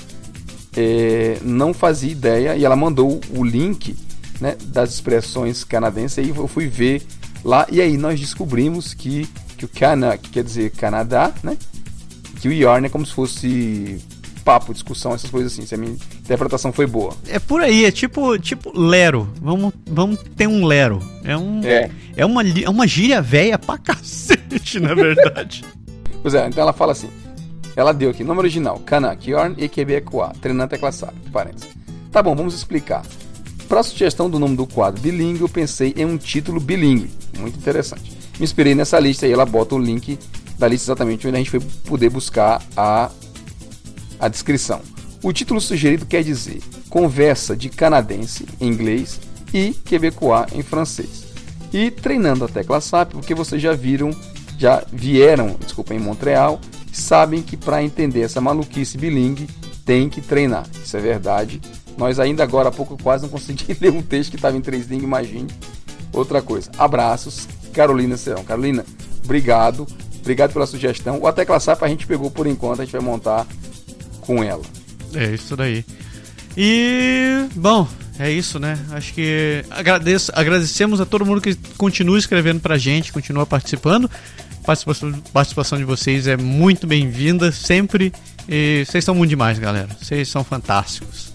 é, 0.77 1.39
não 1.43 1.73
fazia 1.73 2.11
ideia 2.11 2.57
e 2.57 2.65
ela 2.65 2.77
mandou 2.77 3.21
o 3.31 3.45
link 3.45 3.97
né, 4.41 4.57
das 4.67 4.93
expressões 4.95 5.65
canadenses 5.65 6.27
e 6.27 6.31
eu 6.31 6.47
fui 6.47 6.67
ver 6.67 7.03
lá 7.45 7.67
e 7.71 7.81
aí 7.81 7.97
nós 7.97 8.21
descobrimos 8.21 8.93
que, 8.93 9.29
que 9.57 9.65
o 9.65 9.69
Cana, 9.69 10.17
que 10.19 10.31
quer 10.31 10.45
dizer 10.45 10.71
Canadá, 10.73 11.33
né, 11.43 11.57
que 12.41 12.49
o 12.49 12.53
Yarn 12.53 12.87
é 12.87 12.89
como 12.89 13.07
se 13.07 13.13
fosse 13.13 13.99
papo, 14.47 14.73
discussão, 14.73 15.13
essas 15.13 15.29
coisas 15.29 15.53
assim. 15.53 15.67
Se 15.67 15.75
a 15.75 15.79
minha 15.79 15.97
interpretação 16.21 16.73
foi 16.73 16.87
boa. 16.87 17.13
É 17.27 17.41
por 17.41 17.61
aí, 17.61 17.85
é 17.85 17.91
tipo, 17.91 18.39
tipo 18.39 18.71
Lero. 18.79 19.29
Vamos, 19.43 19.75
vamos 19.85 20.21
ter 20.37 20.47
um 20.47 20.65
Lero. 20.65 21.03
É 21.25 21.37
um 21.37 21.61
é, 21.65 21.91
é 22.17 22.25
uma 22.25 22.49
é 22.49 22.71
uma 22.71 22.87
gíria 22.87 23.21
velha 23.21 23.59
pra 23.59 23.77
cacete, 23.77 24.79
na 24.81 24.95
verdade. 24.95 25.65
pois 26.23 26.33
é, 26.35 26.47
então 26.47 26.63
ela 26.63 26.73
fala 26.73 26.93
assim: 26.93 27.11
ela 27.77 27.93
deu 27.93 28.11
aqui, 28.11 28.25
nome 28.25 28.41
original, 28.41 28.81
Kanak, 28.81 29.31
Yorn 29.31 29.55
e 29.59 29.69
Quebecois, 29.69 30.33
treinando 30.41 30.71
tecla 30.71 30.91
SAP, 30.91 31.15
parênteses. 31.31 31.69
Tá 32.11 32.23
bom, 32.23 32.35
vamos 32.35 32.55
explicar. 32.55 33.05
Para 33.69 33.81
a 33.81 33.83
sugestão 33.83 34.31
do 34.31 34.39
nome 34.39 34.57
do 34.57 34.67
quadro 34.67 35.03
bilíngue, 35.03 35.43
eu 35.43 35.49
pensei 35.49 35.93
em 35.95 36.07
um 36.07 36.17
título 36.17 36.59
bilíngue, 36.59 37.11
muito 37.39 37.59
interessante. 37.59 38.17
Me 38.39 38.45
inspirei 38.45 38.75
nessa 38.75 38.99
lista 38.99 39.27
e 39.27 39.33
ela 39.33 39.45
bota 39.45 39.75
o 39.75 39.79
link 39.79 40.19
da 40.59 40.67
lista 40.67 40.87
exatamente 40.87 41.29
onde 41.29 41.37
a 41.37 41.39
gente 41.39 41.51
foi 41.51 41.61
poder 41.61 42.09
buscar 42.09 42.63
a, 42.75 43.11
a 44.19 44.29
descrição. 44.29 44.81
O 45.23 45.31
título 45.31 45.61
sugerido 45.61 46.07
quer 46.07 46.25
dizer 46.25 46.63
Conversa 46.89 47.55
de 47.55 47.69
Canadense 47.69 48.47
em 48.59 48.69
inglês 48.69 49.21
e 49.53 49.73
Quebecois 49.73 50.47
em 50.55 50.63
francês. 50.63 51.27
E 51.73 51.91
treinando 51.91 52.45
a 52.47 52.49
tecla 52.49 52.81
SAP, 52.81 53.13
porque 53.13 53.35
vocês 53.35 53.61
já 53.61 53.75
viram, 53.75 54.17
já 54.57 54.83
vieram, 54.91 55.57
desculpa, 55.61 55.93
em 55.93 55.99
Montreal 55.99 56.59
sabem 56.97 57.43
que 57.43 57.57
para 57.57 57.83
entender 57.83 58.23
essa 58.23 58.41
maluquice 58.41 58.97
bilingue 58.97 59.49
tem 59.85 60.09
que 60.09 60.21
treinar. 60.21 60.67
Isso 60.85 60.97
é 60.97 61.01
verdade. 61.01 61.61
Nós 61.97 62.19
ainda 62.19 62.43
agora 62.43 62.69
há 62.69 62.73
pouco 62.73 62.97
quase 63.03 63.23
não 63.23 63.31
consegui 63.31 63.77
ler 63.81 63.93
um 63.93 64.03
texto 64.03 64.31
que 64.31 64.37
estava 64.37 64.57
em 64.57 64.61
três 64.61 64.87
línguas, 64.87 65.05
imagine. 65.05 65.49
Outra 66.13 66.41
coisa. 66.43 66.71
Abraços, 66.79 67.49
Carolina 67.73 68.17
Serão. 68.17 68.45
Carolina, 68.45 68.85
obrigado. 69.25 69.87
Obrigado 70.21 70.53
pela 70.53 70.67
sugestão. 70.67 71.21
O 71.21 71.27
A 71.27 71.33
Tecla 71.33 71.61
SAP 71.61 71.83
a 71.83 71.89
gente 71.89 72.07
pegou 72.07 72.31
por 72.31 72.47
enquanto, 72.47 72.83
a 72.83 72.85
gente 72.85 72.93
vai 72.93 73.01
montar 73.01 73.47
com 74.23 74.43
ela. 74.43 74.63
É 75.15 75.33
isso 75.33 75.57
daí. 75.57 75.85
E, 76.57 77.47
bom, 77.55 77.87
é 78.19 78.31
isso, 78.31 78.59
né? 78.59 78.79
Acho 78.91 79.15
que 79.15 79.65
agradeço, 79.71 80.33
agradecemos 80.35 81.01
a 81.01 81.07
todo 81.07 81.25
mundo 81.25 81.41
que 81.41 81.55
continua 81.77 82.19
escrevendo 82.19 82.61
pra 82.61 82.77
gente, 82.77 83.13
continua 83.13 83.47
participando 83.47 84.11
participação, 84.67 85.13
participação 85.33 85.79
de 85.79 85.85
vocês 85.85 86.27
é 86.27 86.37
muito 86.37 86.87
bem-vinda 86.87 87.51
sempre 87.53 88.13
E 88.49 88.85
vocês 88.87 89.05
são 89.05 89.15
muito 89.15 89.31
demais, 89.31 89.59
galera. 89.59 89.89
Vocês 90.01 90.29
são 90.29 90.45
fantásticos. 90.45 91.33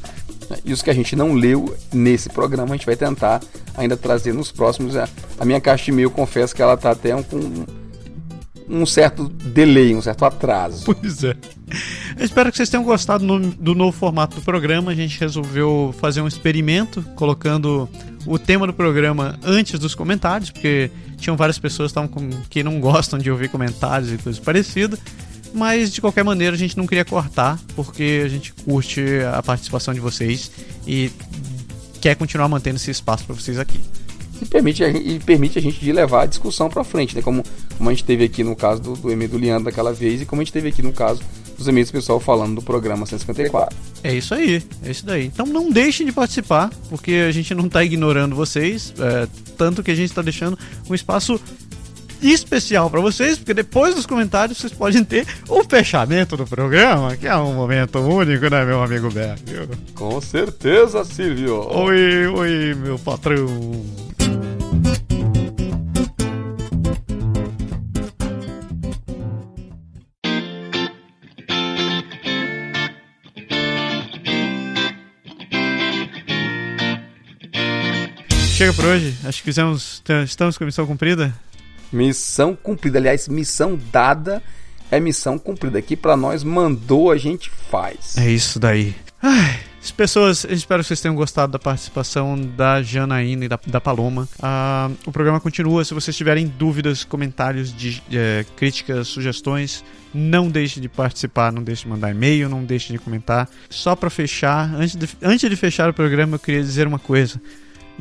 E 0.65 0.73
os 0.73 0.81
que 0.81 0.89
a 0.89 0.93
gente 0.93 1.15
não 1.15 1.33
leu 1.33 1.75
nesse 1.93 2.29
programa, 2.29 2.73
a 2.73 2.77
gente 2.77 2.85
vai 2.85 2.95
tentar 2.95 3.41
ainda 3.75 3.95
trazer 3.97 4.33
nos 4.33 4.51
próximos. 4.51 4.95
A, 4.97 5.07
a 5.39 5.45
minha 5.45 5.59
caixa 5.61 5.85
de 5.85 5.91
e-mail, 5.91 6.09
confesso 6.11 6.53
que 6.55 6.61
ela 6.61 6.75
tá 6.77 6.91
até 6.91 7.15
um, 7.15 7.23
com 7.23 7.65
um 8.69 8.85
certo 8.85 9.27
delay, 9.27 9.93
um 9.95 10.01
certo 10.01 10.23
atraso. 10.25 10.83
Pois 10.85 11.23
é. 11.23 11.35
Eu 12.17 12.25
espero 12.25 12.49
que 12.51 12.57
vocês 12.57 12.69
tenham 12.69 12.83
gostado 12.83 13.25
no- 13.25 13.39
do 13.39 13.73
novo 13.75 13.97
formato 13.97 14.35
do 14.37 14.41
programa. 14.41 14.91
A 14.91 14.95
gente 14.95 15.19
resolveu 15.19 15.93
fazer 15.99 16.21
um 16.21 16.27
experimento, 16.27 17.01
colocando 17.15 17.89
o 18.26 18.38
tema 18.38 18.68
do 18.68 18.73
programa 18.73 19.39
antes 19.43 19.80
dos 19.80 19.95
comentários, 19.95 20.52
porque 20.52 20.91
tinham 21.18 21.38
várias 21.38 21.60
pessoas 21.60 21.93
que, 22.49 22.64
não 22.64 22.80
gostam 22.80 23.19
de 23.19 23.30
ouvir 23.30 23.49
comentários 23.49 24.11
e 24.11 24.18
coisas 24.18 24.41
parecidas. 24.41 24.99
Mas 25.53 25.91
de 25.91 25.99
qualquer 25.99 26.23
maneira 26.23 26.56
a 26.56 26.60
gente 26.60 26.77
não 26.77 26.88
queria 26.88 27.03
cortar, 27.03 27.60
porque 27.76 28.22
a 28.26 28.30
gente 28.30 28.53
curte 28.53 29.03
a 29.34 29.43
participação 29.43 29.93
de 29.93 29.99
vocês 29.99 30.49
e 30.88 31.11
quer 31.99 32.15
continuar 32.15 32.48
mantendo 32.48 32.77
esse 32.77 32.89
espaço 32.89 33.26
para 33.26 33.35
vocês 33.35 33.60
aqui. 33.60 33.80
E 34.41 34.45
permite, 34.45 34.84
e 34.84 35.19
permite 35.19 35.60
a 35.60 35.61
gente 35.61 35.80
de 35.80 35.91
levar 35.91 36.23
a 36.23 36.26
discussão 36.26 36.69
para 36.69 36.84
frente, 36.84 37.15
né? 37.15 37.22
Como, 37.22 37.43
como 37.77 37.89
a 37.89 37.93
gente 37.93 38.06
teve 38.06 38.23
aqui 38.23 38.43
no 38.43 38.56
caso 38.56 38.81
do, 38.81 38.95
do 38.95 39.11
e-mail 39.11 39.30
do 39.30 39.38
Leandro 39.38 39.65
daquela 39.65 39.93
vez 39.93 40.22
e 40.22 40.26
como 40.26 40.41
a 40.41 40.43
gente 40.43 40.53
teve 40.53 40.69
aqui 40.69 40.81
no 40.81 40.93
caso 40.93 41.22
dos 41.57 41.68
e-mails 41.68 41.90
do 41.90 41.94
pessoal 41.94 42.19
falando 42.19 42.56
do 42.56 42.61
programa 42.61 43.06
154. 43.06 43.76
É 44.03 44.14
isso 44.14 44.34
aí, 44.34 44.64
é 44.84 44.91
isso 44.91 45.06
daí. 45.06 45.26
Então 45.26 45.45
não 45.45 45.69
deixem 45.69 46.06
de 46.06 46.11
participar, 46.11 46.69
porque 46.90 47.26
a 47.28 47.32
gente 47.32 47.53
não 47.53 47.69
tá 47.69 47.84
ignorando 47.84 48.36
vocês, 48.36 48.94
é, 48.99 49.28
tanto 49.57 49.84
que 49.84 49.91
a 49.91 49.95
gente 49.95 50.14
tá 50.14 50.22
deixando 50.22 50.57
um 50.90 50.95
espaço 50.95 51.40
especial 52.22 52.90
para 52.90 53.02
vocês, 53.02 53.38
porque 53.38 53.53
depois 53.53 53.95
dos 53.95 54.06
comentários 54.06 54.57
vocês 54.57 54.72
podem 54.72 55.03
ter 55.03 55.26
o 55.49 55.64
fechamento 55.64 56.38
do 56.38 56.45
programa, 56.45 57.15
que 57.18 57.28
é 57.28 57.36
um 57.36 57.53
momento 57.53 57.99
único, 57.99 58.49
né, 58.49 58.64
meu 58.64 58.84
amigo 58.84 59.10
Beto? 59.10 59.41
Com 59.95 60.22
certeza, 60.22 61.03
Silvio. 61.03 61.68
Oi, 61.69 62.28
oi, 62.28 62.76
meu 62.76 62.99
patrão. 62.99 63.48
Chega 78.61 78.73
por 78.73 78.85
hoje. 78.85 79.15
Acho 79.23 79.39
que 79.39 79.45
fizemos. 79.45 80.03
Estamos 80.23 80.55
com 80.55 80.63
a 80.63 80.67
missão 80.67 80.85
cumprida. 80.85 81.33
Missão 81.91 82.55
cumprida. 82.55 82.99
Aliás, 82.99 83.27
missão 83.27 83.75
dada 83.91 84.39
é 84.91 84.99
missão 84.99 85.39
cumprida. 85.39 85.79
Aqui 85.79 85.95
para 85.95 86.15
nós 86.15 86.43
mandou, 86.43 87.09
a 87.09 87.17
gente 87.17 87.49
faz. 87.49 88.15
É 88.19 88.29
isso 88.29 88.59
daí. 88.59 88.93
Ai, 89.19 89.59
as 89.81 89.89
pessoas, 89.89 90.45
espero 90.47 90.83
que 90.83 90.89
vocês 90.89 91.01
tenham 91.01 91.15
gostado 91.15 91.53
da 91.53 91.57
participação 91.57 92.39
da 92.39 92.83
Janaína 92.83 93.45
e 93.45 93.47
da, 93.47 93.59
da 93.65 93.81
Paloma. 93.81 94.29
Ah, 94.39 94.91
o 95.07 95.11
programa 95.11 95.39
continua. 95.39 95.83
Se 95.83 95.95
vocês 95.95 96.15
tiverem 96.15 96.45
dúvidas, 96.45 97.03
comentários, 97.03 97.75
de, 97.75 97.99
eh, 98.13 98.45
críticas, 98.55 99.07
sugestões, 99.07 99.83
não 100.13 100.47
deixe 100.51 100.79
de 100.79 100.88
participar, 100.88 101.51
não 101.51 101.63
deixe 101.63 101.85
de 101.85 101.89
mandar 101.89 102.11
e-mail, 102.11 102.47
não 102.47 102.63
deixe 102.63 102.93
de 102.93 102.99
comentar. 102.99 103.49
Só 103.71 103.95
para 103.95 104.11
fechar, 104.11 104.71
antes 104.75 104.95
de, 104.95 105.09
antes 105.19 105.49
de 105.49 105.55
fechar 105.55 105.89
o 105.89 105.93
programa, 105.95 106.35
eu 106.35 106.39
queria 106.39 106.61
dizer 106.61 106.85
uma 106.85 106.99
coisa. 106.99 107.41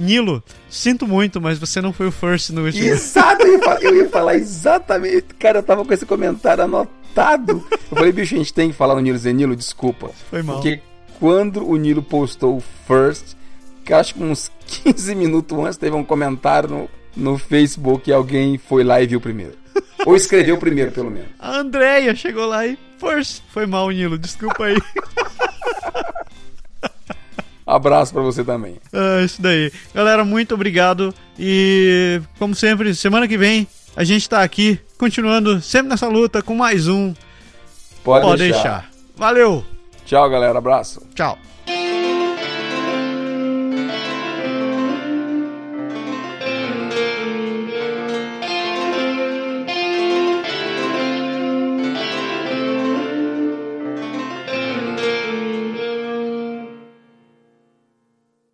Nilo, 0.00 0.42
sinto 0.68 1.06
muito, 1.06 1.40
mas 1.40 1.58
você 1.58 1.80
não 1.80 1.92
foi 1.92 2.08
o 2.08 2.12
first 2.12 2.50
no 2.50 2.64
último. 2.64 2.84
Exato, 2.84 3.42
eu 3.42 3.52
ia, 3.52 3.58
falar, 3.58 3.82
eu 3.82 3.96
ia 3.96 4.08
falar 4.08 4.34
exatamente. 4.36 5.34
Cara, 5.38 5.58
eu 5.58 5.62
tava 5.62 5.84
com 5.84 5.92
esse 5.92 6.06
comentário 6.06 6.64
anotado. 6.64 7.64
Eu 7.70 7.96
falei, 7.96 8.10
bicho, 8.10 8.34
a 8.34 8.38
gente 8.38 8.54
tem 8.54 8.70
que 8.70 8.76
falar 8.76 8.94
no 8.94 9.00
Nilo 9.00 9.16
dizer, 9.16 9.34
Nilo, 9.34 9.54
desculpa. 9.54 10.10
Foi 10.30 10.42
mal. 10.42 10.56
Porque 10.56 10.80
quando 11.18 11.68
o 11.68 11.76
Nilo 11.76 12.02
postou 12.02 12.56
o 12.56 12.62
first, 12.86 13.36
que 13.84 13.92
acho 13.92 14.14
que 14.14 14.22
uns 14.22 14.50
15 14.66 15.14
minutos 15.14 15.58
antes 15.58 15.76
teve 15.76 15.94
um 15.94 16.04
comentário 16.04 16.68
no, 16.68 16.88
no 17.14 17.38
Facebook 17.38 18.08
e 18.08 18.12
alguém 18.12 18.56
foi 18.56 18.82
lá 18.82 19.02
e 19.02 19.06
viu 19.06 19.20
primeiro. 19.20 19.54
Ou 20.06 20.16
escreveu 20.16 20.56
primeiro, 20.56 20.90
pelo 20.92 21.10
menos. 21.10 21.28
A 21.38 21.58
Andrea 21.58 22.14
chegou 22.14 22.46
lá 22.46 22.66
e 22.66 22.78
first. 22.98 23.42
Foi 23.50 23.66
mal, 23.66 23.90
Nilo, 23.90 24.18
desculpa 24.18 24.64
aí. 24.64 24.76
Abraço 27.70 28.12
pra 28.12 28.22
você 28.22 28.42
também. 28.42 28.76
Ah, 28.92 29.22
isso 29.22 29.40
daí. 29.40 29.70
Galera, 29.94 30.24
muito 30.24 30.54
obrigado. 30.54 31.14
E, 31.38 32.20
como 32.38 32.54
sempre, 32.54 32.94
semana 32.94 33.28
que 33.28 33.38
vem 33.38 33.66
a 33.96 34.04
gente 34.04 34.28
tá 34.28 34.42
aqui, 34.42 34.78
continuando 34.98 35.60
sempre 35.60 35.88
nessa 35.90 36.08
luta 36.08 36.42
com 36.42 36.54
mais 36.54 36.88
um. 36.88 37.14
Pode, 38.02 38.24
Pode 38.24 38.38
deixar. 38.38 38.62
deixar. 38.62 38.90
Valeu. 39.16 39.64
Tchau, 40.04 40.28
galera. 40.28 40.58
Abraço. 40.58 41.02
Tchau. 41.14 41.38